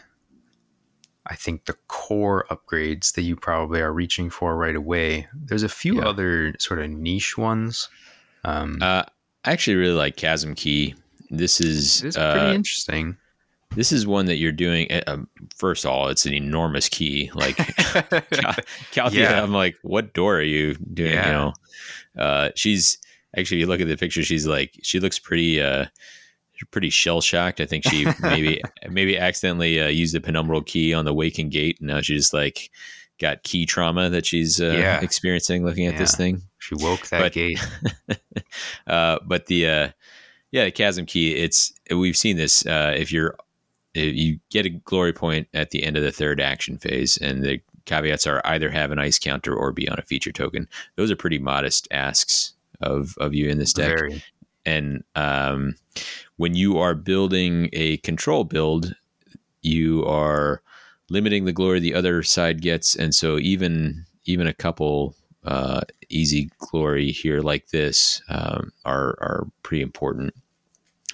I 1.26 1.36
think 1.36 1.66
the 1.66 1.76
core 1.88 2.46
upgrades 2.50 3.14
that 3.14 3.22
you 3.24 3.36
probably 3.36 3.82
are 3.82 3.92
reaching 3.94 4.30
for 4.30 4.56
right 4.56 4.76
away. 4.76 5.28
There's 5.34 5.64
a 5.64 5.70
few 5.70 5.96
Yeah. 5.98 6.08
other 6.08 6.54
sort 6.60 6.80
of 6.80 6.90
niche 6.90 7.38
ones. 7.38 7.90
Um, 8.44 8.78
Uh, 8.82 9.04
I 9.46 9.52
actually 9.52 9.76
really 9.76 9.94
like 9.96 10.16
Chasm 10.18 10.56
Key. 10.56 10.96
This 11.30 11.62
is 11.62 12.04
it's 12.04 12.16
pretty 12.18 12.40
uh, 12.40 12.54
interesting. 12.54 13.18
this 13.76 13.92
is 13.92 14.08
one 14.08 14.26
that 14.26 14.38
you're 14.38 14.52
doing. 14.52 14.92
uh, 14.92 15.02
Um, 15.08 15.28
first 15.56 15.86
of 15.86 15.92
all, 15.92 16.08
it's 16.08 16.26
an 16.26 16.34
enormous 16.34 16.90
key. 16.90 17.32
Like 17.34 17.56
Cal- 18.38 18.56
Calthea, 18.94 19.12
Yeah. 19.14 19.44
I'm 19.44 19.54
like, 19.54 19.78
what 19.84 20.14
door 20.14 20.38
are 20.38 20.42
you 20.42 20.74
doing? 20.76 21.14
Yeah. 21.14 21.26
You 21.28 21.34
know, 21.34 21.54
uh, 22.24 22.50
she's 22.56 22.98
actually, 23.38 23.58
if 23.58 23.62
you 23.62 23.68
look 23.68 23.82
at 23.82 23.88
the 23.88 23.98
picture, 23.98 24.24
she's 24.24 24.48
like, 24.48 24.78
she 24.84 25.00
looks 25.00 25.20
pretty, 25.20 25.62
uh, 25.62 25.86
pretty 26.72 26.90
shell 26.90 27.22
shocked. 27.22 27.60
I 27.60 27.66
think 27.66 27.84
she 27.86 28.06
maybe, 28.22 28.62
maybe 28.90 29.18
accidentally 29.18 29.82
uh, 29.82 29.88
used 29.88 30.14
the 30.16 30.20
penumbral 30.20 30.66
key 30.66 30.94
on 30.94 31.06
the 31.06 31.14
waking 31.14 31.50
gate. 31.50 31.78
And 31.80 31.88
now 31.88 32.02
she's 32.02 32.22
just 32.22 32.34
like 32.34 32.70
got 33.20 33.44
key 33.44 33.66
trauma 33.66 34.10
that 34.10 34.26
she's 34.26 34.60
uh, 34.62 34.76
Yeah. 34.78 35.00
experiencing 35.02 35.64
looking 35.66 35.88
at 35.88 35.98
this 35.98 36.16
thing. 36.16 36.42
she 36.60 36.76
woke 36.76 37.08
that 37.08 37.22
but- 37.22 37.34
gate. 37.34 37.60
uh, 38.88 39.20
but 39.26 39.48
the 39.48 39.68
uh, 39.68 39.90
yeah, 40.52 40.66
the 40.66 40.72
chasm 40.72 41.06
key. 41.06 41.36
It's 41.36 41.74
we've 41.90 42.18
seen 42.18 42.38
this. 42.38 42.66
Uh, 42.66 42.94
if 42.98 43.12
you're 43.12 43.36
if 43.94 44.14
you 44.16 44.40
get 44.50 44.66
a 44.66 44.70
glory 44.70 45.14
point 45.14 45.48
at 45.54 45.72
the 45.72 45.84
end 45.84 45.98
of 45.98 46.04
the 46.04 46.12
third 46.12 46.40
action 46.42 46.78
phase, 46.78 47.18
and 47.18 47.44
the 47.44 47.60
caveats 47.86 48.28
are 48.28 48.42
either 48.46 48.70
have 48.70 48.92
an 48.92 49.00
ice 49.00 49.18
counter 49.18 49.56
or 49.56 49.72
be 49.72 49.88
on 49.90 49.98
a 49.98 50.04
feature 50.04 50.32
token. 50.32 50.68
Those 50.96 51.10
are 51.12 51.16
pretty 51.16 51.40
modest 51.40 51.88
asks 51.92 52.54
of 52.82 53.16
of 53.20 53.34
you 53.34 53.50
in 53.50 53.58
this 53.58 53.74
deck. 53.74 53.98
Very. 53.98 54.24
And 54.66 55.04
um, 55.16 55.76
when 56.38 56.56
you 56.56 56.78
are 56.78 56.94
building 56.94 57.70
a 57.74 57.98
control 57.98 58.44
build, 58.44 58.96
you 59.62 60.06
are 60.06 60.62
limiting 61.10 61.46
the 61.46 61.52
glory 61.52 61.80
the 61.80 61.96
other 61.96 62.24
side 62.24 62.62
gets, 62.62 62.96
and 62.96 63.14
so 63.14 63.38
even 63.38 64.06
even 64.26 64.48
a 64.48 64.54
couple 64.54 65.16
uh, 65.46 65.82
easy 66.10 66.50
glory 66.60 67.12
here 67.12 67.42
like 67.42 67.70
this 67.70 68.22
um, 68.30 68.72
are 68.86 69.18
are 69.20 69.48
pretty 69.64 69.82
important. 69.82 70.34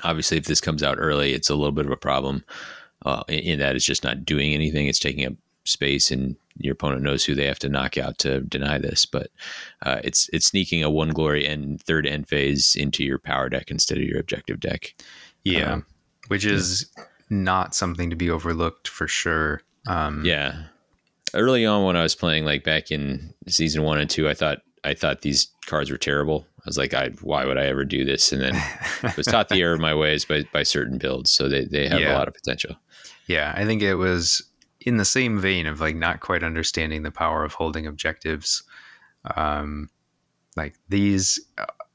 Obviously, 0.03 0.37
if 0.37 0.45
this 0.45 0.61
comes 0.61 0.83
out 0.83 0.97
early, 0.99 1.33
it's 1.33 1.49
a 1.49 1.55
little 1.55 1.71
bit 1.71 1.85
of 1.85 1.91
a 1.91 1.97
problem 1.97 2.43
uh, 3.05 3.23
in, 3.27 3.59
that 3.59 3.75
it's 3.75 3.85
just 3.85 4.03
not 4.03 4.25
doing 4.25 4.53
anything. 4.53 4.87
It's 4.87 4.99
taking 4.99 5.25
up 5.25 5.33
space, 5.67 6.11
and 6.11 6.35
your 6.57 6.73
opponent 6.73 7.03
knows 7.03 7.25
who 7.25 7.35
they 7.35 7.45
have 7.45 7.59
to 7.59 7.69
knock 7.69 7.97
out 7.97 8.17
to 8.19 8.41
deny 8.41 8.77
this. 8.77 9.05
But 9.05 9.29
uh, 9.85 9.99
it's 10.03 10.29
it's 10.33 10.47
sneaking 10.47 10.83
a 10.83 10.89
one 10.89 11.09
glory 11.09 11.45
and 11.45 11.81
third 11.81 12.07
end 12.07 12.27
phase 12.27 12.75
into 12.75 13.03
your 13.03 13.19
power 13.19 13.49
deck 13.49 13.69
instead 13.71 13.97
of 13.97 14.03
your 14.03 14.19
objective 14.19 14.59
deck. 14.59 14.95
Yeah. 15.43 15.73
Um, 15.73 15.85
Which 16.27 16.45
is 16.45 16.89
not 17.29 17.75
something 17.75 18.09
to 18.09 18.15
be 18.15 18.29
overlooked 18.29 18.87
for 18.87 19.07
sure. 19.07 19.61
Um, 19.87 20.23
Yeah. 20.25 20.63
Early 21.33 21.65
on 21.65 21.83
when 21.83 21.95
I 21.97 22.03
was 22.03 22.15
playing 22.15 22.45
like 22.45 22.63
back 22.63 22.89
in 22.89 23.33
season 23.47 23.83
1 23.83 23.97
and 23.99 24.09
2, 24.09 24.29
I 24.29 24.33
thought 24.33 24.59
I 24.83 24.93
thought 24.93 25.21
these 25.21 25.47
cards 25.65 25.91
were 25.91 25.97
terrible. 25.97 26.47
I 26.59 26.63
was 26.65 26.77
like, 26.77 26.93
I 26.93 27.09
why 27.21 27.45
would 27.45 27.57
I 27.57 27.65
ever 27.65 27.83
do 27.83 28.05
this? 28.05 28.31
And 28.31 28.41
then 28.41 28.55
I 29.03 29.13
was 29.17 29.25
taught 29.25 29.49
the 29.49 29.61
error 29.61 29.73
of 29.73 29.81
my 29.81 29.93
ways 29.93 30.23
by, 30.25 30.43
by 30.53 30.63
certain 30.63 30.97
builds. 30.97 31.31
So 31.31 31.49
they, 31.49 31.65
they 31.65 31.87
have 31.87 32.01
a 32.01 32.13
lot 32.13 32.27
of 32.27 32.33
potential. 32.33 32.75
Yeah, 33.27 33.53
I 33.55 33.65
think 33.65 33.81
it 33.81 33.95
was 33.95 34.41
in 34.81 34.97
the 34.97 35.05
same 35.05 35.39
vein 35.39 35.65
of 35.67 35.79
like 35.81 35.95
not 35.95 36.19
quite 36.19 36.43
understanding 36.43 37.03
the 37.03 37.11
power 37.11 37.43
of 37.43 37.53
holding 37.53 37.87
objectives. 37.87 38.63
Um, 39.35 39.89
like 40.55 40.75
these 40.89 41.39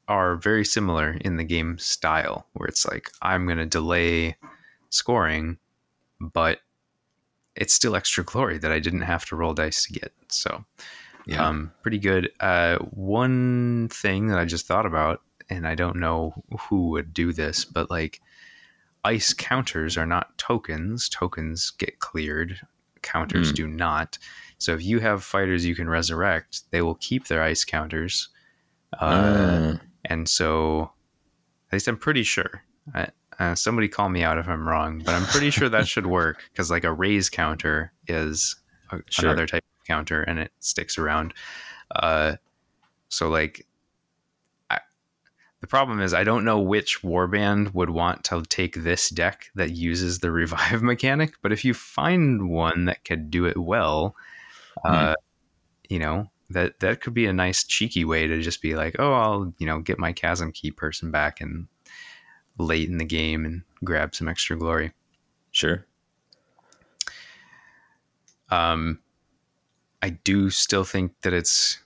are 0.09 0.37
very 0.37 0.65
similar 0.65 1.13
in 1.21 1.37
the 1.37 1.45
game 1.45 1.79
style, 1.79 2.47
where 2.55 2.69
it's 2.69 2.87
like 2.87 3.11
I'm 3.23 3.47
going 3.47 3.59
to 3.59 3.67
delay 3.67 4.37
scoring, 4.91 5.59
but 6.21 6.61
it's 7.57 7.73
still 7.75 7.95
extra 7.97 8.25
glory 8.25 8.59
that 8.59 8.73
I 8.73 8.79
didn't 8.79 9.03
have 9.03 9.25
to 9.27 9.37
roll 9.37 9.55
dice 9.55 9.85
to 9.85 9.93
get. 9.93 10.13
So, 10.29 10.65
Yeah. 11.27 11.47
um, 11.47 11.73
pretty 11.83 11.99
good. 11.99 12.31
Uh, 12.41 12.79
one 12.79 13.89
thing 13.91 14.27
that 14.29 14.39
I 14.39 14.45
just 14.45 14.67
thought 14.67 14.87
about, 14.87 15.23
and 15.51 15.67
I 15.67 15.75
don't 15.75 15.97
know 15.97 16.35
who 16.69 16.89
would 16.91 17.13
do 17.15 17.33
this, 17.33 17.65
but 17.65 17.91
like 17.91 18.21
ice 19.05 19.33
counters 19.35 19.97
are 19.97 20.07
not 20.07 20.37
tokens. 20.39 21.09
Tokens 21.09 21.71
get 21.71 21.99
cleared. 22.01 22.61
Counters 23.03 23.51
Hmm. 23.51 23.55
do 23.55 23.67
not. 23.69 24.19
So 24.59 24.73
if 24.75 24.83
you 24.83 25.01
have 25.01 25.25
fighters 25.25 25.65
you 25.67 25.75
can 25.75 25.89
resurrect, 25.89 26.63
they 26.71 26.83
will 26.83 26.95
keep 26.97 27.27
their 27.27 27.43
ice 27.43 27.65
counters. 27.65 28.29
Uh, 29.01 29.05
Uh, 29.05 29.77
and 30.05 30.29
so, 30.29 30.93
at 31.69 31.73
least 31.75 31.89
I'm 31.89 31.97
pretty 31.97 32.23
sure. 32.23 32.63
I, 32.95 33.09
uh, 33.39 33.55
somebody 33.55 33.89
call 33.89 34.09
me 34.09 34.23
out 34.23 34.39
if 34.39 34.49
I'm 34.49 34.69
wrong, 34.69 35.01
but 35.05 35.15
I'm 35.15 35.25
pretty 35.27 35.51
sure 35.51 35.69
that 35.69 35.89
should 35.89 36.07
work 36.07 36.43
because 36.53 36.71
like 36.71 36.85
a 36.85 36.93
raise 36.93 37.29
counter 37.31 37.93
is 38.09 38.57
a, 38.91 38.99
Sure. 39.09 39.31
another 39.31 39.47
type 39.47 39.65
of 39.81 39.87
counter 39.87 40.23
and 40.23 40.39
it 40.39 40.53
sticks 40.61 40.99
around. 40.99 41.33
Uh, 41.97 42.37
so 43.09 43.29
like, 43.29 43.67
the 45.63 45.69
problem 45.69 46.01
is 46.01 46.13
I 46.13 46.25
don't 46.25 46.45
know 46.45 46.59
which 46.59 47.03
warband 47.03 47.73
would 47.73 47.89
want 47.89 48.25
to 48.25 48.43
take 48.43 48.75
this 48.75 49.09
deck 49.09 49.49
that 49.55 49.71
uses 49.71 50.19
the 50.19 50.31
revive 50.43 50.83
mechanic, 50.83 51.35
but 51.41 51.53
if 51.53 51.65
you 51.65 51.73
find 51.73 52.51
one 52.51 52.85
that 52.87 53.05
could 53.05 53.31
do 53.31 53.47
it 53.47 53.57
well, 53.57 54.15
uh, 54.85 55.15
you 55.89 56.01
know 56.01 56.29
that 56.51 56.81
that 56.81 57.01
could 57.01 57.15
be 57.15 57.27
a 57.27 57.33
nice 57.33 57.63
cheeky 57.63 58.05
way 58.05 58.27
to 58.27 58.43
just 58.43 58.61
be 58.61 58.75
like, 58.75 58.97
oh, 58.99 59.13
I'll 59.13 59.55
you 59.59 59.67
know 59.67 59.79
get 59.79 60.01
my 60.01 60.13
chasm 60.13 60.51
key 60.51 60.73
person 60.73 61.13
back 61.13 61.41
and 61.41 61.69
late 62.59 62.89
in 62.89 62.99
the 62.99 63.05
game 63.05 63.45
and 63.45 63.63
grab 63.85 64.15
some 64.15 64.29
extra 64.29 64.59
glory. 64.59 64.93
sure. 65.53 65.87
Um, 68.51 68.99
I 70.03 70.11
do 70.11 70.51
still 70.51 70.85
think 70.85 71.13
that 71.23 71.33
it's 71.33 71.79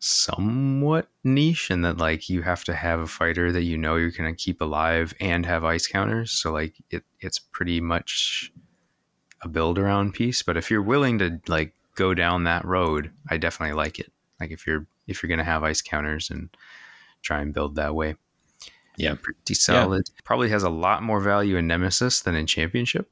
somewhat 0.00 1.08
niche 1.24 1.70
and 1.70 1.84
that 1.84 1.98
like 1.98 2.30
you 2.30 2.40
have 2.40 2.64
to 2.64 2.74
have 2.74 3.00
a 3.00 3.06
fighter 3.06 3.52
that 3.52 3.62
you 3.62 3.76
know 3.76 3.96
you're 3.96 4.10
gonna 4.10 4.34
keep 4.34 4.60
alive 4.62 5.14
and 5.20 5.44
have 5.46 5.62
ice 5.62 5.86
counters. 5.86 6.32
So 6.32 6.52
like 6.52 6.74
it 6.90 7.04
it's 7.20 7.38
pretty 7.38 7.80
much 7.80 8.50
a 9.42 9.48
build 9.48 9.78
around 9.78 10.14
piece. 10.14 10.42
But 10.42 10.56
if 10.56 10.70
you're 10.70 10.82
willing 10.82 11.18
to 11.18 11.38
like 11.46 11.74
go 11.94 12.14
down 12.14 12.44
that 12.44 12.64
road, 12.64 13.10
I 13.28 13.36
definitely 13.36 13.74
like 13.74 13.98
it. 13.98 14.10
Like 14.40 14.50
if 14.50 14.66
you're 14.66 14.86
if 15.06 15.22
you're 15.22 15.28
gonna 15.28 15.44
have 15.44 15.62
ice 15.62 15.82
counters 15.82 16.30
and 16.30 16.48
try 17.22 17.40
and 17.40 17.52
build 17.52 17.76
that 17.76 17.94
way. 17.94 18.16
Yeah. 18.96 19.14
Pretty 19.20 19.54
solid. 19.54 20.10
Probably 20.24 20.48
has 20.48 20.62
a 20.62 20.70
lot 20.70 21.02
more 21.02 21.20
value 21.20 21.56
in 21.56 21.66
Nemesis 21.66 22.20
than 22.20 22.34
in 22.34 22.46
Championship. 22.46 23.10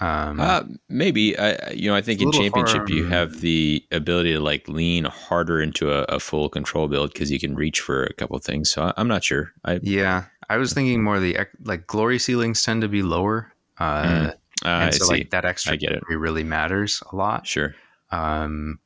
Um, 0.00 0.40
Uh, 0.40 0.64
maybe 0.88 1.38
I, 1.38 1.70
you 1.70 1.88
know, 1.88 1.94
I 1.94 2.00
think 2.00 2.20
in 2.20 2.32
championship 2.32 2.88
you 2.88 3.04
have 3.04 3.40
the 3.40 3.84
ability 3.92 4.32
to 4.32 4.40
like 4.40 4.68
lean 4.68 5.04
harder 5.04 5.60
into 5.60 5.92
a, 5.92 6.02
a 6.04 6.18
full 6.18 6.48
control 6.48 6.88
build 6.88 7.12
because 7.12 7.30
you 7.30 7.38
can 7.38 7.54
reach 7.54 7.80
for 7.80 8.04
a 8.04 8.12
couple 8.14 8.38
things. 8.38 8.70
So 8.70 8.82
I, 8.82 8.94
I'm 8.96 9.08
not 9.08 9.22
sure. 9.24 9.52
I 9.64 9.78
yeah, 9.82 10.24
I 10.48 10.56
was 10.56 10.72
thinking 10.72 11.02
more 11.02 11.20
the 11.20 11.36
like 11.64 11.86
glory 11.86 12.18
ceilings 12.18 12.62
tend 12.62 12.82
to 12.82 12.88
be 12.88 13.02
lower, 13.02 13.52
uh, 13.78 14.04
Mm, 14.04 14.28
uh, 14.28 14.32
I 14.68 14.84
and 14.86 14.94
so 14.94 15.04
see. 15.06 15.12
like 15.12 15.30
that 15.30 15.44
extra 15.44 15.74
I 15.74 15.76
get 15.76 15.92
it. 15.92 16.02
really 16.08 16.44
matters 16.44 17.02
a 17.12 17.16
lot. 17.16 17.46
sure. 17.46 17.74
Um, 18.10 18.78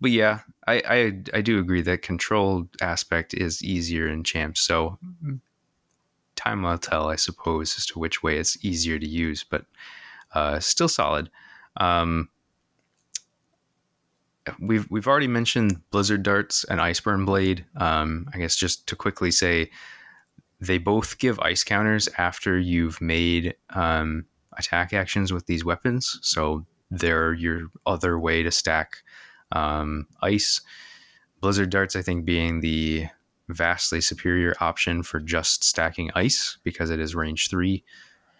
but 0.00 0.10
yeah, 0.10 0.40
I, 0.66 0.82
I 0.88 1.38
I 1.38 1.40
do 1.42 1.58
agree 1.58 1.82
that 1.82 2.02
control 2.02 2.68
aspect 2.80 3.34
is 3.34 3.62
easier 3.62 4.08
in 4.08 4.24
champs. 4.24 4.60
So 4.60 4.98
time 6.36 6.62
will 6.62 6.78
tell, 6.78 7.08
I 7.08 7.16
suppose, 7.16 7.76
as 7.76 7.86
to 7.86 7.98
which 7.98 8.22
way 8.22 8.38
it's 8.38 8.62
easier 8.64 8.98
to 8.98 9.06
use, 9.06 9.44
but 9.44 9.64
uh, 10.34 10.60
still 10.60 10.88
solid. 10.88 11.30
Um, 11.76 12.28
we've 14.60 14.90
we've 14.90 15.06
already 15.06 15.28
mentioned 15.28 15.80
Blizzard 15.90 16.22
Darts 16.22 16.64
and 16.64 16.80
Iceburn 16.80 17.24
Blade. 17.26 17.64
Um, 17.76 18.28
I 18.34 18.38
guess 18.38 18.56
just 18.56 18.86
to 18.88 18.96
quickly 18.96 19.30
say, 19.30 19.70
they 20.60 20.78
both 20.78 21.18
give 21.18 21.38
ice 21.40 21.64
counters 21.64 22.08
after 22.18 22.58
you've 22.58 23.00
made 23.00 23.54
um, 23.70 24.24
attack 24.58 24.92
actions 24.92 25.32
with 25.32 25.46
these 25.46 25.64
weapons. 25.64 26.18
So 26.22 26.64
they're 26.90 27.32
your 27.32 27.68
other 27.86 28.18
way 28.18 28.42
to 28.42 28.50
stack 28.50 28.98
um, 29.52 30.06
ice. 30.22 30.60
Blizzard 31.40 31.70
Darts, 31.70 31.96
I 31.96 32.02
think, 32.02 32.24
being 32.24 32.60
the 32.60 33.06
vastly 33.48 34.00
superior 34.00 34.54
option 34.60 35.02
for 35.02 35.20
just 35.20 35.64
stacking 35.64 36.10
ice 36.14 36.58
because 36.62 36.90
it 36.90 37.00
is 37.00 37.14
range 37.14 37.50
three. 37.50 37.84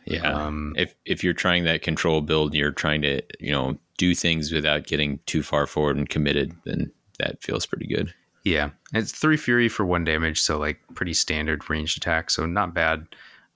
Yeah. 0.05 0.33
Um, 0.33 0.75
if 0.77 0.95
if 1.05 1.23
you're 1.23 1.35
trying 1.35 1.65
that 1.65 1.83
control 1.83 2.21
build, 2.21 2.55
you're 2.55 2.73
trying 2.73 3.03
to 3.03 3.23
you 3.39 3.53
know 3.53 3.79
do 3.99 4.15
things 4.15 4.53
without 4.53 4.87
getting 4.87 5.21
too 5.27 5.43
far 5.43 5.67
forward 5.67 5.97
and 5.97 6.09
committed, 6.09 6.53
then 6.65 6.91
that 7.19 7.43
feels 7.43 7.67
pretty 7.67 7.87
good. 7.87 8.13
Yeah, 8.45 8.71
it's 8.93 9.13
three 9.13 9.37
fury 9.37 9.69
for 9.69 9.87
one 9.87 10.05
damage, 10.05 10.41
so 10.41 10.59
like 10.59 10.81
pretty 10.95 11.15
standard 11.15 11.69
ranged 11.71 11.97
attack, 11.97 12.31
so 12.31 12.47
not 12.47 12.75
bad. 12.75 13.07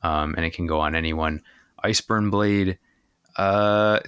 Um, 0.03 0.35
and 0.37 0.45
it 0.45 0.53
can 0.53 0.67
go 0.67 0.79
on 0.79 0.95
anyone. 0.95 1.43
Iceburn 1.85 2.31
blade, 2.31 2.79
uh, 3.37 3.99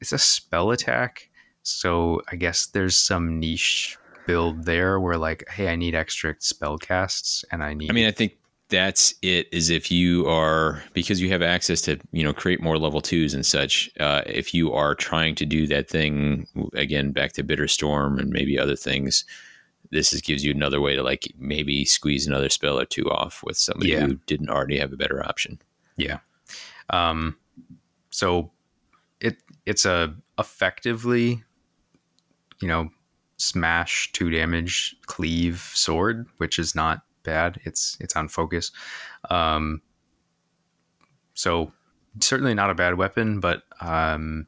it's 0.00 0.12
a 0.12 0.18
spell 0.18 0.72
attack, 0.72 1.30
so 1.62 2.22
I 2.30 2.36
guess 2.36 2.66
there's 2.66 2.96
some 2.96 3.38
niche 3.38 3.96
build 4.26 4.64
there 4.64 4.98
where 4.98 5.16
like, 5.16 5.48
hey, 5.48 5.68
I 5.68 5.76
need 5.76 5.94
extra 5.94 6.34
spell 6.40 6.78
casts, 6.78 7.44
and 7.52 7.62
I 7.62 7.74
need. 7.74 7.90
I 7.90 7.94
mean, 7.94 8.06
I 8.06 8.10
think 8.10 8.36
that's 8.68 9.14
it. 9.22 9.46
Is 9.52 9.70
if 9.70 9.90
you 9.90 10.26
are 10.26 10.82
because 10.92 11.20
you 11.20 11.28
have 11.30 11.42
access 11.42 11.80
to 11.82 11.98
you 12.12 12.24
know 12.24 12.32
create 12.32 12.60
more 12.62 12.78
level 12.78 13.00
twos 13.00 13.34
and 13.34 13.46
such. 13.46 13.90
Uh, 14.00 14.22
if 14.26 14.52
you 14.52 14.72
are 14.72 14.94
trying 14.94 15.34
to 15.36 15.44
do 15.46 15.66
that 15.68 15.88
thing 15.88 16.46
again, 16.74 17.12
back 17.12 17.32
to 17.34 17.42
bitter 17.42 17.68
storm 17.68 18.18
and 18.18 18.30
maybe 18.30 18.58
other 18.58 18.76
things, 18.76 19.24
this 19.90 20.12
is, 20.12 20.20
gives 20.20 20.44
you 20.44 20.52
another 20.52 20.80
way 20.80 20.96
to 20.96 21.02
like 21.02 21.32
maybe 21.38 21.84
squeeze 21.84 22.26
another 22.26 22.48
spell 22.48 22.78
or 22.78 22.84
two 22.84 23.08
off 23.10 23.42
with 23.44 23.56
somebody 23.56 23.90
Yeah. 23.92 24.06
who 24.06 24.14
didn't 24.26 24.50
already 24.50 24.78
have 24.78 24.92
a 24.92 24.96
better 24.96 25.24
option. 25.24 25.60
Yeah. 25.96 26.18
Um, 26.90 27.36
so 28.10 28.50
it 29.20 29.36
it's 29.64 29.84
a 29.84 30.14
effectively, 30.38 31.42
you 32.60 32.68
know, 32.68 32.90
smash 33.38 34.10
two 34.12 34.30
damage 34.30 34.96
cleave 35.06 35.70
sword, 35.74 36.26
which 36.38 36.58
is 36.58 36.74
not 36.74 37.02
bad. 37.26 37.60
It's 37.64 37.98
it's 38.00 38.16
on 38.16 38.28
focus. 38.28 38.72
Um, 39.28 39.82
so 41.34 41.72
certainly 42.20 42.54
not 42.54 42.70
a 42.70 42.74
bad 42.74 42.94
weapon, 42.94 43.40
but 43.40 43.62
um, 43.80 44.46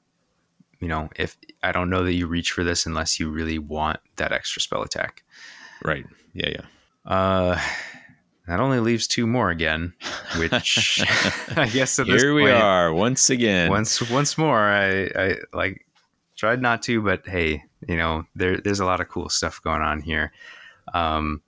you 0.81 0.89
know, 0.89 1.11
if 1.17 1.37
I 1.63 1.73
don't 1.73 1.91
know 1.91 2.05
that 2.05 2.15
you 2.15 2.27
reach 2.27 2.53
for 2.53 2.65
this 2.65 2.87
unless 2.87 3.21
you 3.21 3.29
really 3.31 3.59
want 3.59 4.01
that 4.17 4.33
extra 4.33 4.63
spell 4.63 4.83
attack. 4.83 5.23
Right. 5.85 6.07
Yeah. 6.33 6.49
Yeah. 6.49 6.65
Uh, 7.05 7.61
that 8.47 8.61
only 8.61 8.81
leaves 8.81 9.07
two 9.07 9.27
more 9.27 9.51
again, 9.51 9.93
which 10.39 11.01
I 11.57 11.69
guess 11.69 11.99
at 11.99 12.07
this 12.07 12.23
Here 12.23 12.33
we 12.35 12.45
point, 12.45 12.55
are 12.55 12.95
once 12.95 13.29
again. 13.29 13.69
once 13.71 14.11
once 14.11 14.39
more 14.39 14.59
I, 14.59 15.11
I 15.15 15.37
like 15.53 15.85
tried 16.37 16.63
not 16.63 16.83
to 16.83 17.03
but 17.03 17.27
hey 17.27 17.63
you 17.87 17.97
know 17.97 18.25
there 18.35 18.59
there's 18.59 18.81
a 18.81 18.85
lot 18.85 19.01
of 19.01 19.09
cool 19.09 19.29
stuff 19.29 19.61
going 19.63 19.83
on 19.83 20.01
here 20.01 20.33
um 20.95 21.43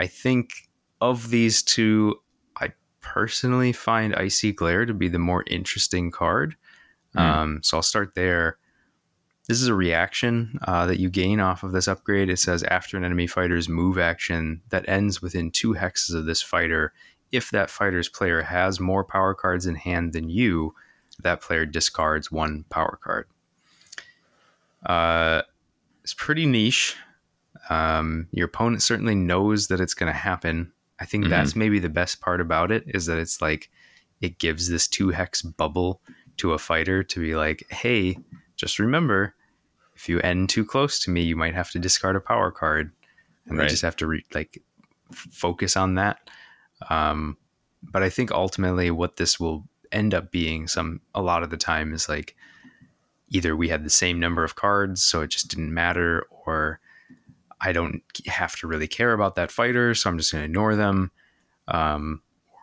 i 0.00 0.06
think 0.06 0.68
of 1.00 1.30
these 1.30 1.62
two 1.62 2.14
i 2.56 2.72
personally 3.00 3.72
find 3.72 4.14
icy 4.14 4.52
glare 4.52 4.86
to 4.86 4.94
be 4.94 5.08
the 5.08 5.18
more 5.18 5.44
interesting 5.48 6.10
card 6.10 6.56
Hmm. 7.12 7.18
um 7.20 7.60
so 7.62 7.76
i'll 7.76 7.82
start 7.82 8.14
there 8.14 8.58
this 9.46 9.60
is 9.60 9.68
a 9.68 9.74
reaction 9.74 10.58
uh, 10.66 10.86
that 10.86 10.98
you 10.98 11.10
gain 11.10 11.38
off 11.38 11.62
of 11.62 11.72
this 11.72 11.86
upgrade 11.86 12.28
it 12.30 12.38
says 12.38 12.62
after 12.64 12.96
an 12.96 13.04
enemy 13.04 13.26
fighter's 13.26 13.68
move 13.68 13.98
action 13.98 14.62
that 14.70 14.88
ends 14.88 15.20
within 15.22 15.50
two 15.50 15.74
hexes 15.74 16.14
of 16.14 16.24
this 16.26 16.42
fighter 16.42 16.92
if 17.30 17.50
that 17.50 17.68
fighter's 17.70 18.08
player 18.08 18.42
has 18.42 18.80
more 18.80 19.04
power 19.04 19.34
cards 19.34 19.66
in 19.66 19.74
hand 19.74 20.12
than 20.12 20.28
you 20.28 20.74
that 21.22 21.40
player 21.40 21.64
discards 21.66 22.32
one 22.32 22.64
power 22.70 22.98
card. 23.02 23.26
Uh, 24.84 25.42
it's 26.02 26.14
pretty 26.14 26.46
niche. 26.46 26.96
Um, 27.70 28.28
your 28.32 28.46
opponent 28.46 28.82
certainly 28.82 29.14
knows 29.14 29.68
that 29.68 29.80
it's 29.80 29.94
going 29.94 30.12
to 30.12 30.18
happen. 30.18 30.70
I 31.00 31.06
think 31.06 31.24
Mhm. 31.26 31.30
that's 31.30 31.56
maybe 31.56 31.78
the 31.78 31.88
best 31.88 32.20
part 32.20 32.40
about 32.40 32.70
it 32.70 32.84
is 32.86 33.06
that 33.06 33.18
it's 33.18 33.40
like 33.40 33.70
it 34.20 34.38
gives 34.38 34.68
this 34.68 34.86
two 34.86 35.08
hex 35.10 35.42
bubble 35.42 36.00
to 36.36 36.52
a 36.52 36.58
fighter 36.58 37.02
to 37.02 37.20
be 37.20 37.34
like, 37.36 37.64
hey, 37.70 38.16
just 38.56 38.78
remember, 38.78 39.34
if 39.96 40.08
you 40.08 40.20
end 40.20 40.48
too 40.48 40.64
close 40.64 40.98
to 41.00 41.10
me, 41.10 41.22
you 41.22 41.36
might 41.36 41.54
have 41.54 41.70
to 41.70 41.78
discard 41.78 42.16
a 42.16 42.20
power 42.20 42.50
card, 42.50 42.90
and 43.46 43.56
Right. 43.58 43.64
they 43.64 43.70
just 43.70 43.82
have 43.82 43.96
to 43.96 44.06
re- 44.06 44.24
like 44.34 44.62
f- 45.10 45.28
focus 45.30 45.76
on 45.76 45.94
that. 45.94 46.28
Um, 46.90 47.36
but 47.82 48.02
I 48.02 48.10
think 48.10 48.30
ultimately 48.30 48.90
what 48.90 49.16
this 49.16 49.38
will 49.40 49.68
end 49.92 50.12
up 50.14 50.30
being 50.30 50.66
some 50.66 51.00
a 51.14 51.22
lot 51.22 51.42
of 51.42 51.50
the 51.50 51.56
time 51.56 51.92
is 51.94 52.08
like 52.08 52.34
either 53.28 53.54
we 53.56 53.68
had 53.68 53.84
the 53.84 53.90
same 53.90 54.18
number 54.18 54.42
of 54.44 54.56
cards 54.56 55.02
so 55.02 55.20
it 55.22 55.28
just 55.28 55.48
didn't 55.48 55.72
matter 55.72 56.26
or 56.46 56.80
I 57.64 57.72
don't 57.72 58.02
have 58.26 58.56
to 58.56 58.66
really 58.66 58.86
care 58.88 59.12
about 59.12 59.34
that 59.36 59.50
fighter 59.50 59.94
so 59.94 60.08
I'm 60.10 60.18
just 60.18 60.32
going 60.32 60.42
to 60.42 60.46
ignore 60.46 60.76
them 60.76 61.10
um, 61.68 62.20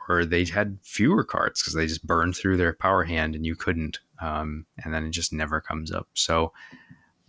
or 0.08 0.26
they 0.26 0.46
had 0.46 0.78
fewer 0.84 1.24
cards 1.24 1.62
because 1.62 1.74
they 1.74 1.88
just 1.88 2.06
burned 2.06 2.36
through 2.36 2.58
their 2.58 2.74
power 2.74 3.04
hand 3.04 3.36
and 3.36 3.46
you 3.46 3.56
couldn't 3.56 4.00
um, 4.22 4.66
and 4.84 4.94
then 4.94 5.06
it 5.06 5.12
just 5.12 5.34
never 5.34 5.60
comes 5.62 5.92
up 5.92 6.08
so 6.14 6.54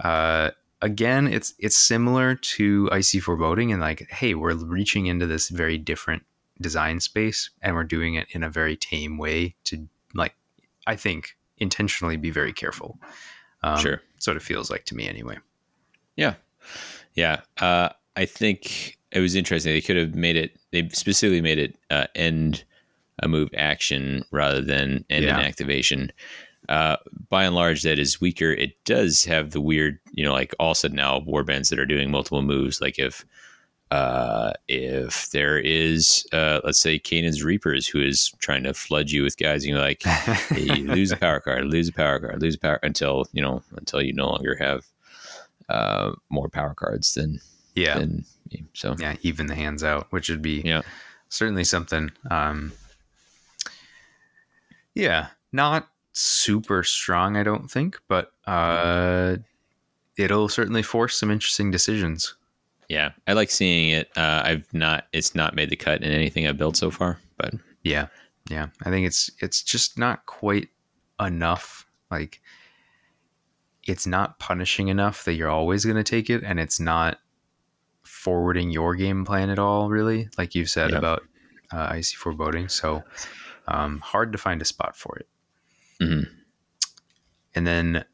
uh, 0.01 0.51
again 0.81 1.27
it's 1.29 1.55
it's 1.59 1.77
similar 1.77 2.35
to 2.35 2.89
icy 2.93 3.21
foreboding 3.21 3.73
and 3.73 3.81
like 3.81 4.09
hey 4.11 4.35
we're 4.35 4.55
reaching 4.55 5.07
into 5.07 5.27
this 5.27 5.49
very 5.49 5.79
different 5.79 6.25
design 6.61 7.01
space 7.01 7.51
and 7.63 7.75
we're 7.75 7.85
doing 7.85 8.15
it 8.15 8.27
in 8.33 8.43
a 8.43 8.51
very 8.51 8.77
tame 8.77 9.17
way 9.19 9.55
to 9.65 9.89
like 10.15 10.35
i 10.87 10.95
think 10.97 11.37
intentionally 11.59 12.17
be 12.17 12.31
very 12.31 12.53
careful 12.53 12.99
um, 13.65 13.79
Sure. 13.79 14.01
what 14.27 14.37
it 14.37 14.43
feels 14.43 14.71
like 14.71 14.85
to 14.85 14.95
me 14.97 15.09
anyway 15.09 15.37
Yeah. 16.17 16.35
Yeah. 17.15 17.41
Uh, 17.59 17.91
I 18.17 18.25
think 18.25 18.99
it 19.11 19.21
was 19.21 19.35
interesting. 19.35 19.73
They 19.73 19.81
could 19.81 19.97
have 19.97 20.15
made 20.15 20.37
it, 20.37 20.59
they 20.71 20.89
specifically 20.91 21.41
made 21.41 21.59
it 21.59 21.77
uh, 21.91 22.07
end 22.15 22.65
a 23.23 23.29
move 23.29 23.51
action 23.57 24.25
rather 24.31 24.61
than 24.61 25.05
end 25.11 25.25
Yeah. 25.25 25.39
an 25.39 25.45
activation. 25.45 26.11
Uh, 26.69 26.97
by 27.29 27.45
and 27.45 27.55
large, 27.55 27.83
that 27.83 27.99
is 27.99 28.21
weaker. 28.21 28.53
It 28.53 28.83
does 28.85 29.25
have 29.25 29.51
the 29.51 29.61
weird, 29.61 29.99
you 30.13 30.25
know, 30.25 30.33
like 30.33 30.55
all 30.59 30.71
of 30.71 30.77
a 30.77 30.79
sudden 30.81 30.97
now 30.97 31.21
warbands 31.21 31.69
that 31.71 31.79
are 31.79 31.87
doing 31.87 32.11
multiple 32.11 32.41
moves. 32.43 32.81
Like 32.81 32.99
if, 32.99 33.25
uh, 33.91 34.53
if 34.69 35.31
there 35.33 35.59
is, 35.59 36.27
uh, 36.33 36.61
let's 36.65 36.81
say, 36.81 36.99
Kainan's 36.99 37.43
Reapers, 37.45 37.87
who 37.87 38.01
is 38.01 38.33
trying 38.39 38.63
to 38.63 38.73
flood 38.73 39.11
you 39.11 39.23
with 39.23 39.37
guys, 39.37 39.65
and 39.65 39.73
you're 39.73 39.81
like, 39.81 40.03
hey, 40.03 40.63
you 40.79 40.87
lose 40.87 41.11
a 41.13 41.17
power 41.19 41.41
card, 41.41 41.65
lose 41.67 41.89
a 41.89 41.93
power 41.93 42.19
card, 42.19 42.41
lose 42.41 42.55
a 42.55 42.59
power 42.59 42.79
until 42.83 43.27
you 43.33 43.43
know 43.43 43.63
until 43.77 44.01
you 44.01 44.15
no 44.15 44.29
longer 44.31 44.55
have 44.59 44.87
uh, 45.69 46.13
more 46.31 46.49
power 46.49 46.75
cards 46.75 47.15
than 47.15 47.41
yeah 47.75 47.99
than. 47.99 48.25
So 48.75 48.95
yeah 48.99 49.17
even 49.23 49.47
the 49.47 49.55
hands 49.55 49.83
out 49.83 50.07
which 50.11 50.29
would 50.29 50.43
be 50.43 50.63
yeah, 50.65 50.83
certainly 51.29 51.65
something 51.65 52.11
um 52.31 52.73
yeah 54.95 55.29
not 55.53 55.89
super 56.13 56.83
strong 56.83 57.39
i 57.39 57.43
don't 57.43 57.71
think 57.71 57.99
but 58.09 58.33
uh 58.47 59.37
it'll 60.19 60.51
certainly 60.51 60.83
force 60.83 61.17
some 61.17 61.31
interesting 61.31 61.71
decisions 61.71 62.35
yeah, 62.93 63.13
I 63.27 63.33
like 63.33 63.51
seeing 63.51 63.89
it. 63.89 64.11
Uh, 64.19 64.43
I've 64.45 64.75
not 64.75 65.07
it's 65.15 65.35
not 65.35 65.55
made 65.55 65.71
the 65.71 65.77
cut 65.77 66.03
in 66.03 66.13
anything 66.13 66.47
I've 66.47 66.59
built 66.59 66.77
so 66.77 66.91
far, 66.91 67.19
but 67.39 67.55
Yeah. 67.83 68.09
Yeah. 68.51 68.67
I 68.85 68.91
think 68.91 69.07
it's 69.07 69.31
it's 69.39 69.63
just 69.63 69.99
not 69.99 70.27
quite 70.27 70.69
enough. 71.19 71.87
Like 72.11 72.42
it's 73.87 74.07
not 74.07 74.39
punishing 74.39 74.89
enough 74.89 75.25
that 75.25 75.35
you're 75.35 75.49
always 75.51 75.85
going 75.85 75.97
to 75.97 76.05
take 76.05 76.31
it 76.31 76.43
and 76.45 76.61
it's 76.61 76.79
not 76.81 77.19
forwarding 78.03 78.71
your 78.71 78.95
game 78.95 79.25
plan 79.25 79.51
at 79.51 79.59
all 79.59 79.89
really 79.91 80.29
like 80.39 80.55
you've 80.55 80.71
said 80.71 80.91
Yeah. 80.91 80.99
about 80.99 81.23
uh, 81.73 81.87
icy 81.91 82.17
foreboding 82.17 82.69
so 82.69 83.03
um, 83.69 83.99
hard 84.01 84.33
to 84.33 84.39
find 84.39 84.61
a 84.63 84.65
spot 84.65 84.97
for 84.97 85.17
it 85.19 85.29
Mhm. 86.01 86.27
And 87.55 87.67
then 87.67 88.05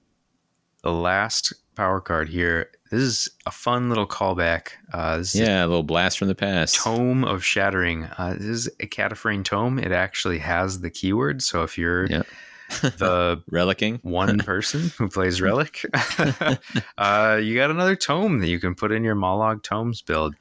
the 0.82 0.93
last 0.93 1.53
power 1.77 2.01
card 2.01 2.28
here. 2.28 2.70
This 2.90 3.01
is 3.01 3.31
a 3.47 3.51
fun 3.51 3.89
little 3.89 4.07
callback. 4.07 4.70
Uh, 4.93 5.23
Yeah, 5.32 5.65
a 5.65 5.69
little 5.69 5.82
blast 5.85 6.19
from 6.19 6.27
the 6.28 6.35
past. 6.35 6.74
Tome 6.74 7.24
of 7.24 7.45
Shattering. 7.45 8.05
Uh, 8.19 8.35
this 8.35 8.43
is 8.47 8.66
a 8.81 8.86
Katophrane 8.86 9.45
tome. 9.45 9.78
It 9.78 9.93
actually 9.93 10.39
has 10.39 10.81
the 10.81 10.90
keyword. 10.90 11.40
So 11.43 11.62
if 11.62 11.78
you're 11.78 12.07
Yeah. 12.07 12.23
The 12.69 13.43
Relicking. 13.53 14.01
one 14.03 14.39
person 14.53 14.90
who 14.99 15.09
plays 15.09 15.40
Relic, 15.40 15.85
uh, 16.99 17.40
you 17.43 17.55
got 17.55 17.70
another 17.70 17.97
tome 17.97 18.40
that 18.40 18.49
you 18.49 18.59
can 18.61 18.74
put 18.74 18.93
in 18.93 19.05
your 19.05 19.15
Mollog 19.15 19.62
Tomes 19.62 20.03
build. 20.03 20.35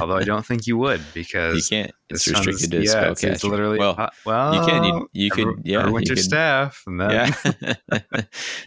Although 0.00 0.16
I 0.16 0.24
don't 0.24 0.44
think 0.44 0.66
you 0.66 0.76
would 0.78 1.02
because 1.14 1.70
you 1.70 1.76
can't. 1.82 1.92
It's 2.08 2.26
restricted 2.28 2.70
to 2.70 2.82
yeah, 2.82 3.10
it's, 3.10 3.42
literally 3.44 3.78
well, 3.78 3.96
uh, 3.98 4.10
well 4.24 4.54
you 4.54 4.64
can. 4.66 4.84
You, 4.84 5.10
you 5.12 5.30
Every- 5.32 5.44
could. 5.54 5.66
Yeah. 5.66 5.88
You 5.88 6.06
could, 6.06 6.18
staff, 6.20 6.84
and 6.86 7.00
then 7.00 7.10
yeah. 7.10 7.74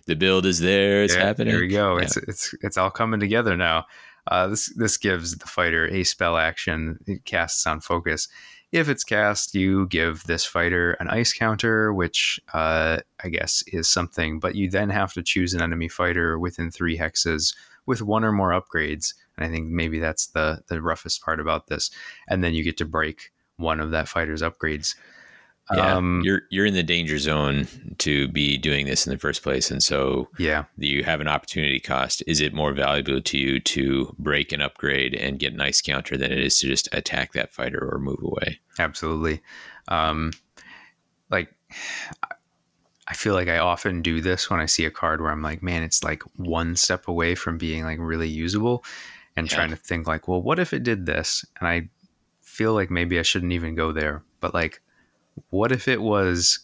the 0.07 0.15
build 0.15 0.45
is 0.45 0.59
there. 0.59 1.03
It's 1.03 1.15
Yeah, 1.15 1.25
happening. 1.25 1.53
There 1.53 1.61
we 1.61 1.67
go. 1.69 1.97
Yeah. 1.97 2.03
It's 2.03 2.17
it's 2.17 2.53
it's 2.61 2.77
all 2.77 2.91
coming 2.91 3.19
together 3.19 3.55
now. 3.55 3.85
Uh, 4.27 4.47
this 4.47 4.71
this 4.75 4.97
gives 4.97 5.37
the 5.37 5.47
fighter 5.47 5.87
a 5.87 6.03
spell 6.03 6.37
action. 6.37 6.99
It 7.07 7.23
casts 7.25 7.65
on 7.65 7.79
focus. 7.81 8.27
If 8.71 8.87
it's 8.87 9.03
cast, 9.03 9.55
you 9.55 9.87
give 9.87 10.23
this 10.25 10.45
fighter 10.45 10.91
an 10.99 11.07
ice 11.07 11.33
counter, 11.33 11.91
which 11.91 12.39
uh, 12.53 12.99
I 13.23 13.29
guess 13.29 13.63
is 13.67 13.89
something. 13.89 14.39
But 14.39 14.55
you 14.55 14.69
then 14.69 14.89
have 14.89 15.13
to 15.13 15.23
choose 15.23 15.53
an 15.53 15.61
enemy 15.61 15.87
fighter 15.87 16.37
within 16.37 16.69
three 16.69 16.97
hexes 16.97 17.55
with 17.87 18.03
one 18.03 18.23
or 18.23 18.31
more 18.31 18.51
upgrades. 18.51 19.15
And 19.35 19.45
I 19.45 19.49
think 19.49 19.69
maybe 19.69 19.99
that's 19.99 20.27
the 20.27 20.61
the 20.67 20.81
roughest 20.81 21.23
part 21.23 21.39
about 21.39 21.67
this. 21.67 21.89
And 22.27 22.43
then 22.43 22.53
you 22.53 22.63
get 22.63 22.77
to 22.77 22.85
break 22.85 23.31
one 23.57 23.79
of 23.79 23.91
that 23.91 24.07
fighter's 24.07 24.43
upgrades. 24.43 24.95
Yeah, 25.73 25.95
Um, 25.97 26.21
you're 26.23 26.41
you're 26.49 26.65
in 26.65 26.73
the 26.73 26.81
danger 26.83 27.19
zone 27.19 27.67
to 27.99 28.27
be 28.29 28.57
doing 28.57 28.87
this 28.87 29.05
in 29.05 29.11
the 29.13 29.19
first 29.19 29.43
place, 29.43 29.69
and 29.69 29.83
so 29.83 30.27
yeah. 30.39 30.63
you 30.77 31.03
have 31.03 31.21
an 31.21 31.27
opportunity 31.27 31.79
cost. 31.79 32.23
Is 32.25 32.41
it 32.41 32.53
more 32.55 32.73
valuable 32.73 33.21
to 33.21 33.37
you 33.37 33.59
to 33.59 34.15
break 34.17 34.51
an 34.51 34.61
upgrade 34.61 35.13
and 35.13 35.37
get 35.37 35.53
an 35.53 35.61
ice 35.61 35.79
counter 35.81 36.17
than 36.17 36.31
it 36.31 36.39
is 36.39 36.57
to 36.59 36.67
just 36.67 36.89
attack 36.91 37.33
that 37.33 37.53
fighter 37.53 37.87
or 37.91 37.99
move 37.99 38.19
away? 38.23 38.59
absolutely 38.79 39.41
um 39.89 40.31
like 41.29 41.53
i 43.07 43.13
feel 43.13 43.33
like 43.33 43.49
i 43.49 43.57
often 43.57 44.01
do 44.01 44.21
this 44.21 44.49
when 44.49 44.59
i 44.61 44.65
see 44.65 44.85
a 44.85 44.91
card 44.91 45.19
where 45.19 45.31
i'm 45.31 45.41
like 45.41 45.61
man 45.61 45.83
it's 45.83 46.01
like 46.03 46.23
one 46.37 46.75
step 46.77 47.07
away 47.09 47.35
from 47.35 47.57
being 47.57 47.83
like 47.83 47.97
really 47.99 48.29
usable 48.29 48.83
and 49.35 49.49
Yeah. 49.51 49.55
trying 49.57 49.69
to 49.71 49.75
think 49.75 50.07
like 50.07 50.27
well 50.29 50.41
what 50.41 50.59
if 50.59 50.73
it 50.73 50.83
did 50.83 51.05
this 51.05 51.43
and 51.59 51.67
i 51.67 51.89
feel 52.41 52.73
like 52.73 52.89
maybe 52.89 53.19
i 53.19 53.21
shouldn't 53.21 53.51
even 53.51 53.75
go 53.75 53.91
there 53.91 54.23
but 54.39 54.53
like 54.53 54.81
what 55.49 55.71
if 55.71 55.87
it 55.87 56.01
was 56.01 56.59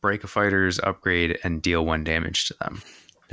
break 0.00 0.22
a 0.24 0.26
fighter's 0.26 0.78
upgrade 0.80 1.38
and 1.44 1.62
deal 1.62 1.84
one 1.84 2.04
damage 2.04 2.46
to 2.48 2.54
them 2.60 2.82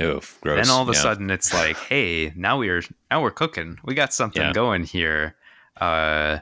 Oh, 0.00 0.20
gross. 0.40 0.56
then 0.56 0.70
all 0.70 0.82
of 0.82 0.88
a 0.88 0.94
Yeah. 0.94 1.00
sudden 1.02 1.30
it's 1.30 1.52
like 1.52 1.76
hey 1.88 2.32
now 2.34 2.58
we're 2.58 2.82
now 3.10 3.22
we're 3.22 3.30
cooking 3.30 3.78
we 3.84 3.94
got 3.94 4.14
something 4.14 4.40
Yeah. 4.42 4.52
going 4.52 4.84
here 4.84 5.36
uh 5.80 6.38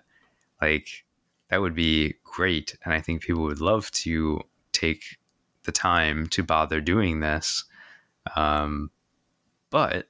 like 0.63 0.89
that 1.49 1.61
would 1.61 1.75
be 1.75 2.15
great 2.25 2.77
and 2.85 2.95
i 2.95 3.01
think 3.01 3.23
people 3.23 3.43
would 3.43 3.61
love 3.61 3.91
to 3.93 4.41
take 4.73 5.19
the 5.65 5.73
time 5.73 6.27
to 6.29 6.43
bother 6.43 6.81
doing 6.81 7.21
this 7.21 7.65
um 8.37 8.91
but 9.71 10.07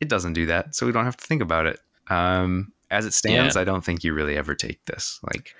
it 0.00 0.08
doesn't 0.08 0.32
do 0.32 0.46
that 0.46 0.74
so 0.74 0.84
we 0.86 0.92
don't 0.92 1.04
have 1.04 1.16
to 1.16 1.26
think 1.26 1.40
about 1.40 1.66
it 1.66 1.78
um 2.08 2.72
as 2.92 3.04
it 3.04 3.12
stands 3.14 3.56
i 3.56 3.64
don't 3.64 3.84
think 3.84 4.04
you 4.04 4.14
really 4.14 4.36
ever 4.36 4.54
take 4.54 4.84
this 4.84 5.18
like 5.32 5.54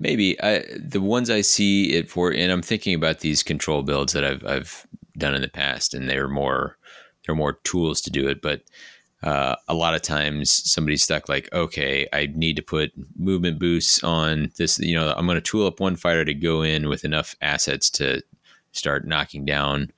Maybe 0.00 0.40
I, 0.42 0.64
the 0.78 1.00
ones 1.00 1.28
I 1.28 1.40
see 1.40 1.92
it 1.92 2.08
for, 2.08 2.30
and 2.32 2.52
I'm 2.52 2.62
thinking 2.62 2.94
about 2.94 3.20
these 3.20 3.42
control 3.42 3.82
builds 3.82 4.12
that 4.12 4.24
I've 4.24 4.44
I've 4.46 4.86
done 5.16 5.34
in 5.34 5.42
the 5.42 5.48
past, 5.48 5.92
and 5.94 6.08
they're 6.08 6.28
more 6.28 6.76
they're 7.26 7.34
more 7.34 7.54
tools 7.64 8.00
to 8.02 8.10
do 8.10 8.28
it. 8.28 8.40
But 8.40 8.62
uh, 9.24 9.56
a 9.66 9.74
lot 9.74 9.94
of 9.94 10.02
times 10.02 10.50
somebody's 10.70 11.02
stuck 11.02 11.28
like, 11.28 11.52
okay, 11.52 12.06
I 12.12 12.28
need 12.32 12.54
to 12.56 12.62
put 12.62 12.92
movement 13.18 13.58
boosts 13.58 14.04
on 14.04 14.52
this. 14.56 14.78
You 14.78 14.94
know, 14.94 15.12
I'm 15.16 15.26
going 15.26 15.34
to 15.34 15.40
tool 15.40 15.66
up 15.66 15.80
one 15.80 15.96
fighter 15.96 16.24
to 16.24 16.34
go 16.34 16.62
in 16.62 16.88
with 16.88 17.04
enough 17.04 17.34
assets 17.42 17.90
to 17.90 18.22
start 18.70 19.06
knocking 19.06 19.44
down 19.44 19.90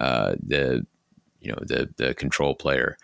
uh, 0.00 0.34
the 0.42 0.84
you 1.40 1.52
know 1.52 1.58
the 1.60 1.90
the 1.96 2.14
control 2.14 2.56
player. 2.56 2.98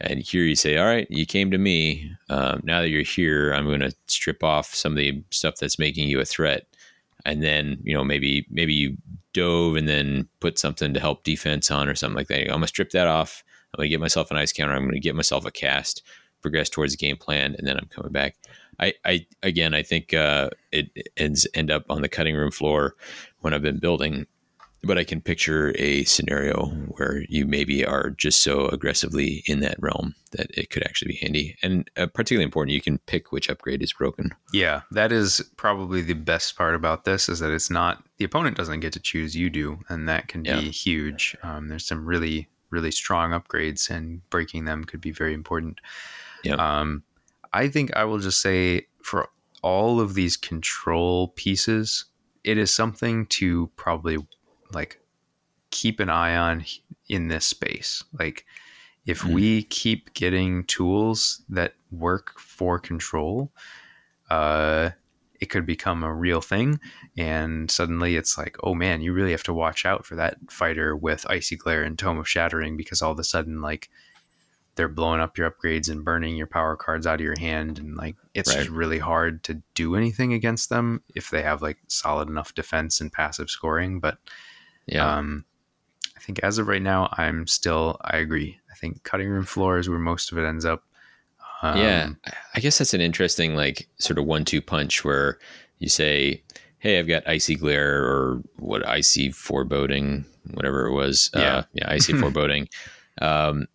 And 0.00 0.20
here 0.20 0.44
you 0.44 0.56
say, 0.56 0.76
all 0.76 0.86
right, 0.86 1.06
you 1.10 1.26
came 1.26 1.50
to 1.50 1.58
me. 1.58 2.10
Um, 2.28 2.60
now 2.64 2.80
that 2.80 2.88
you're 2.88 3.02
here, 3.02 3.52
I'm 3.52 3.66
going 3.66 3.80
to 3.80 3.94
strip 4.06 4.42
off 4.42 4.74
some 4.74 4.92
of 4.92 4.96
the 4.96 5.22
stuff 5.30 5.56
that's 5.56 5.78
making 5.78 6.08
you 6.08 6.20
a 6.20 6.24
threat. 6.24 6.66
And 7.26 7.42
then, 7.42 7.78
you 7.82 7.94
know, 7.94 8.02
maybe 8.02 8.46
maybe 8.50 8.72
you 8.72 8.96
dove 9.34 9.76
and 9.76 9.86
then 9.86 10.26
put 10.40 10.58
something 10.58 10.94
to 10.94 11.00
help 11.00 11.22
defense 11.22 11.70
on 11.70 11.88
or 11.88 11.94
something 11.94 12.16
like 12.16 12.28
that. 12.28 12.40
I'm 12.42 12.48
going 12.48 12.62
to 12.62 12.66
strip 12.68 12.90
that 12.90 13.06
off. 13.06 13.44
I'm 13.72 13.78
going 13.78 13.86
to 13.86 13.90
get 13.90 14.00
myself 14.00 14.30
an 14.30 14.36
ice 14.36 14.52
counter. 14.52 14.74
I'm 14.74 14.82
going 14.82 14.94
to 14.94 15.00
get 15.00 15.14
myself 15.14 15.44
a 15.44 15.50
cast, 15.50 16.02
progress 16.40 16.68
towards 16.68 16.92
the 16.92 16.96
game 16.96 17.16
plan, 17.16 17.54
and 17.58 17.66
then 17.66 17.76
I'm 17.76 17.86
coming 17.86 18.10
back. 18.10 18.36
I, 18.80 18.94
I 19.04 19.26
again, 19.42 19.74
I 19.74 19.82
think 19.82 20.14
uh, 20.14 20.50
it 20.72 20.90
ends 21.16 21.46
end 21.54 21.70
up 21.70 21.84
on 21.90 22.00
the 22.00 22.08
cutting 22.08 22.34
room 22.34 22.50
floor 22.50 22.96
when 23.40 23.52
I've 23.52 23.62
been 23.62 23.78
building 23.78 24.26
but 24.82 24.96
I 24.98 25.04
can 25.04 25.20
picture 25.20 25.74
a 25.78 26.04
scenario 26.04 26.66
where 26.96 27.22
you 27.28 27.46
maybe 27.46 27.84
are 27.84 28.10
just 28.10 28.42
so 28.42 28.66
aggressively 28.68 29.42
in 29.46 29.60
that 29.60 29.76
realm 29.78 30.14
that 30.32 30.46
it 30.56 30.70
could 30.70 30.82
actually 30.84 31.12
be 31.12 31.18
handy. 31.18 31.56
And 31.62 31.90
uh, 31.96 32.06
particularly 32.06 32.44
important, 32.44 32.72
you 32.74 32.80
can 32.80 32.98
pick 33.06 33.30
which 33.32 33.50
upgrade 33.50 33.82
is 33.82 33.92
broken. 33.92 34.30
yeah 34.52 34.82
that 34.90 35.12
is 35.12 35.42
probably 35.56 36.00
the 36.02 36.14
best 36.14 36.56
part 36.56 36.74
about 36.74 37.04
this 37.04 37.28
is 37.28 37.40
that 37.40 37.50
it's 37.52 37.70
not 37.70 38.02
the 38.18 38.24
opponent 38.24 38.56
doesn't 38.56 38.80
get 38.80 38.92
to 38.94 39.00
choose 39.00 39.36
you 39.36 39.50
do 39.50 39.78
and 39.88 40.08
that 40.08 40.28
can 40.28 40.44
Yeah. 40.44 40.60
be 40.60 40.70
huge 40.70 41.36
um, 41.42 41.68
there's 41.68 41.86
some 41.86 42.04
really 42.06 42.48
really 42.70 42.90
strong 42.92 43.32
upgrades 43.32 43.90
and 43.90 44.20
breaking 44.30 44.64
them 44.64 44.84
could 44.84 45.00
be 45.00 45.10
very 45.12 45.34
important 45.34 45.80
Yeah. 46.44 46.54
um, 46.54 47.02
i 47.52 47.68
think 47.68 47.94
i 47.96 48.04
will 48.04 48.18
just 48.18 48.40
say 48.40 48.86
for 49.02 49.28
all 49.62 50.00
of 50.00 50.14
these 50.14 50.36
control 50.36 51.28
pieces 51.36 52.06
it 52.44 52.56
is 52.56 52.72
something 52.74 53.26
to 53.26 53.70
probably 53.76 54.16
like 54.72 55.00
keep 55.70 56.00
an 56.00 56.10
eye 56.10 56.36
on 56.36 56.64
in 57.08 57.28
this 57.28 57.46
space 57.46 58.02
like 58.18 58.44
if 59.06 59.22
Mm. 59.22 59.32
we 59.32 59.62
keep 59.64 60.12
getting 60.14 60.64
tools 60.64 61.42
that 61.48 61.74
work 61.90 62.38
for 62.38 62.78
control 62.78 63.50
uh, 64.30 64.90
it 65.40 65.46
could 65.46 65.64
become 65.66 66.04
a 66.04 66.12
real 66.12 66.40
thing. 66.40 66.78
And 67.16 67.70
suddenly 67.70 68.16
it's 68.16 68.36
like, 68.36 68.56
oh 68.62 68.74
man, 68.74 69.00
you 69.00 69.12
really 69.12 69.30
have 69.32 69.42
to 69.44 69.54
watch 69.54 69.84
out 69.86 70.04
for 70.04 70.14
that 70.16 70.36
fighter 70.50 70.94
with 70.94 71.26
Icy 71.28 71.56
Glare 71.56 71.82
and 71.82 71.98
Tome 71.98 72.18
of 72.18 72.28
Shattering 72.28 72.76
because 72.76 73.00
all 73.02 73.12
of 73.12 73.18
a 73.18 73.24
sudden, 73.24 73.60
like, 73.60 73.88
they're 74.76 74.88
blowing 74.88 75.20
up 75.20 75.36
your 75.36 75.50
upgrades 75.50 75.90
and 75.90 76.04
burning 76.04 76.36
your 76.36 76.46
power 76.46 76.76
cards 76.76 77.06
out 77.06 77.16
of 77.20 77.24
your 77.24 77.38
hand. 77.38 77.78
And 77.78 77.96
like, 77.96 78.16
it's 78.34 78.54
just 78.54 78.68
Right. 78.68 78.76
really 78.76 78.98
hard 78.98 79.42
to 79.44 79.62
do 79.74 79.96
anything 79.96 80.32
against 80.32 80.68
them 80.68 81.02
if 81.14 81.30
they 81.30 81.42
have 81.42 81.60
like 81.62 81.78
solid 81.88 82.28
enough 82.28 82.54
defense 82.54 83.00
and 83.00 83.12
passive 83.12 83.50
scoring. 83.50 83.98
But 84.00 84.18
Yeah. 84.90 85.16
um, 85.16 85.44
I 86.16 86.20
think 86.20 86.40
as 86.42 86.58
of 86.58 86.68
right 86.68 86.82
now, 86.82 87.08
I'm 87.16 87.46
still, 87.46 87.96
I 88.02 88.18
agree. 88.18 88.58
I 88.70 88.74
think 88.74 89.02
cutting 89.04 89.28
room 89.28 89.44
floor 89.44 89.78
is 89.78 89.88
where 89.88 89.98
most 89.98 90.30
of 90.32 90.38
it 90.38 90.46
ends 90.46 90.64
up. 90.64 90.84
Um, 91.62 91.78
yeah. 91.78 92.08
I- 92.54 92.60
guess 92.60 92.78
that's 92.78 92.94
an 92.94 93.00
interesting, 93.00 93.54
like, 93.54 93.88
sort 93.98 94.18
of 94.18 94.24
one 94.26 94.44
two 94.44 94.60
punch 94.62 95.04
where 95.04 95.38
you 95.78 95.88
say, 95.88 96.42
hey, 96.78 96.98
I've 96.98 97.08
got 97.08 97.26
Icy 97.28 97.56
Glare 97.56 98.02
or 98.04 98.42
what, 98.56 98.86
Icy 98.86 99.30
Foreboding, 99.30 100.24
whatever 100.54 100.86
it 100.86 100.92
was. 100.92 101.30
Yeah. 101.34 101.56
Uh, 101.56 101.62
yeah, 101.74 101.84
Icy 101.90 102.14
Foreboding. 102.14 102.68
Um, 103.20 103.66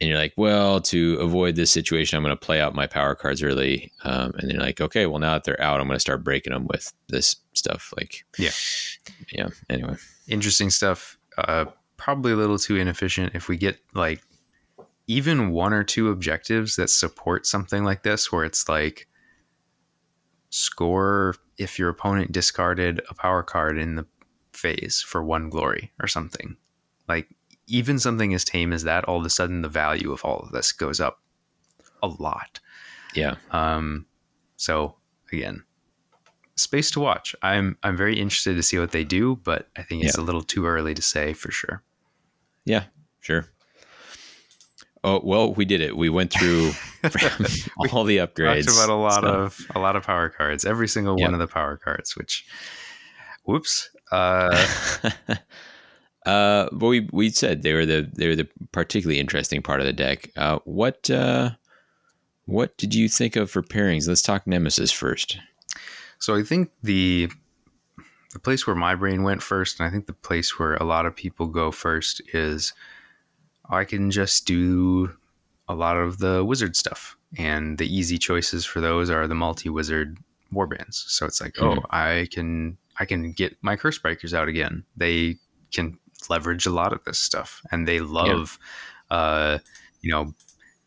and 0.00 0.08
you're 0.08 0.18
like, 0.18 0.32
well, 0.36 0.80
to 0.82 1.14
avoid 1.16 1.56
this 1.56 1.70
situation, 1.72 2.16
I'm 2.16 2.22
going 2.22 2.32
to 2.36 2.36
play 2.36 2.60
out 2.60 2.74
my 2.74 2.86
power 2.86 3.14
cards 3.16 3.42
early. 3.42 3.92
Um, 4.04 4.32
and 4.38 4.42
then 4.42 4.50
you're 4.50 4.62
like, 4.62 4.80
okay, 4.80 5.06
well, 5.06 5.18
now 5.18 5.32
that 5.34 5.44
they're 5.44 5.60
out, 5.60 5.80
I'm 5.80 5.86
going 5.88 5.96
to 5.96 6.00
start 6.00 6.22
breaking 6.22 6.52
them 6.52 6.66
with 6.68 6.92
this 7.08 7.36
stuff. 7.54 7.92
Like, 7.96 8.24
Yeah. 8.38 8.50
yeah. 9.32 9.48
Anyway, 9.68 9.96
interesting 10.28 10.70
stuff. 10.70 11.18
Uh, 11.36 11.66
probably 11.96 12.32
a 12.32 12.36
little 12.36 12.58
too 12.58 12.76
inefficient 12.76 13.34
if 13.34 13.48
we 13.48 13.56
get 13.56 13.78
like 13.94 14.22
even 15.06 15.50
one 15.50 15.72
or 15.72 15.82
two 15.82 16.10
objectives 16.10 16.76
that 16.76 16.90
support 16.90 17.46
something 17.46 17.84
like 17.84 18.02
this, 18.02 18.30
where 18.30 18.44
it's 18.44 18.68
like 18.68 19.08
score 20.50 21.34
if 21.56 21.78
your 21.78 21.88
opponent 21.88 22.32
discarded 22.32 23.00
a 23.10 23.14
power 23.14 23.42
card 23.42 23.78
in 23.78 23.96
the 23.96 24.06
phase 24.52 25.00
for 25.00 25.22
one 25.22 25.48
glory 25.48 25.92
or 26.00 26.06
something. 26.06 26.56
Like 27.08 27.28
even 27.66 27.98
something 27.98 28.34
as 28.34 28.44
tame 28.44 28.72
as 28.72 28.84
that, 28.84 29.04
all 29.04 29.18
of 29.18 29.26
a 29.26 29.30
sudden 29.30 29.62
the 29.62 29.68
value 29.68 30.12
of 30.12 30.24
all 30.24 30.40
of 30.40 30.52
this 30.52 30.72
goes 30.72 31.00
up 31.00 31.20
a 32.02 32.08
lot. 32.08 32.60
yeah. 33.14 33.36
Um, 33.50 34.06
so 34.56 34.96
again, 35.32 35.64
space 36.58 36.90
to 36.92 37.00
watch. 37.00 37.34
I'm 37.42 37.76
I'm 37.82 37.96
very 37.96 38.18
interested 38.18 38.54
to 38.54 38.62
see 38.62 38.78
what 38.78 38.90
they 38.92 39.04
do, 39.04 39.36
but 39.44 39.68
I 39.76 39.82
think 39.82 40.04
it's 40.04 40.18
a 40.18 40.22
little 40.22 40.42
too 40.42 40.66
early 40.66 40.94
to 40.94 41.02
say 41.02 41.32
for 41.32 41.50
sure. 41.50 41.82
Yeah, 42.64 42.84
sure. 43.20 43.46
Oh 45.04 45.20
well, 45.24 45.54
we 45.54 45.64
did 45.64 45.80
it. 45.80 45.96
We 45.96 46.08
went 46.08 46.32
through 46.32 46.72
all 47.92 48.04
the 48.04 48.18
upgrades. 48.18 48.66
Talked 48.66 48.78
about 48.78 48.88
a 48.90 48.94
lot 48.94 49.22
So, 49.22 49.28
of 49.28 49.66
a 49.74 49.78
lot 49.78 49.96
of 49.96 50.02
power 50.04 50.28
cards, 50.28 50.64
every 50.64 50.88
single 50.88 51.18
Yep. 51.18 51.26
one 51.26 51.34
of 51.34 51.40
the 51.40 51.46
power 51.52 51.76
cards. 51.76 52.16
Which, 52.16 52.44
whoops. 53.44 53.88
Uh, 54.10 54.66
Uh, 56.26 56.68
but 56.72 56.88
we 56.88 57.08
we 57.10 57.30
said 57.30 57.62
they 57.62 57.72
were 57.72 57.86
the 57.86 58.10
they 58.14 58.28
were 58.28 58.36
the 58.36 58.46
particularly 58.72 59.18
interesting 59.18 59.62
part 59.62 59.80
of 59.80 59.86
the 59.86 59.94
deck. 59.94 60.30
Uh, 60.36 60.58
what 60.64 61.08
uh, 61.08 61.50
what 62.44 62.76
did 62.76 62.94
you 62.94 63.08
think 63.08 63.34
of 63.34 63.50
for 63.50 63.62
pairings? 63.62 64.06
Let's 64.06 64.20
talk 64.20 64.46
Nemesis 64.46 64.90
first. 64.92 65.38
So 66.18 66.34
I 66.36 66.42
think 66.42 66.70
the 66.82 67.28
the 68.32 68.38
place 68.38 68.66
where 68.66 68.76
my 68.76 68.94
brain 68.94 69.22
went 69.22 69.42
first, 69.42 69.80
and 69.80 69.86
I 69.88 69.90
think 69.90 70.06
the 70.06 70.12
place 70.12 70.58
where 70.58 70.74
a 70.76 70.84
lot 70.84 71.06
of 71.06 71.16
people 71.16 71.46
go 71.46 71.70
first 71.70 72.20
is 72.34 72.74
I 73.70 73.84
can 73.84 74.10
just 74.10 74.46
do 74.46 75.16
a 75.68 75.74
lot 75.74 75.96
of 75.96 76.18
the 76.18 76.44
wizard 76.44 76.76
stuff, 76.76 77.16
and 77.36 77.78
the 77.78 77.86
easy 77.94 78.18
choices 78.18 78.64
for 78.64 78.80
those 78.80 79.10
are 79.10 79.26
the 79.26 79.34
multi 79.34 79.68
wizard 79.68 80.18
warbands. 80.52 80.94
So 81.08 81.26
it's 81.26 81.40
like, 81.40 81.54
Mhm. 81.54 81.78
oh, 81.78 81.86
I 81.90 82.28
can 82.30 82.76
I 82.98 83.04
can 83.04 83.32
get 83.32 83.56
my 83.62 83.76
Cursebreakers 83.76 84.34
out 84.34 84.48
again. 84.48 84.84
They 84.96 85.36
can 85.72 85.98
leverage 86.28 86.66
a 86.66 86.70
lot 86.70 86.92
of 86.92 87.04
this 87.04 87.18
stuff, 87.18 87.62
and 87.70 87.86
they 87.88 88.00
love, 88.00 88.58
uh, 89.10 89.58
you 90.02 90.10
know, 90.10 90.34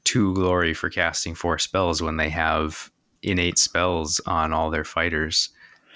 two 0.03 0.33
glory 0.35 0.73
for 0.73 0.89
casting 0.89 1.35
four 1.35 1.57
spells 1.57 2.01
when 2.01 2.17
they 2.17 2.29
have 2.29 2.90
innate 3.23 3.57
spells 3.57 4.19
on 4.26 4.53
all 4.53 4.69
their 4.69 4.84
fighters 4.84 5.49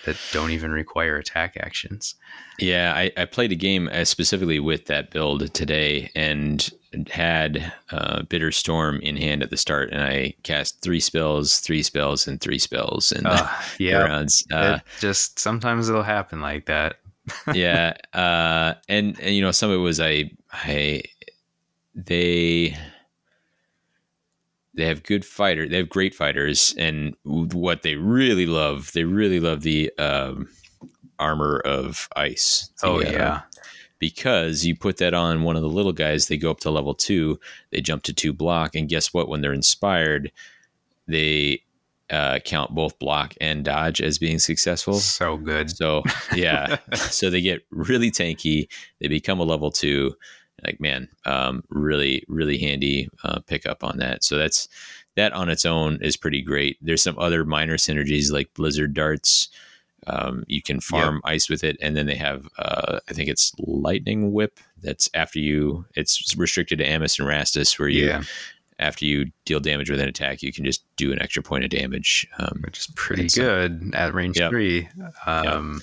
that 0.05 0.17
don't 0.31 0.51
even 0.51 0.71
require 0.71 1.17
attack 1.17 1.57
actions. 1.59 2.15
Yeah, 2.59 2.93
I, 2.95 3.11
I 3.17 3.25
played 3.25 3.51
a 3.51 3.55
game 3.55 3.89
uh, 3.91 4.05
specifically 4.05 4.59
with 4.59 4.85
that 4.85 5.11
build 5.11 5.53
today 5.53 6.11
and 6.15 6.69
had 7.09 7.73
uh, 7.91 8.23
Bitter 8.23 8.51
Storm 8.51 8.99
in 9.01 9.17
hand 9.17 9.43
at 9.43 9.49
the 9.49 9.57
start, 9.57 9.91
and 9.91 10.01
I 10.01 10.35
cast 10.43 10.81
three 10.81 10.99
spells, 10.99 11.59
three 11.59 11.83
spells, 11.83 12.27
and 12.27 12.39
three 12.39 12.59
spells 12.59 13.11
in 13.11 13.23
the 13.23 13.31
Uh, 13.31 13.49
yeah, 13.79 13.97
rounds. 13.97 14.45
Uh, 14.51 14.79
it 14.79 15.01
just 15.01 15.39
sometimes 15.39 15.89
it'll 15.89 16.03
happen 16.03 16.39
like 16.39 16.67
that. 16.67 16.99
yeah, 17.53 17.93
uh, 18.13 18.75
and, 18.87 19.19
and 19.19 19.35
you 19.35 19.41
know 19.41 19.51
some 19.51 19.71
of 19.71 19.75
it 19.75 19.79
was 19.81 19.99
I 19.99 20.31
I 20.53 21.01
they 21.95 22.77
they 24.75 24.85
have 24.85 25.03
good 25.03 25.25
fighter 25.25 25.67
they 25.67 25.77
have 25.77 25.89
great 25.89 26.13
fighters 26.13 26.75
and 26.77 27.15
what 27.23 27.81
they 27.81 27.95
really 27.95 28.45
love 28.45 28.91
they 28.93 29.03
really 29.03 29.39
love 29.39 29.61
the 29.61 29.91
um, 29.97 30.47
armor 31.19 31.59
of 31.59 32.09
ice. 32.15 32.69
The, 32.81 32.87
Oh 32.87 32.97
uh, 32.97 33.01
yeah, 33.01 33.41
because 33.99 34.65
you 34.65 34.75
put 34.75 34.97
that 34.97 35.13
on 35.13 35.43
one 35.43 35.55
of 35.55 35.61
the 35.61 35.69
little 35.69 35.93
guys, 35.93 36.27
they 36.27 36.37
go 36.37 36.51
up 36.51 36.59
to 36.61 36.71
level 36.71 36.93
two, 36.93 37.39
they 37.71 37.81
jump 37.81 38.03
to 38.03 38.13
two 38.13 38.33
block, 38.33 38.75
and 38.75 38.89
guess 38.89 39.13
what? 39.13 39.29
When 39.29 39.41
they're 39.41 39.53
inspired, 39.53 40.31
they 41.07 41.61
uh, 42.09 42.39
count 42.39 42.75
both 42.75 42.99
block 42.99 43.33
and 43.41 43.65
dodge 43.65 44.01
as 44.01 44.17
being 44.17 44.39
successful. 44.39 44.95
so 44.95 45.37
good. 45.37 45.71
So 45.71 46.03
yeah, 46.33 46.77
so 46.95 47.29
they 47.29 47.41
get 47.41 47.65
really 47.69 48.11
tanky. 48.11 48.67
They 48.99 49.07
become 49.07 49.39
a 49.39 49.43
level 49.43 49.71
two. 49.71 50.15
Like 50.63 50.79
man, 50.79 51.09
um, 51.25 51.63
really, 51.69 52.23
really 52.27 52.57
handy 52.57 53.09
uh, 53.23 53.39
pickup 53.41 53.83
on 53.83 53.97
that. 53.97 54.23
So 54.23 54.37
that's 54.37 54.67
that 55.15 55.33
on 55.33 55.49
its 55.49 55.65
own 55.65 55.99
is 56.01 56.17
pretty 56.17 56.41
great. 56.41 56.77
There's 56.81 57.01
some 57.03 57.17
other 57.19 57.45
minor 57.45 57.77
synergies 57.77 58.31
like 58.31 58.53
Blizzard 58.53 58.93
darts. 58.93 59.49
Um, 60.07 60.43
you 60.47 60.61
can 60.61 60.79
farm 60.79 61.19
ice 61.23 61.49
with 61.49 61.63
it, 61.63 61.77
and 61.81 61.97
then 61.97 62.05
they 62.05 62.15
have 62.15 62.47
uh, 62.59 62.99
I 63.09 63.13
think 63.13 63.27
it's 63.29 63.53
Lightning 63.59 64.31
Whip. 64.33 64.59
That's 64.81 65.09
after 65.13 65.39
you. 65.39 65.85
It's 65.95 66.35
restricted 66.37 66.77
to 66.79 66.85
Ammis 66.85 67.19
and 67.19 67.27
Rastus, 67.27 67.79
where 67.79 67.89
you 67.89 68.07
Yeah, 68.07 68.21
after 68.77 69.05
you 69.05 69.31
deal 69.45 69.59
damage 69.59 69.89
with 69.89 69.99
an 69.99 70.07
attack, 70.07 70.43
you 70.43 70.53
can 70.53 70.63
just 70.63 70.83
do 70.95 71.11
an 71.11 71.21
extra 71.21 71.41
point 71.41 71.63
of 71.63 71.69
damage. 71.71 72.27
Um, 72.37 72.61
which 72.63 72.79
is 72.79 72.87
pretty 72.95 73.27
good 73.29 73.91
at 73.95 74.13
range 74.13 74.37
Yep. 74.39 74.51
three. 74.51 74.89
Um, 75.25 75.81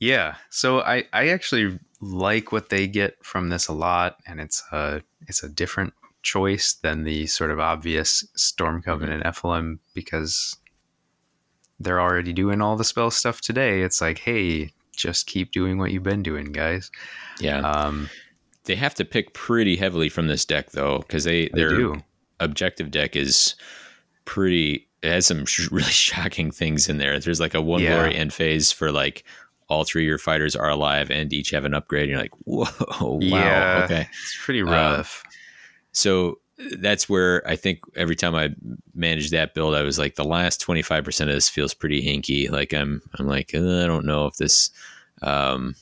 Yeah, 0.00 0.36
so 0.48 0.80
I 0.80 1.04
I 1.12 1.28
actually 1.28 1.78
like 2.00 2.52
what 2.52 2.70
they 2.70 2.86
get 2.86 3.22
from 3.24 3.50
this 3.50 3.68
a 3.68 3.72
lot, 3.74 4.16
and 4.26 4.40
it's 4.40 4.62
a 4.72 5.02
it's 5.28 5.42
a 5.42 5.48
different 5.48 5.92
choice 6.22 6.72
than 6.74 7.04
the 7.04 7.26
sort 7.26 7.50
of 7.50 7.60
obvious 7.60 8.24
Stormcoven 8.36 9.08
and 9.10 9.22
Ephilim 9.24 9.78
because 9.94 10.56
they're 11.78 12.00
already 12.00 12.32
doing 12.32 12.60
all 12.60 12.76
the 12.76 12.84
spell 12.84 13.10
stuff 13.10 13.40
today. 13.40 13.82
It's 13.82 14.00
like, 14.00 14.18
hey, 14.18 14.70
just 14.96 15.26
keep 15.26 15.52
doing 15.52 15.78
what 15.78 15.92
you've 15.92 16.02
been 16.02 16.22
doing, 16.22 16.52
guys. 16.52 16.90
yeah, 17.38 17.60
Um, 17.60 18.10
they 18.64 18.74
have 18.76 18.94
to 18.96 19.04
pick 19.04 19.32
pretty 19.32 19.76
heavily 19.76 20.08
from 20.10 20.26
this 20.28 20.44
deck 20.44 20.70
though, 20.72 20.98
because 20.98 21.24
they 21.24 21.48
they 21.48 21.60
their 21.60 21.70
do. 21.70 22.02
objective 22.38 22.90
deck 22.90 23.16
is 23.16 23.54
pretty. 24.24 24.86
It 25.02 25.10
has 25.10 25.26
some 25.26 25.46
sh- 25.46 25.68
really 25.72 25.84
shocking 25.90 26.50
things 26.50 26.88
in 26.88 26.98
there. 26.98 27.18
There's 27.18 27.40
like 27.40 27.54
a 27.54 27.62
one 27.62 27.80
Yeah. 27.82 27.94
glory 27.96 28.14
end 28.16 28.32
phase 28.34 28.70
for 28.72 28.92
like 28.92 29.24
all 29.70 29.84
three 29.84 30.02
of 30.02 30.08
your 30.08 30.18
fighters 30.18 30.54
are 30.54 30.68
alive 30.68 31.10
and 31.10 31.32
each 31.32 31.50
have 31.50 31.64
an 31.64 31.72
upgrade. 31.74 32.02
And 32.02 32.10
you're 32.10 32.20
like, 32.20 32.34
whoa, 32.44 32.66
wow, 33.00 33.18
Yeah. 33.20 33.82
okay. 33.84 34.06
It's 34.10 34.38
pretty 34.44 34.60
Um, 34.62 34.68
rough. 34.68 35.22
So 35.92 36.40
that's 36.76 37.08
where 37.08 37.46
I 37.48 37.56
think 37.56 37.78
every 37.96 38.16
time 38.16 38.34
I 38.34 38.50
managed 38.94 39.30
that 39.32 39.54
build, 39.54 39.74
I 39.74 39.82
was 39.82 39.98
like, 39.98 40.16
the 40.16 40.24
last 40.24 40.60
25% 40.60 41.20
of 41.22 41.26
this 41.28 41.48
feels 41.48 41.72
pretty 41.72 42.02
hinky. 42.02 42.50
Like 42.50 42.74
I'm, 42.74 43.00
I'm 43.18 43.26
like, 43.26 43.52
"Uh, 43.54 43.82
I 43.82 43.86
don't 43.86 44.04
know 44.04 44.26
if 44.26 44.36
this 44.36 44.70
um, 45.22 45.74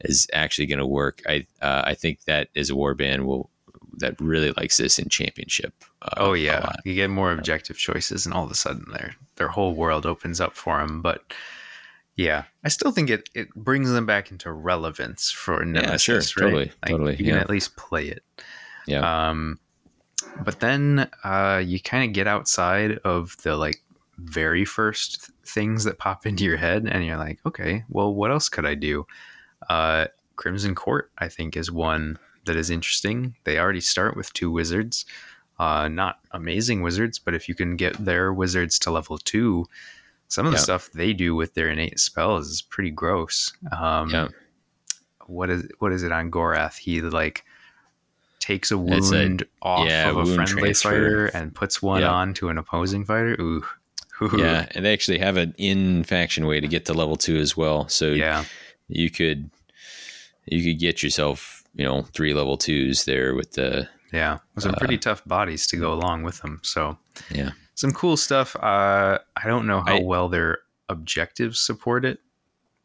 is 0.00 0.26
actually 0.32 0.66
going 0.66 0.78
to 0.78 0.86
work. 0.86 1.20
I, 1.28 1.46
uh, 1.60 1.82
I 1.84 1.94
think 1.94 2.24
that 2.24 2.48
is 2.54 2.70
a 2.70 2.74
warband 2.74 3.24
will 3.26 3.50
that 3.98 4.20
really 4.20 4.52
likes 4.52 4.76
this 4.76 4.98
in 4.98 5.08
championship. 5.08 5.72
Uh, 6.02 6.10
oh 6.18 6.32
yeah, 6.34 6.70
you 6.84 6.92
get 6.94 7.08
more 7.08 7.32
objective 7.32 7.78
choices, 7.78 8.26
and 8.26 8.34
all 8.34 8.44
of 8.44 8.50
a 8.50 8.54
sudden 8.54 8.84
their 8.92 9.14
their 9.36 9.48
whole 9.48 9.74
world 9.74 10.04
opens 10.04 10.38
up 10.38 10.54
for 10.54 10.78
them. 10.78 11.00
But 11.00 11.32
yeah, 12.16 12.44
I 12.64 12.68
still 12.68 12.90
think 12.92 13.10
it 13.10 13.28
it 13.34 13.54
brings 13.54 13.90
them 13.90 14.06
back 14.06 14.30
into 14.30 14.50
relevance 14.52 15.30
for 15.30 15.64
Nemesis. 15.64 16.02
sure, 16.02 16.16
right? 16.44 16.50
totally, 16.50 16.72
Like, 16.82 16.90
totally, 16.90 17.12
You 17.12 17.18
can 17.18 17.26
yeah. 17.26 17.40
at 17.40 17.50
least 17.50 17.76
play 17.76 18.06
it. 18.08 18.22
Yeah. 18.86 19.28
Um, 19.30 19.58
but 20.42 20.60
then 20.60 21.08
uh, 21.24 21.62
you 21.64 21.80
kind 21.80 22.08
of 22.08 22.14
get 22.14 22.26
outside 22.26 22.98
of 23.04 23.36
the 23.42 23.56
like 23.56 23.82
very 24.18 24.64
first 24.64 25.26
th- 25.26 25.30
things 25.46 25.84
that 25.84 25.98
pop 25.98 26.26
into 26.26 26.44
your 26.44 26.56
head, 26.56 26.86
and 26.90 27.04
you're 27.04 27.16
like, 27.18 27.38
okay, 27.46 27.84
well, 27.88 28.14
what 28.14 28.30
else 28.30 28.48
could 28.48 28.64
I 28.66 28.74
do? 28.74 29.06
Uh, 29.68 30.06
Crimson 30.36 30.74
Court, 30.74 31.10
I 31.18 31.28
think, 31.28 31.56
is 31.56 31.70
one 31.70 32.18
that 32.44 32.56
is 32.56 32.70
interesting. 32.70 33.34
They 33.44 33.58
already 33.58 33.80
start 33.80 34.16
with 34.16 34.32
two 34.32 34.50
wizards, 34.50 35.04
uh, 35.58 35.88
not 35.88 36.20
amazing 36.32 36.82
wizards, 36.82 37.18
but 37.18 37.34
if 37.34 37.48
you 37.48 37.54
can 37.54 37.76
get 37.76 37.96
their 38.02 38.32
wizards 38.32 38.78
to 38.80 38.90
level 38.90 39.18
two, 39.18 39.66
some 40.28 40.46
of 40.46 40.52
the 40.52 40.58
stuff 40.58 40.90
they 40.92 41.12
do 41.12 41.34
with 41.34 41.54
their 41.54 41.68
innate 41.68 41.98
spells 42.00 42.48
is 42.48 42.62
pretty 42.62 42.90
gross. 42.90 43.52
Um, 43.72 44.10
Yeah. 44.10 44.28
What 45.26 45.50
is 45.50 45.68
what 45.80 45.92
is 45.92 46.02
it 46.04 46.12
on 46.12 46.30
Gorath? 46.30 46.76
He 46.78 47.00
like 47.00 47.44
takes 48.38 48.70
a 48.70 48.80
It's 48.88 49.10
a- 49.10 49.14
wound 49.14 49.44
off 49.60 49.88
yeah, 49.88 50.08
of 50.10 50.16
a 50.18 50.24
friendly 50.26 50.62
transfer. 50.62 50.88
fighter 50.90 51.26
and 51.26 51.52
puts 51.54 51.82
one 51.82 52.04
on 52.04 52.32
to 52.34 52.48
an 52.48 52.58
opposing 52.58 53.04
fighter. 53.04 53.36
Ooh. 53.40 53.64
Ooh. 54.22 54.30
Yeah, 54.38 54.66
and 54.70 54.84
they 54.84 54.92
actually 54.92 55.18
have 55.18 55.36
an 55.36 55.54
in 55.58 56.04
faction 56.04 56.46
way 56.46 56.60
to 56.60 56.68
get 56.68 56.84
to 56.86 56.94
level 56.94 57.16
two 57.16 57.36
as 57.38 57.56
well. 57.56 57.88
So 57.88 58.12
Yeah. 58.12 58.44
you 58.88 59.10
could 59.10 59.50
you 60.46 60.62
could 60.64 60.78
get 60.78 61.02
yourself 61.02 61.64
you 61.74 61.84
know 61.84 62.02
three 62.14 62.32
level 62.32 62.56
twos 62.56 63.04
there 63.04 63.34
with 63.34 63.52
the 63.52 63.88
Yeah. 64.12 64.38
Some 64.58 64.74
pretty 64.74 64.96
tough 64.98 65.22
bodies 65.26 65.66
to 65.68 65.76
go 65.76 65.92
along 65.92 66.22
with 66.22 66.40
them. 66.40 66.60
So 66.62 66.96
yeah 67.34 67.50
some 67.76 67.92
cool 67.92 68.16
stuff. 68.16 68.56
Uh, 68.56 69.18
I 69.36 69.46
don't 69.46 69.66
know 69.68 69.80
how 69.80 69.98
I- 69.98 70.02
well 70.02 70.28
their 70.28 70.58
objectives 70.88 71.60
support 71.60 72.04
it. 72.04 72.18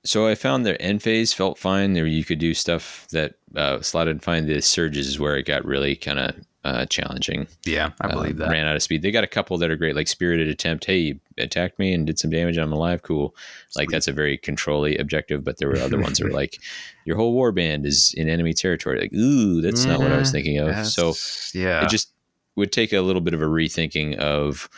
so 0.03 0.27
i 0.27 0.33
found 0.33 0.65
their 0.65 0.81
end 0.81 1.01
phase 1.03 1.33
felt 1.33 1.57
fine. 1.59 1.93
There 1.93 2.05
you 2.07 2.23
could 2.23 2.39
do 2.39 2.53
stuff 2.53 3.07
that 3.11 3.35
uh 3.55 3.81
slotted 3.81 4.21
fine. 4.23 4.45
The 4.47 4.61
surges 4.61 5.07
is 5.07 5.19
where 5.19 5.35
it 5.37 5.43
got 5.45 5.63
really 5.65 5.95
kind 5.95 6.19
of 6.19 6.35
uh 6.63 6.85
challenging. 6.87 7.47
Yeah, 7.65 7.91
I 8.01 8.07
believe 8.07 8.39
Uh, 8.41 8.45
that. 8.45 8.51
ran 8.51 8.65
out 8.65 8.75
of 8.75 8.81
speed. 8.83 9.01
They 9.03 9.11
got 9.11 9.23
a 9.23 9.27
couple 9.27 9.57
that 9.59 9.69
are 9.69 9.75
great 9.75 9.95
like 9.95 10.07
spirited 10.07 10.47
attempt. 10.47 10.85
Hey 10.85 10.97
you 10.97 11.19
attacked 11.37 11.77
me 11.77 11.93
and 11.93 12.05
did 12.07 12.17
some 12.17 12.31
damage. 12.31 12.57
I'm 12.57 12.71
alive. 12.73 13.03
Cool. 13.03 13.35
Like 13.75 13.87
Sweet. 13.89 13.91
that's 13.93 14.07
a 14.07 14.11
very 14.11 14.37
controlly 14.39 14.97
objective 14.97 15.43
but 15.43 15.57
there 15.59 15.67
were 15.69 15.77
other 15.79 15.99
ones 15.99 16.17
that 16.17 16.23
were 16.25 16.31
like 16.43 16.57
your 17.05 17.15
whole 17.17 17.35
warband 17.39 17.85
is 17.85 18.13
in 18.17 18.27
enemy 18.29 18.53
territory. 18.53 18.99
Like 18.99 19.13
ooh 19.13 19.61
that's 19.61 19.85
not 19.85 19.99
what 19.99 20.11
i 20.11 20.17
was 20.17 20.29
Mhm. 20.29 20.31
thinking 20.31 20.57
of. 20.57 20.87
So 20.87 21.13
yeah, 21.53 21.83
it 21.85 21.89
just 21.89 22.11
would 22.55 22.71
take 22.71 22.93
a 22.93 23.01
little 23.01 23.21
bit 23.21 23.33
of 23.33 23.41
a 23.41 23.45
rethinking 23.45 24.15
of 24.17 24.69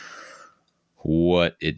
what 0.97 1.55
it 1.59 1.75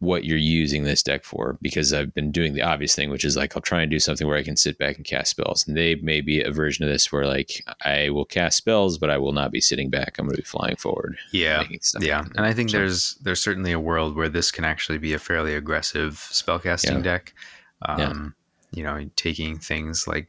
what 0.00 0.22
you're 0.24 0.38
using 0.38 0.84
this 0.84 1.02
deck 1.02 1.24
for 1.24 1.58
because 1.60 1.92
I've 1.92 2.14
been 2.14 2.30
doing 2.30 2.52
the 2.52 2.62
obvious 2.62 2.94
thing 2.94 3.10
which 3.10 3.24
is 3.24 3.36
like 3.36 3.56
I'll 3.56 3.62
try 3.62 3.82
and 3.82 3.90
do 3.90 3.98
something 3.98 4.28
where 4.28 4.36
I 4.36 4.44
can 4.44 4.56
sit 4.56 4.78
back 4.78 4.96
and 4.96 5.04
cast 5.04 5.30
spells 5.32 5.66
and 5.66 5.76
they 5.76 5.96
may 5.96 6.20
be 6.20 6.40
a 6.40 6.52
version 6.52 6.84
of 6.84 6.90
this 6.92 7.10
where 7.10 7.26
like 7.26 7.64
I 7.84 8.10
will 8.10 8.24
cast 8.24 8.58
spells 8.58 8.96
but 8.96 9.10
I 9.10 9.18
will 9.18 9.32
not 9.32 9.50
be 9.50 9.60
sitting 9.60 9.90
back 9.90 10.14
I'm 10.16 10.26
going 10.26 10.36
to 10.36 10.42
be 10.42 10.46
flying 10.46 10.76
forward 10.76 11.16
yeah, 11.32 11.64
yeah. 11.98 12.24
And 12.36 12.46
I 12.46 12.52
think 12.52 12.70
So, 12.70 12.76
there's 12.78 13.14
there's 13.16 13.42
certainly 13.42 13.72
a 13.72 13.80
world 13.80 14.14
where 14.14 14.28
this 14.28 14.52
can 14.52 14.64
actually 14.64 14.98
be 14.98 15.14
a 15.14 15.18
fairly 15.18 15.54
aggressive 15.56 16.12
spellcasting 16.30 16.98
Yeah. 16.98 17.00
deck. 17.00 17.34
Um, 17.82 17.98
Yeah. 17.98 18.28
You 18.70 18.82
know, 18.84 19.10
taking 19.16 19.58
things 19.58 20.06
like 20.06 20.28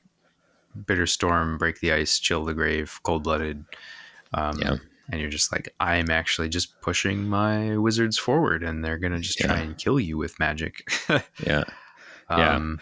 Bitter 0.88 1.06
Storm, 1.06 1.58
Break 1.60 1.80
the 1.80 1.92
Ice, 1.94 2.18
Chill 2.18 2.44
the 2.46 2.54
Grave, 2.56 3.00
Cold 3.04 3.24
Blooded. 3.24 3.66
Um, 4.34 4.58
Yeah. 4.60 4.78
And 5.12 5.20
you're 5.20 5.30
just 5.30 5.52
like, 5.52 5.74
I'm 5.80 6.10
actually 6.12 6.50
just 6.50 6.80
pushing 6.82 7.24
my 7.28 7.78
wizards 7.78 8.18
forward, 8.18 8.64
and 8.64 8.84
they're 8.86 8.98
gonna 9.00 9.20
just 9.20 9.40
try 9.40 9.56
Yeah. 9.58 9.62
and 9.64 9.78
kill 9.78 10.00
you 10.00 10.18
with 10.18 10.40
magic. 10.40 10.90
yeah 11.46 11.64
Yeah. 12.30 12.56
um, 12.56 12.80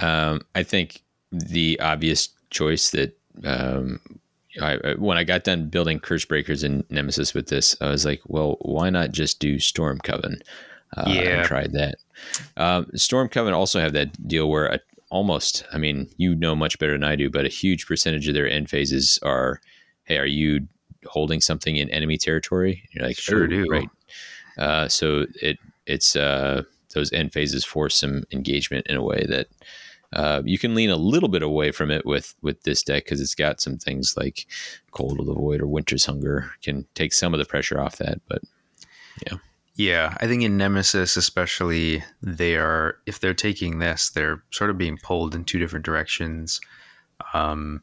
um, 0.00 0.40
I 0.54 0.62
think 0.62 1.02
the 1.30 1.78
obvious 1.80 2.28
choice 2.50 2.90
that 2.90 3.16
um, 3.44 4.00
I, 4.60 4.78
I, 4.84 4.94
when 4.94 5.16
I 5.18 5.24
got 5.24 5.44
done 5.44 5.68
building 5.68 6.00
Cursebreakers 6.00 6.62
and 6.64 6.84
nemesis 6.90 7.34
with 7.34 7.48
this, 7.48 7.76
I 7.80 7.88
was 7.90 8.04
like, 8.04 8.20
well, 8.26 8.56
why 8.60 8.90
not 8.90 9.12
just 9.12 9.40
do 9.40 9.56
Stormcoven? 9.56 10.40
Uh, 10.96 11.04
Yeah. 11.08 11.42
I 11.42 11.46
tried 11.46 11.72
that. 11.72 11.96
Um, 12.56 12.86
Stormcoven 12.96 13.52
also 13.52 13.80
have 13.80 13.92
that 13.94 14.28
deal 14.28 14.48
where 14.48 14.66
a, 14.66 14.80
almost, 15.10 15.64
I 15.72 15.78
mean, 15.78 16.08
you 16.16 16.34
know 16.34 16.54
much 16.56 16.78
better 16.78 16.92
than 16.92 17.04
I 17.04 17.16
do, 17.16 17.30
but 17.30 17.44
a 17.44 17.48
huge 17.48 17.86
percentage 17.86 18.26
of 18.28 18.34
their 18.34 18.48
end 18.48 18.68
phases 18.70 19.18
are, 19.22 19.60
hey, 20.04 20.18
are 20.18 20.26
you 20.26 20.66
holding 21.06 21.40
something 21.40 21.76
in 21.76 21.90
enemy 21.90 22.18
territory? 22.18 22.88
You're 22.92 23.06
like, 23.06 23.18
Sure 23.18 23.44
"Oh, 23.44 23.46
do." 23.46 23.66
Right. 23.70 23.88
Uh, 24.58 24.88
so 24.88 25.26
it 25.42 25.58
it's 25.86 26.16
uh, 26.16 26.62
those 26.94 27.12
end 27.12 27.32
phases 27.32 27.64
force 27.64 27.96
some 27.96 28.24
engagement 28.32 28.86
in 28.86 28.96
a 28.96 29.02
way 29.02 29.26
that 29.28 29.48
uh, 30.12 30.42
you 30.44 30.58
can 30.58 30.74
lean 30.74 30.90
a 30.90 30.96
little 30.96 31.28
bit 31.28 31.42
away 31.42 31.72
from 31.72 31.90
it 31.90 32.06
with 32.06 32.34
with 32.42 32.62
this 32.62 32.82
deck 32.82 33.04
because 33.04 33.20
it's 33.20 33.34
got 33.34 33.60
some 33.60 33.76
things 33.76 34.14
like 34.16 34.46
Cold 34.92 35.18
of 35.18 35.26
the 35.26 35.34
Void 35.34 35.60
or 35.60 35.66
Winter's 35.66 36.06
Hunger 36.06 36.50
can 36.62 36.86
take 36.94 37.12
some 37.12 37.34
of 37.34 37.38
the 37.38 37.44
pressure 37.44 37.80
off 37.80 37.96
that. 37.96 38.20
But 38.28 38.42
yeah, 39.26 39.38
Yeah, 39.76 40.16
I 40.20 40.28
think 40.28 40.42
in 40.42 40.56
Nemesis, 40.56 41.16
especially, 41.16 42.04
they 42.22 42.56
are 42.56 42.98
if 43.06 43.18
they're 43.18 43.34
taking 43.34 43.80
this, 43.80 44.10
they're 44.10 44.42
sort 44.50 44.70
of 44.70 44.78
being 44.78 44.98
pulled 44.98 45.34
in 45.34 45.44
two 45.44 45.58
different 45.58 45.84
directions. 45.84 46.60
Um, 47.32 47.82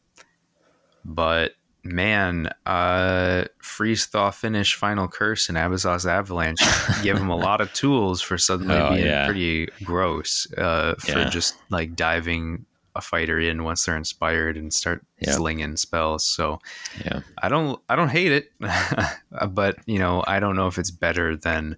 but 1.04 1.54
man, 1.84 2.50
uh, 2.66 3.46
freeze 3.60 4.06
thaw 4.06 4.32
finish 4.32 4.76
final 4.76 5.08
curse 5.08 5.50
and 5.50 5.58
Abyssos 5.58 6.06
avalanche 6.06 6.62
give 7.04 7.18
them 7.18 7.30
a 7.30 7.36
lot 7.36 7.62
of 7.62 7.72
tools 7.74 8.22
for 8.22 8.38
suddenly 8.38 8.76
Oh, 8.76 8.94
being 8.94 9.06
yeah. 9.06 9.26
pretty 9.26 9.68
gross. 9.84 10.48
Uh, 10.58 10.96
for 11.00 11.20
Yeah. 11.20 11.30
just 11.30 11.56
like 11.70 11.96
diving 11.96 12.66
a 12.96 13.02
fighter 13.02 13.40
in 13.40 13.64
once 13.64 13.86
they're 13.86 13.96
inspired 13.98 14.58
and 14.58 14.74
start 14.74 15.04
Yeah. 15.20 15.32
slinging 15.32 15.78
spells. 15.78 16.26
So 16.26 16.60
yeah, 17.06 17.22
I 17.42 17.48
don't 17.50 17.80
I 17.90 17.96
don't 17.96 18.10
hate 18.10 18.32
it, 18.34 18.52
but 19.50 19.78
you 19.86 19.98
know 19.98 20.24
I 20.28 20.40
don't 20.40 20.56
know 20.58 20.68
if 20.68 20.78
it's 20.78 20.92
better 20.92 21.36
than 21.38 21.78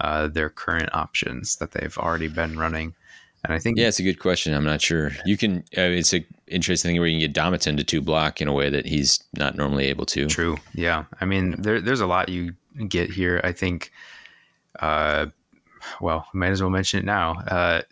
uh, 0.00 0.28
their 0.28 0.50
current 0.50 0.90
options 0.92 1.56
that 1.56 1.72
they've 1.72 1.96
already 1.96 2.28
been 2.28 2.58
running. 2.58 2.94
And 3.44 3.52
I 3.52 3.58
think 3.58 3.76
yeah, 3.76 3.88
it's 3.88 3.98
a 3.98 4.04
good 4.04 4.20
question. 4.20 4.54
I'm 4.54 4.64
not 4.64 4.80
sure. 4.80 5.10
You 5.24 5.36
can. 5.36 5.58
Uh, 5.76 5.90
it's 5.90 6.12
an 6.12 6.24
interesting 6.46 6.90
thing 6.90 7.00
where 7.00 7.08
you 7.08 7.18
can 7.18 7.32
get 7.32 7.34
Domitan 7.34 7.76
to 7.76 7.84
two 7.84 8.00
block 8.00 8.40
in 8.40 8.46
a 8.46 8.52
way 8.52 8.70
that 8.70 8.86
he's 8.86 9.18
not 9.36 9.56
normally 9.56 9.86
able 9.86 10.06
to. 10.06 10.26
true. 10.26 10.58
Yeah, 10.74 11.04
I 11.20 11.24
mean 11.24 11.56
there 11.60 11.80
there's 11.80 12.00
a 12.00 12.06
lot 12.06 12.28
you 12.28 12.54
get 12.88 13.10
here. 13.10 13.40
I 13.42 13.52
think. 13.52 13.90
Uh, 14.78 15.26
well, 16.00 16.26
might 16.32 16.50
as 16.50 16.62
well 16.62 16.70
mention 16.70 17.00
it 17.00 17.04
now. 17.04 17.32
Uh, 17.48 17.82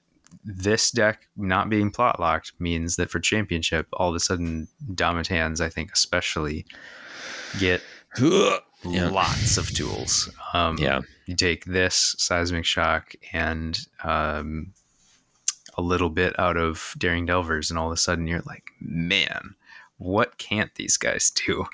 this 0.44 0.90
deck 0.92 1.26
not 1.36 1.68
being 1.68 1.90
plot 1.90 2.20
locked 2.20 2.52
means 2.60 2.96
that 2.96 3.10
for 3.10 3.18
championship, 3.20 3.88
all 3.92 4.10
of 4.10 4.14
a 4.14 4.20
sudden 4.20 4.68
Domitans, 4.94 5.60
I 5.60 5.68
think 5.68 5.90
especially, 5.92 6.64
get 7.58 7.82
Yeah. 8.84 9.08
lots 9.10 9.58
of 9.58 9.68
tools. 9.74 10.30
Um, 10.54 10.78
Yeah, 10.78 11.00
you 11.26 11.34
take 11.36 11.64
this 11.66 12.14
seismic 12.18 12.64
shock 12.64 13.12
and 13.32 13.78
um, 14.04 14.72
a 15.80 15.82
little 15.82 16.10
bit 16.10 16.38
out 16.38 16.56
of 16.56 16.94
daring 16.98 17.26
delvers 17.26 17.70
and 17.70 17.78
all 17.78 17.86
of 17.88 17.92
a 17.92 17.96
sudden 17.96 18.26
you're 18.26 18.42
like 18.46 18.70
man 18.80 19.54
what 19.96 20.38
can't 20.38 20.74
these 20.76 20.96
guys 20.96 21.30
do 21.30 21.64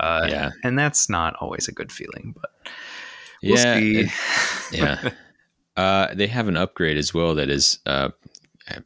uh, 0.00 0.26
Yeah. 0.28 0.50
and 0.64 0.78
that's 0.78 1.08
not 1.08 1.34
always 1.36 1.68
a 1.68 1.72
good 1.72 1.92
feeling 1.92 2.34
but 2.40 2.50
we'll 3.42 3.56
yeah, 3.56 3.76
it- 3.76 4.10
yeah. 4.72 5.10
Uh, 5.76 6.12
they 6.14 6.26
have 6.26 6.48
an 6.48 6.56
upgrade 6.56 6.96
as 6.98 7.14
well 7.14 7.34
that 7.36 7.48
is 7.48 7.78
uh, 7.86 8.10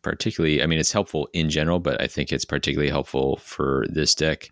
particularly. 0.03 0.63
I 0.63 0.67
mean, 0.67 0.79
it's 0.79 0.93
helpful 0.93 1.29
in 1.33 1.51
general, 1.51 1.81
but 1.81 2.01
I 2.01 2.07
think 2.07 2.31
it's 2.31 2.45
particularly 2.45 2.91
helpful 2.91 3.39
for 3.39 3.85
this 3.89 4.15
deck. 4.15 4.51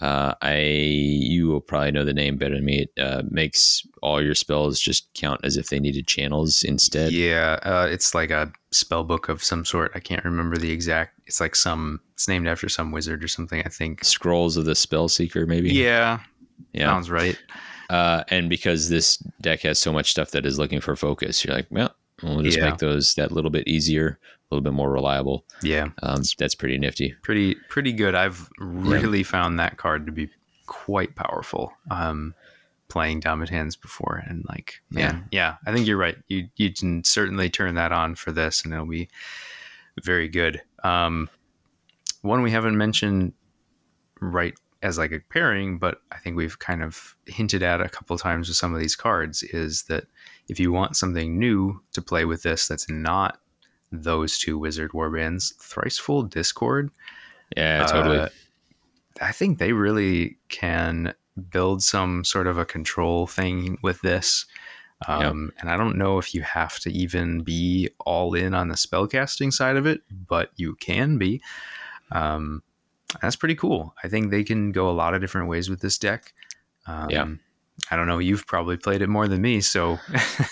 Uh, 0.00 0.34
I 0.42 0.58
you 0.60 1.46
will 1.48 1.60
probably 1.60 1.92
know 1.92 2.04
the 2.06 2.14
name 2.14 2.36
better 2.38 2.54
than 2.56 2.64
me. 2.64 2.88
It 2.96 3.00
uh, 3.00 3.22
makes 3.30 3.86
all 4.02 4.22
your 4.22 4.34
spells 4.34 4.80
just 4.80 5.12
count 5.14 5.40
as 5.44 5.56
if 5.58 5.68
they 5.68 5.78
needed 5.78 6.06
channels 6.06 6.62
instead. 6.62 7.12
yeah 7.12 7.58
uh, 7.62 7.86
it's 7.90 8.14
like 8.14 8.30
a 8.30 8.50
spell 8.72 9.04
book 9.04 9.28
of 9.28 9.42
some 9.44 9.64
sort 9.64 9.90
i 9.94 10.00
can't 10.00 10.24
remember 10.24 10.56
the 10.56 10.70
exact 10.70 11.18
it's 11.26 11.40
like 11.40 11.54
some 11.56 12.00
it's 12.14 12.28
named 12.28 12.46
after 12.48 12.68
some 12.68 12.92
wizard 12.92 13.22
or 13.22 13.28
something 13.28 13.62
i 13.66 13.68
think 13.68 14.02
Scrolls 14.04 14.56
of 14.56 14.64
the 14.64 14.74
Spell 14.74 15.08
Seeker, 15.08 15.44
maybe. 15.46 15.70
yeah, 15.72 16.20
yeah. 16.72 16.86
sounds 16.86 17.10
right 17.10 17.36
Uh, 17.90 18.22
and 18.28 18.48
because 18.48 18.88
this 18.88 19.16
deck 19.40 19.60
has 19.62 19.76
so 19.78 19.92
much 19.92 20.12
stuff 20.12 20.30
that 20.30 20.46
is 20.46 20.58
looking 20.60 20.80
for 20.80 20.94
focus, 20.94 21.44
you're 21.44 21.52
like, 21.52 21.66
well, 21.70 21.92
we'll 22.22 22.42
just 22.42 22.58
Yeah. 22.58 22.70
make 22.70 22.78
those 22.78 23.14
that 23.14 23.32
little 23.32 23.50
bit 23.50 23.66
easier, 23.68 24.18
a 24.50 24.54
little 24.54 24.62
bit 24.64 24.72
more 24.72 24.90
reliable. 24.92 25.44
yeah 25.62 25.88
Um, 26.02 26.22
that's 26.38 26.54
pretty 26.54 26.78
nifty. 26.78 27.14
pretty 27.22 27.54
pretty 27.68 27.92
good. 27.92 28.14
I've 28.14 28.48
really 28.58 29.22
found 29.22 29.58
that 29.58 29.76
card 29.76 30.06
to 30.06 30.12
be 30.12 30.30
quite 30.66 31.14
powerful. 31.16 31.72
Um, 31.90 32.34
playing 32.88 33.20
Domitans 33.20 33.76
before, 33.76 34.22
and 34.26 34.44
like, 34.48 34.80
man, 34.90 35.28
yeah. 35.30 35.56
I 35.64 35.72
think 35.72 35.86
you're 35.86 35.96
right. 35.96 36.16
You 36.28 36.48
you 36.56 36.72
can 36.72 37.04
certainly 37.04 37.48
turn 37.48 37.74
that 37.76 37.92
on 37.92 38.16
for 38.16 38.32
this, 38.32 38.64
and 38.64 38.72
it'll 38.74 38.86
be 38.86 39.08
very 40.02 40.28
good. 40.28 40.60
Um, 40.82 41.28
one 42.22 42.42
we 42.42 42.50
haven't 42.50 42.76
mentioned 42.76 43.32
right 44.20 44.54
as 44.82 44.98
like 44.98 45.12
a 45.12 45.20
pairing, 45.20 45.78
but 45.78 46.00
I 46.10 46.18
think 46.18 46.36
we've 46.36 46.58
kind 46.58 46.82
of 46.82 47.14
hinted 47.26 47.62
at 47.62 47.80
a 47.80 47.88
couple 47.88 48.16
times 48.18 48.48
with 48.48 48.56
some 48.56 48.74
of 48.74 48.80
these 48.80 48.96
cards 48.96 49.42
is 49.42 49.84
that 49.84 50.04
if 50.50 50.58
you 50.60 50.72
want 50.72 50.96
something 50.96 51.38
new 51.38 51.80
to 51.92 52.02
play 52.02 52.24
with 52.24 52.42
this 52.42 52.66
that's 52.66 52.90
not 52.90 53.38
those 53.92 54.38
two 54.38 54.58
wizard 54.58 54.90
warbands, 54.92 55.54
Thricefold 55.58 56.30
Discord 56.30 56.90
Yeah, 57.56 57.84
totally. 57.86 58.18
uh, 58.18 58.28
I 59.20 59.32
think 59.32 59.58
they 59.58 59.72
really 59.72 60.38
can 60.48 61.14
build 61.50 61.82
some 61.82 62.24
sort 62.24 62.46
of 62.46 62.58
a 62.58 62.64
control 62.64 63.26
thing 63.26 63.78
with 63.82 64.00
this. 64.02 64.46
Um, 65.08 65.52
And 65.58 65.70
I 65.70 65.76
don't 65.76 65.96
know 65.96 66.18
if 66.18 66.34
you 66.34 66.42
have 66.42 66.78
to 66.80 66.90
even 66.90 67.42
be 67.42 67.88
all 68.00 68.34
in 68.34 68.54
on 68.54 68.68
the 68.68 68.74
spellcasting 68.74 69.52
side 69.52 69.76
of 69.76 69.86
it, 69.86 70.02
but 70.28 70.50
you 70.56 70.74
can 70.74 71.16
be. 71.18 71.40
Um, 72.12 72.62
that's 73.22 73.36
pretty 73.36 73.54
cool. 73.54 73.94
I 74.04 74.08
think 74.08 74.30
they 74.30 74.44
can 74.44 74.72
go 74.72 74.90
a 74.90 74.92
lot 74.92 75.14
of 75.14 75.20
different 75.20 75.48
ways 75.48 75.70
with 75.70 75.80
this 75.80 75.98
deck. 75.98 76.34
Um, 76.86 77.10
Yeah. 77.10 77.26
I 77.90 77.96
don't 77.96 78.06
know. 78.06 78.18
You've 78.18 78.46
probably 78.46 78.76
played 78.76 79.02
it 79.02 79.08
more 79.08 79.28
than 79.28 79.42
me, 79.42 79.60
so 79.60 79.98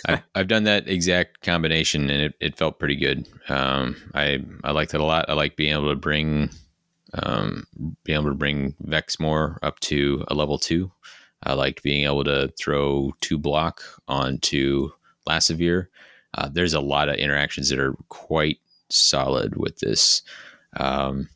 I've, 0.06 0.22
I've 0.34 0.48
done 0.48 0.64
that 0.64 0.88
exact 0.88 1.42
combination 1.42 2.10
and 2.10 2.22
it, 2.22 2.34
it 2.40 2.56
felt 2.56 2.78
pretty 2.78 2.96
good. 2.96 3.28
Um, 3.48 3.96
I 4.14 4.44
I 4.64 4.72
liked 4.72 4.94
it 4.94 5.00
a 5.00 5.04
lot. 5.04 5.26
I 5.28 5.34
like 5.34 5.56
being 5.56 5.72
able 5.72 5.90
to 5.90 5.96
bring 5.96 6.50
um, 7.14 7.66
being 8.04 8.18
able 8.18 8.30
to 8.30 8.36
bring 8.36 8.74
Vexmor 8.84 9.58
up 9.62 9.80
to 9.80 10.24
a 10.28 10.34
level 10.34 10.58
two. 10.58 10.90
I 11.42 11.54
liked 11.54 11.82
being 11.82 12.04
able 12.04 12.24
to 12.24 12.52
throw 12.58 13.12
two 13.20 13.38
block 13.38 13.82
onto 14.08 14.90
Lassavir. 15.28 15.86
Uh, 16.34 16.48
there's 16.52 16.74
a 16.74 16.80
lot 16.80 17.08
of 17.08 17.16
interactions 17.16 17.70
that 17.70 17.78
are 17.78 17.94
quite 18.08 18.58
solid 18.90 19.56
with 19.56 19.78
this. 19.78 20.22
Um, 20.76 21.28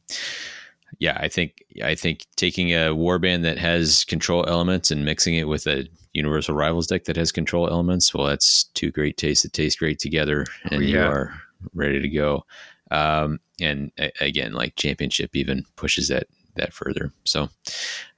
yeah, 1.03 1.19
I 1.21 1.27
think 1.27 1.65
I 1.83 1.97
think 1.97 2.27
taking 2.37 2.71
a 2.71 2.95
warband 2.95 3.43
that 3.43 3.59
has 3.59 4.05
control 4.05 4.47
elements 4.47 4.93
and 4.93 5.05
mixing 5.05 5.35
it 5.35 5.49
with 5.49 5.67
a 5.67 5.89
universal 6.13 6.55
rivals 6.55 6.87
deck 6.87 7.07
that 7.07 7.17
has 7.17 7.33
control 7.33 7.69
elements, 7.69 8.15
well, 8.15 8.29
that's 8.29 8.65
two 8.75 8.93
great 8.93 9.17
tastes 9.17 9.43
that 9.43 9.53
taste 9.53 9.81
great 9.81 9.99
together, 9.99 10.47
and 10.71 10.85
you 10.85 10.95
yeah. 10.95 11.09
are 11.09 11.35
ready 11.75 12.01
to 12.01 12.09
go. 12.09 12.47
Um, 12.93 13.41
and 13.61 13.91
a- 13.99 14.13
again, 14.21 14.53
like 14.53 14.77
championship 14.77 15.35
even 15.35 15.65
pushes 15.75 16.07
that 16.07 16.29
that 16.55 16.73
further. 16.73 17.11
So, 17.25 17.49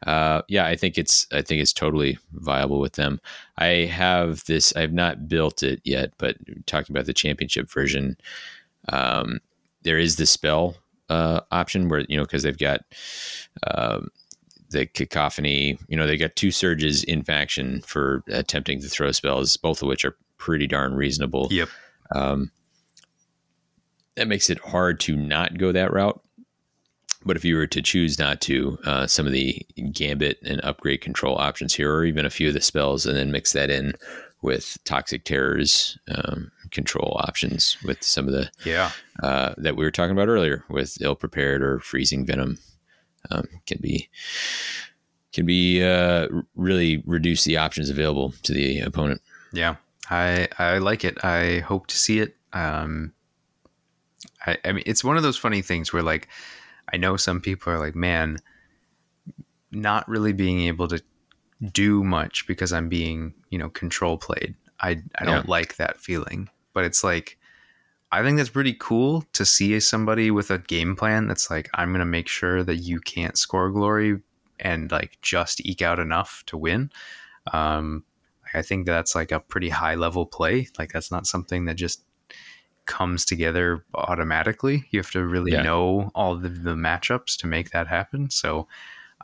uh, 0.07 0.43
yeah, 0.49 0.67
I 0.67 0.77
think 0.77 0.99
it's 0.99 1.27
I 1.33 1.41
think 1.41 1.63
it's 1.63 1.73
totally 1.73 2.19
viable 2.33 2.81
with 2.81 2.97
them. 2.97 3.19
I 3.57 3.89
have 3.91 4.45
this. 4.45 4.77
I 4.77 4.83
have 4.83 4.93
not 4.93 5.27
built 5.27 5.63
it 5.63 5.81
yet, 5.85 6.13
but 6.19 6.37
talking 6.67 6.95
about 6.95 7.07
the 7.07 7.15
championship 7.15 7.71
version, 7.71 8.19
um, 8.91 9.41
there 9.85 9.99
is 9.99 10.17
the 10.17 10.27
spell 10.27 10.77
uh, 11.09 11.41
option 11.51 11.89
where 11.89 12.05
you 12.09 12.17
know 12.17 12.25
because 12.25 12.43
they've 12.43 12.59
got 12.59 12.81
um, 13.67 14.09
the 14.71 14.87
cacophony. 14.87 15.79
You 15.89 15.97
know 15.97 16.07
they 16.07 16.17
got 16.17 16.37
two 16.37 16.51
surges 16.51 17.05
in 17.05 17.23
faction 17.23 17.83
for 17.83 18.23
attempting 18.29 18.81
to 18.81 18.89
throw 18.89 19.13
spells, 19.13 19.57
both 19.57 19.83
of 19.83 19.89
which 19.89 20.05
are 20.05 20.17
pretty 20.39 20.67
darn 20.67 20.95
reasonable. 20.95 21.49
yep. 21.51 21.69
Um, 22.15 22.51
that 24.17 24.29
makes 24.29 24.51
it 24.51 24.59
hard 24.59 25.01
to 25.01 25.17
not 25.17 25.59
go 25.59 25.73
that 25.73 25.93
route. 25.93 26.21
But 27.25 27.37
if 27.37 27.45
you 27.45 27.57
were 27.57 27.67
to 27.67 27.83
choose 27.83 28.19
not 28.19 28.41
to, 28.43 28.79
uh, 28.85 29.07
some 29.07 29.27
of 29.27 29.33
the 29.33 29.67
gambit 29.93 30.39
and 30.45 30.63
upgrade 30.63 31.01
control 31.01 31.39
options 31.39 31.75
here, 31.75 31.93
or 31.93 32.05
even 32.05 32.27
a 32.27 32.31
few 32.31 32.49
of 32.49 32.55
the 32.55 32.61
spells, 32.61 33.07
and 33.07 33.17
then 33.17 33.33
mix 33.33 33.53
that 33.55 33.71
in 33.71 33.95
with 34.43 34.77
toxic 34.85 35.25
terrors 35.25 35.99
um, 36.09 36.51
control 36.75 37.17
options 37.27 37.79
with 37.85 38.03
some 38.03 38.27
of 38.29 38.35
the 38.35 38.51
Yeah. 38.65 38.91
uh, 39.23 39.55
that 39.57 39.77
we 39.77 39.85
were 39.85 39.91
talking 39.91 40.11
about 40.13 40.29
earlier 40.29 40.65
with 40.69 40.99
ill 41.01 41.15
prepared 41.15 41.63
or 41.63 41.79
freezing 41.81 42.27
venom 42.27 42.59
um, 43.31 43.47
can 43.67 43.79
be 43.81 44.09
can 45.33 45.47
be 45.47 45.83
uh, 45.83 46.29
really 46.55 47.03
reduce 47.07 47.45
the 47.45 47.57
options 47.57 47.89
available 47.91 48.33
to 48.43 48.53
the 48.53 48.81
opponent. 48.81 49.21
Yeah, 49.53 49.77
I 50.11 50.49
I 50.59 50.79
like 50.79 51.05
it. 51.05 51.25
I 51.25 51.61
hope 51.61 51.87
to 51.89 51.97
see 51.97 52.19
it. 52.21 52.37
Um, 52.53 53.13
I, 54.47 54.59
I 54.65 54.73
mean, 54.73 54.85
it's 54.87 55.03
one 55.03 55.17
of 55.17 55.23
those 55.23 55.39
funny 55.39 55.63
things 55.63 55.93
where 55.93 56.03
like 56.03 56.29
I 56.93 56.97
know 56.99 57.17
some 57.17 57.41
people 57.41 57.73
are 57.73 57.79
like, 57.79 57.95
man, 57.97 58.39
not 59.73 60.09
really 60.09 60.33
being 60.33 60.61
able 60.63 60.89
to 60.89 61.03
do 61.73 62.05
much 62.05 62.47
because 62.47 62.73
I'm 62.73 62.89
being, 62.89 63.35
you 63.51 63.59
know, 63.59 63.71
control 63.71 64.19
played. 64.19 64.55
I 64.81 65.03
I 65.19 65.25
don't 65.25 65.47
Yeah. 65.47 65.51
like 65.51 65.77
that 65.77 65.99
feeling. 65.99 66.49
But 66.75 66.85
it's 66.85 67.03
like 67.03 67.39
I 68.13 68.23
think 68.23 68.37
that's 68.37 68.51
pretty 68.51 68.77
cool 68.79 69.25
to 69.33 69.45
see 69.45 69.81
somebody 69.81 70.31
with 70.31 70.51
a 70.51 70.59
game 70.59 70.95
plan 70.97 71.27
that's 71.27 71.51
like 71.51 71.69
I'm 71.75 71.89
going 71.91 72.01
to 72.01 72.05
make 72.05 72.29
sure 72.29 72.63
that 72.63 72.77
you 72.77 73.01
can't 73.01 73.39
score 73.39 73.71
glory 73.71 74.21
and 74.61 74.93
like 74.93 75.19
just 75.23 75.65
eke 75.67 75.83
out 75.83 75.99
enough 75.99 76.43
to 76.47 76.57
win. 76.59 76.91
Um 77.53 78.05
I 78.53 78.63
think 78.63 78.87
that's 78.87 79.15
like 79.17 79.33
a 79.33 79.41
pretty 79.41 79.71
high 79.71 79.97
level 79.97 80.27
play. 80.27 80.69
Like 80.79 80.93
that's 80.93 81.11
not 81.11 81.27
something 81.27 81.65
that 81.65 81.75
just 81.75 82.05
comes 82.87 83.25
together 83.25 83.85
automatically. 83.95 84.85
You 84.91 85.01
have 85.01 85.11
to 85.13 85.25
really 85.27 85.53
Yeah. 85.53 85.63
know 85.63 86.11
all 86.15 86.37
the, 86.37 86.51
the 86.51 86.75
matchups 86.75 87.37
to 87.39 87.47
make 87.47 87.71
that 87.71 87.89
happen. 87.89 88.31
So 88.31 88.69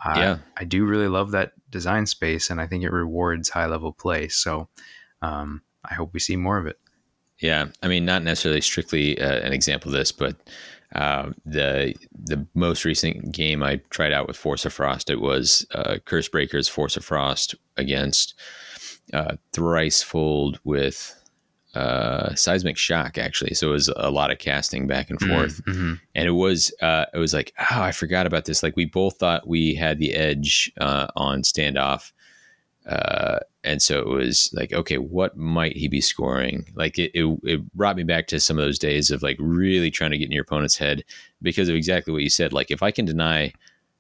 uh, 0.05 0.18
Yeah. 0.18 0.39
I 0.56 0.64
do 0.64 0.85
really 0.86 1.09
love 1.09 1.31
that 1.32 1.52
design 1.70 2.06
space, 2.06 2.48
and 2.51 2.60
I 2.60 2.66
think 2.66 2.82
it 2.85 2.90
rewards 2.90 3.51
high 3.51 3.66
level 3.66 3.93
play. 3.93 4.28
So 4.28 4.68
um, 5.20 5.62
I 5.85 5.94
hope 5.94 6.14
we 6.14 6.20
see 6.20 6.36
more 6.36 6.56
of 6.59 6.66
it. 6.66 6.81
Yeah, 7.41 7.69
I 7.83 7.89
mean, 7.89 8.05
not 8.05 8.23
necessarily 8.23 8.61
strictly 8.61 9.21
uh, 9.21 9.41
an 9.41 9.53
example 9.53 9.89
of 9.91 9.99
this, 9.99 10.12
but 10.12 10.37
uh, 10.95 11.31
the 11.47 11.95
the 12.12 12.47
most 12.55 12.85
recent 12.85 13.33
game 13.33 13.62
I 13.62 13.77
tried 13.91 14.12
out 14.12 14.27
with 14.27 14.37
Force 14.37 14.65
of 14.67 14.73
Frost, 14.73 15.09
it 15.11 15.21
was 15.21 15.67
uh, 15.75 15.97
Cursebreakers 16.05 16.69
Force 16.69 16.97
of 16.97 17.05
Frost 17.05 17.55
against 17.77 18.35
uh, 19.15 19.37
Thricefold 19.53 20.59
with 20.65 21.17
uh, 21.75 22.35
Seismic 22.35 22.77
Shock, 22.77 23.17
actually. 23.17 23.55
So 23.55 23.69
it 23.69 23.73
was 23.73 23.89
a 23.97 24.11
lot 24.11 24.33
of 24.33 24.39
casting 24.39 24.87
back 24.89 25.09
and 25.09 25.21
forth, 25.21 25.65
Mm-hmm. 25.65 25.95
and 26.17 26.29
it 26.29 26.33
was 26.33 26.75
uh, 26.83 27.07
it 27.15 27.19
was 27.19 27.33
like, 27.33 27.55
oh, 27.71 27.81
I 27.83 27.93
forgot 27.93 28.27
about 28.27 28.45
this. 28.45 28.62
Like 28.62 28.77
we 28.77 28.85
both 28.85 29.17
thought 29.19 29.47
we 29.49 29.75
had 29.75 29.99
the 29.99 30.15
edge 30.15 30.73
uh, 30.81 31.07
on 31.17 31.43
standoff. 31.43 32.12
Uh, 32.91 33.39
and 33.62 33.81
so 33.81 34.01
it 34.01 34.09
was 34.09 34.51
like, 34.53 34.73
okay, 34.73 34.99
what 34.99 35.37
might 35.37 35.77
he 35.77 35.87
be 35.87 36.01
scoring? 36.01 36.67
Like 36.75 36.99
it, 36.99 37.12
it, 37.15 37.39
it 37.45 37.73
brought 37.73 37.97
me 37.97 38.03
back 38.03 38.27
to 38.29 38.41
some 38.41 38.59
of 38.59 38.65
those 38.65 38.79
days 38.81 39.11
of 39.11 39.23
like 39.23 39.37
really 39.39 39.91
trying 39.91 40.11
to 40.11 40.19
get 40.19 40.27
in 40.27 40.33
your 40.33 40.43
opponent's 40.43 40.77
head 40.77 41.05
because 41.41 41.69
of 41.69 41.77
exactly 41.77 42.12
what 42.12 42.23
you 42.23 42.29
said. 42.31 42.53
Like 42.53 42.71
if 42.71 42.83
I 42.83 42.91
can 42.91 43.05
deny 43.05 43.53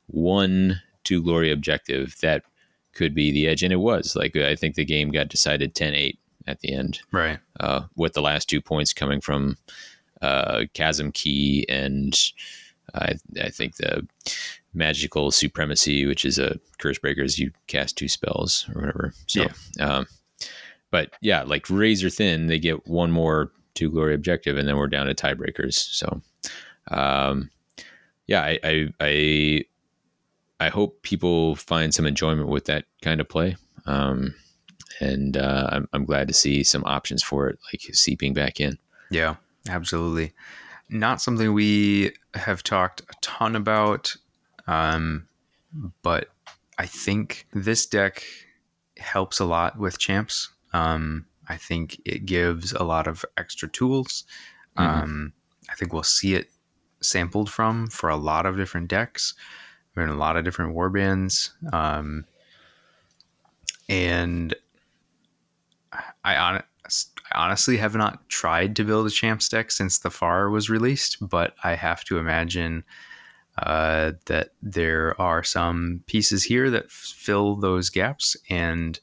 one 0.08 0.82
two 1.04 1.22
glory 1.22 1.52
objective, 1.52 2.16
that 2.20 2.42
could 2.92 3.14
be 3.14 3.30
the 3.30 3.46
edge. 3.46 3.62
And 3.62 3.72
it 3.72 3.76
was 3.76 4.16
like, 4.16 4.34
I 4.36 4.56
think 4.56 4.74
the 4.74 4.84
game 4.84 5.10
got 5.10 5.28
decided 5.28 5.74
10 5.74 5.94
8 5.94 6.18
at 6.48 6.60
the 6.60 6.72
end, 6.74 7.00
Right. 7.12 7.38
uh, 7.60 7.82
with 7.96 8.14
the 8.14 8.22
last 8.22 8.48
two 8.48 8.60
points 8.60 8.92
coming 8.92 9.20
from 9.20 9.56
uh, 10.20 10.64
Chasm 10.74 11.12
Key 11.12 11.64
and 11.68 12.18
I, 12.94 13.14
I 13.40 13.50
think 13.50 13.76
the 13.76 14.06
magical 14.72 15.30
supremacy, 15.30 16.06
which 16.06 16.24
is 16.24 16.38
a 16.38 16.58
curse 16.78 16.98
breaker, 16.98 17.16
breakers, 17.16 17.38
you 17.38 17.50
cast 17.66 17.96
two 17.96 18.08
spells 18.08 18.68
or 18.74 18.80
whatever. 18.80 19.14
So, 19.26 19.46
um, 19.80 20.06
but 20.90 21.10
yeah, 21.20 21.42
like 21.42 21.68
razor 21.68 22.10
thin, 22.10 22.46
they 22.46 22.58
get 22.58 22.86
one 22.86 23.10
more 23.10 23.50
two 23.74 23.90
glory 23.90 24.14
objective, 24.14 24.58
and 24.58 24.68
then 24.68 24.76
we're 24.76 24.86
down 24.86 25.06
to 25.06 25.14
tiebreakers. 25.14 25.74
So, 25.74 26.20
um, 26.90 27.50
yeah, 28.26 28.42
I, 28.42 28.58
I, 28.62 28.88
I, 29.00 29.64
I 30.60 30.68
hope 30.68 31.02
people 31.02 31.56
find 31.56 31.94
some 31.94 32.06
enjoyment 32.06 32.48
with 32.48 32.66
that 32.66 32.84
kind 33.02 33.20
of 33.20 33.28
play. 33.28 33.56
Um, 33.86 34.34
and 35.00 35.36
uh, 35.36 35.68
I'm, 35.72 35.88
I'm 35.92 36.04
glad 36.04 36.28
to 36.28 36.34
see 36.34 36.62
some 36.62 36.84
options 36.84 37.22
for 37.22 37.48
it, 37.48 37.58
like 37.72 37.94
seeping 37.94 38.34
back 38.34 38.60
in. 38.60 38.78
Yeah, 39.10 39.36
absolutely. 39.68 40.32
Not 40.88 41.22
something 41.22 41.52
we 41.52 42.12
have 42.34 42.62
talked 42.62 43.00
a 43.00 43.14
ton 43.20 43.56
about, 43.56 44.16
um, 44.70 45.26
but 46.02 46.28
I 46.78 46.86
think 46.86 47.46
this 47.52 47.86
deck 47.86 48.22
helps 48.96 49.40
a 49.40 49.44
lot 49.44 49.78
with 49.78 49.98
champs. 49.98 50.50
Um, 50.72 51.26
I 51.48 51.56
think 51.56 52.00
it 52.04 52.24
gives 52.26 52.72
a 52.72 52.84
lot 52.84 53.06
of 53.06 53.24
extra 53.36 53.68
tools. 53.68 54.24
Mhm. 54.78 55.02
Um, 55.02 55.32
I 55.68 55.74
think 55.74 55.92
we'll 55.92 56.02
see 56.02 56.34
it 56.34 56.50
sampled 57.00 57.50
from 57.50 57.88
for 57.88 58.08
a 58.08 58.16
lot 58.16 58.46
of 58.46 58.56
different 58.56 58.88
decks. 58.88 59.34
We're 59.94 60.04
in 60.04 60.10
a 60.10 60.16
lot 60.16 60.36
of 60.36 60.44
different 60.44 60.74
warbands. 60.76 61.50
Um, 61.72 62.24
and 63.88 64.54
I, 66.22 66.34
hon- 66.34 66.62
I 67.32 67.44
honestly 67.44 67.76
have 67.78 67.96
not 67.96 68.28
tried 68.28 68.76
to 68.76 68.84
build 68.84 69.06
a 69.06 69.10
champs 69.10 69.48
deck 69.48 69.70
since 69.72 69.98
the 69.98 70.10
FAR 70.10 70.50
was 70.50 70.70
released, 70.70 71.16
but 71.20 71.54
I 71.64 71.74
have 71.74 72.04
to 72.04 72.18
imagine 72.18 72.84
uh, 73.60 74.12
that 74.26 74.50
there 74.62 75.20
are 75.20 75.42
some 75.44 76.02
pieces 76.06 76.42
here 76.44 76.70
that 76.70 76.84
f- 76.86 76.90
fill 76.90 77.56
those 77.56 77.90
gaps, 77.90 78.36
and 78.48 78.98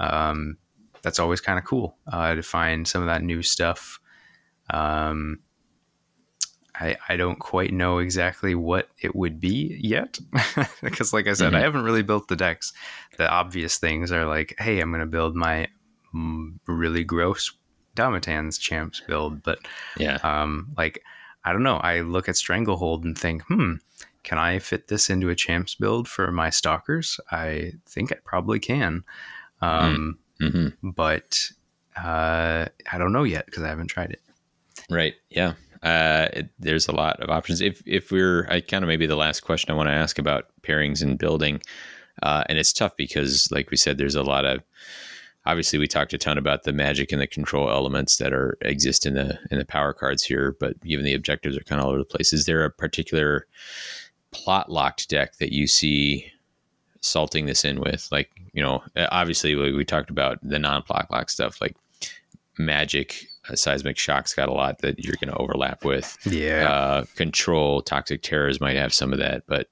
um, 0.00 0.56
that's 1.02 1.18
always 1.18 1.40
kind 1.40 1.58
of 1.58 1.64
cool 1.64 1.96
uh, 2.12 2.34
to 2.34 2.42
find 2.42 2.86
some 2.86 3.02
of 3.02 3.06
that 3.08 3.22
new 3.22 3.42
stuff. 3.42 4.00
Um, 4.70 5.40
I, 6.80 6.96
I 7.08 7.16
don't 7.16 7.40
quite 7.40 7.72
know 7.72 7.98
exactly 7.98 8.54
what 8.54 8.88
it 9.00 9.16
would 9.16 9.40
be 9.40 9.76
yet 9.82 10.18
because 10.82 11.12
like 11.12 11.26
i 11.26 11.32
said 11.32 11.52
i 11.54 11.58
Mhm. 11.58 11.62
haven't 11.62 11.82
really 11.82 12.02
built 12.04 12.28
the 12.28 12.36
decks 12.36 12.72
the 13.16 13.28
obvious 13.28 13.78
things 13.78 14.12
are 14.12 14.26
like 14.26 14.54
hey 14.58 14.78
i'm 14.78 14.90
going 14.90 15.00
to 15.00 15.06
build 15.06 15.34
my 15.34 15.66
mm, 16.14 16.56
really 16.66 17.02
gross 17.02 17.52
Domitan's 17.96 18.58
champs 18.58 19.00
build 19.08 19.42
but 19.42 19.58
Yeah. 19.98 20.18
um, 20.22 20.68
like 20.76 21.02
i 21.44 21.52
don't 21.52 21.62
know 21.62 21.76
i 21.76 22.00
look 22.00 22.28
at 22.28 22.36
stranglehold 22.36 23.04
and 23.04 23.18
think 23.18 23.42
hmm 23.42 23.74
can 24.22 24.38
i 24.38 24.58
fit 24.58 24.88
this 24.88 25.08
into 25.10 25.28
a 25.28 25.34
champs 25.34 25.74
build 25.74 26.08
for 26.08 26.30
my 26.30 26.50
stalkers 26.50 27.20
i 27.30 27.72
think 27.86 28.12
i 28.12 28.16
probably 28.24 28.58
can 28.58 29.04
um, 29.60 30.18
hmm 30.40 30.68
but 30.82 31.50
uh, 31.96 32.66
i 32.92 32.98
don't 32.98 33.12
know 33.12 33.24
yet 33.24 33.46
because 33.46 33.62
i 33.62 33.68
haven't 33.68 33.88
tried 33.88 34.10
it 34.10 34.20
Right. 34.90 35.14
Yeah. 35.30 35.54
Uh, 35.82 36.28
it, 36.32 36.50
there's 36.58 36.88
a 36.88 36.92
lot 36.92 37.20
of 37.20 37.30
options. 37.30 37.60
If 37.60 37.82
if 37.86 38.10
we're, 38.10 38.46
I 38.50 38.60
kind 38.60 38.82
of 38.82 38.88
maybe 38.88 39.06
the 39.06 39.16
last 39.16 39.40
question 39.40 39.70
I 39.70 39.76
want 39.76 39.88
to 39.88 39.94
ask 39.94 40.18
about 40.18 40.46
pairings 40.62 41.02
and 41.02 41.18
building, 41.18 41.62
uh, 42.22 42.44
and 42.48 42.58
it's 42.58 42.72
tough 42.72 42.96
because, 42.96 43.48
like 43.52 43.70
we 43.70 43.76
said, 43.76 43.98
there's 43.98 44.16
a 44.16 44.22
lot 44.22 44.44
of. 44.44 44.62
Obviously, 45.48 45.78
we 45.78 45.86
talked 45.86 46.12
a 46.12 46.18
ton 46.18 46.36
about 46.36 46.64
the 46.64 46.74
magic 46.74 47.10
and 47.10 47.22
the 47.22 47.26
control 47.26 47.70
elements 47.70 48.18
that 48.18 48.34
are 48.34 48.58
exist 48.60 49.06
in 49.06 49.14
the 49.14 49.38
in 49.50 49.58
the 49.58 49.64
power 49.64 49.94
cards 49.94 50.22
here, 50.22 50.54
but 50.60 50.74
even 50.84 51.06
the 51.06 51.14
objectives 51.14 51.56
are 51.56 51.64
kind 51.64 51.80
of 51.80 51.86
all 51.86 51.92
over 51.92 51.98
the 51.98 52.04
place. 52.04 52.34
Is 52.34 52.44
there 52.44 52.64
a 52.64 52.70
particular 52.70 53.46
plot 54.30 54.70
locked 54.70 55.08
deck 55.08 55.38
that 55.38 55.52
you 55.52 55.66
see 55.66 56.30
salting 57.00 57.46
this 57.46 57.64
in 57.64 57.80
with? 57.80 58.06
Like, 58.12 58.30
you 58.52 58.62
know, 58.62 58.82
obviously 59.10 59.54
we, 59.54 59.72
we 59.72 59.86
talked 59.86 60.10
about 60.10 60.38
the 60.42 60.58
non 60.58 60.82
plot 60.82 61.06
lock 61.10 61.30
stuff, 61.30 61.62
like 61.62 61.74
magic 62.58 63.24
uh, 63.48 63.56
seismic 63.56 63.96
shocks 63.96 64.34
got 64.34 64.50
a 64.50 64.52
lot 64.52 64.80
that 64.80 65.02
you're 65.02 65.16
going 65.20 65.32
to 65.32 65.38
overlap 65.38 65.84
with 65.84 66.18
yeah 66.26 66.68
uh, 66.68 67.04
control 67.14 67.80
toxic 67.80 68.20
terrors 68.20 68.60
might 68.60 68.76
have 68.76 68.92
some 68.92 69.12
of 69.12 69.18
that 69.20 69.44
but 69.46 69.68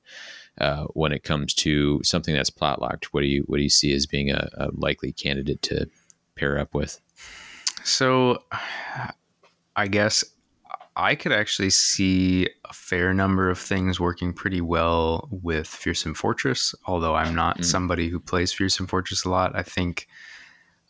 uh, 0.61 0.85
when 0.95 1.13
it 1.13 1.23
comes 1.23 1.53
to 1.55 2.01
something 2.03 2.35
that's 2.35 2.51
plot 2.51 2.81
locked 2.81 3.13
what 3.13 3.21
do 3.21 3.27
you 3.27 3.43
what 3.47 3.57
do 3.59 3.63
you 3.63 3.69
see 3.69 3.93
as 3.95 4.07
being 4.07 4.31
a, 4.31 4.49
a 4.57 4.69
likely 4.73 5.13
candidate 5.13 5.61
to 5.63 5.87
pair 6.35 6.59
up 6.59 6.75
with 6.75 7.01
So, 7.85 8.43
I 9.77 9.87
guess 9.89 10.25
I 10.97 11.15
could 11.15 11.33
actually 11.33 11.71
see 11.71 12.49
a 12.65 12.73
fair 12.73 13.13
number 13.13 13.51
of 13.51 13.59
things 13.59 14.01
working 14.01 14.33
pretty 14.33 14.61
well 14.63 15.29
with 15.31 15.67
Fearsome 15.69 16.15
Fortress. 16.15 16.75
Although 16.87 17.15
I'm 17.15 17.35
not 17.35 17.59
Mm. 17.59 17.65
somebody 17.65 18.09
who 18.09 18.19
plays 18.19 18.53
Fearsome 18.53 18.87
Fortress 18.87 19.25
a 19.25 19.31
lot, 19.31 19.55
I 19.55 19.63
think 19.63 20.09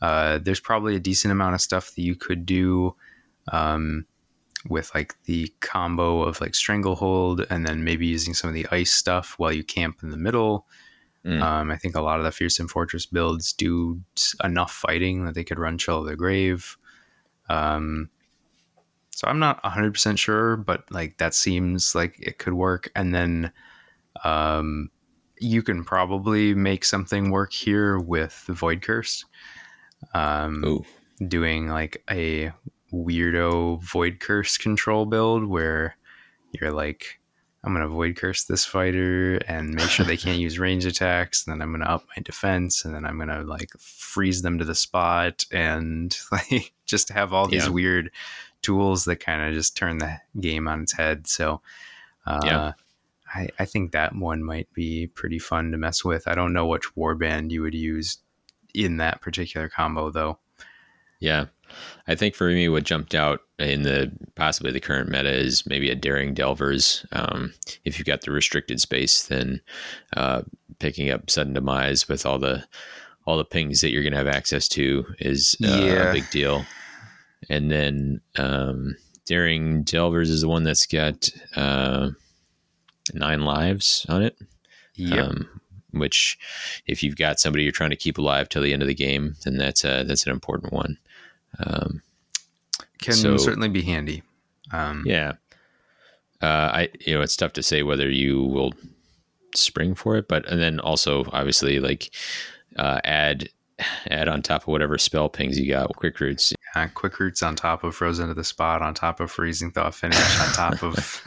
uh, 0.00 0.38
there's 0.38 0.60
probably 0.60 0.94
a 0.94 1.00
decent 1.00 1.32
amount 1.32 1.54
of 1.54 1.60
stuff 1.60 1.94
that 1.94 2.02
you 2.02 2.14
could 2.14 2.46
do 2.46 2.94
um, 3.52 4.06
with 4.68 4.94
like 4.94 5.14
the 5.24 5.52
combo 5.60 6.22
of 6.22 6.40
like 6.40 6.54
Stranglehold 6.54 7.46
and 7.50 7.66
then 7.66 7.84
maybe 7.84 8.06
using 8.06 8.34
some 8.34 8.48
of 8.48 8.54
the 8.54 8.66
ice 8.70 8.92
stuff 8.92 9.34
while 9.38 9.52
you 9.52 9.64
camp 9.64 10.00
in 10.02 10.10
the 10.10 10.16
middle. 10.16 10.66
Mm. 11.24 11.42
Um, 11.42 11.70
I 11.70 11.76
think 11.76 11.96
a 11.96 12.00
lot 12.00 12.18
of 12.18 12.24
the 12.24 12.30
Fearsome 12.30 12.68
Fortress 12.68 13.06
builds 13.06 13.52
do 13.52 14.00
enough 14.44 14.72
fighting 14.72 15.24
that 15.24 15.34
they 15.34 15.44
could 15.44 15.58
run 15.58 15.78
Chill 15.78 15.98
of 15.98 16.06
the 16.06 16.16
Grave. 16.16 16.76
Um, 17.48 18.10
so 19.10 19.26
I'm 19.26 19.38
not 19.38 19.62
100% 19.62 20.18
sure, 20.18 20.56
but 20.56 20.84
like 20.90 21.16
that 21.18 21.34
seems 21.34 21.94
like 21.94 22.16
it 22.20 22.38
could 22.38 22.54
work. 22.54 22.90
And 22.94 23.14
then 23.14 23.50
um, 24.24 24.90
you 25.38 25.62
can 25.62 25.84
probably 25.84 26.54
make 26.54 26.84
something 26.84 27.30
work 27.30 27.52
here 27.52 27.98
with 27.98 28.44
the 28.46 28.52
Void 28.52 28.82
Curse. 28.82 29.24
Um, 30.14 30.64
Ooh. 30.64 30.84
doing 31.26 31.68
like 31.68 32.02
a 32.10 32.52
weirdo 33.04 33.82
void 33.82 34.20
curse 34.20 34.56
control 34.56 35.04
build 35.06 35.44
where 35.44 35.96
you're 36.52 36.72
like 36.72 37.20
i'm 37.64 37.72
gonna 37.72 37.88
void 37.88 38.16
curse 38.16 38.44
this 38.44 38.64
fighter 38.64 39.36
and 39.48 39.74
make 39.74 39.88
sure 39.88 40.06
they 40.06 40.16
can't 40.16 40.38
use 40.46 40.58
range 40.58 40.84
attacks 40.86 41.46
and 41.46 41.52
then 41.54 41.62
i'm 41.62 41.72
gonna 41.72 41.84
up 41.84 42.04
my 42.16 42.22
defense 42.22 42.84
and 42.84 42.94
then 42.94 43.04
i'm 43.04 43.18
gonna 43.18 43.42
like 43.42 43.70
freeze 43.78 44.42
them 44.42 44.58
to 44.58 44.64
the 44.64 44.74
spot 44.74 45.44
and 45.52 46.16
like 46.32 46.72
just 46.86 47.08
have 47.10 47.32
all 47.32 47.46
these 47.48 47.64
Yeah. 47.66 47.70
weird 47.72 48.10
tools 48.62 49.04
that 49.04 49.16
kind 49.16 49.42
of 49.42 49.54
just 49.54 49.76
turn 49.76 49.98
the 49.98 50.16
game 50.40 50.66
on 50.68 50.82
its 50.82 50.92
head 50.92 51.26
so 51.26 51.60
uh, 52.26 52.40
Yeah. 52.44 52.72
I, 53.34 53.48
I 53.58 53.64
think 53.64 53.90
that 53.92 54.14
one 54.14 54.42
might 54.44 54.72
be 54.72 55.08
pretty 55.08 55.38
fun 55.40 55.72
to 55.72 55.76
mess 55.78 56.04
with. 56.04 56.28
I 56.28 56.34
don't 56.36 56.52
know 56.52 56.64
which 56.66 56.94
warband 56.96 57.50
you 57.50 57.60
would 57.62 57.74
use 57.74 58.18
in 58.72 58.98
that 58.98 59.20
particular 59.20 59.68
combo 59.68 60.10
though. 60.10 60.38
Yeah. 61.18 61.46
I 62.08 62.14
think 62.14 62.34
for 62.34 62.48
me, 62.48 62.68
what 62.68 62.84
jumped 62.84 63.14
out 63.14 63.40
in 63.58 63.82
the 63.82 64.12
possibly 64.34 64.70
the 64.72 64.80
current 64.80 65.08
meta 65.08 65.32
is 65.34 65.66
maybe 65.66 65.90
a 65.90 65.94
daring 65.94 66.34
delvers. 66.34 67.04
Um, 67.12 67.52
if 67.84 67.98
you've 67.98 68.06
got 68.06 68.20
the 68.22 68.30
restricted 68.30 68.80
space, 68.80 69.26
then 69.26 69.60
uh, 70.16 70.42
picking 70.78 71.10
up 71.10 71.30
sudden 71.30 71.54
demise 71.54 72.08
with 72.08 72.26
all 72.26 72.38
the 72.38 72.64
all 73.26 73.36
the 73.36 73.44
pings 73.44 73.80
that 73.80 73.90
you're 73.90 74.02
going 74.02 74.12
to 74.12 74.18
have 74.18 74.28
access 74.28 74.68
to 74.68 75.04
is 75.18 75.56
uh, 75.64 75.66
Yeah. 75.68 76.10
a 76.10 76.12
big 76.12 76.30
deal. 76.30 76.64
And 77.50 77.70
then 77.70 78.20
um, 78.36 78.96
daring 79.24 79.82
delvers 79.82 80.30
is 80.30 80.42
the 80.42 80.48
one 80.48 80.62
that's 80.62 80.86
got 80.86 81.28
uh, 81.56 82.10
nine 83.14 83.40
lives 83.42 84.06
on 84.08 84.22
it. 84.22 84.38
Yep. 84.94 85.18
Um, 85.28 85.60
which, 85.92 86.38
if 86.86 87.02
you've 87.02 87.16
got 87.16 87.40
somebody 87.40 87.62
you're 87.62 87.72
trying 87.72 87.90
to 87.90 87.96
keep 87.96 88.18
alive 88.18 88.48
till 88.48 88.62
the 88.62 88.72
end 88.72 88.82
of 88.82 88.88
the 88.88 88.94
game, 88.94 89.34
then 89.44 89.56
that's 89.56 89.82
a, 89.84 90.04
that's 90.04 90.26
an 90.26 90.32
important 90.32 90.72
one. 90.72 90.98
Um, 91.64 92.02
Can 93.00 93.14
so- 93.14 93.36
certainly 93.36 93.68
be 93.68 93.82
handy. 93.82 94.22
Um, 94.72 95.04
yeah, 95.06 95.32
uh, 96.42 96.46
I 96.74 96.88
you 97.00 97.14
know 97.14 97.20
it's 97.22 97.36
tough 97.36 97.52
to 97.54 97.62
say 97.62 97.82
whether 97.82 98.10
you 98.10 98.42
will 98.42 98.72
spring 99.54 99.94
for 99.94 100.16
it, 100.16 100.26
but 100.28 100.46
and 100.50 100.60
then 100.60 100.80
also 100.80 101.24
obviously 101.32 101.78
like 101.78 102.10
uh, 102.76 103.00
add 103.04 103.48
add 104.10 104.26
on 104.28 104.42
top 104.42 104.62
of 104.62 104.68
whatever 104.68 104.98
spell 104.98 105.28
pings 105.28 105.58
you 105.58 105.68
got, 105.68 105.94
quick 105.96 106.18
roots. 106.18 106.52
uh, 106.74 106.88
quick 106.94 107.20
roots 107.20 107.42
on 107.42 107.54
top 107.54 107.84
of 107.84 107.94
frozen 107.94 108.26
to 108.28 108.34
the 108.34 108.42
spot, 108.42 108.82
on 108.82 108.92
top 108.94 109.20
of 109.20 109.30
freezing 109.30 109.70
thaw 109.70 109.90
finish, 109.90 110.18
on 110.40 110.48
top 110.52 110.82
of 110.82 111.22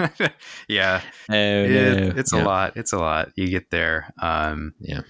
yeah, 0.67 1.01
it, 1.29 2.17
it's 2.17 2.33
a 2.33 2.43
lot. 2.43 2.75
It's 2.75 2.91
a 2.91 2.97
lot. 2.97 3.31
You 3.35 3.47
get 3.47 3.69
there. 3.69 4.11
Um, 4.21 4.73
Yeah. 4.81 5.01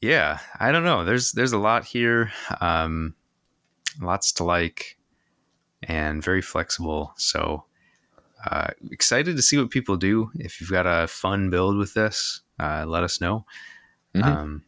yeah. 0.00 0.38
I 0.58 0.72
don't 0.72 0.84
know. 0.84 1.04
There's 1.04 1.32
there's 1.32 1.52
a 1.52 1.58
lot 1.58 1.84
here. 1.84 2.32
Um, 2.60 3.14
lots 4.00 4.32
to 4.32 4.44
like, 4.44 4.96
and 5.82 6.22
very 6.22 6.42
flexible. 6.42 7.12
So 7.16 7.64
uh, 8.50 8.68
excited 8.90 9.36
to 9.36 9.42
see 9.42 9.56
what 9.58 9.70
people 9.70 9.96
do. 9.96 10.30
If 10.34 10.60
you've 10.60 10.70
got 10.70 10.86
a 10.86 11.06
fun 11.06 11.50
build 11.50 11.76
with 11.76 11.94
this, 11.94 12.40
uh, 12.58 12.84
let 12.86 13.04
us 13.04 13.20
know. 13.20 13.46
Mhm. 14.14 14.24
Um, 14.24 14.64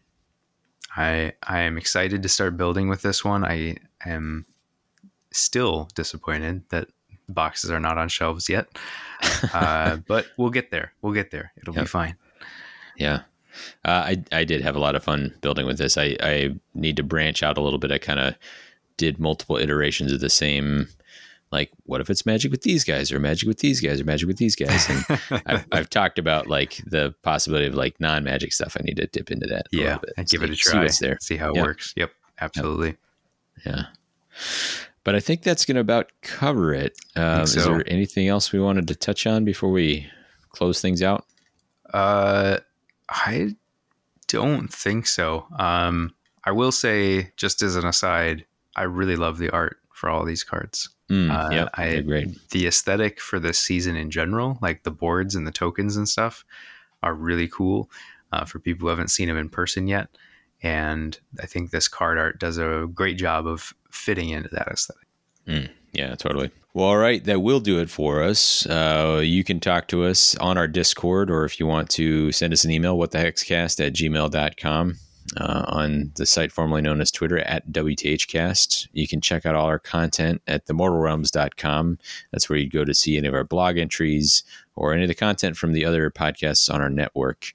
I 0.96 1.32
I 1.42 1.60
am 1.60 1.76
excited 1.76 2.22
to 2.22 2.28
start 2.28 2.56
building 2.56 2.88
with 2.88 3.02
this 3.02 3.24
one. 3.24 3.44
I 3.44 3.76
am 4.04 4.46
still 5.32 5.88
disappointed 5.94 6.62
that 6.70 6.88
boxes 7.28 7.70
are 7.70 7.80
not 7.80 7.98
on 7.98 8.08
shelves 8.08 8.48
yet, 8.48 8.68
uh, 9.52 9.96
but 10.06 10.26
we'll 10.36 10.50
get 10.50 10.70
there. 10.70 10.92
We'll 11.02 11.14
get 11.14 11.30
there. 11.30 11.52
It'll 11.56 11.74
be 11.74 11.84
fine. 11.84 12.16
Yeah. 12.96 13.22
Uh, 13.84 14.14
I 14.14 14.24
I 14.32 14.44
did 14.44 14.62
have 14.62 14.76
a 14.76 14.80
lot 14.80 14.94
of 14.94 15.04
fun 15.04 15.34
building 15.40 15.66
with 15.66 15.78
this. 15.78 15.96
I, 15.98 16.16
I 16.20 16.54
need 16.74 16.96
to 16.96 17.02
branch 17.02 17.42
out 17.42 17.58
a 17.58 17.60
little 17.60 17.78
bit. 17.78 17.90
I 17.92 17.98
kind 17.98 18.20
of 18.20 18.34
did 18.96 19.18
multiple 19.18 19.56
iterations 19.56 20.12
of 20.12 20.20
the 20.20 20.30
same. 20.30 20.88
Like, 21.52 21.70
what 21.84 22.00
if 22.00 22.10
it's 22.10 22.26
magic 22.26 22.50
with 22.50 22.62
these 22.62 22.82
guys, 22.82 23.12
or 23.12 23.20
magic 23.20 23.46
with 23.46 23.58
these 23.60 23.80
guys, 23.80 24.00
or 24.00 24.04
magic 24.04 24.26
with 24.26 24.38
these 24.38 24.56
guys? 24.56 24.88
And 24.88 25.20
I've, 25.46 25.66
I've 25.70 25.90
talked 25.90 26.18
about 26.18 26.48
like 26.48 26.80
the 26.86 27.14
possibility 27.22 27.66
of 27.66 27.74
like 27.74 28.00
non-magic 28.00 28.52
stuff. 28.52 28.76
I 28.78 28.82
need 28.82 28.96
to 28.96 29.06
dip 29.06 29.30
into 29.30 29.46
that. 29.46 29.66
Yeah, 29.70 29.84
little 29.84 29.98
bit. 30.00 30.10
and 30.16 30.28
give 30.28 30.40
See- 30.40 30.44
it 30.46 30.50
a 30.50 30.56
try. 30.56 30.82
what's 30.82 30.98
there. 30.98 31.18
See 31.20 31.36
how 31.36 31.50
it 31.50 31.56
Yeah. 31.56 31.62
works. 31.62 31.92
Yep, 31.96 32.10
absolutely. 32.40 32.96
Yeah. 33.64 33.84
But 35.04 35.14
I 35.14 35.20
think 35.20 35.42
that's 35.42 35.64
going 35.64 35.74
to 35.76 35.80
about 35.80 36.10
cover 36.22 36.72
it. 36.74 36.96
Um, 37.14 37.42
Is 37.42 37.54
there 37.54 37.84
anything 37.86 38.26
else 38.26 38.50
we 38.52 38.58
wanted 38.58 38.88
to 38.88 38.94
touch 38.96 39.26
on 39.26 39.44
before 39.44 39.70
we 39.70 40.08
close 40.50 40.80
things 40.80 41.02
out? 41.02 41.24
Uh, 41.92 42.58
I 43.08 43.54
don't 44.26 44.72
think 44.72 45.06
so. 45.06 45.46
Um, 45.58 46.14
I 46.44 46.50
will 46.52 46.72
say, 46.72 47.32
just 47.36 47.62
as 47.62 47.76
an 47.76 47.86
aside, 47.86 48.44
I 48.76 48.82
really 48.82 49.16
love 49.16 49.38
the 49.38 49.50
art 49.50 49.78
for 49.92 50.08
all 50.08 50.24
these 50.24 50.44
cards. 50.44 50.88
Mm, 51.10 51.30
Uh, 51.30 51.50
yep, 51.54 51.70
I- 51.74 51.90
they're. 51.90 52.02
The 52.50 52.66
aesthetic 52.66 53.20
for 53.20 53.38
this 53.38 53.58
season 53.58 53.94
in 53.96 54.10
general, 54.10 54.58
like 54.62 54.82
the 54.82 54.90
boards 54.90 55.34
and 55.34 55.46
the 55.46 55.52
tokens 55.52 55.96
and 55.96 56.08
stuff, 56.08 56.44
are 57.02 57.14
really 57.14 57.48
cool 57.48 57.90
uh, 58.32 58.44
for 58.44 58.58
people 58.58 58.86
who 58.86 58.88
haven't 58.90 59.08
seen 59.08 59.28
them 59.28 59.36
in 59.36 59.48
person 59.48 59.86
yet. 59.86 60.08
And 60.62 61.18
I 61.40 61.46
think 61.46 61.70
this 61.70 61.88
card 61.88 62.18
art 62.18 62.38
does 62.40 62.56
a 62.58 62.88
great 62.92 63.18
job 63.18 63.46
of 63.46 63.74
fitting 63.90 64.30
into 64.30 64.48
that 64.50 64.66
aesthetic. 64.68 65.06
Yeah, 65.92 66.14
totally. 66.16 66.50
Well, 66.72 66.86
all 66.86 66.96
right, 66.96 67.22
that 67.24 67.40
will 67.42 67.60
do 67.60 67.78
it 67.78 67.88
for 67.90 68.20
us. 68.22 68.66
Uh, 68.66 69.20
you 69.22 69.44
can 69.44 69.60
talk 69.60 69.86
to 69.88 70.04
us 70.04 70.34
on 70.38 70.58
our 70.58 70.66
Discord, 70.66 71.30
or 71.30 71.44
if 71.44 71.60
you 71.60 71.66
want 71.66 71.88
to 71.90 72.32
send 72.32 72.52
us 72.52 72.64
an 72.64 72.72
email, 72.72 72.98
what 72.98 73.12
the 73.12 73.18
hexcast 73.18 73.86
at 73.86 73.92
gmail.com. 73.92 74.94
Uh, 75.36 75.64
on 75.66 76.12
the 76.14 76.26
site 76.26 76.52
formerly 76.52 76.80
known 76.80 77.00
as 77.00 77.10
Twitter 77.10 77.38
at 77.38 77.68
WTHcast. 77.72 78.86
You 78.92 79.08
can 79.08 79.20
check 79.20 79.44
out 79.44 79.56
all 79.56 79.66
our 79.66 79.80
content 79.80 80.40
at 80.46 80.66
themortalrealms.com. 80.66 81.98
That's 82.30 82.48
where 82.48 82.58
you'd 82.58 82.72
go 82.72 82.84
to 82.84 82.94
see 82.94 83.16
any 83.16 83.26
of 83.26 83.34
our 83.34 83.42
blog 83.42 83.76
entries 83.76 84.44
or 84.76 84.92
any 84.92 85.02
of 85.02 85.08
the 85.08 85.14
content 85.14 85.56
from 85.56 85.72
the 85.72 85.84
other 85.84 86.10
podcasts 86.10 86.72
on 86.72 86.80
our 86.80 86.90
network. 86.90 87.52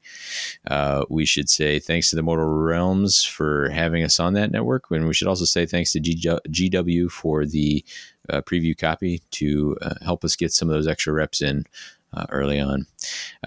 Uh, 0.68 1.06
we 1.10 1.26
should 1.26 1.50
say 1.50 1.80
thanks 1.80 2.10
to 2.10 2.16
the 2.16 2.24
Mortal 2.24 2.46
Realms 2.46 3.24
for 3.24 3.70
having 3.70 4.04
us 4.04 4.20
on 4.20 4.34
that 4.34 4.52
network. 4.52 4.86
And 4.90 5.08
we 5.08 5.14
should 5.14 5.28
also 5.28 5.46
say 5.46 5.66
thanks 5.66 5.92
to 5.94 6.00
GW 6.00 7.10
for 7.10 7.46
the 7.46 7.84
uh, 8.30 8.42
preview 8.42 8.78
copy 8.78 9.22
to 9.32 9.78
uh, 9.82 9.96
help 10.04 10.24
us 10.24 10.36
get 10.36 10.52
some 10.52 10.70
of 10.70 10.74
those 10.74 10.88
extra 10.88 11.14
reps 11.14 11.42
in 11.42 11.66
uh, 12.14 12.26
early 12.30 12.60
on. 12.60 12.86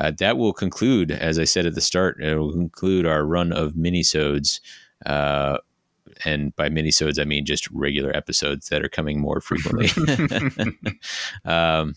Uh, 0.00 0.12
that 0.18 0.38
will 0.38 0.52
conclude, 0.52 1.10
as 1.10 1.38
I 1.38 1.44
said 1.44 1.66
at 1.66 1.74
the 1.74 1.80
start, 1.80 2.22
it 2.22 2.36
will 2.36 2.52
conclude 2.52 3.06
our 3.06 3.24
run 3.24 3.52
of 3.52 3.72
minisodes. 3.72 4.60
Uh, 5.04 5.58
and 6.24 6.54
by 6.56 6.68
minisodes, 6.68 7.20
I 7.20 7.24
mean 7.24 7.44
just 7.44 7.70
regular 7.70 8.14
episodes 8.16 8.68
that 8.68 8.84
are 8.84 8.88
coming 8.88 9.20
more 9.20 9.40
frequently. 9.42 9.90
um, 11.44 11.94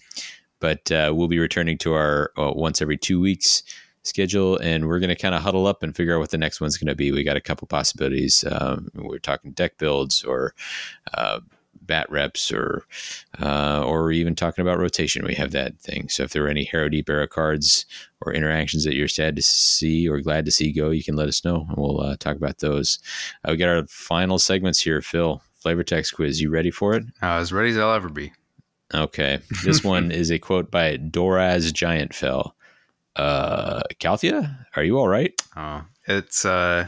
but 0.59 0.91
uh, 0.91 1.11
we'll 1.13 1.27
be 1.27 1.39
returning 1.39 1.77
to 1.79 1.93
our 1.93 2.31
uh, 2.37 2.51
once 2.55 2.81
every 2.81 2.97
two 2.97 3.19
weeks 3.19 3.63
schedule, 4.03 4.57
and 4.57 4.87
we're 4.87 4.99
going 4.99 5.09
to 5.09 5.15
kind 5.15 5.35
of 5.35 5.41
huddle 5.41 5.67
up 5.67 5.83
and 5.83 5.95
figure 5.95 6.15
out 6.15 6.19
what 6.19 6.29
the 6.29 6.37
next 6.37 6.61
one's 6.61 6.77
going 6.77 6.87
to 6.87 6.95
be. 6.95 7.11
We 7.11 7.23
got 7.23 7.37
a 7.37 7.41
couple 7.41 7.67
possibilities. 7.67 8.43
Um, 8.49 8.89
we're 8.95 9.19
talking 9.19 9.51
deck 9.51 9.77
builds 9.77 10.23
or 10.23 10.53
uh, 11.13 11.39
bat 11.85 12.09
reps, 12.09 12.51
or 12.51 12.85
uh, 13.41 13.83
or 13.85 14.11
even 14.11 14.35
talking 14.35 14.61
about 14.61 14.79
rotation. 14.79 15.25
We 15.25 15.35
have 15.35 15.51
that 15.51 15.79
thing. 15.79 16.09
So 16.09 16.23
if 16.23 16.31
there 16.31 16.45
are 16.45 16.49
any 16.49 16.65
Harrowdeep 16.65 17.09
Era 17.09 17.27
cards 17.27 17.85
or 18.21 18.33
interactions 18.33 18.83
that 18.85 18.95
you're 18.95 19.07
sad 19.07 19.35
to 19.35 19.41
see 19.41 20.07
or 20.07 20.19
glad 20.21 20.45
to 20.45 20.51
see 20.51 20.71
go, 20.71 20.89
you 20.89 21.03
can 21.03 21.15
let 21.15 21.27
us 21.27 21.43
know, 21.45 21.65
and 21.67 21.77
we'll 21.77 22.01
uh, 22.01 22.15
talk 22.17 22.35
about 22.35 22.59
those. 22.59 22.99
Uh, 23.43 23.51
we 23.51 23.57
got 23.57 23.69
our 23.69 23.85
final 23.87 24.39
segments 24.39 24.81
here, 24.81 25.01
Phil. 25.01 25.41
Flavor 25.59 25.83
text 25.83 26.13
quiz. 26.15 26.41
You 26.41 26.49
ready 26.51 26.71
for 26.71 26.93
it? 26.93 27.03
Uh, 27.23 27.37
as 27.37 27.51
ready 27.51 27.69
as 27.71 27.77
I'll 27.77 27.93
ever 27.93 28.09
be. 28.09 28.31
Okay. 28.93 29.39
This 29.63 29.83
one 29.83 30.11
is 30.11 30.31
a 30.31 30.39
quote 30.39 30.69
by 30.69 30.97
Doraz 30.97 31.73
Giant 31.73 32.13
Fell. 32.13 32.55
Uh, 33.15 33.81
Calthea, 33.99 34.65
are 34.75 34.83
you 34.83 34.99
all 34.99 35.07
right? 35.07 35.33
Oh, 35.55 35.83
it's 36.07 36.45
uh, 36.45 36.87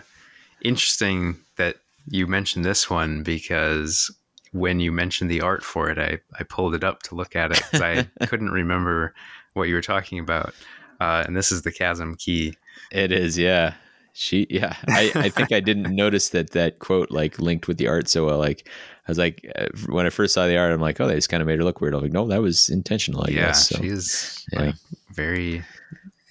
interesting 0.61 1.37
that 1.55 1.77
you 2.09 2.27
mentioned 2.27 2.65
this 2.65 2.89
one 2.89 3.23
because 3.23 4.11
when 4.51 4.79
you 4.79 4.91
mentioned 4.91 5.29
the 5.29 5.41
art 5.41 5.63
for 5.63 5.89
it, 5.89 5.97
I, 5.97 6.19
I 6.39 6.43
pulled 6.43 6.75
it 6.75 6.83
up 6.83 7.03
to 7.03 7.15
look 7.15 7.35
at 7.35 7.51
it 7.51 7.57
because 7.57 7.81
I 7.81 8.03
couldn't 8.25 8.51
remember 8.51 9.13
what 9.53 9.67
you 9.67 9.75
were 9.75 9.81
talking 9.81 10.19
about. 10.19 10.53
Uh, 10.99 11.23
and 11.25 11.35
this 11.35 11.51
is 11.51 11.61
the 11.61 11.71
Chasm 11.71 12.15
Key. 12.15 12.55
It 12.91 13.11
is, 13.11 13.37
yeah. 13.37 13.75
She, 14.13 14.47
yeah. 14.49 14.75
I, 14.87 15.11
I 15.13 15.29
think 15.29 15.51
I 15.51 15.59
didn't 15.59 15.95
notice 15.95 16.29
that 16.29 16.51
that 16.51 16.79
quote 16.79 17.11
like 17.11 17.37
linked 17.37 17.67
with 17.67 17.77
the 17.77 17.87
art 17.87 18.09
so 18.09 18.25
well. 18.25 18.39
Like, 18.39 18.67
I 19.07 19.11
was 19.11 19.17
like, 19.17 19.49
uh, 19.55 19.67
when 19.87 20.05
I 20.05 20.09
first 20.09 20.33
saw 20.33 20.47
the 20.47 20.57
art, 20.57 20.71
I'm 20.71 20.81
like, 20.81 20.99
oh, 20.99 21.07
they 21.07 21.15
just 21.15 21.29
kind 21.29 21.41
of 21.41 21.47
made 21.47 21.59
her 21.59 21.63
look 21.63 21.81
weird. 21.81 21.93
I'm 21.93 22.01
like, 22.01 22.11
no, 22.11 22.27
that 22.27 22.41
was 22.41 22.69
intentional. 22.69 23.23
I 23.23 23.29
yeah, 23.29 23.47
guess. 23.47 23.69
So, 23.69 23.79
she's 23.79 24.45
yeah. 24.51 24.59
like 24.59 24.75
very 25.11 25.63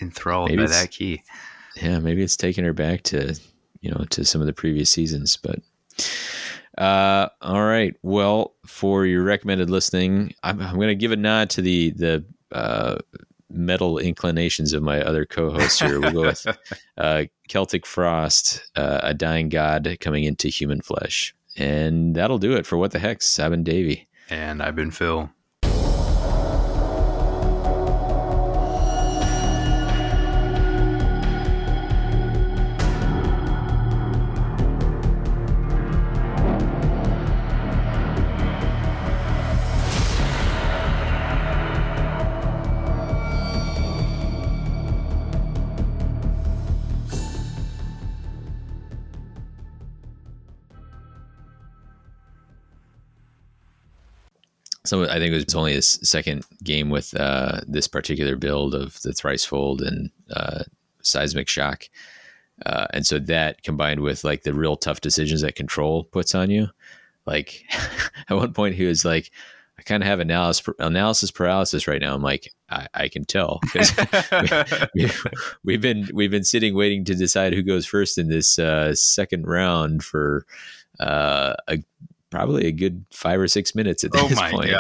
enthralled 0.01 0.51
Maybe 0.51 0.65
by 0.65 0.71
that 0.71 0.91
key. 0.91 1.23
yeah, 1.81 1.99
maybe 2.01 2.23
it's 2.23 2.37
taking 2.37 2.65
her 2.65 2.73
back 2.73 3.03
to, 3.05 3.39
you 3.81 3.91
know, 3.91 4.05
to 4.11 4.25
some 4.25 4.41
of 4.41 4.47
the 4.47 4.53
previous 4.53 4.91
seasons. 4.91 5.37
But, 5.37 5.61
uh, 6.79 7.29
all 7.41 7.65
right. 7.65 7.95
Well, 8.03 8.55
for 8.67 9.07
your 9.07 9.23
recommended 9.23 9.71
listening, 9.71 10.35
I'm, 10.43 10.61
I'm 10.61 10.77
going 10.77 10.89
to 10.89 10.95
give 10.95 11.13
a 11.13 11.17
nod 11.17 11.51
to 11.51 11.63
the 11.63 11.91
the 11.93 12.25
uh, 12.53 12.99
metal 13.51 13.99
inclinations 13.99 14.73
of 14.73 14.83
my 14.83 15.01
other 15.03 15.25
co-hosts 15.25 15.81
here. 15.81 16.01
We'll 16.01 16.13
go 16.13 16.23
with 16.23 16.47
uh, 16.99 17.25
Celtic 17.49 17.87
Frost, 17.87 18.63
uh, 18.77 19.01
a 19.03 19.15
dying 19.15 19.49
god 19.49 19.97
coming 20.01 20.25
into 20.25 20.49
human 20.49 20.81
flesh, 20.81 21.35
and 21.57 22.15
that'll 22.15 22.39
do 22.39 22.53
it 22.53 22.67
for 22.67 22.77
what 22.77 22.91
the 22.91 22.99
heck, 22.99 23.23
I've 23.39 23.51
been 23.51 23.65
Davy. 23.65 24.09
And 24.29 24.63
I've 24.63 24.77
been 24.77 24.91
Phil. 24.91 25.31
So 54.87 55.05
I 55.05 55.19
think 55.19 55.33
it 55.33 55.45
was 55.45 55.55
only 55.55 55.73
his 55.75 55.99
second 56.03 56.45
game 56.63 56.91
with 56.91 57.19
uh, 57.19 57.61
this 57.67 57.89
particular 57.89 58.37
build 58.37 58.75
of 58.75 59.01
the 59.03 59.11
Thricefold 59.11 59.87
and 59.87 60.11
uh, 60.31 60.65
seismic 61.03 61.49
shock. 61.49 61.89
Uh, 62.65 62.87
and 62.93 63.07
so 63.07 63.19
that 63.19 63.63
combined 63.63 64.01
with 64.01 64.25
like 64.25 64.43
the 64.43 64.55
real 64.55 64.77
tough 64.77 65.01
decisions 65.01 65.43
that 65.43 65.57
control 65.57 66.05
puts 66.05 66.35
on 66.35 66.51
you, 66.51 66.69
like 67.27 67.65
at 68.29 68.37
one 68.37 68.53
point 68.53 68.75
he 68.75 68.85
was 68.85 69.05
like, 69.05 69.31
I 69.79 69.83
kind 69.83 70.03
of 70.03 70.07
have 70.07 70.21
analysis 70.21 70.75
analysis 70.79 71.31
paralysis 71.31 71.87
right 71.87 72.01
now. 72.01 72.15
I'm 72.15 72.23
like, 72.23 72.51
I, 72.71 72.89
I 72.95 73.09
can 73.09 73.25
tell 73.27 73.61
because 73.73 73.93
we, 74.95 75.11
we, 75.65 75.73
have 75.75 75.83
been 75.83 76.09
we've 76.15 76.31
been 76.31 76.45
sitting 76.45 76.75
waiting 76.75 77.05
to 77.05 77.15
decide 77.15 77.53
who 77.53 77.63
goes 77.63 77.85
first 77.85 78.17
in 78.17 78.29
this 78.29 78.59
uh, 78.59 78.95
second 78.95 79.47
round 79.47 80.03
for 80.03 80.47
uh, 80.99 81.55
a 81.69 81.79
probably 82.37 82.67
a 82.67 82.73
good 82.73 83.03
five 83.11 83.41
or 83.41 83.49
six 83.49 83.75
minutes 83.75 84.05
at 84.05 84.11
oh 84.15 84.29
this 84.29 84.39
oh 84.39 84.51
point. 84.51 84.71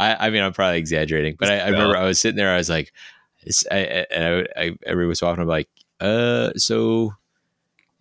I, 0.00 0.26
I, 0.26 0.30
mean, 0.30 0.42
I'm 0.42 0.52
probably 0.52 0.78
exaggerating, 0.78 1.36
but 1.38 1.48
I, 1.48 1.58
I, 1.58 1.68
remember 1.68 1.96
I 1.96 2.04
was 2.04 2.20
sitting 2.20 2.36
there. 2.36 2.52
I 2.52 2.56
was 2.56 2.68
like, 2.68 2.92
I, 3.70 4.04
I, 4.10 4.46
I, 4.56 4.72
every 4.84 5.06
was 5.06 5.22
often 5.22 5.42
I'm 5.42 5.48
like, 5.48 5.68
uh, 6.00 6.50
so 6.56 7.14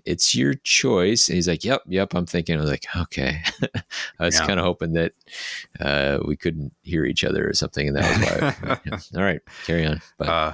it's 0.04 0.34
your 0.34 0.56
choice. 0.56 1.28
And 1.28 1.36
he's 1.36 1.48
like, 1.48 1.64
yep, 1.64 1.84
yep. 1.88 2.16
I'm 2.16 2.26
thinking, 2.26 2.58
I 2.58 2.62
was 2.62 2.72
like, 2.72 2.88
okay. 2.96 3.44
I 4.20 4.26
was 4.26 4.40
yeah. 4.40 4.48
kind 4.48 4.60
of 4.60 4.66
hoping 4.66 4.94
that 4.94 5.14
uh, 5.80 6.18
we 6.26 6.36
couldn't 6.36 6.74
hear 6.82 7.06
each 7.06 7.24
other 7.24 7.48
or 7.48 7.54
something. 7.54 7.88
And 7.88 7.98
that 7.98 8.18
was 8.18 8.26
why. 8.62 8.80
yeah. 8.86 8.98
All 9.16 9.24
right, 9.24 9.42
carry 9.66 9.86
on. 9.86 10.02
But 10.18 10.28
uh, 10.28 10.50